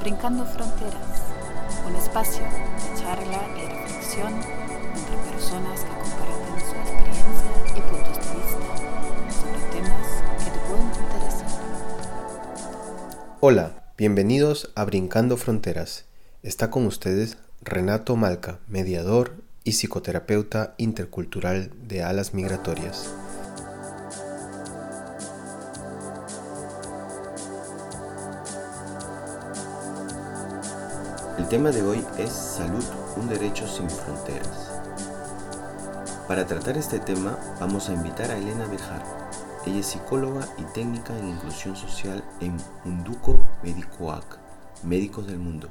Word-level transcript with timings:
Brincando 0.00 0.44
Fronteras, 0.46 1.22
un 1.86 1.94
espacio 1.96 2.42
de 2.42 3.00
charla 3.00 3.40
y 3.56 3.66
reflexión 3.68 4.32
entre 4.32 5.16
personas 5.30 5.80
que 5.80 5.88
comparten 5.88 6.60
su 6.60 6.74
experiencia 6.76 7.52
y 7.76 7.80
puntos 7.80 8.16
de 8.16 8.22
vista 8.36 8.68
sobre 9.42 9.60
temas 9.72 10.06
que 10.38 10.50
te 10.50 10.58
pueden 10.60 10.86
interesar. 10.86 11.50
Hola, 13.40 13.66
bienvenidos 13.96 14.70
a 14.76 14.84
Brincando 14.84 15.36
Fronteras. 15.36 16.04
Está 16.42 16.70
con 16.70 16.86
ustedes 16.86 17.36
Renato 17.60 18.14
Malca, 18.14 18.60
mediador 18.68 19.34
y 19.64 19.72
psicoterapeuta 19.72 20.74
intercultural 20.78 21.72
de 21.88 22.04
alas 22.04 22.34
migratorias. 22.34 23.12
El 31.48 31.52
tema 31.52 31.70
de 31.70 31.80
hoy 31.80 32.04
es 32.18 32.30
Salud, 32.30 32.84
un 33.16 33.26
derecho 33.26 33.66
sin 33.66 33.88
fronteras. 33.88 34.70
Para 36.28 36.46
tratar 36.46 36.76
este 36.76 36.98
tema 36.98 37.38
vamos 37.58 37.88
a 37.88 37.94
invitar 37.94 38.30
a 38.30 38.36
Elena 38.36 38.66
Bejar. 38.66 39.02
Ella 39.64 39.78
es 39.78 39.86
psicóloga 39.86 40.46
y 40.58 40.64
técnica 40.74 41.18
en 41.18 41.30
inclusión 41.30 41.74
social 41.74 42.22
en 42.42 42.58
Munduco 42.84 43.48
Medicoac, 43.62 44.38
Médicos 44.84 45.26
del 45.26 45.38
Mundo. 45.38 45.70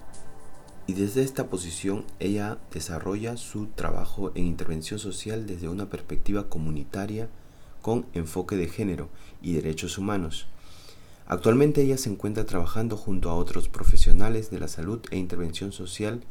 Y 0.88 0.94
desde 0.94 1.21
esta 1.21 1.45
posición 1.45 2.05
ella 2.20 2.57
desarrolla 2.73 3.38
su 3.38 3.68
trabajo 3.68 4.32
en 4.34 4.48
intervención 4.48 4.99
social 4.99 5.46
desde 5.46 5.70
una 5.70 5.91
perspectiva 5.91 6.49
comunitaria 6.49 7.30
con 7.84 8.07
enfoque 8.13 8.55
de 8.55 8.68
género 8.68 9.09
y 9.44 9.54
derechos 9.54 9.99
humanos 9.99 10.48
Actualmente 11.30 11.81
ella 11.81 11.98
se 11.98 12.09
encuentra 12.09 12.45
trabajando 12.45 12.95
junto 12.95 13.30
a 13.30 13.35
otros 13.35 13.68
profesionales 13.68 14.49
de 14.49 14.62
la 14.62 14.70
salud 14.70 15.02
e 15.12 15.18
intervención 15.18 15.73
social 15.73 16.24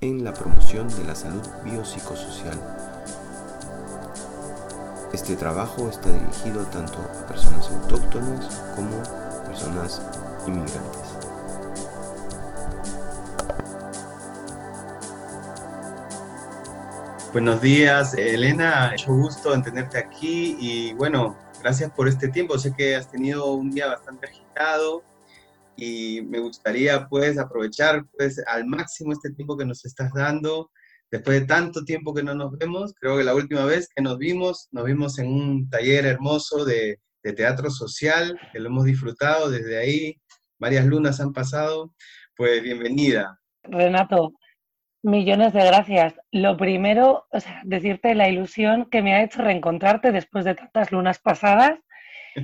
en 0.00 0.24
la 0.24 0.32
promoción 0.32 0.88
de 0.88 1.04
la 1.04 1.14
salud 1.14 1.42
biopsicosocial. 1.62 2.58
Este 5.12 5.36
trabajo 5.36 5.90
está 5.90 6.10
dirigido 6.10 6.64
tanto 6.68 7.00
a 7.00 7.26
personas 7.26 7.68
autóctonas 7.68 8.62
como 8.74 9.02
personas 9.46 10.00
inmigrantes. 10.46 11.10
Buenos 17.34 17.60
días, 17.60 18.14
Elena. 18.14 18.92
Mucho 18.92 19.12
gusto 19.12 19.54
en 19.54 19.62
tenerte 19.62 19.98
aquí 19.98 20.56
y 20.58 20.94
bueno, 20.94 21.36
gracias 21.62 21.90
por 21.92 22.08
este 22.08 22.28
tiempo. 22.28 22.58
Sé 22.58 22.74
que 22.76 22.96
has 22.96 23.10
tenido 23.10 23.52
un 23.52 23.70
día 23.70 23.86
bastante 23.86 24.26
agitado 24.26 25.02
y 25.76 26.22
me 26.22 26.38
gustaría 26.38 27.06
pues 27.08 27.38
aprovechar 27.38 28.04
pues 28.16 28.42
al 28.46 28.66
máximo 28.66 29.12
este 29.12 29.30
tiempo 29.30 29.56
que 29.56 29.64
nos 29.64 29.84
estás 29.84 30.12
dando. 30.12 30.70
Después 31.10 31.40
de 31.40 31.46
tanto 31.46 31.84
tiempo 31.84 32.14
que 32.14 32.22
no 32.22 32.34
nos 32.34 32.56
vemos, 32.56 32.94
creo 33.00 33.16
que 33.16 33.24
la 33.24 33.34
última 33.34 33.64
vez 33.64 33.88
que 33.94 34.02
nos 34.02 34.16
vimos, 34.18 34.68
nos 34.70 34.84
vimos 34.84 35.18
en 35.18 35.26
un 35.26 35.68
taller 35.68 36.06
hermoso 36.06 36.64
de, 36.64 37.00
de 37.22 37.32
teatro 37.32 37.70
social, 37.70 38.38
que 38.52 38.60
lo 38.60 38.68
hemos 38.68 38.84
disfrutado 38.84 39.50
desde 39.50 39.78
ahí. 39.78 40.20
Varias 40.58 40.86
lunas 40.86 41.20
han 41.20 41.32
pasado. 41.32 41.94
Pues 42.36 42.62
bienvenida. 42.62 43.40
Renato, 43.64 44.32
Millones 45.02 45.52
de 45.52 45.64
gracias. 45.64 46.14
Lo 46.30 46.56
primero, 46.56 47.26
o 47.30 47.40
sea, 47.40 47.62
decirte 47.64 48.14
la 48.14 48.28
ilusión 48.28 48.86
que 48.90 49.02
me 49.02 49.14
ha 49.14 49.22
hecho 49.22 49.42
reencontrarte 49.42 50.12
después 50.12 50.44
de 50.44 50.54
tantas 50.54 50.92
lunas 50.92 51.18
pasadas. 51.18 51.78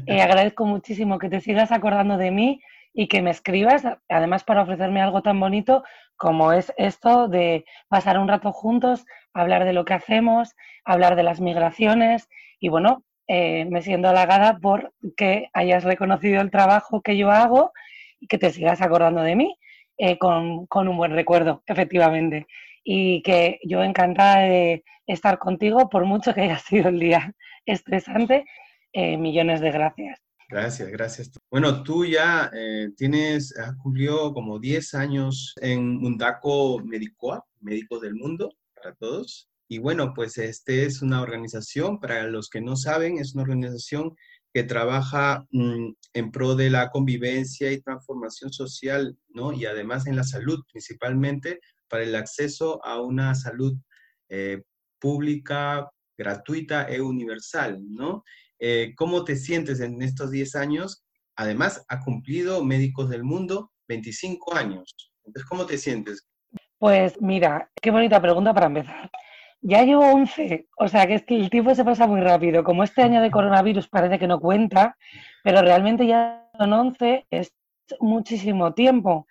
Eh, 0.08 0.20
agradezco 0.20 0.66
muchísimo 0.66 1.20
que 1.20 1.28
te 1.28 1.40
sigas 1.40 1.70
acordando 1.70 2.16
de 2.16 2.32
mí 2.32 2.60
y 2.92 3.06
que 3.06 3.22
me 3.22 3.30
escribas, 3.30 3.84
además 4.08 4.42
para 4.42 4.62
ofrecerme 4.62 5.00
algo 5.00 5.22
tan 5.22 5.38
bonito 5.38 5.84
como 6.16 6.52
es 6.52 6.72
esto 6.76 7.28
de 7.28 7.64
pasar 7.86 8.18
un 8.18 8.26
rato 8.26 8.52
juntos, 8.52 9.06
hablar 9.32 9.64
de 9.64 9.72
lo 9.72 9.84
que 9.84 9.94
hacemos, 9.94 10.56
hablar 10.84 11.14
de 11.14 11.22
las 11.22 11.40
migraciones 11.40 12.28
y 12.58 12.68
bueno, 12.68 13.04
eh, 13.28 13.64
me 13.66 13.82
siento 13.82 14.08
halagada 14.08 14.58
por 14.58 14.92
que 15.16 15.50
hayas 15.52 15.84
reconocido 15.84 16.40
el 16.40 16.50
trabajo 16.50 17.02
que 17.02 17.16
yo 17.16 17.30
hago 17.30 17.72
y 18.18 18.28
que 18.28 18.38
te 18.38 18.50
sigas 18.50 18.80
acordando 18.80 19.22
de 19.22 19.36
mí. 19.36 19.58
Eh, 19.98 20.18
con, 20.18 20.66
un 20.70 20.96
buen 20.96 21.12
recuerdo, 21.12 21.62
efectivamente. 21.66 22.46
Y 22.84 23.22
que 23.22 23.58
yo 23.64 23.82
encantada 23.82 24.40
de 24.40 24.84
estar 25.06 25.38
contigo, 25.38 25.88
por 25.88 26.04
mucho 26.04 26.34
que 26.34 26.42
haya 26.42 26.58
sido 26.58 26.88
el 26.88 27.00
día 27.00 27.34
estresante. 27.64 28.44
Eh, 28.92 29.16
millones 29.16 29.60
de 29.60 29.70
gracias. 29.70 30.20
Gracias, 30.48 30.88
gracias. 30.88 31.30
Bueno, 31.50 31.82
tú 31.82 32.04
ya 32.06 32.50
eh, 32.54 32.90
tienes, 32.96 33.56
has 33.58 33.74
como 34.32 34.60
10 34.60 34.94
años 34.94 35.54
en 35.60 35.96
Mundaco 35.98 36.78
Medicoa, 36.84 37.44
Médicos 37.60 38.00
del 38.02 38.14
Mundo, 38.14 38.50
para 38.74 38.94
todos. 38.94 39.48
Y 39.68 39.78
bueno, 39.78 40.14
pues 40.14 40.38
este 40.38 40.84
es 40.84 41.02
una 41.02 41.20
organización, 41.20 41.98
para 41.98 42.28
los 42.28 42.48
que 42.48 42.60
no 42.60 42.76
saben, 42.76 43.18
es 43.18 43.34
una 43.34 43.42
organización 43.42 44.14
que 44.56 44.64
trabaja 44.64 45.46
mm, 45.50 45.90
en 46.14 46.30
pro 46.30 46.54
de 46.54 46.70
la 46.70 46.88
convivencia 46.88 47.70
y 47.70 47.82
transformación 47.82 48.50
social, 48.54 49.14
¿no? 49.28 49.52
Y 49.52 49.66
además 49.66 50.06
en 50.06 50.16
la 50.16 50.24
salud, 50.24 50.64
principalmente 50.72 51.60
para 51.90 52.04
el 52.04 52.14
acceso 52.14 52.82
a 52.82 53.02
una 53.02 53.34
salud 53.34 53.76
eh, 54.30 54.62
pública, 54.98 55.90
gratuita 56.16 56.88
e 56.88 57.02
universal, 57.02 57.84
¿no? 57.86 58.24
Eh, 58.58 58.94
¿Cómo 58.96 59.24
te 59.24 59.36
sientes 59.36 59.80
en 59.80 60.00
estos 60.00 60.30
10 60.30 60.54
años? 60.54 61.04
Además, 61.36 61.84
ha 61.88 62.00
cumplido 62.00 62.64
Médicos 62.64 63.10
del 63.10 63.24
Mundo 63.24 63.72
25 63.88 64.54
años. 64.54 65.12
Entonces, 65.26 65.46
¿cómo 65.46 65.66
te 65.66 65.76
sientes? 65.76 66.26
Pues 66.78 67.20
mira, 67.20 67.70
qué 67.82 67.90
bonita 67.90 68.22
pregunta 68.22 68.54
para 68.54 68.68
empezar. 68.68 69.10
Ya 69.68 69.82
llevo 69.82 70.04
11, 70.12 70.68
o 70.78 70.86
sea 70.86 71.08
que 71.08 71.14
es 71.14 71.24
que 71.24 71.34
el 71.34 71.50
tiempo 71.50 71.74
se 71.74 71.84
pasa 71.84 72.06
muy 72.06 72.20
rápido. 72.20 72.62
Como 72.62 72.84
este 72.84 73.02
año 73.02 73.20
de 73.20 73.32
coronavirus 73.32 73.88
parece 73.88 74.16
que 74.16 74.28
no 74.28 74.38
cuenta, 74.38 74.96
pero 75.42 75.60
realmente 75.60 76.06
ya 76.06 76.48
son 76.56 76.72
11, 76.72 77.26
es 77.30 77.52
muchísimo 77.98 78.74
tiempo. 78.74 79.26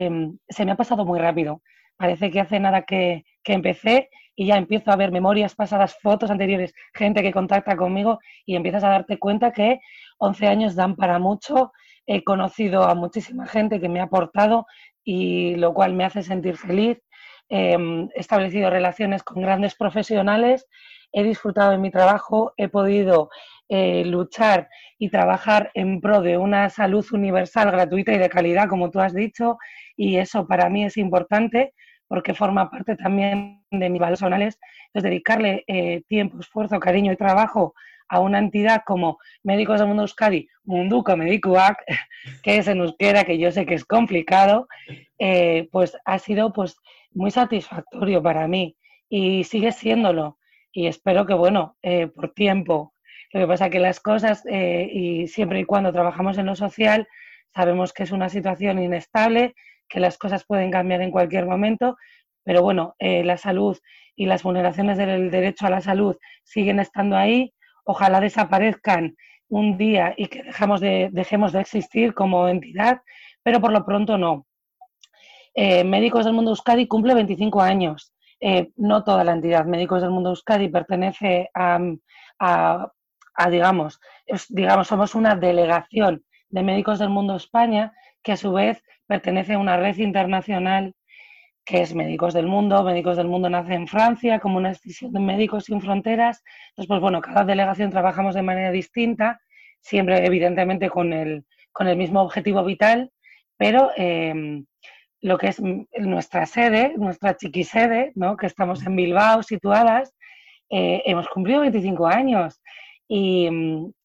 Em, 0.00 0.36
se 0.48 0.64
me 0.64 0.72
ha 0.72 0.76
pasado 0.76 1.04
muy 1.04 1.20
rápido. 1.20 1.62
Parece 1.96 2.28
que 2.28 2.40
hace 2.40 2.58
nada 2.58 2.82
que, 2.82 3.24
que 3.44 3.52
empecé 3.52 4.10
y 4.34 4.46
ya 4.46 4.56
empiezo 4.56 4.90
a 4.90 4.96
ver 4.96 5.12
memorias 5.12 5.54
pasadas, 5.54 5.96
fotos 6.02 6.32
anteriores, 6.32 6.74
gente 6.92 7.22
que 7.22 7.32
contacta 7.32 7.76
conmigo 7.76 8.18
y 8.46 8.56
empiezas 8.56 8.82
a 8.82 8.88
darte 8.88 9.20
cuenta 9.20 9.52
que 9.52 9.78
11 10.18 10.48
años 10.48 10.74
dan 10.74 10.96
para 10.96 11.20
mucho. 11.20 11.70
He 12.04 12.24
conocido 12.24 12.82
a 12.82 12.96
muchísima 12.96 13.46
gente 13.46 13.80
que 13.80 13.88
me 13.88 14.00
ha 14.00 14.04
aportado 14.04 14.66
y 15.04 15.54
lo 15.54 15.72
cual 15.72 15.94
me 15.94 16.04
hace 16.04 16.24
sentir 16.24 16.56
feliz 16.56 16.98
he 17.48 17.76
establecido 18.14 18.70
relaciones 18.70 19.22
con 19.22 19.42
grandes 19.42 19.74
profesionales, 19.74 20.66
he 21.12 21.22
disfrutado 21.22 21.70
de 21.70 21.78
mi 21.78 21.90
trabajo, 21.90 22.52
he 22.56 22.68
podido 22.68 23.30
eh, 23.68 24.04
luchar 24.04 24.68
y 24.98 25.10
trabajar 25.10 25.70
en 25.74 26.00
pro 26.00 26.20
de 26.20 26.38
una 26.38 26.68
salud 26.70 27.06
universal, 27.12 27.70
gratuita 27.70 28.12
y 28.12 28.18
de 28.18 28.28
calidad, 28.28 28.68
como 28.68 28.90
tú 28.90 29.00
has 29.00 29.14
dicho, 29.14 29.58
y 29.96 30.16
eso 30.16 30.46
para 30.46 30.68
mí 30.68 30.84
es 30.84 30.96
importante 30.96 31.74
porque 32.08 32.34
forma 32.34 32.70
parte 32.70 32.96
también 32.96 33.62
de 33.70 33.90
mis 33.90 34.00
valores 34.00 34.20
personales. 34.20 34.58
Entonces, 34.86 35.10
dedicarle 35.10 35.64
eh, 35.66 36.02
tiempo, 36.08 36.40
esfuerzo, 36.40 36.80
cariño 36.80 37.12
y 37.12 37.16
trabajo 37.16 37.74
a 38.08 38.20
una 38.20 38.38
entidad 38.38 38.82
como 38.86 39.18
Médicos 39.42 39.78
del 39.78 39.88
Mundo 39.88 40.02
Euskadi, 40.02 40.48
Munduco 40.64 41.16
Medicuac, 41.16 41.84
que 42.42 42.58
es 42.58 42.68
en 42.68 42.78
euskera, 42.78 43.24
que 43.24 43.38
yo 43.38 43.50
sé 43.50 43.66
que 43.66 43.74
es 43.74 43.84
complicado, 43.84 44.68
eh, 45.18 45.68
pues 45.72 45.96
ha 46.04 46.18
sido 46.18 46.52
pues 46.52 46.76
muy 47.10 47.30
satisfactorio 47.30 48.22
para 48.22 48.46
mí 48.48 48.76
y 49.08 49.44
sigue 49.44 49.72
siéndolo. 49.72 50.38
Y 50.72 50.86
espero 50.86 51.26
que, 51.26 51.34
bueno, 51.34 51.76
eh, 51.82 52.08
por 52.08 52.32
tiempo. 52.34 52.94
Lo 53.32 53.40
que 53.40 53.46
pasa 53.46 53.70
que 53.70 53.80
las 53.80 54.00
cosas, 54.00 54.44
eh, 54.46 54.88
y 54.92 55.26
siempre 55.26 55.60
y 55.60 55.64
cuando 55.64 55.92
trabajamos 55.92 56.38
en 56.38 56.46
lo 56.46 56.54
social, 56.54 57.08
sabemos 57.54 57.92
que 57.92 58.04
es 58.04 58.12
una 58.12 58.28
situación 58.28 58.78
inestable, 58.78 59.54
que 59.88 60.00
las 60.00 60.18
cosas 60.18 60.44
pueden 60.44 60.70
cambiar 60.70 61.02
en 61.02 61.10
cualquier 61.10 61.46
momento, 61.46 61.96
pero 62.44 62.62
bueno, 62.62 62.94
la 62.98 63.36
salud 63.36 63.76
y 64.18 64.26
las 64.26 64.42
vulneraciones 64.42 64.98
del 64.98 65.30
derecho 65.30 65.66
a 65.66 65.70
la 65.70 65.80
salud 65.80 66.16
siguen 66.42 66.80
estando 66.80 67.16
ahí. 67.16 67.54
Ojalá 67.90 68.20
desaparezcan 68.20 69.16
un 69.48 69.78
día 69.78 70.12
y 70.14 70.26
que 70.26 70.42
dejamos 70.42 70.82
de, 70.82 71.08
dejemos 71.10 71.52
de 71.52 71.62
existir 71.62 72.12
como 72.12 72.46
entidad, 72.46 73.00
pero 73.42 73.62
por 73.62 73.72
lo 73.72 73.86
pronto 73.86 74.18
no. 74.18 74.46
Eh, 75.54 75.84
Médicos 75.84 76.26
del 76.26 76.34
Mundo 76.34 76.50
Euskadi 76.50 76.86
cumple 76.86 77.14
25 77.14 77.62
años. 77.62 78.12
Eh, 78.40 78.72
no 78.76 79.04
toda 79.04 79.24
la 79.24 79.32
entidad 79.32 79.64
Médicos 79.64 80.02
del 80.02 80.10
Mundo 80.10 80.28
Euskadi 80.28 80.68
pertenece 80.68 81.48
a, 81.54 81.80
digamos, 83.50 83.98
digamos, 84.50 84.86
somos 84.86 85.14
una 85.14 85.34
delegación 85.34 86.22
de 86.50 86.62
Médicos 86.62 86.98
del 86.98 87.08
Mundo 87.08 87.36
España 87.36 87.94
que 88.22 88.32
a 88.32 88.36
su 88.36 88.52
vez 88.52 88.82
pertenece 89.06 89.54
a 89.54 89.58
una 89.58 89.78
red 89.78 89.96
internacional 89.96 90.94
que 91.68 91.82
es 91.82 91.94
Médicos 91.94 92.32
del 92.32 92.46
Mundo. 92.46 92.82
Médicos 92.82 93.18
del 93.18 93.28
Mundo 93.28 93.50
nace 93.50 93.74
en 93.74 93.86
Francia 93.86 94.40
como 94.40 94.56
una 94.56 94.70
extensión 94.70 95.12
de 95.12 95.20
Médicos 95.20 95.64
Sin 95.66 95.82
Fronteras. 95.82 96.42
Entonces, 96.70 96.88
pues 96.88 97.00
bueno, 97.00 97.20
cada 97.20 97.44
delegación 97.44 97.90
trabajamos 97.90 98.34
de 98.34 98.42
manera 98.42 98.70
distinta, 98.70 99.38
siempre 99.82 100.24
evidentemente 100.24 100.88
con 100.88 101.12
el, 101.12 101.44
con 101.70 101.86
el 101.86 101.98
mismo 101.98 102.22
objetivo 102.22 102.64
vital, 102.64 103.10
pero 103.58 103.90
eh, 103.98 104.62
lo 105.20 105.36
que 105.36 105.48
es 105.48 105.60
nuestra 105.60 106.46
sede, 106.46 106.94
nuestra 106.96 107.36
chiquisede, 107.36 108.12
¿no? 108.14 108.38
que 108.38 108.46
estamos 108.46 108.86
en 108.86 108.96
Bilbao 108.96 109.42
situadas, 109.42 110.14
eh, 110.70 111.02
hemos 111.04 111.28
cumplido 111.28 111.60
25 111.60 112.06
años 112.06 112.62
y, 113.06 113.48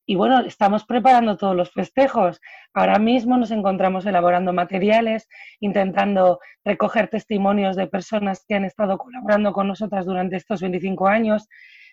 y, 0.06 0.16
bueno, 0.16 0.42
estamos 0.42 0.86
preparando 0.86 1.38
todos 1.38 1.56
los 1.56 1.72
festejos. 1.72 2.42
Ahora 2.74 3.00
mismo 3.00 3.38
nos 3.38 3.52
encontramos 3.52 4.06
elaborando 4.06 4.52
materiales, 4.52 5.30
intentando 5.60 6.40
recoger 6.66 7.08
testimonios 7.10 7.76
de 7.76 7.88
personas 7.88 8.44
que 8.48 8.56
han 8.56 8.66
estado 8.66 8.98
colaborando 8.98 9.54
con 9.54 9.68
nosotras 9.68 10.06
durante 10.06 10.36
estos 10.36 10.62
25 10.62 11.08
años, 11.08 11.48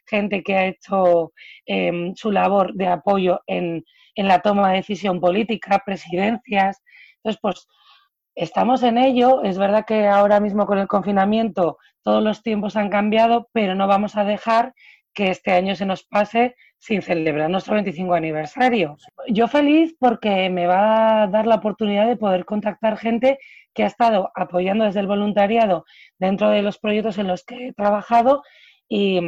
gente 0.06 0.42
que 0.42 0.56
ha 0.56 0.66
hecho 0.66 1.32
em, 1.66 2.14
su 2.16 2.32
labor 2.32 2.74
de 2.74 2.88
apoyo 2.88 3.40
en, 3.46 3.84
en 4.14 4.28
la 4.28 4.40
toma 4.40 4.70
de 4.70 4.78
decisión 4.78 5.20
política, 5.20 5.82
presidencias. 5.84 6.82
Entonces, 7.16 7.40
pues 7.40 7.68
estamos 8.34 8.82
en 8.82 8.98
ello. 8.98 9.42
Es 9.44 9.58
verdad 9.58 9.84
que 9.86 10.06
ahora 10.06 10.40
mismo 10.40 10.66
con 10.66 10.78
el 10.78 10.88
confinamiento 10.88 11.78
todos 12.02 12.22
los 12.22 12.42
tiempos 12.42 12.76
han 12.76 12.90
cambiado, 12.90 13.48
pero 13.52 13.74
no 13.74 13.86
vamos 13.86 14.16
a 14.16 14.24
dejar 14.24 14.74
que 15.14 15.30
este 15.30 15.52
año 15.52 15.74
se 15.76 15.86
nos 15.86 16.04
pase 16.04 16.54
sin 16.80 17.02
celebrar 17.02 17.50
nuestro 17.50 17.74
25 17.74 18.14
aniversario. 18.14 18.96
Yo 19.28 19.48
feliz 19.48 19.94
porque 19.98 20.48
me 20.48 20.66
va 20.66 21.22
a 21.22 21.26
dar 21.26 21.46
la 21.46 21.56
oportunidad 21.56 22.08
de 22.08 22.16
poder 22.16 22.46
contactar 22.46 22.96
gente 22.96 23.38
que 23.74 23.84
ha 23.84 23.86
estado 23.86 24.32
apoyando 24.34 24.86
desde 24.86 25.00
el 25.00 25.06
voluntariado 25.06 25.84
dentro 26.18 26.48
de 26.48 26.62
los 26.62 26.78
proyectos 26.78 27.18
en 27.18 27.28
los 27.28 27.44
que 27.44 27.68
he 27.68 27.72
trabajado 27.74 28.42
y, 28.88 29.20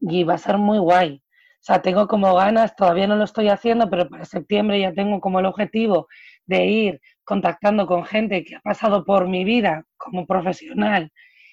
y 0.00 0.24
va 0.24 0.34
a 0.34 0.38
ser 0.38 0.56
muy 0.56 0.78
guay. 0.78 1.22
O 1.22 1.64
sea, 1.66 1.82
tengo 1.82 2.08
como 2.08 2.34
ganas, 2.34 2.74
todavía 2.74 3.06
no 3.06 3.16
lo 3.16 3.24
estoy 3.24 3.50
haciendo, 3.50 3.90
pero 3.90 4.08
para 4.08 4.24
septiembre 4.24 4.80
ya 4.80 4.94
tengo 4.94 5.20
como 5.20 5.40
el 5.40 5.46
objetivo 5.46 6.08
de 6.46 6.64
ir 6.64 7.00
contactando 7.24 7.86
con 7.86 8.04
gente 8.06 8.44
que 8.44 8.56
ha 8.56 8.60
pasado 8.60 9.04
por 9.04 9.28
mi 9.28 9.44
vida 9.44 9.84
como 9.98 10.26
profesional 10.26 11.12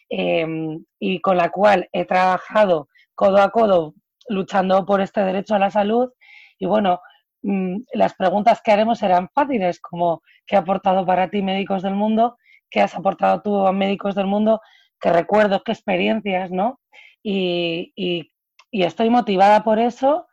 em, 0.09 0.85
y 0.97 1.19
con 1.19 1.35
la 1.35 1.49
cual 1.49 1.89
he 1.91 2.05
trabajado 2.05 2.87
codo 3.15 3.39
a 3.39 3.49
codo 3.49 3.95
luchando 4.29 4.85
por 4.85 5.01
este 5.01 5.21
derecho 5.21 5.55
a 5.55 5.59
la 5.59 5.71
salud. 5.71 6.11
Y 6.59 6.65
bueno, 6.65 7.01
mm, 7.41 7.77
las 7.93 8.13
preguntas 8.15 8.61
que 8.63 8.71
haremos 8.71 8.99
serán 8.99 9.29
fáciles, 9.33 9.79
como 9.79 10.21
¿qué 10.45 10.55
ha 10.55 10.59
aportado 10.59 11.05
para 11.05 11.29
ti 11.29 11.41
Médicos 11.41 11.83
del 11.83 11.95
Mundo? 11.95 12.37
¿Qué 12.69 12.81
has 12.81 12.95
aportado 12.95 13.41
tú 13.41 13.67
a 13.67 13.71
Médicos 13.71 14.15
del 14.15 14.27
Mundo? 14.27 14.61
¿Qué 14.99 15.11
recuerdos, 15.11 15.63
qué 15.63 15.73
experiencias, 15.73 16.51
no? 16.51 16.79
Y, 17.21 17.93
y, 17.95 18.31
y 18.71 18.83
estoy 18.83 19.09
motivada 19.09 19.63
por 19.63 19.79
eso, 19.79 20.27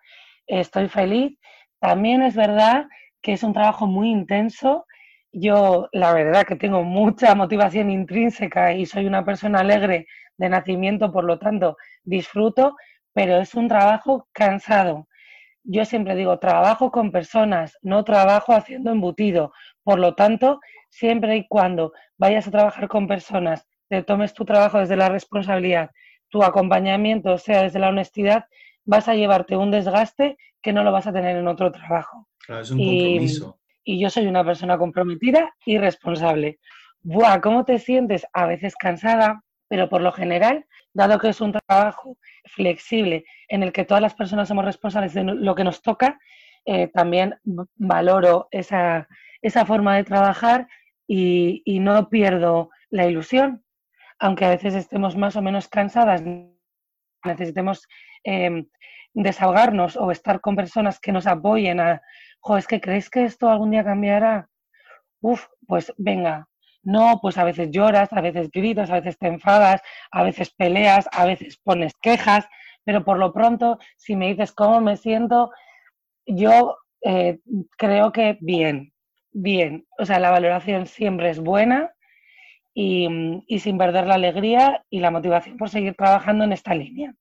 estoy 0.46 0.88
feliz. 0.88 1.38
También 1.80 2.22
es 2.22 2.34
verdad 2.34 2.86
que 3.22 3.32
es 3.32 3.42
un 3.42 3.52
trabajo 3.52 3.86
muy 3.86 4.10
intenso. 4.10 4.86
Yo, 5.32 5.88
la 5.92 6.12
verdad, 6.12 6.46
que 6.46 6.56
tengo 6.56 6.82
mucha 6.82 7.34
motivación 7.34 7.90
intrínseca 7.90 8.72
y 8.74 8.86
soy 8.86 9.06
una 9.06 9.24
persona 9.24 9.60
alegre 9.60 10.06
de 10.36 10.48
nacimiento, 10.48 11.12
por 11.12 11.24
lo 11.24 11.38
tanto, 11.38 11.76
disfruto, 12.02 12.76
pero 13.12 13.38
es 13.38 13.54
un 13.54 13.68
trabajo 13.68 14.28
cansado. 14.32 15.08
Yo 15.62 15.84
siempre 15.84 16.16
digo, 16.16 16.38
trabajo 16.38 16.90
con 16.90 17.12
personas, 17.12 17.76
no 17.82 18.04
trabajo 18.04 18.52
haciendo 18.52 18.90
embutido. 18.90 19.52
Por 19.82 19.98
lo 19.98 20.14
tanto, 20.14 20.60
siempre 20.88 21.36
y 21.36 21.46
cuando 21.48 21.92
vayas 22.16 22.48
a 22.48 22.50
trabajar 22.50 22.88
con 22.88 23.06
personas, 23.06 23.66
te 23.88 24.02
tomes 24.02 24.34
tu 24.34 24.44
trabajo 24.44 24.78
desde 24.78 24.96
la 24.96 25.08
responsabilidad, 25.08 25.90
tu 26.28 26.42
acompañamiento 26.42 27.36
sea 27.38 27.62
desde 27.62 27.80
la 27.80 27.88
honestidad, 27.88 28.44
vas 28.84 29.08
a 29.08 29.14
llevarte 29.14 29.56
un 29.56 29.70
desgaste 29.70 30.38
que 30.62 30.72
no 30.72 30.84
lo 30.84 30.92
vas 30.92 31.06
a 31.06 31.12
tener 31.12 31.36
en 31.36 31.48
otro 31.48 31.72
trabajo. 31.72 32.28
Claro, 32.46 32.62
es 32.62 32.70
un 32.70 32.78
compromiso. 32.78 33.58
Y, 33.84 34.00
yo 34.00 34.10
soy 34.10 34.26
una 34.26 34.44
persona 34.44 34.78
comprometida 34.78 35.54
y 35.64 35.78
responsable. 35.78 36.60
Buah, 37.02 37.40
¿cómo 37.40 37.64
te 37.64 37.78
sientes? 37.78 38.26
A 38.32 38.46
veces 38.46 38.76
cansada, 38.76 39.42
pero 39.70 39.88
por 39.88 40.00
lo 40.00 40.10
general, 40.10 40.66
dado 40.92 41.20
que 41.20 41.28
es 41.28 41.40
un 41.40 41.52
trabajo 41.52 42.18
flexible 42.44 43.24
en 43.46 43.62
el 43.62 43.72
que 43.72 43.84
todas 43.84 44.02
las 44.02 44.14
personas 44.14 44.48
somos 44.48 44.64
responsables 44.64 45.14
de 45.14 45.22
lo 45.22 45.54
que 45.54 45.62
nos 45.62 45.80
toca, 45.80 46.18
eh, 46.66 46.88
también 46.88 47.36
valoro 47.76 48.48
esa, 48.50 49.06
esa, 49.40 49.64
forma 49.64 49.94
de 49.94 50.02
trabajar 50.02 50.66
y, 51.06 51.62
y, 51.64 51.78
no 51.78 52.08
pierdo 52.08 52.70
la 52.90 53.06
ilusión, 53.06 53.64
aunque 54.18 54.44
a 54.44 54.50
veces 54.50 54.74
estemos 54.74 55.16
más 55.16 55.36
o 55.36 55.42
menos 55.42 55.68
cansadas, 55.68 56.20
necesitemos 57.24 57.86
eh, 58.24 58.64
desahogarnos 59.14 59.96
o 59.96 60.10
estar 60.10 60.40
con 60.40 60.56
personas 60.56 60.98
que 60.98 61.12
nos 61.12 61.28
apoyen 61.28 61.78
a, 61.78 62.02
jo, 62.40 62.56
es 62.56 62.66
que 62.66 62.80
crees 62.80 63.08
que 63.08 63.22
esto 63.22 63.48
algún 63.48 63.70
día 63.70 63.84
cambiará. 63.84 64.48
Uf, 65.20 65.46
pues 65.68 65.92
venga. 65.96 66.49
No, 66.82 67.18
pues 67.20 67.36
a 67.38 67.44
veces 67.44 67.70
lloras, 67.70 68.12
a 68.12 68.20
veces 68.20 68.50
gritas, 68.50 68.90
a 68.90 68.94
veces 69.00 69.18
te 69.18 69.28
enfadas, 69.28 69.82
a 70.10 70.22
veces 70.22 70.50
peleas, 70.50 71.08
a 71.12 71.26
veces 71.26 71.58
pones 71.58 71.92
quejas, 72.00 72.48
pero 72.84 73.04
por 73.04 73.18
lo 73.18 73.32
pronto, 73.32 73.78
si 73.96 74.16
me 74.16 74.28
dices 74.28 74.52
cómo 74.52 74.80
me 74.80 74.96
siento, 74.96 75.50
yo 76.26 76.78
eh, 77.02 77.38
creo 77.76 78.12
que 78.12 78.38
bien, 78.40 78.92
bien. 79.32 79.86
O 79.98 80.06
sea, 80.06 80.18
la 80.20 80.30
valoración 80.30 80.86
siempre 80.86 81.30
es 81.30 81.40
buena 81.40 81.92
y, 82.74 83.08
y 83.46 83.58
sin 83.60 83.78
perder 83.78 84.06
la 84.06 84.14
alegría 84.14 84.84
y 84.90 85.00
la 85.00 85.10
motivación 85.10 85.58
por 85.58 85.70
seguir 85.70 85.94
trabajando 85.94 86.44
en 86.44 86.52
esta 86.52 86.74
línea. 86.74 87.14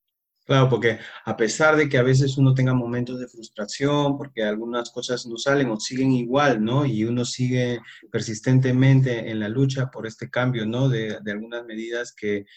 Claro, 0.50 0.68
porque 0.68 0.98
a 1.25 1.38
pesar 1.38 1.75
de 1.75 1.88
que 1.88 2.00
a 2.00 2.01
veces 2.01 2.36
uno 2.36 2.56
tenga 2.56 2.74
momentos 2.74 3.19
de 3.19 3.28
frustración, 3.28 4.18
porque 4.18 4.42
algunas 4.42 4.90
cosas 4.90 5.28
no 5.28 5.38
salen 5.38 5.69
o 5.69 5.80
siguen 5.80 6.12
igual, 6.12 6.63
¿no? 6.63 6.88
Y 6.88 7.04
uno 7.04 7.24
sigue 7.24 7.80
persistentemente 8.12 9.30
en 9.30 9.40
la 9.40 9.48
lucha 9.48 9.92
por 9.92 10.07
este 10.07 10.31
cambio, 10.31 10.66
¿no? 10.66 10.90
De, 10.90 11.19
algunas 11.28 11.63
medidas 11.68 12.16
que, 12.18 12.48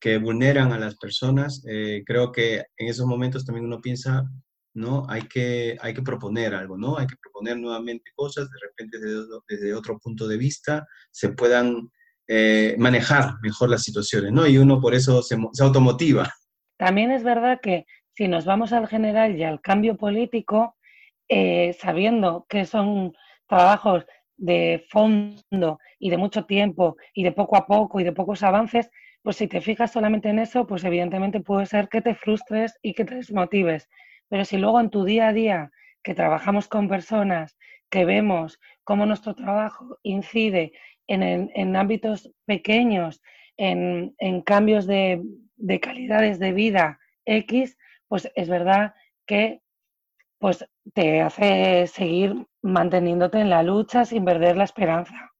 que, 0.00 0.16
vulneran 0.16 0.72
a 0.72 0.78
las 0.78 0.96
personas, 0.96 1.62
eh, 1.68 2.02
creo 2.06 2.32
que 2.32 2.64
en 2.78 2.88
esos 2.88 3.04
momentos 3.04 3.44
también 3.44 3.66
uno 3.66 3.82
piensa, 3.82 4.24
¿no? 4.72 5.04
Hay 5.10 5.28
que, 5.28 5.76
hay 5.82 5.92
que 5.92 6.00
proponer 6.00 6.54
algo, 6.54 6.78
¿no? 6.78 6.96
Hay 6.96 7.06
que 7.06 7.16
proponer 7.22 7.58
nuevamente 7.58 8.12
cosas, 8.14 8.48
de 8.48 8.58
repente 8.62 8.98
desde, 8.98 9.26
desde 9.46 9.74
otro 9.74 9.98
punto 9.98 10.26
de 10.26 10.38
vista 10.38 10.86
se 11.10 11.28
puedan 11.28 11.90
eh, 12.28 12.76
manejar 12.78 13.34
mejor 13.42 13.68
las 13.68 13.82
situaciones, 13.82 14.32
¿no? 14.32 14.46
Y 14.46 14.56
uno 14.56 14.80
por 14.80 14.94
eso 14.94 15.22
se, 15.22 15.36
se 15.52 15.62
automotiva. 15.62 16.32
También 16.84 17.12
es 17.12 17.22
verdad 17.22 17.60
que 17.60 17.86
si 18.10 18.26
nos 18.26 18.44
vamos 18.44 18.72
al 18.72 18.88
general 18.88 19.36
y 19.36 19.44
al 19.44 19.60
cambio 19.60 19.96
político, 19.96 20.74
eh, 21.28 21.74
sabiendo 21.74 22.44
que 22.48 22.64
son 22.64 23.12
trabajos 23.46 24.04
de 24.36 24.84
fondo 24.90 25.78
y 26.00 26.10
de 26.10 26.16
mucho 26.16 26.44
tiempo 26.44 26.96
y 27.14 27.22
de 27.22 27.30
poco 27.30 27.56
a 27.56 27.68
poco 27.68 28.00
y 28.00 28.02
de 28.02 28.10
pocos 28.10 28.42
avances, 28.42 28.90
pues 29.22 29.36
si 29.36 29.46
te 29.46 29.60
fijas 29.60 29.92
solamente 29.92 30.28
en 30.28 30.40
eso, 30.40 30.66
pues 30.66 30.82
evidentemente 30.82 31.38
puede 31.38 31.66
ser 31.66 31.88
que 31.88 32.02
te 32.02 32.16
frustres 32.16 32.76
y 32.82 32.94
que 32.94 33.04
te 33.04 33.14
desmotives. 33.14 33.88
Pero 34.28 34.44
si 34.44 34.58
luego 34.58 34.80
en 34.80 34.90
tu 34.90 35.04
día 35.04 35.28
a 35.28 35.32
día, 35.32 35.70
que 36.02 36.16
trabajamos 36.16 36.66
con 36.66 36.88
personas, 36.88 37.56
que 37.90 38.04
vemos 38.04 38.58
cómo 38.82 39.06
nuestro 39.06 39.36
trabajo 39.36 40.00
incide 40.02 40.72
en, 41.06 41.22
en 41.54 41.76
ámbitos 41.76 42.32
pequeños, 42.44 43.22
en, 43.56 44.16
en 44.18 44.42
cambios 44.42 44.88
de, 44.88 45.22
de 45.62 45.80
calidades 45.80 46.38
de 46.38 46.52
vida 46.52 46.98
X, 47.24 47.78
pues 48.08 48.30
es 48.34 48.48
verdad 48.48 48.94
que 49.26 49.62
pues 50.38 50.66
te 50.92 51.20
hace 51.20 51.86
seguir 51.86 52.46
manteniéndote 52.62 53.38
en 53.38 53.48
la 53.48 53.62
lucha 53.62 54.04
sin 54.04 54.24
perder 54.24 54.56
la 54.56 54.64
esperanza. 54.64 55.32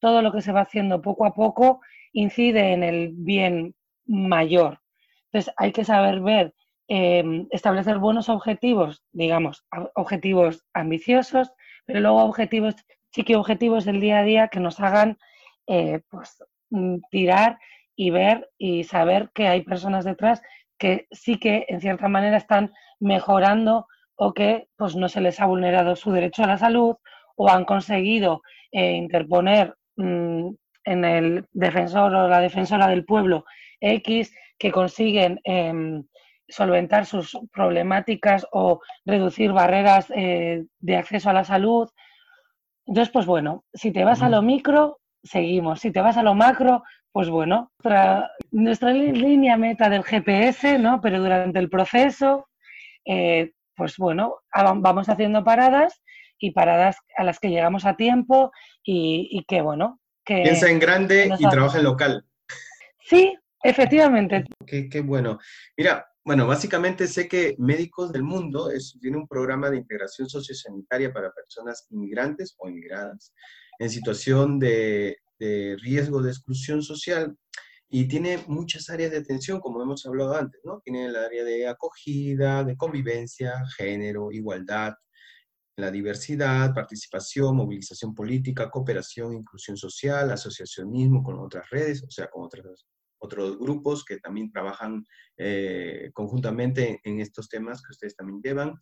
Todo 0.00 0.22
lo 0.22 0.32
que 0.32 0.40
se 0.40 0.52
va 0.52 0.62
haciendo 0.62 1.02
poco 1.02 1.26
a 1.26 1.34
poco 1.34 1.80
incide 2.12 2.72
en 2.72 2.82
el 2.82 3.12
bien 3.12 3.74
mayor. 4.06 4.80
Entonces 5.26 5.52
hay 5.58 5.72
que 5.72 5.84
saber 5.84 6.20
ver, 6.20 6.54
em, 6.88 7.46
establecer 7.50 7.98
buenos 7.98 8.30
objetivos, 8.30 9.04
digamos, 9.12 9.66
objetivos 9.94 10.64
ambiciosos, 10.72 11.52
pero 11.84 12.00
luego 12.00 12.22
objetivos, 12.24 12.74
chiqui 13.12 13.34
objetivos 13.34 13.84
del 13.84 14.00
día 14.00 14.20
a 14.20 14.22
día 14.22 14.48
que 14.48 14.60
nos 14.60 14.80
hagan 14.80 15.18
eh, 15.66 16.00
pues, 16.08 16.42
mm, 16.70 16.96
tirar 17.10 17.58
y 17.98 18.10
ver 18.10 18.48
y 18.56 18.84
saber 18.84 19.30
que 19.34 19.48
hay 19.48 19.62
personas 19.62 20.04
detrás 20.04 20.40
que 20.78 21.08
sí 21.10 21.40
que 21.40 21.66
en 21.68 21.80
cierta 21.80 22.08
manera 22.08 22.36
están 22.36 22.72
mejorando 23.00 23.88
o 24.14 24.32
que 24.32 24.68
pues 24.76 24.94
no 24.94 25.08
se 25.08 25.20
les 25.20 25.40
ha 25.40 25.46
vulnerado 25.46 25.96
su 25.96 26.12
derecho 26.12 26.44
a 26.44 26.46
la 26.46 26.58
salud 26.58 26.94
o 27.34 27.50
han 27.50 27.64
conseguido 27.64 28.42
eh, 28.70 28.92
interponer 28.92 29.74
mm, 29.96 30.48
en 30.84 31.04
el 31.04 31.46
defensor 31.50 32.14
o 32.14 32.28
la 32.28 32.40
defensora 32.40 32.86
del 32.86 33.04
pueblo 33.04 33.44
X 33.80 34.32
que 34.58 34.70
consiguen 34.70 35.40
em, 35.42 36.04
solventar 36.48 37.04
sus 37.04 37.36
problemáticas 37.52 38.46
o 38.52 38.80
reducir 39.04 39.50
barreras 39.50 40.06
eh, 40.14 40.64
de 40.78 40.96
acceso 40.96 41.30
a 41.30 41.32
la 41.32 41.44
salud. 41.44 41.88
Entonces, 42.86 43.12
pues 43.12 43.26
bueno, 43.26 43.64
si 43.74 43.90
te 43.90 44.04
vas 44.04 44.22
a 44.22 44.28
lo 44.28 44.40
micro, 44.40 45.00
seguimos. 45.22 45.80
Si 45.80 45.90
te 45.90 46.00
vas 46.00 46.16
a 46.16 46.22
lo 46.22 46.34
macro, 46.34 46.82
pues 47.18 47.30
bueno, 47.30 47.72
nuestra, 48.52 48.92
línea 48.92 49.56
meta 49.56 49.88
del 49.90 50.04
GPS, 50.04 50.78
¿no? 50.78 51.00
Pero 51.00 51.18
durante 51.18 51.58
el 51.58 51.68
proceso, 51.68 52.48
eh, 53.04 53.54
pues 53.74 53.96
bueno, 53.96 54.36
vamos 54.54 55.08
haciendo 55.08 55.42
paradas 55.42 56.00
y 56.38 56.52
paradas 56.52 56.96
a 57.16 57.24
las 57.24 57.40
que 57.40 57.50
llegamos 57.50 57.86
a 57.86 57.96
tiempo 57.96 58.52
y, 58.84 59.44
que 59.48 59.62
bueno, 59.62 59.98
que... 60.24 60.42
Piensa 60.44 60.70
en 60.70 60.78
grande 60.78 61.34
y 61.36 61.48
trabaja 61.48 61.78
en 61.78 61.84
local. 61.86 62.24
Sí, 63.00 63.36
efectivamente. 63.64 64.44
Qué, 64.64 64.88
qué, 64.88 65.00
bueno. 65.00 65.40
Mira, 65.76 66.06
bueno, 66.24 66.46
básicamente 66.46 67.08
sé 67.08 67.26
que 67.26 67.56
Médicos 67.58 68.12
del 68.12 68.22
Mundo 68.22 68.70
es, 68.70 68.96
tiene 69.00 69.16
un 69.16 69.26
programa 69.26 69.70
de 69.70 69.78
integración 69.78 70.28
sociosanitaria 70.28 71.12
para 71.12 71.32
personas 71.32 71.84
inmigrantes 71.90 72.54
o 72.58 72.68
inmigradas 72.68 73.34
en 73.80 73.90
situación 73.90 74.60
de, 74.60 75.16
de 75.38 75.76
riesgo 75.80 76.22
de 76.22 76.30
exclusión 76.30 76.82
social 76.82 77.36
y 77.90 78.06
tiene 78.06 78.44
muchas 78.48 78.90
áreas 78.90 79.10
de 79.10 79.18
atención, 79.18 79.60
como 79.60 79.82
hemos 79.82 80.04
hablado 80.04 80.34
antes, 80.34 80.60
¿no? 80.64 80.80
Tiene 80.84 81.06
el 81.06 81.16
área 81.16 81.42
de 81.42 81.66
acogida, 81.66 82.62
de 82.62 82.76
convivencia, 82.76 83.64
género, 83.76 84.30
igualdad, 84.30 84.94
la 85.78 85.90
diversidad, 85.90 86.74
participación, 86.74 87.56
movilización 87.56 88.14
política, 88.14 88.68
cooperación, 88.68 89.32
inclusión 89.32 89.76
social, 89.76 90.30
asociacionismo 90.30 91.22
con 91.22 91.38
otras 91.38 91.70
redes, 91.70 92.02
o 92.02 92.10
sea, 92.10 92.28
con 92.28 92.44
otros, 92.44 92.86
otros 93.18 93.58
grupos 93.58 94.04
que 94.04 94.18
también 94.18 94.50
trabajan 94.50 95.04
eh, 95.36 96.10
conjuntamente 96.12 97.00
en 97.04 97.20
estos 97.20 97.48
temas 97.48 97.80
que 97.80 97.92
ustedes 97.92 98.16
también 98.16 98.40
llevan. 98.42 98.74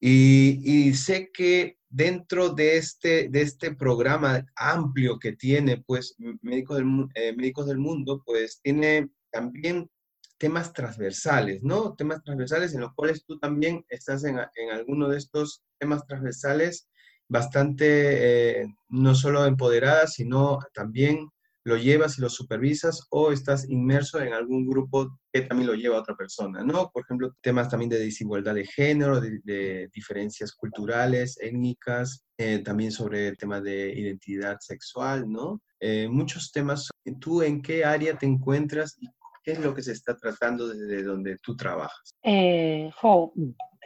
Y, 0.00 0.94
sé 0.94 1.30
que 1.32 1.78
dentro 1.88 2.50
de 2.50 2.76
este, 2.76 3.28
de 3.28 3.42
este 3.42 3.74
programa 3.74 4.46
amplio 4.56 5.18
que 5.18 5.32
tiene, 5.32 5.82
pues, 5.86 6.14
Médicos 6.42 6.76
del, 6.78 6.86
eh, 7.14 7.34
Médicos 7.36 7.66
del 7.66 7.78
Mundo, 7.78 8.22
pues, 8.24 8.60
tiene 8.62 9.10
también 9.30 9.90
temas 10.38 10.72
transversales, 10.72 11.62
¿no? 11.62 11.94
Temas 11.94 12.22
transversales 12.22 12.74
en 12.74 12.82
los 12.82 12.94
cuales 12.94 13.24
tú 13.24 13.38
también 13.38 13.84
estás 13.88 14.24
en, 14.24 14.38
en 14.38 14.70
alguno 14.70 15.08
de 15.08 15.18
estos 15.18 15.64
temas 15.78 16.06
transversales 16.06 16.88
bastante, 17.28 18.62
eh, 18.62 18.74
no 18.88 19.14
solo 19.14 19.44
empoderada, 19.44 20.06
sino 20.06 20.60
también 20.72 21.28
lo 21.64 21.76
llevas 21.76 22.18
y 22.18 22.22
lo 22.22 22.30
supervisas 22.30 23.06
o 23.10 23.30
estás 23.32 23.68
inmerso 23.68 24.20
en 24.20 24.32
algún 24.32 24.66
grupo 24.66 25.18
también 25.42 25.68
lo 25.68 25.74
lleva 25.74 25.96
a 25.96 26.00
otra 26.00 26.16
persona, 26.16 26.62
¿no? 26.62 26.90
Por 26.90 27.02
ejemplo, 27.02 27.34
temas 27.40 27.68
también 27.68 27.90
de 27.90 27.98
desigualdad 27.98 28.54
de 28.54 28.64
género, 28.64 29.20
de, 29.20 29.88
diferencias 29.92 30.52
culturales, 30.52 31.38
étnicas, 31.40 32.24
eh, 32.36 32.60
también 32.60 32.92
sobre 32.92 33.34
temas 33.36 33.62
de 33.62 33.92
identidad 33.92 34.58
sexual, 34.60 35.30
¿no? 35.30 35.60
Eh, 35.80 36.08
muchos 36.08 36.50
temas. 36.52 36.88
¿Tú 37.20 37.42
en 37.42 37.62
qué 37.62 37.84
área 37.84 38.16
te 38.16 38.26
encuentras 38.26 38.96
y 39.00 39.08
qué 39.42 39.52
es 39.52 39.60
lo 39.60 39.74
que 39.74 39.82
se 39.82 39.92
está 39.92 40.16
tratando 40.16 40.68
desde 40.68 41.02
donde 41.02 41.36
tú 41.38 41.56
trabajas? 41.56 42.10
Eh, 42.22 42.90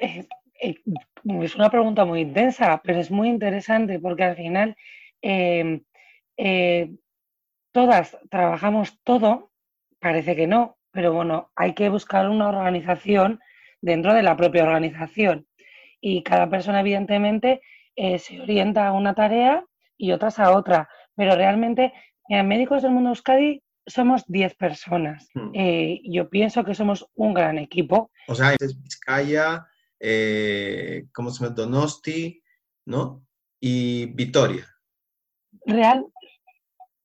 es 0.00 1.56
una 1.56 1.70
pregunta 1.70 2.04
muy 2.04 2.20
intensa, 2.20 2.80
pero 2.84 3.00
es 3.00 3.10
muy 3.10 3.28
interesante 3.28 3.98
porque 3.98 4.24
al 4.24 4.36
final 4.36 4.76
todas 7.72 8.18
trabajamos 8.30 8.98
todo, 9.02 9.50
parece 9.98 10.36
que 10.36 10.46
no, 10.46 10.76
pero 10.92 11.12
bueno, 11.12 11.50
hay 11.56 11.74
que 11.74 11.88
buscar 11.88 12.28
una 12.28 12.48
organización 12.48 13.40
dentro 13.80 14.14
de 14.14 14.22
la 14.22 14.36
propia 14.36 14.64
organización. 14.64 15.46
Y 16.00 16.22
cada 16.22 16.48
persona, 16.48 16.80
evidentemente, 16.80 17.62
eh, 17.96 18.18
se 18.18 18.40
orienta 18.40 18.86
a 18.86 18.92
una 18.92 19.14
tarea 19.14 19.64
y 19.96 20.12
otras 20.12 20.38
a 20.38 20.56
otra. 20.56 20.88
Pero 21.16 21.34
realmente, 21.34 21.92
en 22.28 22.46
Médicos 22.46 22.82
del 22.82 22.92
Mundo 22.92 23.10
Euskadi 23.10 23.62
somos 23.86 24.24
10 24.26 24.54
personas. 24.54 25.28
Hmm. 25.34 25.50
Eh, 25.54 26.00
yo 26.04 26.28
pienso 26.28 26.64
que 26.64 26.74
somos 26.74 27.06
un 27.14 27.34
gran 27.34 27.58
equipo. 27.58 28.10
O 28.28 28.34
sea, 28.34 28.54
es 28.58 28.80
Vizcaya, 28.80 29.66
eh, 29.98 31.06
¿cómo 31.12 31.30
se 31.30 31.44
llama? 31.44 31.54
Donosti, 31.54 32.42
¿no? 32.86 33.24
Y 33.60 34.06
Vitoria. 34.06 34.66
Real, 35.66 36.06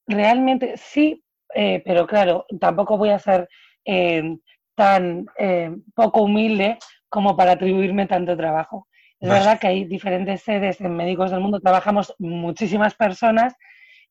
realmente 0.08 0.78
sí, 0.78 1.24
eh, 1.54 1.82
pero 1.86 2.08
claro, 2.08 2.46
tampoco 2.60 2.98
voy 2.98 3.10
a 3.10 3.20
ser 3.20 3.48
eh, 3.88 4.38
tan 4.76 5.26
eh, 5.40 5.72
poco 5.96 6.22
humilde 6.22 6.78
como 7.10 7.36
para 7.36 7.54
atribuirme 7.54 8.06
tanto 8.06 8.38
trabajo. 8.38 8.88
Es 9.20 9.30
verdad 9.30 9.60
que 9.60 9.66
hay 9.66 9.86
diferentes 9.86 10.44
sedes 10.44 10.80
en 10.80 10.96
Médicos 10.96 11.32
del 11.32 11.40
Mundo, 11.40 11.60
trabajamos 11.60 12.14
muchísimas 12.20 12.94
personas. 12.94 13.56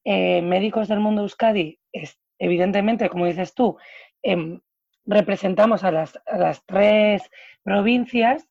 Médicos 0.03 0.87
del 0.87 1.01
Mundo 1.01 1.23
Euskadi, 1.23 1.79
es, 1.91 2.17
evidentemente, 2.39 3.09
como 3.09 3.25
dices 3.25 3.53
tú, 3.53 3.77
em, 4.21 4.61
representamos 5.05 5.83
a 5.83 5.91
las, 5.91 6.19
a 6.25 6.37
las 6.37 6.65
tres 6.65 7.29
provincias, 7.63 8.47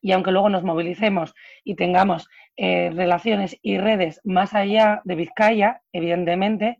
y 0.00 0.12
aunque 0.12 0.30
luego 0.30 0.48
nos 0.50 0.62
movilicemos 0.62 1.34
y 1.64 1.74
tengamos 1.74 2.28
eh, 2.56 2.92
relaciones 2.94 3.58
y 3.60 3.78
redes 3.78 4.20
más 4.22 4.54
allá 4.54 5.00
de 5.02 5.16
Vizcaya, 5.16 5.82
evidentemente, 5.92 6.78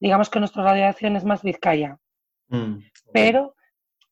digamos 0.00 0.30
que 0.30 0.40
nuestra 0.40 0.64
radiación 0.64 1.16
es 1.16 1.24
más 1.24 1.42
Vizcaya. 1.42 1.98
Mm, 2.48 2.78
pero 3.12 3.54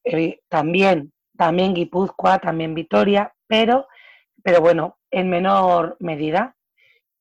eh, 0.04 0.40
también, 0.50 1.10
también 1.38 1.72
Guipúzcoa, 1.72 2.38
también 2.38 2.74
Vitoria, 2.74 3.32
pero, 3.46 3.88
pero 4.42 4.60
bueno, 4.60 4.98
en 5.10 5.30
menor 5.30 5.96
medida 6.00 6.54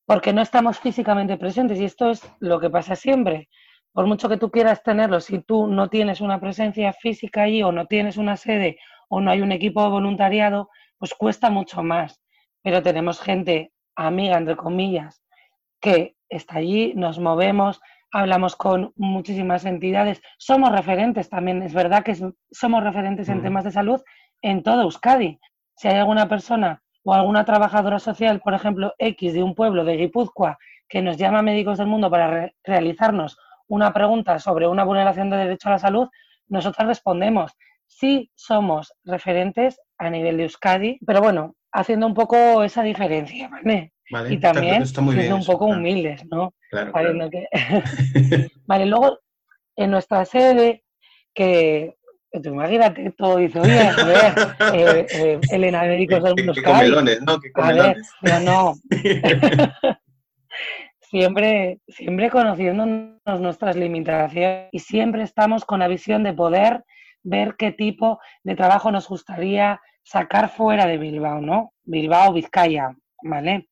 porque 0.09 0.33
no 0.33 0.41
estamos 0.41 0.79
físicamente 0.79 1.38
presentes 1.38 1.79
y 1.79 1.85
esto 1.85 2.09
es 2.09 2.27
lo 2.39 2.59
que 2.59 2.71
pasa 2.71 2.95
siempre. 2.95 3.47
Por 3.93 4.08
mucho 4.08 4.29
que 4.29 4.38
tú 4.38 4.51
quieras 4.51 4.84
tenerlo, 4.84 5.19
si 5.19 5.39
tú 5.39 5.67
no 5.67 5.89
tienes 5.89 6.22
una 6.22 6.39
presencia 6.39 6.93
física 6.93 7.43
allí 7.43 7.63
o 7.63 7.72
no 7.72 7.86
tienes 7.88 8.17
una 8.17 8.38
sede 8.38 8.77
o 9.10 9.19
no 9.19 9.31
hay 9.31 9.41
un 9.41 9.51
equipo 9.51 9.84
de 9.84 9.89
voluntariado, 9.89 10.69
pues 10.98 11.13
cuesta 11.13 11.50
mucho 11.50 11.84
más. 11.84 12.22
Pero 12.62 12.84
tenemos 12.84 13.19
gente 13.19 13.72
amiga, 13.96 14.38
entre 14.38 14.55
comillas, 14.55 15.24
que 15.81 16.15
está 16.29 16.58
allí, 16.58 16.93
nos 16.96 17.19
movemos, 17.19 17.81
hablamos 18.12 18.55
con 18.55 18.93
muchísimas 18.96 19.65
entidades, 19.65 20.22
somos 20.38 20.72
referentes 20.72 21.29
también, 21.29 21.62
es 21.63 21.74
verdad 21.74 22.03
que 22.03 22.15
somos 22.51 22.84
referentes 22.84 23.29
en 23.29 23.41
temas 23.41 23.63
de 23.63 23.72
salud 23.72 24.01
en 24.41 24.63
todo 24.63 24.84
Euskadi. 24.84 25.39
Si 25.75 25.88
hay 25.88 25.96
alguna 25.96 26.27
persona 26.27 26.81
o 27.03 27.13
alguna 27.13 27.46
trabajadora 27.46 28.00
social, 28.00 28.41
por 28.41 28.53
ejemplo, 28.53 28.93
X 28.98 29.34
de 29.34 29.43
un 29.43 29.55
pueblo 29.55 29.84
de 29.84 29.98
Guipúzcoa, 29.98 30.58
que 30.88 31.01
nos 31.01 31.17
llama 31.17 31.41
Médicos 31.41 31.77
del 31.77 31.88
Mundo 31.88 32.10
para 32.10 32.51
realizarnos 32.63 33.38
una 33.69 33.93
pregunta 33.93 34.39
sobre 34.39 34.67
una 34.67 34.83
vulneración 34.83 35.29
de 35.29 35.38
derecho 35.38 35.69
a 35.69 35.73
la 35.73 35.79
salud, 35.79 36.07
nosotros 36.47 36.88
respondemos. 36.88 37.53
Sí 37.88 38.29
somos 38.35 38.93
referentes 39.03 39.79
a 39.97 40.09
nivel 40.09 40.38
de 40.38 40.43
Euskadi, 40.43 40.99
pero 41.05 41.21
bueno, 41.21 41.55
haciendo 41.71 42.05
un 42.05 42.13
poco 42.13 42.63
esa 42.63 42.83
diferencia, 42.83 43.47
¿vale? 43.47 43.93
y 44.27 44.38
también 44.38 44.85
siendo 44.88 45.35
un 45.35 45.45
poco 45.45 45.65
humildes, 45.65 46.25
¿no? 46.31 46.53
Claro, 46.71 46.91
vale, 48.65 48.85
luego 48.85 49.19
en 49.75 49.91
nuestra 49.91 50.25
sede, 50.25 50.83
que 51.33 51.95
Tú 52.31 52.49
imagínate, 52.49 53.11
todo 53.17 53.38
dice, 53.38 53.59
oye, 53.59 53.79
a 53.79 54.05
ver, 54.05 54.33
eh, 54.75 55.07
eh, 55.09 55.39
Elena, 55.51 55.81
del 55.83 56.07
mundo. 56.38 56.53
Que 56.53 56.61
comelones, 56.61 57.21
¿no? 57.23 57.39
Que 57.39 57.51
comelones. 57.51 58.07
A 58.21 58.25
ver, 58.25 58.43
no, 58.43 58.75
no. 58.75 58.75
siempre, 61.10 61.80
siempre 61.88 62.30
conociéndonos 62.30 63.39
nuestras 63.39 63.75
limitaciones 63.75 64.70
y 64.72 64.80
siempre 64.80 65.24
estamos 65.24 65.66
con 65.66 65.80
la 65.80 65.88
visión 65.88 66.24
de 66.24 66.34
poder 66.34 66.84
ver 67.24 67.56
qué 67.58 67.72
tipo 67.72 68.20
de 68.44 68.56
trabajo 68.56 68.92
nos 68.92 69.08
gustaría 69.08 69.82
sacar 70.04 70.50
fuera 70.50 70.86
de 70.86 70.98
Bilbao, 70.98 71.42
¿no? 71.42 71.74
Bilbao, 71.84 72.34
Vizcaya, 72.34 72.96
¿vale? 73.24 73.70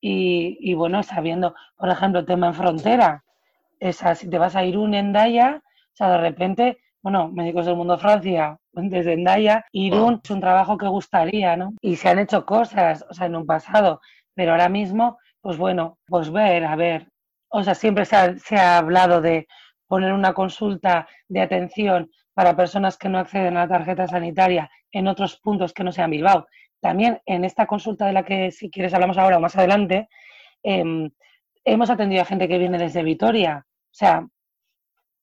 Y, 0.00 0.58
y 0.60 0.74
bueno, 0.74 1.02
sabiendo, 1.02 1.54
por 1.76 1.88
ejemplo, 1.88 2.20
el 2.20 2.26
tema 2.26 2.48
en 2.48 2.54
frontera, 2.54 3.24
esa, 3.80 4.14
si 4.14 4.28
te 4.28 4.38
vas 4.38 4.54
a 4.54 4.64
ir 4.64 4.76
un 4.76 4.94
Endaya, 4.94 5.62
o 5.64 5.96
sea, 5.96 6.10
de 6.10 6.18
repente 6.18 6.78
bueno, 7.04 7.30
Médicos 7.30 7.66
del 7.66 7.76
Mundo 7.76 7.98
Francia, 7.98 8.58
desde 8.72 9.12
Endaya, 9.12 9.66
Irún 9.72 10.22
es 10.24 10.30
un 10.30 10.40
trabajo 10.40 10.78
que 10.78 10.88
gustaría, 10.88 11.54
¿no? 11.54 11.74
Y 11.82 11.96
se 11.96 12.08
han 12.08 12.18
hecho 12.18 12.46
cosas, 12.46 13.04
o 13.10 13.12
sea, 13.12 13.26
en 13.26 13.36
un 13.36 13.46
pasado, 13.46 14.00
pero 14.34 14.52
ahora 14.52 14.70
mismo, 14.70 15.18
pues 15.44 15.58
bueno, 15.58 15.98
pues 16.06 16.32
ver, 16.32 16.64
a 16.64 16.74
ver, 16.74 17.06
o 17.50 17.62
sea, 17.62 17.74
siempre 17.74 18.06
se 18.06 18.16
ha, 18.56 18.78
hablado 18.78 19.20
de 19.20 19.46
poner 19.86 20.14
una 20.14 20.32
consulta 20.32 21.06
de 21.28 21.42
atención 21.42 22.10
para 22.32 22.56
personas 22.56 22.96
que 22.96 23.10
no 23.10 23.18
acceden 23.18 23.58
a 23.58 23.66
la 23.66 23.68
tarjeta 23.68 24.08
sanitaria 24.08 24.70
en 24.90 25.06
otros 25.06 25.38
puntos 25.42 25.74
que 25.74 25.84
no 25.84 25.92
sean 25.92 26.10
Bilbao. 26.10 26.46
También 26.80 27.20
en 27.26 27.44
esta 27.44 27.66
consulta 27.66 28.06
de 28.06 28.14
la 28.14 28.22
que 28.24 28.52
si 28.52 28.70
quieres 28.70 28.94
hablamos 28.94 29.18
ahora 29.18 29.36
o 29.36 29.40
más 29.40 29.54
adelante, 29.54 30.08
em, 30.62 31.10
hemos 31.62 31.90
atendido 31.90 32.22
a 32.22 32.24
gente 32.24 32.48
que 32.48 32.56
viene 32.56 32.78
desde 32.78 33.02
Vitoria. 33.02 33.66
O 33.66 33.94
sea, 33.94 34.26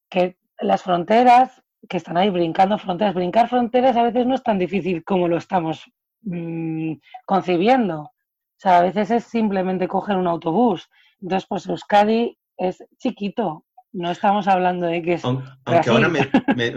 que 0.08 0.36
las 0.60 0.84
fronteras, 0.84 1.64
que 1.88 1.96
están 1.96 2.16
ahí 2.16 2.30
brincando 2.30 2.78
fronteras, 2.78 3.14
brincar 3.14 3.48
fronteras 3.48 3.96
a 3.96 4.04
veces 4.04 4.24
no 4.24 4.36
es 4.36 4.42
tan 4.44 4.60
difícil 4.60 5.02
como 5.02 5.26
lo 5.26 5.38
estamos 5.38 5.84
mm, 6.20 6.92
concibiendo. 7.26 8.12
O 8.62 8.68
sea, 8.68 8.78
a 8.78 8.82
veces 8.82 9.10
es 9.10 9.24
simplemente 9.24 9.88
coger 9.88 10.16
un 10.16 10.28
autobús. 10.28 10.88
Entonces, 11.20 11.48
pues 11.48 11.66
Euskadi 11.66 12.38
es 12.56 12.78
chiquito, 12.96 13.66
no 13.90 14.12
estamos 14.12 14.46
hablando 14.46 14.86
de 14.86 15.02
que 15.02 15.14
es. 15.14 15.24
Aunque, 15.24 15.90
ahora 15.90 16.08
me, 16.08 16.30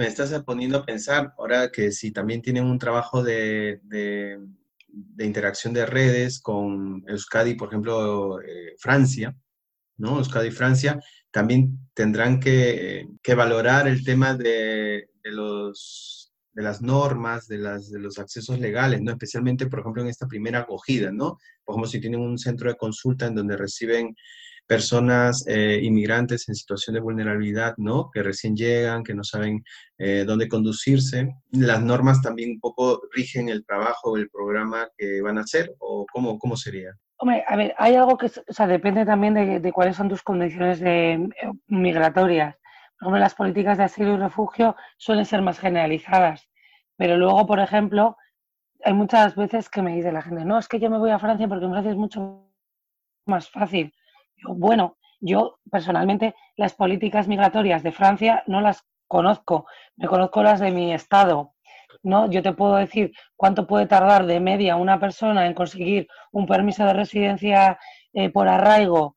estás 0.08 0.32
poniendo 0.44 0.80
a 0.80 0.86
pensar, 0.86 1.36
ahora 1.38 1.72
que 1.72 1.92
si 1.92 2.12
también 2.12 2.42
tienen 2.42 2.66
un 2.66 2.80
trabajo 2.80 3.22
de, 3.22 3.82
de, 3.84 4.40
interacción 5.24 5.76
de 5.76 5.86
redes 5.86 6.40
con 6.42 7.04
Euskadi, 7.08 7.54
por 7.54 7.68
ejemplo, 7.68 8.42
eh, 8.42 8.74
Francia, 8.80 9.38
¿no? 9.98 10.18
Euskadi 10.18 10.48
y 10.48 10.52
Francia, 10.52 11.00
también 11.30 11.78
tendrán 11.94 12.40
que, 12.40 13.06
valorar 13.38 13.88
el 13.88 14.04
tema 14.04 14.34
de, 14.34 15.12
los, 15.24 16.25
de 16.56 16.64
las 16.64 16.82
normas, 16.82 17.48
de, 17.48 17.58
las, 17.58 17.92
de 17.92 18.00
los 18.00 18.18
accesos 18.18 18.58
legales, 18.60 19.02
¿no? 19.02 19.12
Especialmente, 19.12 19.68
por 19.68 19.82
ejemplo, 19.82 20.02
en 20.02 20.08
esta 20.08 20.26
primera 20.26 20.60
acogida, 20.60 21.12
¿no? 21.12 21.38
Por 21.64 21.74
ejemplo, 21.74 21.90
si 21.90 22.00
tienen 22.00 22.22
un 22.22 22.38
centro 22.38 22.70
de 22.70 22.78
consulta 22.78 23.28
en 23.28 23.36
donde 23.36 23.58
reciben 23.58 24.16
personas 24.66 25.46
eh, 25.48 25.80
inmigrantes 25.84 26.48
en 26.50 26.56
situación 26.56 26.96
de 26.96 27.02
vulnerabilidad, 27.02 27.76
¿no? 27.78 28.10
Que 28.12 28.24
recién 28.24 28.56
llegan, 28.56 29.04
que 29.04 29.14
no 29.14 29.24
saben 29.24 29.64
eh, 29.98 30.24
dónde 30.26 30.48
conducirse. 30.48 31.36
Las 31.52 31.84
normas 31.84 32.22
también 32.22 32.52
un 32.52 32.60
poco 32.60 33.02
rigen 33.12 33.50
el 33.50 33.66
trabajo, 33.66 34.18
el 34.18 34.30
programa 34.30 34.88
que 34.98 35.22
van 35.22 35.38
a 35.38 35.42
hacer, 35.42 35.76
o 35.80 36.06
cómo, 36.12 36.40
cómo 36.40 36.56
sería. 36.56 36.92
Hombre, 37.18 37.44
a 37.48 37.56
ver, 37.56 37.76
hay 37.78 37.96
algo 37.96 38.18
que, 38.18 38.26
o 38.26 38.54
sea, 38.54 38.68
depende 38.68 39.06
también 39.06 39.34
de, 39.34 39.72
cuáles 39.72 39.96
son 39.96 40.10
tus 40.10 40.24
condiciones 40.24 40.80
de, 40.80 41.14
eh, 41.14 41.30
migratorias. 41.68 42.56
Por 43.06 43.20
las 43.20 43.36
políticas 43.36 43.78
de 43.78 43.84
asilo 43.84 44.16
y 44.16 44.18
refugio 44.18 44.76
suelen 44.98 45.26
ser 45.26 45.44
más 45.44 45.60
generalizadas, 45.60 46.50
pero 46.98 47.18
luego, 47.18 47.46
por 47.46 47.60
ejemplo, 47.60 48.18
hay 48.84 48.94
muchas 48.94 49.36
veces 49.36 49.70
que 49.70 49.84
me 49.84 49.96
dice 49.96 50.12
la 50.12 50.24
gente, 50.24 50.44
no, 50.44 50.58
es 50.58 50.68
que 50.68 50.80
yo 50.80 50.90
me 50.90 50.98
voy 50.98 51.12
a 51.12 51.20
Francia 51.20 51.48
porque 51.48 51.66
en 51.66 51.72
Francia 51.72 51.92
es 51.92 51.98
mucho 51.98 52.50
más 53.28 53.48
fácil. 53.48 53.94
Bueno, 54.48 54.98
yo 55.22 55.60
personalmente 55.70 56.34
las 56.58 56.74
políticas 56.74 57.28
migratorias 57.28 57.84
de 57.84 57.92
Francia 57.92 58.44
no 58.48 58.60
las 58.60 58.84
conozco, 59.08 59.68
me 59.98 60.08
conozco 60.08 60.42
las 60.42 60.60
de 60.60 60.72
mi 60.72 60.92
estado. 60.92 61.54
¿no? 62.02 62.28
Yo 62.32 62.42
te 62.42 62.54
puedo 62.54 62.76
decir 62.76 63.12
cuánto 63.36 63.68
puede 63.68 63.86
tardar 63.86 64.26
de 64.26 64.40
media 64.40 64.78
una 64.78 65.00
persona 65.00 65.46
en 65.46 65.54
conseguir 65.54 66.08
un 66.32 66.48
permiso 66.48 66.84
de 66.84 66.94
residencia 66.94 67.78
eh, 68.14 68.32
por 68.32 68.48
arraigo 68.48 69.16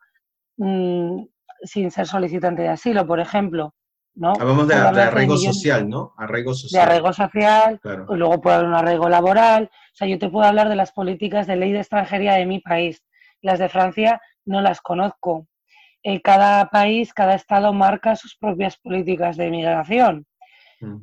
mm, 0.58 1.22
sin 1.62 1.90
ser 1.90 2.06
solicitante 2.06 2.60
de 2.62 2.68
asilo, 2.68 3.06
por 3.06 3.18
ejemplo. 3.18 3.74
¿No? 4.18 4.32
Hablamos 4.32 4.66
de, 4.66 4.74
arraigo 4.74 5.36
social, 5.36 5.88
¿no? 5.88 6.12
Arraigo 6.16 6.52
social. 6.52 6.80
De 6.80 6.82
arraigo 6.82 7.12
social, 7.12 7.80
y 7.84 8.14
luego 8.16 8.40
puede 8.40 8.56
haber 8.56 8.68
un 8.68 8.74
arraigo 8.74 9.08
laboral. 9.08 9.70
O 9.72 9.96
sea, 9.96 10.08
yo 10.08 10.18
te 10.18 10.28
puedo 10.28 10.46
hablar 10.46 10.68
de 10.68 10.74
las 10.74 10.90
políticas 10.90 11.46
de 11.46 11.56
ley 11.56 11.72
de 11.72 11.78
extranjería 11.78 12.34
de 12.34 12.44
mi 12.44 12.58
país. 12.58 13.04
Las 13.40 13.60
de 13.60 13.68
Francia 13.68 14.20
no 14.44 14.60
las 14.60 14.80
conozco. 14.80 15.46
Eh, 16.02 16.20
cada 16.20 16.68
país, 16.68 17.14
cada 17.14 17.34
estado 17.34 17.72
marca 17.72 18.16
sus 18.16 18.36
propias 18.36 18.76
políticas 18.76 19.36
de 19.36 19.50
migración. 19.50 20.26
Mm. 20.80 20.96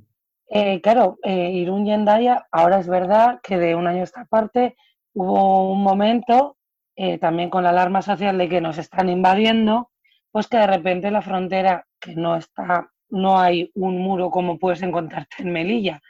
Eh, 0.50 0.82
claro, 0.82 1.18
eh, 1.24 1.52
Irún 1.52 1.88
y 1.88 1.94
Endaya, 1.94 2.46
ahora 2.52 2.80
es 2.80 2.88
verdad 2.88 3.40
que 3.42 3.58
de 3.58 3.76
un 3.76 3.88
año 3.88 4.02
a 4.02 4.04
esta 4.04 4.26
parte 4.26 4.76
hubo 5.14 5.72
un 5.72 5.82
momento, 5.82 6.58
también 7.20 7.50
con 7.50 7.64
la 7.64 7.72
alarma 7.72 8.02
social 8.02 8.38
de 8.38 8.48
que 8.48 8.62
nos 8.62 8.78
están 8.78 9.10
invadiendo, 9.10 9.92
pues 10.32 10.48
que 10.48 10.58
de 10.58 10.68
repente 10.68 11.12
la 11.12 11.22
frontera, 11.22 11.86
que 12.00 12.16
no 12.16 12.38
está, 12.38 12.90
no 13.10 13.40
hay 13.40 13.72
un 13.76 13.98
muro 14.00 14.30
como 14.30 14.58
puedes 14.58 14.82
encontrarte 14.82 15.44
en 15.44 15.52
Melilla, 15.52 16.02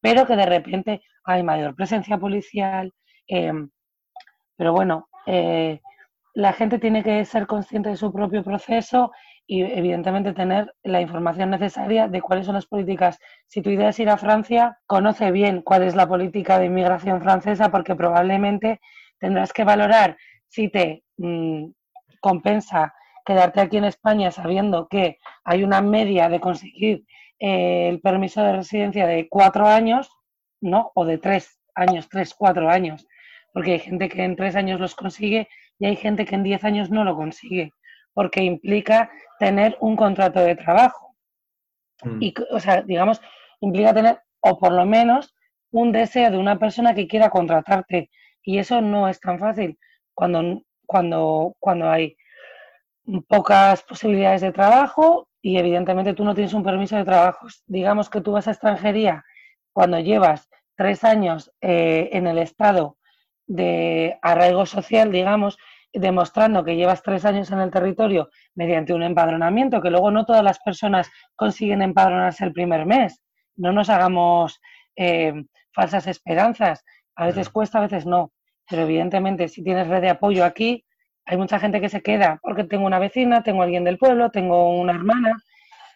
pero 0.00 0.26
que 0.26 0.36
de 0.36 0.46
repente 0.46 1.02
hay 1.24 1.42
mayor 1.42 1.74
presencia 1.74 2.18
policial. 2.18 2.92
pero 4.56 4.72
bueno, 4.72 5.08
la 6.34 6.52
gente 6.52 6.78
tiene 6.78 7.02
que 7.02 7.24
ser 7.24 7.46
consciente 7.46 7.90
de 7.90 7.96
su 7.96 8.12
propio 8.12 8.42
proceso 8.42 9.12
y 9.46 9.62
evidentemente 9.62 10.32
tener 10.32 10.72
la 10.84 11.00
información 11.00 11.50
necesaria 11.50 12.06
de 12.06 12.22
cuáles 12.22 12.46
son 12.46 12.54
las 12.54 12.66
políticas. 12.66 13.18
Si 13.48 13.62
tu 13.62 13.70
idea 13.70 13.88
es 13.88 13.98
ir 13.98 14.08
a 14.08 14.16
Francia, 14.16 14.78
conoce 14.86 15.32
bien 15.32 15.62
cuál 15.62 15.82
es 15.82 15.96
la 15.96 16.06
política 16.06 16.58
de 16.58 16.66
inmigración 16.66 17.20
francesa 17.20 17.68
porque 17.68 17.96
probablemente 17.96 18.80
tendrás 19.18 19.52
que 19.52 19.64
valorar 19.64 20.16
si 20.46 20.68
te 20.68 21.02
mm, 21.16 21.66
compensa 22.20 22.94
quedarte 23.30 23.60
aquí 23.60 23.76
en 23.76 23.84
España 23.84 24.32
sabiendo 24.32 24.88
que 24.88 25.18
hay 25.44 25.62
una 25.62 25.80
media 25.80 26.28
de 26.28 26.40
conseguir 26.40 27.04
eh, 27.38 27.88
el 27.88 28.00
permiso 28.00 28.42
de 28.42 28.56
residencia 28.56 29.06
de 29.06 29.28
cuatro 29.28 29.66
años, 29.66 30.10
¿no? 30.60 30.90
O 30.94 31.04
de 31.04 31.18
tres 31.18 31.60
años, 31.76 32.08
tres, 32.08 32.34
cuatro 32.34 32.68
años, 32.68 33.06
porque 33.54 33.72
hay 33.74 33.78
gente 33.78 34.08
que 34.08 34.24
en 34.24 34.34
tres 34.34 34.56
años 34.56 34.80
los 34.80 34.96
consigue 34.96 35.48
y 35.78 35.86
hay 35.86 35.96
gente 35.96 36.26
que 36.26 36.34
en 36.34 36.42
10 36.42 36.64
años 36.64 36.90
no 36.90 37.04
lo 37.04 37.16
consigue, 37.16 37.72
porque 38.12 38.42
implica 38.42 39.10
tener 39.38 39.76
un 39.80 39.96
contrato 39.96 40.40
de 40.40 40.54
trabajo. 40.54 41.16
Mm. 42.02 42.22
Y, 42.22 42.34
o 42.50 42.60
sea, 42.60 42.82
digamos, 42.82 43.20
implica 43.60 43.94
tener, 43.94 44.20
o 44.40 44.58
por 44.58 44.72
lo 44.72 44.84
menos, 44.84 45.34
un 45.72 45.90
deseo 45.90 46.30
de 46.30 46.36
una 46.36 46.58
persona 46.58 46.94
que 46.94 47.08
quiera 47.08 47.30
contratarte. 47.30 48.10
Y 48.42 48.58
eso 48.58 48.82
no 48.82 49.08
es 49.08 49.20
tan 49.20 49.38
fácil 49.38 49.78
cuando, 50.14 50.62
cuando, 50.86 51.56
cuando 51.58 51.90
hay 51.90 52.16
pocas 53.28 53.82
posibilidades 53.82 54.40
de 54.40 54.52
trabajo 54.52 55.28
y 55.42 55.58
evidentemente 55.58 56.14
tú 56.14 56.24
no 56.24 56.34
tienes 56.34 56.54
un 56.54 56.62
permiso 56.62 56.96
de 56.96 57.04
trabajo. 57.04 57.46
Digamos 57.66 58.10
que 58.10 58.20
tú 58.20 58.32
vas 58.32 58.48
a 58.48 58.52
extranjería 58.52 59.24
cuando 59.72 59.98
llevas 59.98 60.48
tres 60.76 61.04
años 61.04 61.52
eh, 61.60 62.10
en 62.12 62.26
el 62.26 62.38
Estado 62.38 62.96
de 63.46 64.18
arraigo 64.22 64.66
social, 64.66 65.10
digamos, 65.10 65.58
demostrando 65.92 66.64
que 66.64 66.76
llevas 66.76 67.02
tres 67.02 67.24
años 67.24 67.50
en 67.50 67.58
el 67.60 67.70
territorio 67.70 68.30
mediante 68.54 68.94
un 68.94 69.02
empadronamiento, 69.02 69.82
que 69.82 69.90
luego 69.90 70.10
no 70.10 70.24
todas 70.24 70.44
las 70.44 70.60
personas 70.60 71.10
consiguen 71.34 71.82
empadronarse 71.82 72.44
el 72.44 72.52
primer 72.52 72.86
mes. 72.86 73.20
No 73.56 73.72
nos 73.72 73.90
hagamos 73.90 74.60
eh, 74.96 75.32
falsas 75.72 76.06
esperanzas. 76.06 76.84
A 77.16 77.26
veces 77.26 77.50
cuesta, 77.50 77.78
a 77.78 77.82
veces 77.82 78.06
no. 78.06 78.32
Pero 78.68 78.82
evidentemente, 78.82 79.48
si 79.48 79.64
tienes 79.64 79.88
red 79.88 80.00
de 80.00 80.10
apoyo 80.10 80.44
aquí, 80.44 80.84
hay 81.26 81.36
mucha 81.36 81.58
gente 81.58 81.80
que 81.80 81.88
se 81.88 82.02
queda 82.02 82.38
porque 82.42 82.64
tengo 82.64 82.86
una 82.86 82.98
vecina, 82.98 83.42
tengo 83.42 83.62
alguien 83.62 83.84
del 83.84 83.98
pueblo, 83.98 84.30
tengo 84.30 84.78
una 84.78 84.92
hermana. 84.92 85.42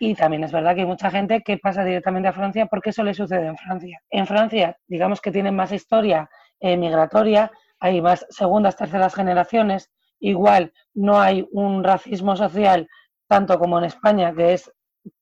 Y 0.01 0.15
también 0.15 0.45
es 0.45 0.53
verdad 0.53 0.75
que 0.75 0.83
hay 0.83 0.87
mucha 0.87 1.11
gente 1.11 1.43
que 1.43 1.57
pasa 1.59 1.85
directamente 1.85 2.29
a 2.29 2.33
Francia 2.33 2.67
porque 2.67 2.91
eso 2.91 3.05
le 3.05 3.15
sucede 3.15 3.47
en 3.47 3.57
Francia. 3.57 4.01
En 4.11 4.27
Francia, 4.27 4.77
digamos 4.87 5.21
que 5.21 5.31
tienen 5.31 5.55
más 5.55 5.73
historia 5.73 6.29
eh, 6.61 6.77
migratoria, 6.77 7.51
hay 7.79 8.01
más 8.01 8.27
segundas, 8.31 8.77
terceras 8.77 9.15
generaciones, 9.15 9.91
igual 10.19 10.73
no 10.95 11.21
hay 11.21 11.47
un 11.53 11.85
racismo 11.85 12.37
social 12.37 12.89
tanto 13.29 13.59
como 13.59 13.79
en 13.79 13.85
España, 13.85 14.35
que 14.35 14.55
es 14.55 14.73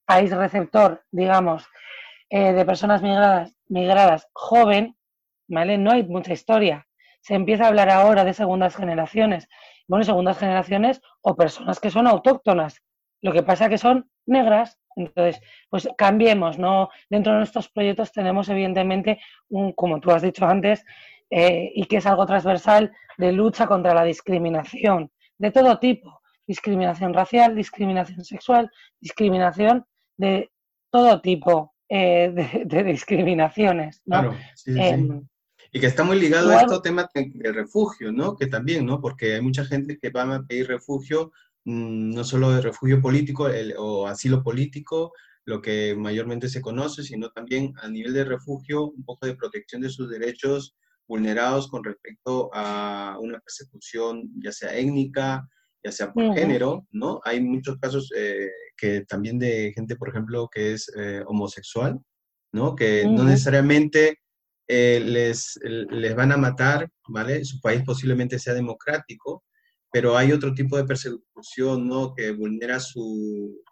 país 0.04 0.30
receptor, 0.30 1.02
digamos, 1.10 1.66
eh, 2.30 2.52
de 2.52 2.64
personas 2.64 3.02
migradas, 3.02 3.56
migradas 3.68 4.28
joven, 4.32 4.96
¿vale? 5.48 5.78
No 5.78 5.92
hay 5.92 6.04
mucha 6.04 6.32
historia. 6.32 6.86
Se 7.20 7.34
empieza 7.34 7.64
a 7.64 7.68
hablar 7.68 7.90
ahora 7.90 8.24
de 8.24 8.34
segundas 8.34 8.76
generaciones. 8.76 9.48
Bueno, 9.88 10.04
segundas 10.04 10.38
generaciones 10.38 11.00
o 11.20 11.34
personas 11.34 11.80
que 11.80 11.90
son 11.90 12.06
autóctonas. 12.06 12.82
Lo 13.20 13.32
que 13.32 13.42
pasa 13.42 13.68
que 13.68 13.78
son 13.78 14.10
negras. 14.26 14.78
Entonces, 14.96 15.40
pues 15.70 15.88
cambiemos, 15.96 16.58
¿no? 16.58 16.90
Dentro 17.08 17.32
de 17.32 17.38
nuestros 17.38 17.68
proyectos 17.70 18.12
tenemos 18.12 18.48
evidentemente, 18.48 19.20
un, 19.48 19.72
como 19.72 20.00
tú 20.00 20.10
has 20.10 20.22
dicho 20.22 20.44
antes, 20.44 20.84
eh, 21.30 21.72
y 21.74 21.86
que 21.86 21.96
es 21.96 22.06
algo 22.06 22.26
transversal 22.26 22.92
de 23.16 23.32
lucha 23.32 23.66
contra 23.66 23.94
la 23.94 24.04
discriminación 24.04 25.10
de 25.38 25.50
todo 25.50 25.78
tipo, 25.78 26.20
discriminación 26.46 27.14
racial, 27.14 27.54
discriminación 27.54 28.22
sexual, 28.24 28.70
discriminación 29.00 29.86
de 30.16 30.50
todo 30.90 31.20
tipo 31.20 31.74
eh, 31.88 32.30
de, 32.64 32.84
discriminaciones. 32.84 34.02
Claro, 34.04 34.34
sí, 34.54 34.74
sí, 34.74 34.80
em, 34.80 35.26
Y 35.72 35.80
que 35.80 35.86
está 35.86 36.04
muy 36.04 36.20
ligado 36.20 36.50
a 36.50 36.60
este 36.60 36.80
tema 36.82 37.08
del 37.14 37.54
refugio, 37.54 38.12
¿no? 38.12 38.36
Que 38.36 38.46
también, 38.46 38.84
¿no? 38.84 39.00
Porque 39.00 39.34
hay 39.34 39.40
mucha 39.40 39.64
gente 39.64 39.98
que 39.98 40.10
va 40.10 40.22
a 40.22 40.42
pedir 40.42 40.68
refugio, 40.68 41.32
mm, 41.64 42.14
no 42.14 42.24
solo 42.24 42.50
de 42.50 42.60
refugio 42.60 43.00
político 43.00 43.48
o 43.78 44.06
asilo 44.06 44.42
político, 44.42 45.12
lo 45.46 45.62
que 45.62 45.94
mayormente 45.96 46.48
se 46.48 46.60
conoce, 46.60 47.02
sino 47.02 47.30
también 47.30 47.72
a 47.80 47.88
nivel 47.88 48.12
de 48.12 48.24
refugio, 48.24 48.90
un 48.90 49.04
poco 49.04 49.26
de 49.26 49.34
protección 49.34 49.80
de 49.82 49.88
sus 49.88 50.10
derechos 50.10 50.76
vulnerados 51.08 51.68
con 51.68 51.82
respecto 51.82 52.50
a 52.52 53.16
una 53.20 53.40
persecución 53.40 54.30
ya 54.42 54.52
sea 54.52 54.76
étnica, 54.76 55.48
ya 55.84 55.90
sea 55.90 56.12
por 56.12 56.34
género, 56.34 56.86
¿no? 56.90 57.20
Hay 57.24 57.40
muchos 57.40 57.78
casos 57.78 58.10
eh, 58.16 58.50
que 58.76 59.04
también 59.06 59.38
de 59.38 59.72
gente, 59.74 59.96
por 59.96 60.10
ejemplo, 60.10 60.48
que 60.52 60.74
es 60.74 60.90
eh, 60.96 61.22
homosexual, 61.26 61.98
¿no? 62.52 62.76
Que 62.76 63.04
no 63.04 63.24
necesariamente 63.24 64.18
eh, 64.74 65.00
les, 65.00 65.60
les 65.62 66.14
van 66.14 66.32
a 66.32 66.38
matar, 66.38 66.88
¿vale? 67.08 67.44
Su 67.44 67.60
país 67.60 67.82
posiblemente 67.84 68.38
sea 68.38 68.54
democrático, 68.54 69.44
pero 69.90 70.16
hay 70.16 70.32
otro 70.32 70.54
tipo 70.54 70.78
de 70.78 70.84
persecución, 70.84 71.86
¿no? 71.86 72.14
Que 72.14 72.30
vulnera 72.30 72.80
su, 72.80 73.62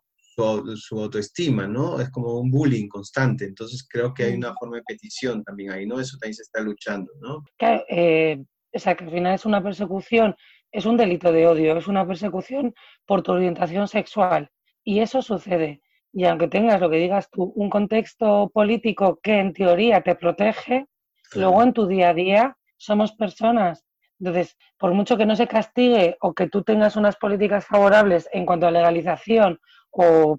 su, 0.76 1.00
autoestima, 1.00 1.66
¿no? 1.66 1.98
Es 1.98 2.10
como 2.10 2.38
un 2.38 2.50
bullying 2.50 2.86
constante. 2.86 3.46
Entonces 3.46 3.86
creo 3.88 4.12
que 4.12 4.24
hay 4.24 4.34
una 4.34 4.54
forma 4.54 4.76
de 4.76 4.82
petición 4.82 5.42
también 5.42 5.72
ahí, 5.72 5.86
¿no? 5.86 5.98
Eso 5.98 6.18
también 6.18 6.34
se 6.34 6.42
está 6.42 6.60
luchando, 6.60 7.10
¿no? 7.22 7.42
Eh, 7.88 8.44
o 8.70 8.78
sea, 8.78 8.94
que 8.94 9.04
al 9.04 9.10
final 9.10 9.34
es 9.34 9.46
una 9.46 9.62
persecución, 9.62 10.36
es 10.70 10.84
un 10.84 10.98
delito 10.98 11.32
de 11.32 11.46
odio, 11.46 11.78
es 11.78 11.88
una 11.88 12.06
persecución 12.06 12.74
por 13.06 13.22
tu 13.22 13.32
orientación 13.32 13.88
sexual. 13.88 14.50
Y 14.84 15.00
eso 15.00 15.22
sucede. 15.22 15.80
Y 16.12 16.24
aunque 16.24 16.48
tengas 16.48 16.80
lo 16.80 16.90
que 16.90 16.96
digas 16.96 17.30
tú, 17.30 17.52
un 17.54 17.70
contexto 17.70 18.50
político 18.52 19.20
que 19.22 19.38
en 19.38 19.52
teoría 19.52 20.00
te 20.02 20.14
protege, 20.14 20.86
luego 21.34 21.62
en 21.62 21.72
tu 21.72 21.86
día 21.86 22.10
a 22.10 22.14
día 22.14 22.56
somos 22.76 23.12
personas. 23.12 23.84
Entonces, 24.18 24.56
por 24.76 24.92
mucho 24.92 25.16
que 25.16 25.24
no 25.26 25.36
se 25.36 25.46
castigue 25.46 26.16
o 26.20 26.34
que 26.34 26.48
tú 26.48 26.62
tengas 26.62 26.96
unas 26.96 27.16
políticas 27.16 27.64
favorables 27.64 28.28
en 28.32 28.44
cuanto 28.44 28.66
a 28.66 28.70
legalización 28.70 29.58
o 29.90 30.38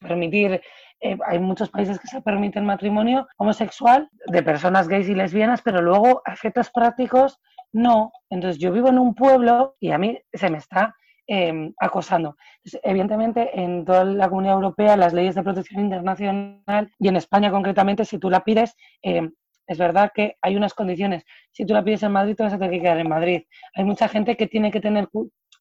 permitir, 0.00 0.62
eh, 1.00 1.18
hay 1.26 1.38
muchos 1.38 1.68
países 1.68 1.98
que 1.98 2.06
se 2.06 2.22
permite 2.22 2.58
el 2.58 2.64
matrimonio 2.64 3.26
homosexual 3.36 4.08
de 4.26 4.42
personas 4.42 4.88
gays 4.88 5.08
y 5.08 5.14
lesbianas, 5.14 5.60
pero 5.62 5.82
luego 5.82 6.22
a 6.24 6.32
efectos 6.32 6.70
prácticos 6.70 7.40
no. 7.72 8.12
Entonces 8.30 8.60
yo 8.60 8.72
vivo 8.72 8.88
en 8.88 8.98
un 8.98 9.14
pueblo 9.14 9.76
y 9.80 9.90
a 9.90 9.98
mí 9.98 10.18
se 10.32 10.48
me 10.48 10.58
está 10.58 10.94
em, 11.34 11.72
acosando. 11.78 12.36
evidentemente, 12.82 13.58
en 13.58 13.86
toda 13.86 14.04
la 14.04 14.28
Comunidad 14.28 14.56
Europea, 14.56 14.98
las 14.98 15.14
leyes 15.14 15.34
de 15.34 15.42
protección 15.42 15.80
internacional 15.80 16.90
y 16.98 17.08
en 17.08 17.16
España 17.16 17.50
concretamente, 17.50 18.04
si 18.04 18.18
tú 18.18 18.28
la 18.28 18.40
pides, 18.40 18.76
em, 19.00 19.32
es 19.66 19.78
verdad 19.78 20.12
que 20.14 20.36
hay 20.42 20.56
unas 20.56 20.74
condiciones. 20.74 21.24
Si 21.50 21.64
tú 21.64 21.72
la 21.72 21.82
pides 21.82 22.02
en 22.02 22.12
Madrid, 22.12 22.36
te 22.36 22.42
vas 22.42 22.52
a 22.52 22.58
tener 22.58 22.72
que 22.72 22.82
quedar 22.82 22.98
en 22.98 23.08
Madrid. 23.08 23.44
Hay 23.74 23.84
mucha 23.84 24.08
gente 24.08 24.36
que 24.36 24.46
tiene 24.46 24.70
que 24.70 24.82
tener 24.82 25.08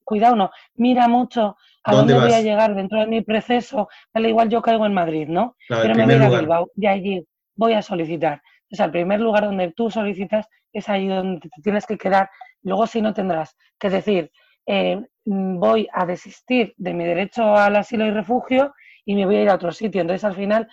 cuidado, 0.04 0.36
no, 0.36 0.52
mira 0.76 1.08
mucho 1.08 1.56
a 1.86 1.96
dónde, 1.96 2.16
voy 2.16 2.34
a 2.34 2.42
llegar 2.42 2.76
dentro 2.76 3.00
de 3.00 3.08
mi 3.08 3.22
proceso, 3.22 3.88
vale, 4.14 4.28
igual 4.28 4.50
yo 4.50 4.62
caigo 4.62 4.86
en 4.86 4.94
Madrid, 4.94 5.30
¿no? 5.30 5.56
Pero 5.70 5.96
me 5.96 6.04
voy 6.06 6.16
a 6.16 6.30
Bilbao 6.30 6.70
y 6.76 6.86
allí 6.88 7.26
voy 7.56 7.74
a 7.74 7.82
solicitar. 7.82 8.42
O 8.70 8.76
sea, 8.76 8.88
el 8.88 8.92
primer 8.92 9.22
lugar 9.22 9.46
donde 9.46 9.72
tú 9.72 9.90
solicitas 9.90 10.48
es 10.74 10.90
ahí 10.90 11.08
donde 11.08 11.40
te 11.40 11.62
tienes 11.62 11.86
que 11.86 11.98
quedar. 11.98 12.30
Luego 12.62 12.88
si 12.88 13.02
no 13.02 13.14
tendrás 13.14 13.56
que 13.80 13.90
decir, 13.90 14.32
eh, 14.66 15.02
voy 15.26 15.88
a 15.94 16.06
desistir 16.06 16.74
de 16.78 16.94
mi 16.94 17.06
derecho 17.06 17.56
al 17.56 17.76
asilo 17.76 18.06
y 18.06 18.12
refugio 18.12 18.74
y 19.06 19.16
me 19.16 19.26
voy 19.26 19.38
a 19.38 19.42
ir 19.44 19.50
a 19.50 19.56
otro 19.56 19.72
sitio. 19.72 20.02
Entonces 20.02 20.24
al 20.24 20.36
final 20.36 20.68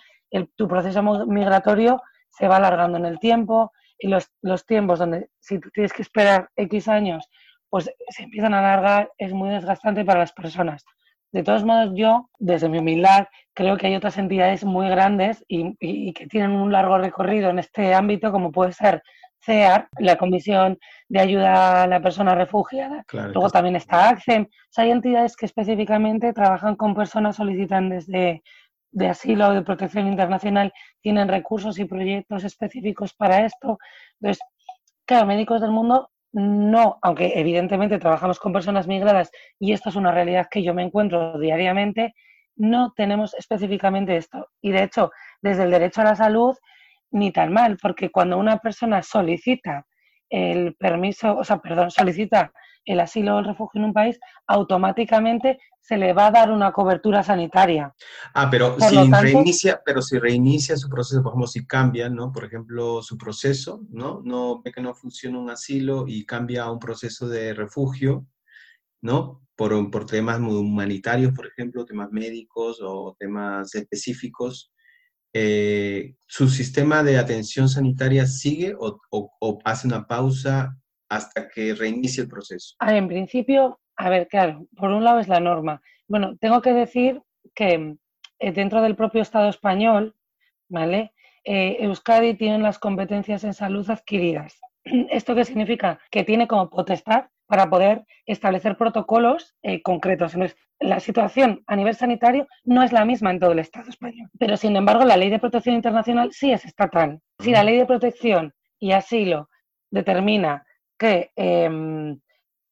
tu 0.55 0.67
proceso 0.67 1.01
migratorio 1.25 2.01
se 2.29 2.47
va 2.47 2.57
alargando 2.57 2.97
en 2.97 3.05
el 3.05 3.19
tiempo 3.19 3.71
y 3.97 4.07
los, 4.07 4.31
los 4.41 4.65
tiempos 4.65 4.99
donde 4.99 5.29
si 5.39 5.59
tienes 5.73 5.93
que 5.93 6.03
esperar 6.03 6.49
X 6.55 6.87
años 6.87 7.27
pues 7.69 7.91
se 8.09 8.23
empiezan 8.23 8.53
a 8.53 8.59
alargar, 8.59 9.11
es 9.17 9.31
muy 9.31 9.49
desgastante 9.49 10.03
para 10.03 10.19
las 10.19 10.33
personas. 10.33 10.83
De 11.31 11.43
todos 11.43 11.63
modos, 11.63 11.91
yo, 11.95 12.29
desde 12.39 12.69
mi 12.69 12.79
humildad, 12.79 13.27
creo 13.53 13.77
que 13.77 13.87
hay 13.87 13.95
otras 13.95 14.17
entidades 14.17 14.65
muy 14.65 14.89
grandes 14.89 15.45
y, 15.47 15.75
que 16.13 16.25
tienen 16.27 16.51
un 16.51 16.71
largo 16.71 16.97
recorrido 16.97 17.51
en 17.51 17.59
este 17.59 17.93
ámbito, 17.93 18.31
como 18.31 18.51
puede 18.51 18.71
ser 18.71 19.03
CEAR, 19.41 19.89
la 19.99 20.17
Comisión 20.17 20.77
de 21.07 21.19
Ayuda 21.19 21.83
a 21.83 21.87
la 21.87 22.01
Persona 22.01 22.35
Refugiada. 22.35 23.05
Luego 23.11 23.49
también 23.49 23.75
está 23.75 24.09
ACCEM. 24.09 24.47
hay 24.77 24.91
entidades 24.91 25.35
que 25.35 25.45
específicamente 25.45 26.33
trabajan 26.33 26.75
con 26.75 26.93
personas 26.93 27.37
solicitantes 27.37 28.07
de, 28.07 28.43
de 28.91 29.07
asilo 29.07 29.47
o 29.47 29.53
de 29.53 29.61
protección 29.61 30.07
internacional, 30.07 30.73
tienen 31.01 31.27
recursos 31.27 31.79
y 31.79 31.85
proyectos 31.85 32.43
específicos 32.43 33.13
para 33.13 33.45
esto. 33.45 33.77
Entonces, 34.19 34.43
claro, 35.05 35.27
Médicos 35.27 35.61
del 35.61 35.71
Mundo 35.71 36.09
no, 36.31 36.99
aunque 37.01 37.33
evidentemente 37.35 37.97
trabajamos 37.97 38.39
con 38.39 38.53
personas 38.53 38.87
migradas 38.87 39.31
y 39.57 39.73
esto 39.73 39.89
es 39.89 39.95
una 39.95 40.11
realidad 40.11 40.47
que 40.49 40.61
yo 40.61 40.73
me 40.73 40.83
encuentro 40.83 41.39
diariamente, 41.39 42.13
no 42.55 42.93
tenemos 42.95 43.33
específicamente 43.33 44.17
esto. 44.17 44.47
Y 44.61 44.71
de 44.71 44.83
hecho, 44.83 45.11
desde 45.41 45.63
el 45.63 45.71
derecho 45.71 46.01
a 46.01 46.05
la 46.05 46.15
salud, 46.15 46.55
ni 47.11 47.31
tan 47.31 47.53
mal, 47.53 47.77
porque 47.81 48.11
cuando 48.11 48.37
una 48.37 48.57
persona 48.57 49.01
solicita 49.03 49.85
el 50.29 50.75
permiso, 50.75 51.37
o 51.37 51.43
sea, 51.43 51.57
perdón, 51.57 51.89
solicita 51.91 52.51
el 52.85 52.99
asilo 52.99 53.35
o 53.35 53.39
el 53.39 53.45
refugio 53.45 53.79
en 53.79 53.85
un 53.85 53.93
país, 53.93 54.19
automáticamente 54.47 55.59
se 55.79 55.97
le 55.97 56.13
va 56.13 56.27
a 56.27 56.31
dar 56.31 56.51
una 56.51 56.71
cobertura 56.71 57.23
sanitaria. 57.23 57.93
Ah, 58.33 58.47
pero 58.49 58.79
si 58.79 59.11
reinicia, 59.11 59.81
pero 59.83 60.01
si 60.01 60.19
reinicia 60.19 60.77
su 60.77 60.89
proceso, 60.89 61.21
por 61.21 61.31
ejemplo, 61.31 61.47
si 61.47 61.65
cambia, 61.65 62.09
¿no? 62.09 62.31
Por 62.31 62.45
ejemplo, 62.45 63.01
su 63.01 63.17
proceso, 63.17 63.81
¿no? 63.89 64.21
No 64.23 64.61
ve 64.61 64.71
que 64.71 64.81
no 64.81 64.93
funciona 64.93 65.39
un 65.39 65.49
asilo 65.49 66.05
y 66.07 66.25
cambia 66.25 66.63
a 66.63 66.71
un 66.71 66.79
proceso 66.79 67.27
de 67.27 67.53
refugio, 67.53 68.27
¿no? 69.01 69.41
Por, 69.55 69.91
por 69.91 70.05
temas 70.05 70.39
humanitarios, 70.39 71.33
por 71.33 71.47
ejemplo, 71.47 71.85
temas 71.85 72.11
médicos 72.11 72.79
o 72.81 73.15
temas 73.19 73.73
específicos, 73.75 74.71
eh, 75.33 76.15
¿su 76.25 76.47
sistema 76.49 77.03
de 77.03 77.17
atención 77.17 77.69
sanitaria 77.69 78.25
sigue 78.25 78.75
o, 78.79 78.99
hace 79.63 79.87
una 79.87 80.07
pausa 80.07 80.75
hasta 81.09 81.47
que 81.49 81.73
reinicie 81.73 82.23
el 82.23 82.29
proceso? 82.29 82.75
en 82.79 83.07
principio, 83.07 83.79
a 83.95 84.09
ver, 84.09 84.27
claro, 84.27 84.65
por 84.75 84.91
un 84.91 85.03
lado 85.03 85.19
es 85.19 85.27
la 85.27 85.39
norma. 85.39 85.81
Bueno, 86.07 86.37
tengo 86.37 86.61
que 86.61 86.73
decir 86.73 87.21
que 87.53 87.95
eh, 88.39 88.51
dentro 88.51 88.81
del 88.81 88.95
propio 88.95 89.21
Estado 89.21 89.49
español, 89.49 90.15
¿vale? 90.67 91.13
Eh, 91.43 91.77
Euskadi 91.79 92.35
tiene 92.35 92.59
las 92.59 92.79
competencias 92.79 93.43
en 93.43 93.53
salud 93.53 93.89
adquiridas. 93.89 94.59
¿Esto 95.09 95.35
qué 95.35 95.45
significa? 95.45 95.99
Que 96.11 96.23
tiene 96.23 96.47
como 96.47 96.69
potestad 96.69 97.25
para 97.47 97.69
poder 97.69 98.05
establecer 98.25 98.77
protocolos 98.77 99.55
concretos. 99.83 100.35
Entonces, 100.35 100.57
la 100.79 100.99
situación 100.99 101.63
a 101.67 101.75
nivel 101.75 101.95
sanitario 101.95 102.47
no 102.63 102.83
es 102.83 102.91
la 102.91 103.05
misma 103.05 103.31
en 103.31 103.39
todo 103.39 103.51
el 103.51 103.59
Estado 103.59 103.89
español. 103.89 104.29
Pero, 104.37 104.55
sin 104.55 104.75
embargo, 104.75 105.03
la 105.03 105.17
ley 105.17 105.29
de 105.29 105.39
protección 105.39 105.75
internacional 105.75 106.31
sí 106.31 106.51
es 106.51 106.63
estatal. 106.63 107.19
Si 107.39 107.51
la 107.51 107.63
ley 107.63 107.77
de 107.77 107.85
protección 107.85 108.53
y 108.79 108.91
asilo 108.91 109.49
determina 109.91 110.63
que, 110.97 111.31
em, 111.35 112.19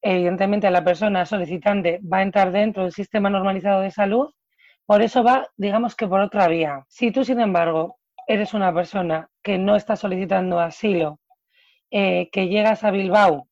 evidentemente, 0.02 0.70
la 0.70 0.84
persona 0.84 1.26
solicitante 1.26 2.00
va 2.02 2.20
a 2.20 2.24
entrar 2.24 2.52
dentro 2.52 2.84
del 2.84 2.92
sistema 2.92 3.30
normalizado 3.30 3.82
de 3.82 3.92
salud, 3.92 4.32
por 4.86 5.02
eso 5.02 5.24
va, 5.24 5.48
digamos 5.58 5.96
que 5.96 6.08
por 6.08 6.22
otra 6.22 6.48
vía. 6.48 6.86
Si 6.88 7.12
tú, 7.12 7.26
sin 7.26 7.42
embargo, 7.42 7.98
eres 8.28 8.54
una 8.54 8.74
persona 8.74 9.28
que 9.44 9.58
no 9.58 9.76
está 9.76 9.96
solicitando 9.96 10.60
asilo, 10.60 11.20
eh, 11.92 12.30
que 12.32 12.48
llegas 12.48 12.84
a 12.84 12.92
Bilbao, 12.92 13.48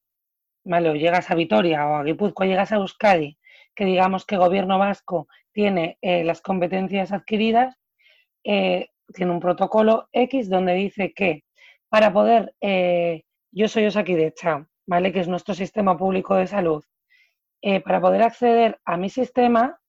¿vale? 0.66 0.90
o 0.90 0.96
llegas 0.96 1.32
a 1.32 1.36
Vitoria 1.36 1.88
o 1.88 1.96
a 1.96 2.04
Guipúzcoa, 2.04 2.46
llegas 2.46 2.72
a 2.72 2.76
Euskadi, 2.76 3.38
que 3.76 3.86
digamos 3.86 4.26
que 4.26 4.38
gobierno 4.38 4.80
vasco 4.80 5.28
tiene 5.52 5.98
eh, 6.02 6.24
las 6.24 6.42
competencias 6.42 7.12
adquiridas, 7.12 7.78
eh, 8.44 8.90
tiene 9.14 9.32
un 9.32 9.40
protocolo 9.40 10.10
X 10.12 10.50
donde 10.50 10.74
dice 10.74 11.14
que 11.14 11.44
para 11.90 12.12
poder, 12.12 12.54
eh, 12.62 13.24
yo 13.52 13.68
soy 13.68 13.86
Osakidecha, 13.86 14.68
¿vale? 14.88 15.12
que 15.14 15.20
es 15.20 15.28
nuestro 15.28 15.54
sistema 15.54 15.98
público 15.98 16.36
de 16.36 16.48
salud, 16.48 16.84
para 17.84 18.00
poder 18.00 18.22
acceder 18.22 18.80
a 18.86 18.96
mi 18.96 19.10
sistema, 19.10 19.80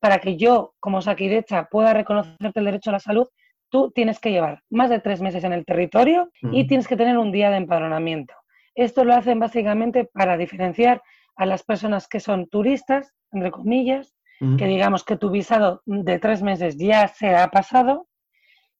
para 0.00 0.18
que 0.18 0.36
yo 0.36 0.74
como 0.80 0.98
Osakidecha 0.98 1.68
pueda 1.70 1.94
reconocerte 1.94 2.58
el 2.58 2.64
derecho 2.64 2.90
a 2.90 2.94
la 2.94 2.98
salud, 2.98 3.28
tú 3.70 3.90
tienes 3.92 4.18
que 4.18 4.30
llevar 4.30 4.62
más 4.68 4.90
de 4.90 5.00
tres 5.00 5.20
meses 5.22 5.44
en 5.44 5.52
el 5.52 5.64
territorio 5.64 6.30
y 6.42 6.66
tienes 6.66 6.86
que 6.88 6.96
tener 6.96 7.16
un 7.16 7.32
día 7.32 7.50
de 7.50 7.56
empadronamiento. 7.56 8.34
Esto 8.74 9.04
lo 9.04 9.14
hacen 9.14 9.38
básicamente 9.38 10.04
para 10.04 10.36
diferenciar 10.36 11.02
a 11.36 11.46
las 11.46 11.62
personas 11.62 12.08
que 12.08 12.20
son 12.20 12.48
turistas, 12.48 13.14
entre 13.32 13.50
comillas, 13.50 14.14
que 14.56 14.66
digamos 14.66 15.04
que 15.04 15.16
tu 15.16 15.30
visado 15.30 15.82
de 15.84 16.18
tres 16.18 16.42
meses 16.42 16.78
ya 16.78 17.08
se 17.08 17.36
ha 17.36 17.48
pasado 17.48 18.08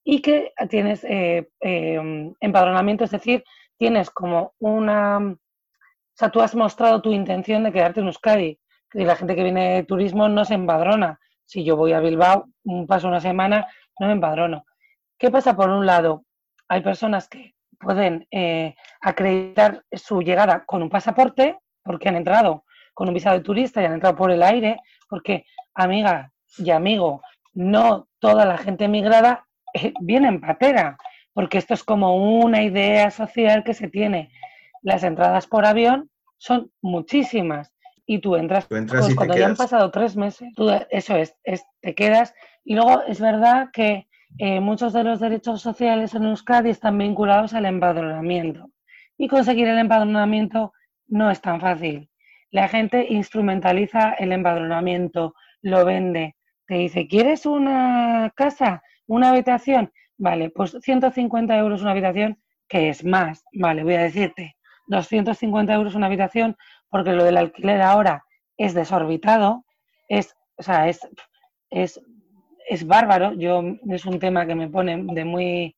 y 0.03 0.23
que 0.23 0.53
tienes 0.71 1.05
eh, 1.05 1.51
em, 1.61 2.35
empadronamiento, 2.41 3.05
es 3.05 3.11
decir, 3.11 3.45
tienes 3.77 4.11
como 4.11 4.55
una... 4.59 5.19
O 5.19 5.37
sea, 6.15 6.31
tú 6.31 6.41
has 6.41 6.55
mostrado 6.55 7.03
tu 7.03 7.13
intención 7.13 7.63
de 7.63 7.73
quedarte 7.73 8.01
en 8.01 8.07
Euskadi. 8.07 8.59
Y 8.93 9.05
la 9.05 9.17
gente 9.17 9.37
que 9.37 9.43
viene 9.43 9.75
de 9.75 9.85
turismo 9.85 10.29
no 10.29 10.45
se 10.45 10.55
empadrona. 10.55 11.21
Si 11.45 11.65
yo 11.65 11.77
voy 11.77 11.93
a 11.93 12.01
Bilbao, 12.01 12.47
paso 12.89 13.09
una 13.09 13.21
semana, 13.21 13.69
no 13.99 14.07
me 14.07 14.15
empadrono. 14.15 14.65
¿Qué 15.21 15.31
pasa? 15.31 15.55
Por 15.55 15.69
un 15.69 15.85
lado, 15.85 16.25
hay 16.67 16.81
personas 16.81 17.29
que 17.29 17.55
pueden 17.79 18.27
eh, 18.31 18.75
acreditar 19.03 19.85
su 19.93 20.23
llegada 20.23 20.65
con 20.65 20.83
un 20.83 20.89
pasaporte, 20.89 21.59
porque 21.85 22.09
han 22.09 22.17
entrado 22.17 22.65
con 22.95 23.07
un 23.07 23.13
visado 23.13 23.37
de 23.37 23.45
turista 23.45 23.83
y 23.83 23.85
han 23.85 23.93
entrado 23.93 24.17
por 24.17 24.31
el 24.31 24.43
aire, 24.43 24.79
porque, 25.11 25.45
amiga 25.75 26.33
y 26.57 26.71
amigo, 26.71 27.21
no 27.53 28.09
toda 28.19 28.47
la 28.47 28.57
gente 28.57 28.89
migrada 28.89 29.47
eh, 29.75 29.93
viene 30.01 30.29
en 30.29 30.41
patera, 30.41 30.97
porque 31.35 31.59
esto 31.59 31.75
es 31.75 31.85
como 31.85 32.17
una 32.17 32.63
idea 32.63 33.11
social 33.11 33.63
que 33.63 33.75
se 33.75 33.89
tiene. 33.89 34.31
Las 34.81 35.05
entradas 35.05 35.47
por 35.47 35.67
avión 35.67 36.11
son 36.39 36.73
muchísimas 36.81 37.75
y 38.07 38.21
tú 38.21 38.37
entras, 38.37 38.67
pues 38.67 39.15
cuando 39.15 39.37
ya 39.37 39.49
han 39.49 39.57
pasado 39.57 39.91
tres 39.91 40.17
meses, 40.17 40.49
eso 40.89 41.17
es, 41.17 41.37
te 41.83 41.95
quedas 41.95 42.35
y 42.65 42.75
luego 42.75 43.03
es 43.03 43.21
verdad 43.21 43.69
que 43.71 44.09
eh, 44.39 44.61
muchos 44.61 44.93
de 44.93 45.05
los 45.05 45.21
derechos 45.21 45.61
sociales 45.61 46.15
en 46.15 46.25
Euskadi 46.25 46.71
están 46.71 46.99
vinculados 46.99 47.55
al 47.55 47.67
empadronamiento 47.67 48.71
y 49.19 49.29
conseguir 49.29 49.69
el 49.69 49.79
empadronamiento 49.79 50.73
no 51.09 51.31
es 51.31 51.41
tan 51.41 51.61
fácil. 51.61 52.11
La 52.51 52.69
gente 52.69 53.07
instrumentaliza 53.11 54.13
el 54.13 54.33
empadronamiento, 54.33 55.35
lo 55.63 55.85
vende, 55.85 56.37
te 56.67 56.75
dice, 56.75 57.07
¿quieres 57.07 57.47
una 57.47 58.33
casa, 58.35 58.83
una 59.07 59.31
habitación? 59.31 59.93
Vale, 60.17 60.51
pues 60.51 60.77
150 60.81 61.57
euros 61.57 61.83
una 61.83 61.91
habitación, 61.91 62.41
que 62.69 62.89
es 62.89 63.05
más, 63.05 63.45
vale, 63.53 63.83
voy 63.85 63.95
a 63.95 64.03
decirte, 64.03 64.57
250 64.87 65.73
euros 65.75 65.95
una 65.95 66.07
habitación, 66.07 66.57
porque 66.89 67.13
lo 67.13 67.25
del 67.25 67.37
alquiler 67.37 67.83
ahora 67.83 68.25
es 68.57 68.75
desorbitado, 68.75 69.65
es, 70.09 70.35
o 70.57 70.63
sea, 70.63 70.89
es, 70.89 71.01
es, 71.71 72.01
es 72.71 72.87
bárbaro, 72.87 73.33
yo 73.33 73.63
es 73.89 74.07
un 74.07 74.21
tema 74.21 74.47
que 74.47 74.55
me 74.55 74.69
pone 74.69 75.03
de 75.13 75.25
muy, 75.25 75.77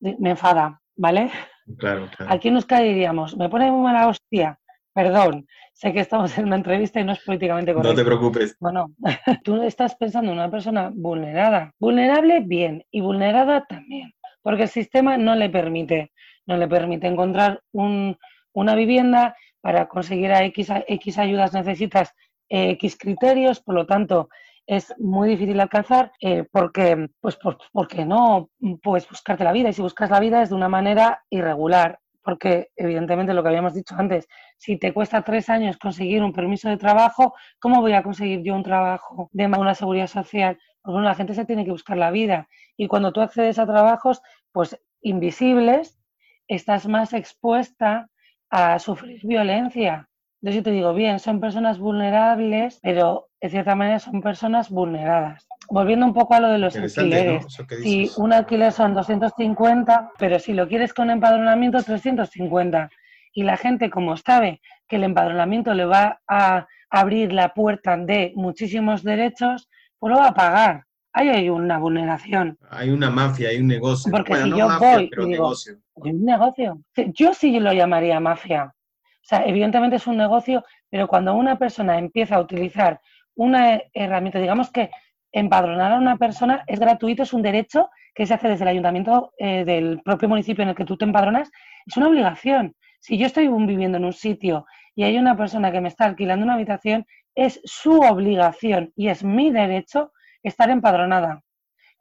me 0.00 0.30
enfada, 0.30 0.80
¿vale? 0.96 1.30
Claro, 1.78 2.08
claro. 2.16 2.32
Aquí 2.32 2.50
nos 2.50 2.66
caeríamos, 2.66 3.36
me 3.36 3.48
pone 3.48 3.70
muy 3.70 3.82
mala 3.82 4.08
hostia, 4.08 4.58
perdón, 4.92 5.46
sé 5.72 5.92
que 5.92 6.00
estamos 6.00 6.36
en 6.36 6.46
una 6.46 6.56
entrevista 6.56 6.98
y 7.00 7.04
no 7.04 7.12
es 7.12 7.20
políticamente 7.20 7.72
correcto. 7.72 7.92
No 7.92 7.96
te 7.96 8.04
preocupes. 8.04 8.56
Bueno, 8.58 8.90
tú 9.44 9.62
estás 9.62 9.94
pensando 9.94 10.32
en 10.32 10.38
una 10.38 10.50
persona 10.50 10.90
vulnerada. 10.92 11.72
Vulnerable, 11.78 12.40
bien, 12.40 12.84
y 12.90 13.00
vulnerada 13.00 13.64
también, 13.66 14.12
porque 14.42 14.64
el 14.64 14.68
sistema 14.68 15.16
no 15.16 15.36
le 15.36 15.48
permite, 15.48 16.10
no 16.44 16.56
le 16.56 16.66
permite 16.66 17.06
encontrar 17.06 17.60
una 17.72 18.74
vivienda, 18.74 19.36
para 19.60 19.88
conseguir 19.88 20.32
a 20.32 20.42
X, 20.44 20.70
X 20.88 21.18
ayudas 21.18 21.52
necesitas 21.52 22.14
X 22.48 22.96
criterios, 22.98 23.60
por 23.60 23.74
lo 23.74 23.86
tanto, 23.86 24.28
es 24.70 24.94
muy 25.00 25.28
difícil 25.28 25.58
alcanzar 25.58 26.12
eh, 26.20 26.44
porque, 26.52 27.08
pues, 27.20 27.36
porque 27.72 28.04
no 28.04 28.50
puedes 28.80 29.08
buscarte 29.08 29.42
la 29.42 29.50
vida 29.50 29.68
y 29.68 29.72
si 29.72 29.82
buscas 29.82 30.10
la 30.10 30.20
vida 30.20 30.42
es 30.42 30.50
de 30.50 30.54
una 30.54 30.68
manera 30.68 31.24
irregular 31.28 31.98
porque 32.22 32.68
evidentemente 32.76 33.34
lo 33.34 33.42
que 33.42 33.48
habíamos 33.48 33.74
dicho 33.74 33.96
antes, 33.98 34.28
si 34.58 34.78
te 34.78 34.92
cuesta 34.92 35.22
tres 35.22 35.48
años 35.48 35.76
conseguir 35.76 36.22
un 36.22 36.32
permiso 36.32 36.68
de 36.68 36.76
trabajo, 36.76 37.34
¿cómo 37.58 37.80
voy 37.80 37.94
a 37.94 38.04
conseguir 38.04 38.42
yo 38.42 38.54
un 38.54 38.62
trabajo 38.62 39.28
de 39.32 39.46
una 39.46 39.74
seguridad 39.74 40.06
social? 40.06 40.56
Pues 40.82 41.02
la 41.02 41.16
gente 41.16 41.34
se 41.34 41.46
tiene 41.46 41.64
que 41.64 41.72
buscar 41.72 41.96
la 41.96 42.12
vida 42.12 42.46
y 42.76 42.86
cuando 42.86 43.10
tú 43.12 43.22
accedes 43.22 43.58
a 43.58 43.66
trabajos, 43.66 44.22
pues 44.52 44.78
invisibles, 45.00 45.98
estás 46.46 46.86
más 46.86 47.12
expuesta 47.12 48.08
a 48.50 48.78
sufrir 48.78 49.20
violencia. 49.24 50.09
Yo 50.42 50.52
sí 50.52 50.62
te 50.62 50.70
digo, 50.70 50.94
bien, 50.94 51.18
son 51.18 51.40
personas 51.40 51.78
vulnerables, 51.78 52.80
pero 52.82 53.28
en 53.40 53.50
cierta 53.50 53.74
manera 53.74 53.98
son 53.98 54.22
personas 54.22 54.70
vulneradas 54.70 55.46
volviendo 55.70 56.04
un 56.04 56.12
poco 56.12 56.34
a 56.34 56.40
lo 56.40 56.48
de 56.48 56.58
los 56.58 56.76
alquileres. 56.76 57.46
Si 57.82 58.10
un 58.16 58.32
alquiler 58.32 58.72
son 58.72 58.94
250, 58.94 60.12
pero 60.18 60.38
si 60.38 60.52
lo 60.52 60.68
quieres 60.68 60.92
con 60.92 61.10
empadronamiento, 61.10 61.82
350. 61.82 62.90
Y 63.32 63.44
la 63.44 63.56
gente, 63.56 63.88
como 63.90 64.16
sabe 64.16 64.60
que 64.88 64.96
el 64.96 65.04
empadronamiento 65.04 65.72
le 65.72 65.84
va 65.84 66.20
a 66.26 66.66
abrir 66.90 67.32
la 67.32 67.54
puerta 67.54 67.96
de 67.96 68.32
muchísimos 68.34 69.04
derechos, 69.04 69.68
pues 69.98 70.12
lo 70.12 70.18
va 70.18 70.28
a 70.28 70.34
pagar. 70.34 70.84
Ahí 71.12 71.28
hay 71.28 71.48
una 71.48 71.78
vulneración. 71.78 72.58
Hay 72.68 72.90
una 72.90 73.10
mafia, 73.10 73.50
hay 73.50 73.58
un 73.58 73.68
negocio. 73.68 74.10
Porque 74.10 74.34
si 74.36 74.50
yo 74.50 74.68
voy 74.78 75.08
pero 75.08 75.26
digo, 75.26 75.44
negocio. 75.44 75.78
un 75.94 76.24
negocio. 76.24 76.80
Yo 77.14 77.34
sí 77.34 77.58
lo 77.58 77.72
llamaría 77.72 78.18
mafia. 78.20 78.74
O 79.22 79.26
sea, 79.30 79.44
evidentemente 79.44 79.96
es 79.96 80.06
un 80.06 80.16
negocio, 80.16 80.64
pero 80.88 81.06
cuando 81.06 81.34
una 81.34 81.58
persona 81.58 81.98
empieza 81.98 82.36
a 82.36 82.40
utilizar 82.40 83.00
una 83.34 83.80
herramienta, 83.92 84.38
digamos 84.38 84.70
que 84.70 84.90
empadronar 85.32 85.92
a 85.92 85.98
una 85.98 86.16
persona 86.16 86.64
es 86.66 86.80
gratuito, 86.80 87.22
es 87.22 87.32
un 87.32 87.42
derecho 87.42 87.90
que 88.14 88.26
se 88.26 88.34
hace 88.34 88.48
desde 88.48 88.64
el 88.64 88.68
ayuntamiento 88.68 89.32
eh, 89.38 89.64
del 89.64 90.00
propio 90.02 90.28
municipio 90.28 90.62
en 90.62 90.70
el 90.70 90.74
que 90.74 90.84
tú 90.84 90.96
te 90.96 91.04
empadronas, 91.04 91.50
es 91.86 91.96
una 91.96 92.08
obligación. 92.08 92.74
Si 92.98 93.16
yo 93.16 93.26
estoy 93.26 93.48
viviendo 93.48 93.98
en 93.98 94.04
un 94.04 94.12
sitio 94.12 94.66
y 94.94 95.04
hay 95.04 95.16
una 95.16 95.36
persona 95.36 95.70
que 95.70 95.80
me 95.80 95.88
está 95.88 96.04
alquilando 96.06 96.44
una 96.44 96.54
habitación, 96.54 97.06
es 97.34 97.60
su 97.64 98.00
obligación 98.00 98.92
y 98.96 99.08
es 99.08 99.22
mi 99.24 99.50
derecho 99.50 100.12
estar 100.42 100.70
empadronada. 100.70 101.42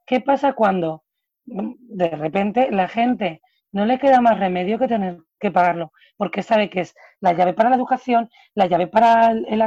¿Qué 0.05 0.21
pasa 0.21 0.53
cuando 0.53 1.03
mm, 1.45 1.73
de 1.77 2.09
repente 2.09 2.71
la 2.71 2.87
gente 2.87 3.41
no 3.71 3.85
le 3.85 3.99
queda 3.99 4.21
más 4.21 4.39
remedio 4.39 4.79
que 4.79 4.87
tener 4.87 5.19
que 5.39 5.51
pagarlo, 5.51 5.91
porque 6.17 6.43
sabe 6.43 6.69
que 6.69 6.81
es 6.81 6.95
la 7.19 7.33
llave 7.33 7.53
para 7.53 7.69
la 7.69 7.75
educación, 7.75 8.29
la 8.53 8.67
llave 8.67 8.87
para, 8.87 9.31
el, 9.31 9.63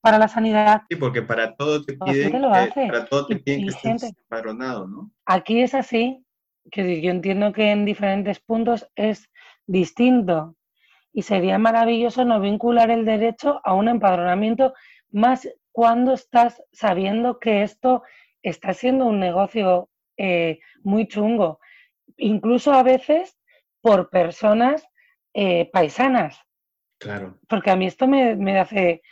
para 0.00 0.18
la 0.18 0.28
sanidad. 0.28 0.82
Sí, 0.88 0.96
porque 0.96 1.22
para 1.22 1.54
todo 1.54 1.84
te 1.84 1.94
piden, 1.94 2.32
que, 2.32 2.86
para 2.86 3.04
todo 3.06 3.26
te 3.26 3.36
piden 3.36 3.64
que 3.64 3.68
estés 3.70 4.02
empadronado, 4.02 4.86
¿no? 4.88 5.10
Aquí 5.26 5.60
es 5.62 5.74
así, 5.74 6.24
que 6.70 7.00
yo 7.00 7.10
entiendo 7.10 7.52
que 7.52 7.70
en 7.70 7.84
diferentes 7.84 8.40
puntos 8.40 8.88
es 8.94 9.30
distinto 9.66 10.56
y 11.12 11.22
sería 11.22 11.58
maravilloso 11.58 12.24
no 12.24 12.40
vincular 12.40 12.90
el 12.90 13.04
derecho 13.04 13.60
a 13.64 13.74
un 13.74 13.88
empadronamiento 13.88 14.74
más 15.10 15.48
cuando 15.72 16.12
estás 16.14 16.62
sabiendo 16.72 17.38
que 17.38 17.62
esto 17.62 18.02
está 18.42 18.72
siendo 18.74 19.06
un 19.06 19.20
negocio 19.20 19.88
eh, 20.16 20.60
muy 20.82 21.06
chungo 21.06 21.60
incluso 22.20 22.72
a 22.72 22.82
veces 22.82 23.36
por 23.80 24.10
personas 24.10 24.86
eh, 25.34 25.70
paisanas. 25.72 26.40
Claro. 26.98 27.38
Porque 27.48 27.70
a 27.70 27.76
mí 27.76 27.86
esto 27.86 28.06
me, 28.06 28.58
hace, 28.58 29.02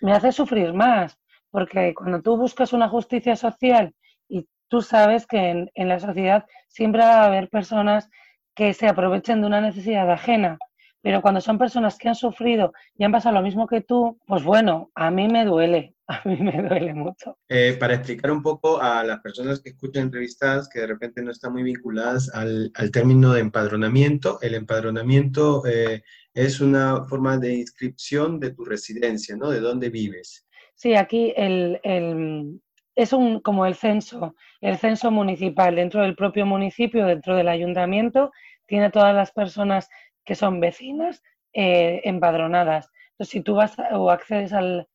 me 0.00 0.12
hace 0.12 0.32
sufrir 0.32 0.72
más, 0.72 1.18
porque 1.50 1.94
cuando 1.94 2.22
tú 2.22 2.36
buscas 2.36 2.72
una 2.72 2.88
justicia 2.88 3.36
social 3.36 3.94
y 4.28 4.48
tú 4.68 4.80
sabes 4.80 5.26
que 5.26 5.50
en, 5.50 5.70
en 5.74 5.88
la 5.88 6.00
sociedad 6.00 6.46
siempre 6.68 7.02
va 7.02 7.22
a 7.22 7.26
haber 7.26 7.50
personas 7.50 8.08
que 8.54 8.72
se 8.74 8.88
aprovechen 8.88 9.40
de 9.40 9.46
una 9.46 9.60
necesidad 9.60 10.10
ajena, 10.10 10.58
pero 11.02 11.20
cuando 11.20 11.40
son 11.40 11.58
personas 11.58 11.98
que 11.98 12.08
han 12.08 12.14
sufrido 12.14 12.72
y 12.96 13.04
han 13.04 13.12
pasado 13.12 13.34
lo 13.34 13.42
mismo 13.42 13.66
que 13.66 13.80
tú, 13.80 14.18
pues 14.26 14.44
bueno, 14.44 14.90
a 14.94 15.10
mí 15.10 15.28
me 15.28 15.44
duele, 15.44 15.94
a 16.06 16.22
mí 16.24 16.36
me 16.36 16.62
duele 16.62 16.94
mucho. 16.94 17.36
Eh, 17.48 17.76
para 17.78 17.94
explicar 17.94 18.30
un 18.30 18.42
poco 18.42 18.80
a 18.80 19.02
las 19.02 19.20
personas 19.20 19.60
que 19.60 19.70
escuchan 19.70 20.04
entrevistas 20.04 20.68
que 20.68 20.80
de 20.80 20.86
repente 20.86 21.20
no 21.22 21.32
están 21.32 21.52
muy 21.52 21.64
vinculadas 21.64 22.30
al, 22.32 22.72
término 22.92 23.32
de 23.32 23.40
empadronamiento, 23.40 24.38
el 24.42 24.54
empadronamiento 24.54 25.66
eh, 25.66 26.02
es 26.32 26.60
una 26.60 27.04
forma 27.04 27.36
de 27.36 27.54
inscripción 27.54 28.38
de 28.38 28.52
tu 28.52 28.64
residencia, 28.64 29.36
¿no? 29.36 29.50
De 29.50 29.60
dónde 29.60 29.90
vives. 29.90 30.46
Sí, 30.76 30.94
aquí 30.94 31.32
el, 31.36 31.80
es 32.94 33.12
un, 33.12 33.40
como 33.40 33.66
el 33.66 33.74
censo, 33.74 34.34
el 34.60 34.78
censo 34.78 35.10
municipal 35.10 35.74
dentro 35.74 36.02
del 36.02 36.14
propio 36.14 36.46
municipio, 36.46 37.06
dentro 37.06 37.36
del 37.36 37.48
ayuntamiento, 37.48 38.30
tiene 38.66 38.90
todas 38.90 39.14
las 39.14 39.32
personas 39.32 39.88
que 40.24 40.34
son 40.34 40.60
vecinas 40.60 41.22
eh, 41.52 42.00
empadronadas. 42.04 42.90
Entonces, 43.12 43.32
si 43.32 43.40
tú 43.40 43.54
vas 43.54 43.76
o 43.92 44.10
accedes 44.10 44.52
al, 44.52 44.88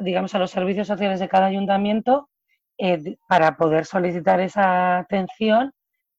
digamos, 0.00 0.34
a 0.34 0.38
los 0.38 0.50
servicios 0.50 0.86
sociales 0.86 1.20
de 1.20 1.28
cada 1.28 1.46
ayuntamiento, 1.46 2.30
eh, 2.78 3.16
para 3.28 3.56
poder 3.56 3.84
solicitar 3.84 4.40
esa 4.40 4.98
atención, 4.98 5.72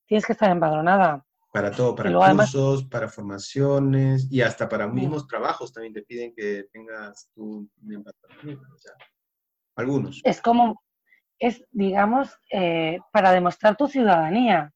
tienes 0.08 0.26
que 0.26 0.34
estar 0.34 0.52
empadronada. 0.52 1.26
Para 1.54 1.72
todo, 1.72 1.95
para 1.95 2.12
cursos, 2.12 2.84
para 2.84 3.08
formaciones 3.08 4.28
y 4.30 4.41
hasta 4.41 4.69
para 4.69 4.86
mismos 4.86 5.26
trabajos 5.26 5.74
también 5.74 5.93
te 5.93 6.04
piden 6.04 6.34
que 6.36 6.65
tengas 6.72 7.30
tu 7.34 7.67
empadronamiento. 7.89 8.67
algunos. 9.76 10.22
Es 10.24 10.41
como, 10.41 10.84
es, 11.39 11.63
digamos, 11.72 12.38
eh, 12.52 13.00
para 13.12 13.32
demostrar 13.32 13.78
tu 13.78 13.88
ciudadanía. 13.88 14.72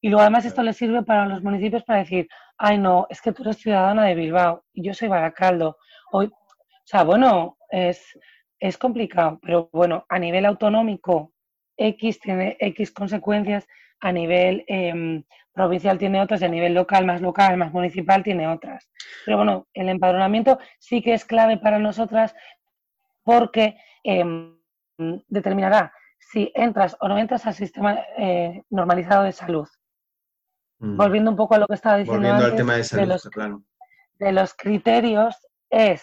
Y 0.00 0.08
luego 0.08 0.22
además 0.22 0.46
esto 0.46 0.62
le 0.62 0.72
sirve 0.72 1.02
para 1.02 1.26
los 1.26 1.42
municipios 1.42 1.84
para 1.84 2.00
decir, 2.00 2.26
ay 2.60 2.76
no, 2.78 3.06
es 3.08 3.22
que 3.22 3.32
tú 3.32 3.42
eres 3.42 3.56
ciudadana 3.56 4.04
de 4.04 4.14
Bilbao 4.14 4.64
y 4.74 4.84
yo 4.84 4.92
soy 4.92 5.08
Baracaldo. 5.08 5.78
Hoy, 6.12 6.26
o 6.26 6.84
sea, 6.84 7.04
bueno, 7.04 7.56
es, 7.70 8.18
es 8.58 8.76
complicado, 8.76 9.38
pero 9.42 9.70
bueno, 9.72 10.04
a 10.10 10.18
nivel 10.18 10.44
autonómico 10.44 11.32
X 11.78 12.20
tiene 12.20 12.58
X 12.60 12.92
consecuencias, 12.92 13.66
a 14.00 14.12
nivel 14.12 14.64
em, 14.68 15.24
provincial 15.54 15.96
tiene 15.96 16.20
otras 16.20 16.42
y 16.42 16.44
a 16.44 16.48
nivel 16.48 16.74
local, 16.74 17.06
más 17.06 17.22
local, 17.22 17.56
más 17.56 17.72
municipal, 17.72 18.22
tiene 18.22 18.46
otras. 18.46 18.90
Pero 19.24 19.38
bueno, 19.38 19.66
el 19.72 19.88
empadronamiento 19.88 20.58
sí 20.78 21.00
que 21.00 21.14
es 21.14 21.24
clave 21.24 21.56
para 21.56 21.78
nosotras 21.78 22.34
porque 23.24 23.76
em, 24.04 24.54
determinará 25.28 25.94
si 26.18 26.52
entras 26.54 26.94
o 27.00 27.08
no 27.08 27.16
entras 27.16 27.46
al 27.46 27.54
sistema 27.54 28.00
eh, 28.18 28.62
normalizado 28.68 29.24
de 29.24 29.32
salud. 29.32 29.66
Mm. 30.80 30.96
Volviendo 30.96 31.30
un 31.30 31.36
poco 31.36 31.54
a 31.54 31.58
lo 31.58 31.66
que 31.66 31.74
estaba 31.74 31.98
diciendo 31.98 32.28
antes, 32.32 32.56
tema 32.56 32.74
de, 32.74 33.06
los, 33.06 33.28
de 34.18 34.32
los 34.32 34.54
criterios 34.54 35.36
es 35.68 36.00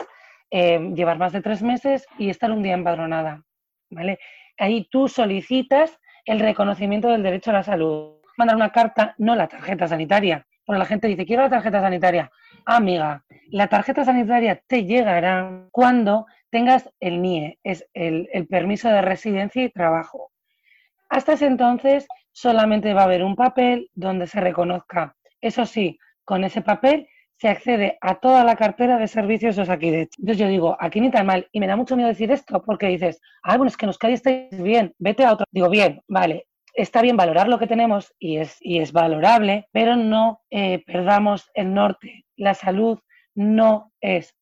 eh, 0.52 0.80
llevar 0.96 1.18
más 1.18 1.34
de 1.34 1.42
tres 1.42 1.62
meses 1.62 2.06
y 2.18 2.30
estar 2.30 2.52
un 2.52 2.64
día 2.64 2.76
empadronada. 2.76 3.44
¿vale? 3.90 4.20
Ahí 4.58 4.88
tú 4.90 5.08
solicitas 5.08 6.00
el 6.26 6.40
reconocimiento 6.40 7.10
del 7.10 7.24
derecho 7.24 7.50
a 7.50 7.56
la 7.56 7.64
salud. 7.64 8.22
Mandar 8.38 8.56
una 8.56 8.72
carta, 8.72 9.16
no 9.18 9.36
la 9.36 9.48
tarjeta 9.48 9.88
sanitaria, 9.88 10.46
Porque 10.64 10.80
la 10.80 10.86
gente 10.86 11.08
dice, 11.08 11.26
quiero 11.26 11.44
la 11.44 11.50
tarjeta 11.50 11.82
sanitaria. 11.82 12.32
Amiga, 12.66 13.24
la 13.50 13.68
tarjeta 13.68 14.06
sanitaria 14.06 14.62
te 14.68 14.86
llegará 14.86 15.68
cuando 15.72 16.28
tengas 16.52 16.90
el 17.00 17.22
NIE, 17.22 17.60
es 17.64 17.88
el, 17.94 18.30
el 18.32 18.48
permiso 18.48 18.90
de 18.90 19.02
residencia 19.02 19.64
y 19.64 19.70
trabajo. 19.70 20.32
Hasta 21.10 21.34
ese 21.34 21.48
entonces 21.48 22.08
solamente 22.38 22.94
va 22.94 23.02
a 23.02 23.06
haber 23.06 23.24
un 23.24 23.36
papel 23.36 23.90
donde 23.96 24.28
se 24.28 24.40
reconozca. 24.40 25.16
Eso 25.42 25.66
sí, 25.66 25.98
con 26.24 26.44
ese 26.44 26.62
papel 26.62 27.08
se 27.36 27.50
accede 27.50 27.98
a 28.00 28.20
toda 28.20 28.44
la 28.44 28.56
cartera 28.56 29.00
de 29.00 29.08
servicios 29.08 29.56
de 29.56 29.64
Entonces 29.64 30.38
yo 30.38 30.48
digo, 30.48 30.78
aquí 30.80 31.02
ni 31.02 31.10
tan 31.10 31.26
mal. 31.26 31.48
Y 31.52 31.60
me 31.60 31.66
da 31.66 31.76
mucho 31.76 31.96
miedo 31.96 32.10
decir 32.10 32.32
esto 32.32 32.62
porque 32.64 32.90
dices, 32.90 33.20
ah, 33.42 33.58
bueno, 33.58 33.70
es 33.70 33.78
que 33.78 33.86
en 33.86 33.90
Euskadi 33.90 34.14
estáis 34.14 34.62
bien, 34.62 34.94
vete 35.00 35.26
a 35.26 35.34
otro. 35.34 35.48
Digo, 35.52 35.68
bien, 35.68 36.02
vale, 36.08 36.46
está 36.76 37.02
bien 37.02 37.18
valorar 37.18 37.48
lo 37.48 37.58
que 37.58 37.66
tenemos 37.66 38.14
y 38.20 38.38
es, 38.38 38.58
y 38.60 38.80
es 38.82 38.92
valorable, 38.92 39.68
pero 39.72 39.96
no 39.96 40.42
eh, 40.52 40.84
perdamos 40.86 41.50
el 41.56 41.74
norte. 41.74 42.26
La 42.36 42.54
salud 42.54 43.00
no 43.34 43.92
es 44.00 44.36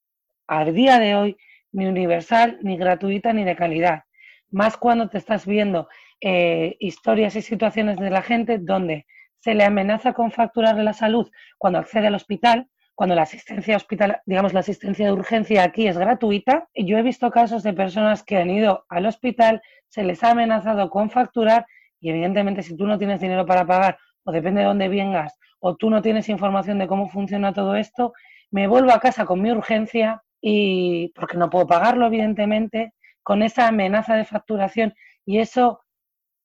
a 0.47 0.65
día 0.65 0.99
de 0.99 1.15
hoy 1.15 1.37
ni 1.71 1.85
universal, 1.85 2.59
ni 2.61 2.75
gratuita, 2.75 3.31
ni 3.31 3.45
de 3.45 3.55
calidad. 3.55 4.03
Más 4.51 4.75
cuando 4.75 5.07
te 5.07 5.17
estás 5.17 5.45
viendo 5.45 5.87
eh, 6.21 6.75
historias 6.79 7.35
y 7.35 7.41
situaciones 7.41 7.97
de 7.97 8.09
la 8.09 8.21
gente 8.21 8.57
donde 8.57 9.05
se 9.39 9.53
le 9.53 9.63
amenaza 9.63 10.13
con 10.13 10.31
facturarle 10.31 10.83
la 10.83 10.93
salud 10.93 11.29
cuando 11.57 11.79
accede 11.79 12.07
al 12.07 12.15
hospital, 12.15 12.67
cuando 12.95 13.13
la 13.13 13.23
asistencia 13.23 13.75
hospital, 13.75 14.21
digamos, 14.25 14.53
la 14.53 14.61
asistencia 14.61 15.05
de 15.05 15.11
urgencia 15.11 15.63
aquí 15.63 15.87
es 15.87 15.97
gratuita. 15.97 16.67
Yo 16.73 16.97
he 16.97 17.03
visto 17.03 17.29
casos 17.29 17.61
de 17.61 17.73
personas 17.73 18.23
que 18.23 18.37
han 18.37 18.49
ido 18.49 18.85
al 18.89 19.05
hospital, 19.05 19.61
se 19.87 20.03
les 20.03 20.23
ha 20.23 20.31
amenazado 20.31 20.89
con 20.89 21.09
facturar 21.09 21.65
y 21.99 22.09
evidentemente 22.09 22.63
si 22.63 22.75
tú 22.75 22.87
no 22.87 22.97
tienes 22.97 23.19
dinero 23.19 23.45
para 23.45 23.65
pagar 23.65 23.99
o 24.23 24.31
depende 24.31 24.61
de 24.61 24.67
dónde 24.67 24.87
vengas 24.87 25.37
o 25.59 25.75
tú 25.75 25.89
no 25.89 26.01
tienes 26.01 26.29
información 26.29 26.79
de 26.79 26.87
cómo 26.87 27.09
funciona 27.09 27.53
todo 27.53 27.75
esto, 27.75 28.13
me 28.51 28.67
vuelvo 28.67 28.91
a 28.91 28.99
casa 28.99 29.25
con 29.25 29.41
mi 29.41 29.51
urgencia 29.51 30.23
y 30.41 31.09
porque 31.15 31.37
no 31.37 31.49
puedo 31.49 31.67
pagarlo 31.67 32.07
evidentemente, 32.07 32.93
con 33.23 33.43
esa 33.43 33.67
amenaza 33.67 34.15
de 34.15 34.25
facturación 34.25 34.93
y 35.25 35.39
eso 35.39 35.81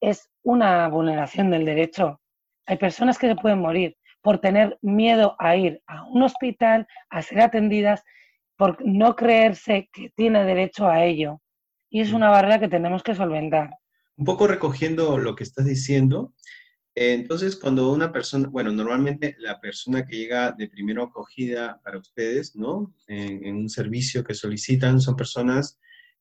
es 0.01 0.29
una 0.43 0.89
vulneración 0.89 1.51
del 1.51 1.65
derecho. 1.65 2.21
Hay 2.67 2.77
personas 2.79 3.19
que 3.19 3.29
se 3.29 3.37
pueden 3.37 3.61
morir 3.61 3.97
por 4.23 4.39
tener 4.39 4.79
miedo 4.83 5.35
a 5.39 5.57
ir 5.57 5.83
a 5.87 6.05
un 6.05 6.23
hospital, 6.23 6.87
a 7.09 7.23
ser 7.23 7.41
atendidas, 7.41 8.03
por 8.57 8.85
no 8.85 9.17
creerse 9.17 9.89
que 9.93 10.11
tiene 10.15 10.45
derecho 10.45 10.87
a 10.87 11.05
ello. 11.05 11.41
Y 11.89 12.01
es 12.01 12.13
mm. 12.13 12.17
una 12.17 12.31
barrera 12.31 12.61
que 12.61 12.69
tenemos 12.69 13.03
que 13.03 13.15
solventar. 13.15 13.71
Un 14.17 14.27
poco 14.27 14.47
recogiendo 14.47 15.17
lo 15.17 15.35
que 15.35 15.45
estás 15.45 15.65
diciendo, 15.65 16.35
eh, 16.95 17.15
entonces 17.15 17.57
cuando 17.57 17.93
una 17.93 18.13
persona, 18.13 18.49
bueno, 18.49 18.71
normalmente 18.73 19.35
la 19.39 19.61
persona 19.61 20.05
que 20.05 20.17
llega 20.17 20.53
de 20.53 20.69
primera 20.69 21.05
acogida 21.05 21.81
para 21.83 21.99
ustedes, 21.99 22.55
¿no? 22.57 22.95
En, 23.07 23.45
en 23.45 23.57
un 23.57 23.69
servicio 23.71 24.23
que 24.25 24.35
solicitan 24.35 25.01
son 25.01 25.17
personas 25.17 25.79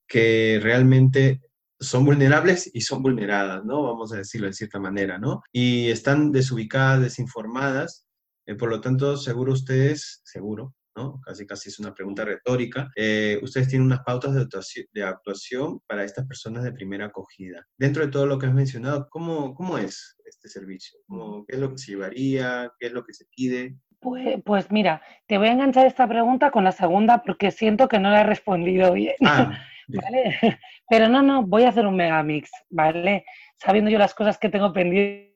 que 0.08 0.60
realmente 0.62 1.42
son 1.80 2.06
vulnerables 2.06 2.70
y 2.74 2.82
son 2.82 3.02
vulneradas, 3.02 3.64
¿no? 3.64 3.84
Vamos 3.84 4.12
a 4.14 4.18
decirlo 4.18 4.48
de 4.48 4.54
cierta 4.54 4.80
manera, 4.80 5.18
¿no? 5.18 5.42
Y 5.52 5.90
están 5.90 6.32
desubicadas, 6.32 7.02
desinformadas, 7.02 8.06
eh, 8.46 8.56
por 8.56 8.70
lo 8.70 8.82
tanto, 8.82 9.16
seguro 9.16 9.54
ustedes, 9.54 10.22
seguro, 10.24 10.76
¿no? 10.96 11.22
Casi 11.22 11.46
casi 11.46 11.70
es 11.70 11.80
una 11.80 11.94
pregunta 11.94 12.26
retórica, 12.26 12.90
eh, 12.96 13.40
ustedes 13.42 13.70
tienen 13.70 13.86
unas 13.86 14.02
pautas 14.04 14.34
de 14.34 14.42
actuación, 14.42 14.86
de 14.92 15.04
actuación, 15.04 15.80
para 15.88 16.04
estas 16.04 16.26
personas 16.28 16.64
de 16.64 16.74
primera 16.74 17.06
acogida. 17.06 17.66
Dentro 17.78 18.06
de 18.06 18.12
todo 18.12 18.26
lo 18.26 18.38
que 18.38 18.48
has 18.48 18.54
mencionado, 18.54 19.08
¿cómo, 19.10 19.54
cómo 19.54 19.78
es 19.78 20.18
este 20.26 20.50
servicio? 20.50 21.00
¿Cómo, 21.08 21.46
¿Qué 21.46 21.56
es 21.56 21.62
lo 21.62 21.72
que 21.72 21.78
se 21.78 21.92
llevaría? 21.92 22.72
¿Qué 22.80 22.88
es 22.88 22.94
lo 22.94 23.04
que 23.04 23.14
se 23.14 23.26
pide? 23.34 23.78
Pues, 24.02 24.42
pues, 24.46 24.72
mira, 24.72 25.02
te 25.28 25.38
voy 25.38 25.48
a 25.48 25.52
enganchar 25.52 25.86
esta 25.86 26.08
pregunta 26.08 26.52
con 26.52 26.64
la 26.64 26.72
segunda 26.72 27.22
porque 27.22 27.52
siento 27.52 27.88
que 27.88 28.00
no 28.00 28.10
la 28.10 28.22
he 28.22 28.26
respondido 28.26 28.94
bien. 28.94 29.16
Ah, 29.26 29.52
¿Vale? 29.90 30.38
Pero 30.90 31.08
no, 31.10 31.22
no, 31.22 31.46
voy 31.46 31.64
a 31.64 31.70
hacer 31.70 31.86
un 31.86 31.96
megamix, 31.96 32.50
¿vale? 32.70 33.26
Sabiendo 33.58 33.90
yo 33.90 33.98
las 33.98 34.14
cosas 34.14 34.38
que 34.38 34.50
tengo 34.50 34.72
pendientes 34.72 35.34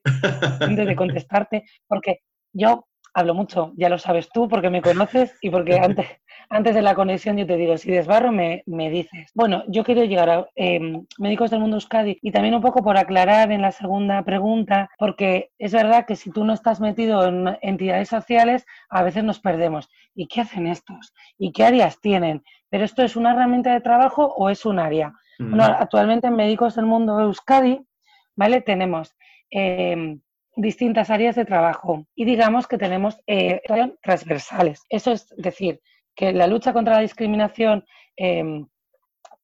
de 0.59 0.95
contestarte, 0.95 1.63
porque 1.87 2.19
yo 2.53 2.87
hablo 3.13 3.34
mucho, 3.34 3.73
ya 3.76 3.89
lo 3.89 3.97
sabes 3.97 4.30
tú, 4.30 4.47
porque 4.47 4.69
me 4.69 4.82
conoces 4.82 5.36
y 5.41 5.49
porque 5.49 5.80
antes, 5.80 6.08
antes 6.49 6.76
de 6.76 6.82
la 6.82 6.95
conexión 6.95 7.38
yo 7.38 7.45
te 7.45 7.58
digo, 7.58 7.78
si 7.78 7.91
desbarro 7.91 8.32
me, 8.32 8.63
me 8.65 8.89
dices. 8.89 9.32
Bueno, 9.34 9.63
yo 9.67 9.84
quiero 9.84 10.04
llegar 10.04 10.30
a 10.30 10.47
em, 10.56 11.06
Médicos 11.17 11.52
del 11.52 11.60
Mundo 11.60 11.78
Euskadi 11.78 12.17
y 12.21 12.32
también 12.32 12.56
un 12.56 12.62
poco 12.62 12.84
por 12.84 12.97
aclarar 12.97 13.52
en 13.52 13.62
la 13.62 13.71
segunda 13.71 14.23
pregunta, 14.23 14.89
porque 14.97 15.52
es 15.58 15.73
verdad 15.73 16.06
que 16.06 16.15
si 16.15 16.32
tú 16.32 16.43
no 16.43 16.54
estás 16.54 16.80
metido 16.80 17.26
en 17.28 17.58
entidades 17.62 18.10
sociales, 18.10 18.65
a 18.89 19.04
veces 19.04 19.23
nos 19.23 19.39
perdemos. 19.39 19.89
¿Y 20.15 20.28
qué 20.28 20.41
hacen 20.41 20.67
estos? 20.67 21.13
¿Y 21.38 21.52
qué 21.52 21.65
áreas 21.65 21.99
tienen? 21.99 22.43
¿Pero 22.69 22.86
esto 22.86 23.04
es 23.04 23.15
una 23.15 23.32
herramienta 23.32 23.73
de 23.73 23.82
trabajo 23.82 24.26
o 24.26 24.49
es 24.49 24.65
un 24.65 24.80
área? 24.80 25.13
Bueno, 25.39 25.63
actualmente 25.63 26.28
en 26.28 26.36
Médicos 26.36 26.76
del 26.76 26.86
Mundo 26.86 27.19
Euskadi, 27.19 27.82
¿vale? 28.36 28.62
Tenemos 28.62 29.15
em, 29.49 30.21
distintas 30.55 31.09
áreas 31.09 31.35
de 31.35 31.45
trabajo 31.45 32.05
y 32.15 32.25
digamos 32.25 32.67
que 32.67 32.77
tenemos 32.77 33.19
eh, 33.27 33.61
transversales. 34.01 34.83
Eso 34.89 35.11
es 35.11 35.33
decir, 35.37 35.81
que 36.15 36.31
la 36.31 36.47
lucha 36.47 36.73
contra 36.73 36.95
la 36.95 37.01
discriminación, 37.01 37.85
em, 38.15 38.67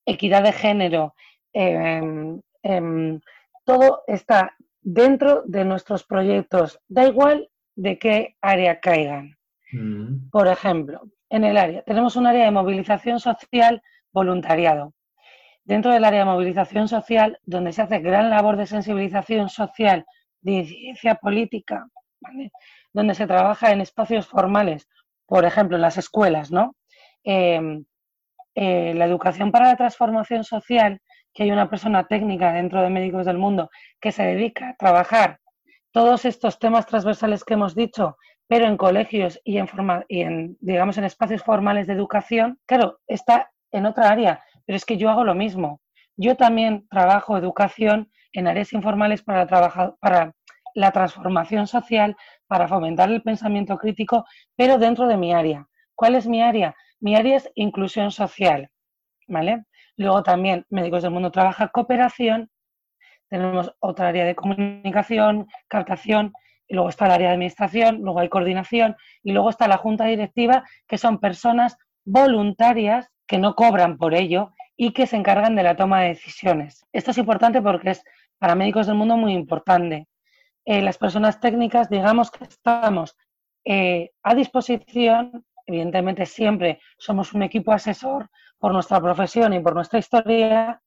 equidad 0.06 0.44
de 0.44 0.52
género, 0.52 1.16
em, 1.54 2.42
em, 2.64 3.20
todo 3.66 4.04
está 4.08 4.56
dentro 4.82 5.44
de 5.46 5.66
nuestros 5.66 6.04
proyectos, 6.04 6.80
da 6.88 7.06
igual 7.06 7.50
de 7.76 7.98
qué 7.98 8.36
área 8.42 8.80
caigan. 8.80 9.38
Mm. 9.72 10.30
Por 10.30 10.48
ejemplo, 10.48 11.02
en 11.30 11.44
el 11.44 11.58
área, 11.58 11.84
tenemos 11.84 12.16
un 12.16 12.28
área 12.28 12.46
de 12.46 12.52
movilización 12.52 13.20
social 13.20 13.82
voluntariado. 14.12 14.94
Dentro 15.64 15.92
del 15.92 16.04
área 16.04 16.22
de 16.22 16.26
movilización 16.26 16.88
social, 16.88 17.40
donde 17.46 17.74
se 17.74 17.84
hace 17.84 18.00
gran 18.00 18.30
labor 18.30 18.58
de 18.58 18.66
sensibilización 18.66 19.50
social 19.50 20.06
de 20.42 20.52
incidencia 20.52 21.16
política, 21.16 21.88
donde 22.94 23.16
se 23.16 23.28
trabaja 23.28 23.72
en 23.72 23.82
espacios 23.82 24.28
formales, 24.28 24.88
por 25.26 25.46
ejemplo, 25.46 25.76
en 25.76 25.82
las 25.82 25.98
escuelas, 25.98 26.52
¿no? 26.52 26.76
Em, 27.24 27.86
eh, 28.56 28.94
la 28.96 29.06
educación 29.06 29.52
para 29.52 29.68
la 29.68 29.78
transformación 29.78 30.44
social, 30.44 31.00
que 31.34 31.44
hay 31.44 31.52
una 31.52 31.70
persona 31.70 32.08
técnica 32.08 32.52
dentro 32.52 32.82
de 32.82 32.90
Médicos 32.90 33.26
del 33.26 33.38
Mundo 33.38 33.70
que 34.02 34.12
se 34.12 34.24
dedica 34.24 34.70
a 34.70 34.76
trabajar 34.76 35.40
todos 35.92 36.26
estos 36.26 36.60
temas 36.60 36.86
transversales 36.86 37.44
que 37.44 37.54
hemos 37.54 37.76
dicho, 37.76 38.18
pero 38.48 38.66
en 38.66 38.78
colegios 38.78 39.40
y 39.44 39.58
en, 39.58 39.68
forma, 39.68 40.04
y 40.08 40.22
en 40.22 40.58
digamos, 40.60 40.98
en 40.98 41.04
espacios 41.04 41.44
formales 41.44 41.88
de 41.88 41.94
educación, 41.94 42.60
claro, 42.66 43.00
está 43.08 43.52
en 43.72 43.86
otra 43.86 44.10
área, 44.10 44.44
pero 44.66 44.76
es 44.76 44.86
que 44.86 44.98
yo 44.98 45.10
hago 45.10 45.24
lo 45.24 45.36
mismo. 45.36 45.82
Yo 46.18 46.36
también 46.36 46.88
trabajo 46.90 47.38
educación 47.38 48.12
en 48.34 48.48
áreas 48.48 48.74
informales 48.74 49.22
para, 49.24 49.46
trabajar, 49.48 49.96
para 50.00 50.34
la 50.76 50.92
transformación 50.92 51.68
social, 51.68 52.16
para 52.48 52.68
fomentar 52.68 53.10
el 53.10 53.22
pensamiento 53.22 53.78
crítico, 53.78 54.26
pero 54.56 54.78
dentro 54.78 55.08
de 55.08 55.18
mi 55.18 55.34
área. 55.34 55.68
¿Cuál 55.96 56.16
es 56.16 56.28
mi 56.28 56.42
área? 56.42 56.76
Mi 57.00 57.16
área 57.16 57.38
es 57.38 57.50
inclusión 57.56 58.12
social, 58.12 58.70
¿vale? 59.28 59.66
Luego 59.98 60.24
también 60.24 60.66
Médicos 60.70 61.04
del 61.04 61.12
Mundo 61.12 61.32
trabaja 61.32 61.68
cooperación, 61.70 62.50
tenemos 63.30 63.74
otra 63.80 64.08
área 64.08 64.26
de 64.26 64.36
comunicación, 64.36 65.48
captación, 65.68 66.34
y 66.68 66.76
luego 66.76 66.90
está 66.90 67.06
el 67.06 67.12
área 67.12 67.28
de 67.30 67.34
administración, 67.34 68.00
luego 68.02 68.20
hay 68.20 68.30
coordinación 68.30 68.96
y 69.24 69.32
luego 69.32 69.50
está 69.50 69.68
la 69.68 69.78
junta 69.78 70.06
directiva, 70.06 70.64
que 70.88 70.98
son 70.98 71.20
personas 71.20 71.78
voluntarias 72.06 73.10
que 73.28 73.40
no 73.40 73.56
cobran 73.56 73.98
por 73.98 74.14
ello 74.14 74.52
y 74.78 74.94
que 74.94 75.08
se 75.08 75.18
encargan 75.18 75.56
de 75.56 75.64
la 75.64 75.76
toma 75.76 76.02
de 76.02 76.10
decisiones. 76.10 76.86
Esto 76.94 77.12
es 77.12 77.18
importante 77.18 77.62
porque 77.62 77.92
es 77.92 78.04
para 78.40 78.56
médicos 78.56 78.88
del 78.88 78.96
mundo 78.96 79.18
muy 79.18 79.34
importante. 79.34 80.08
Eh, 80.66 80.82
las 80.82 80.98
personas 80.98 81.40
técnicas, 81.40 81.90
digamos 81.90 82.32
que 82.32 82.46
estamos 82.46 83.16
eh, 83.66 84.12
a 84.24 84.34
disposición, 84.34 85.46
evidentemente 85.66 86.26
siempre 86.26 86.80
somos 86.98 87.34
un 87.34 87.44
equipo 87.44 87.72
asesor 87.72 88.30
por 88.58 88.74
nuestra 88.74 89.00
profesión 89.00 89.54
y 89.54 89.60
por 89.60 89.76
nuestra 89.76 90.00
historia, 90.00 90.82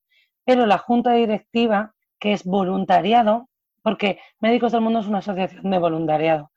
pero 0.45 0.67
la 0.67 0.79
junta 0.79 1.13
directiva, 1.13 1.95
que 2.19 2.33
es 2.33 2.45
voluntariado, 2.45 3.49
porque 3.83 4.19
Médicos 4.41 4.73
del 4.73 4.81
Mundo 4.81 5.01
es 5.01 5.07
una 5.07 5.19
asociación 5.19 5.71
de 5.71 5.79
voluntariado, 5.79 6.51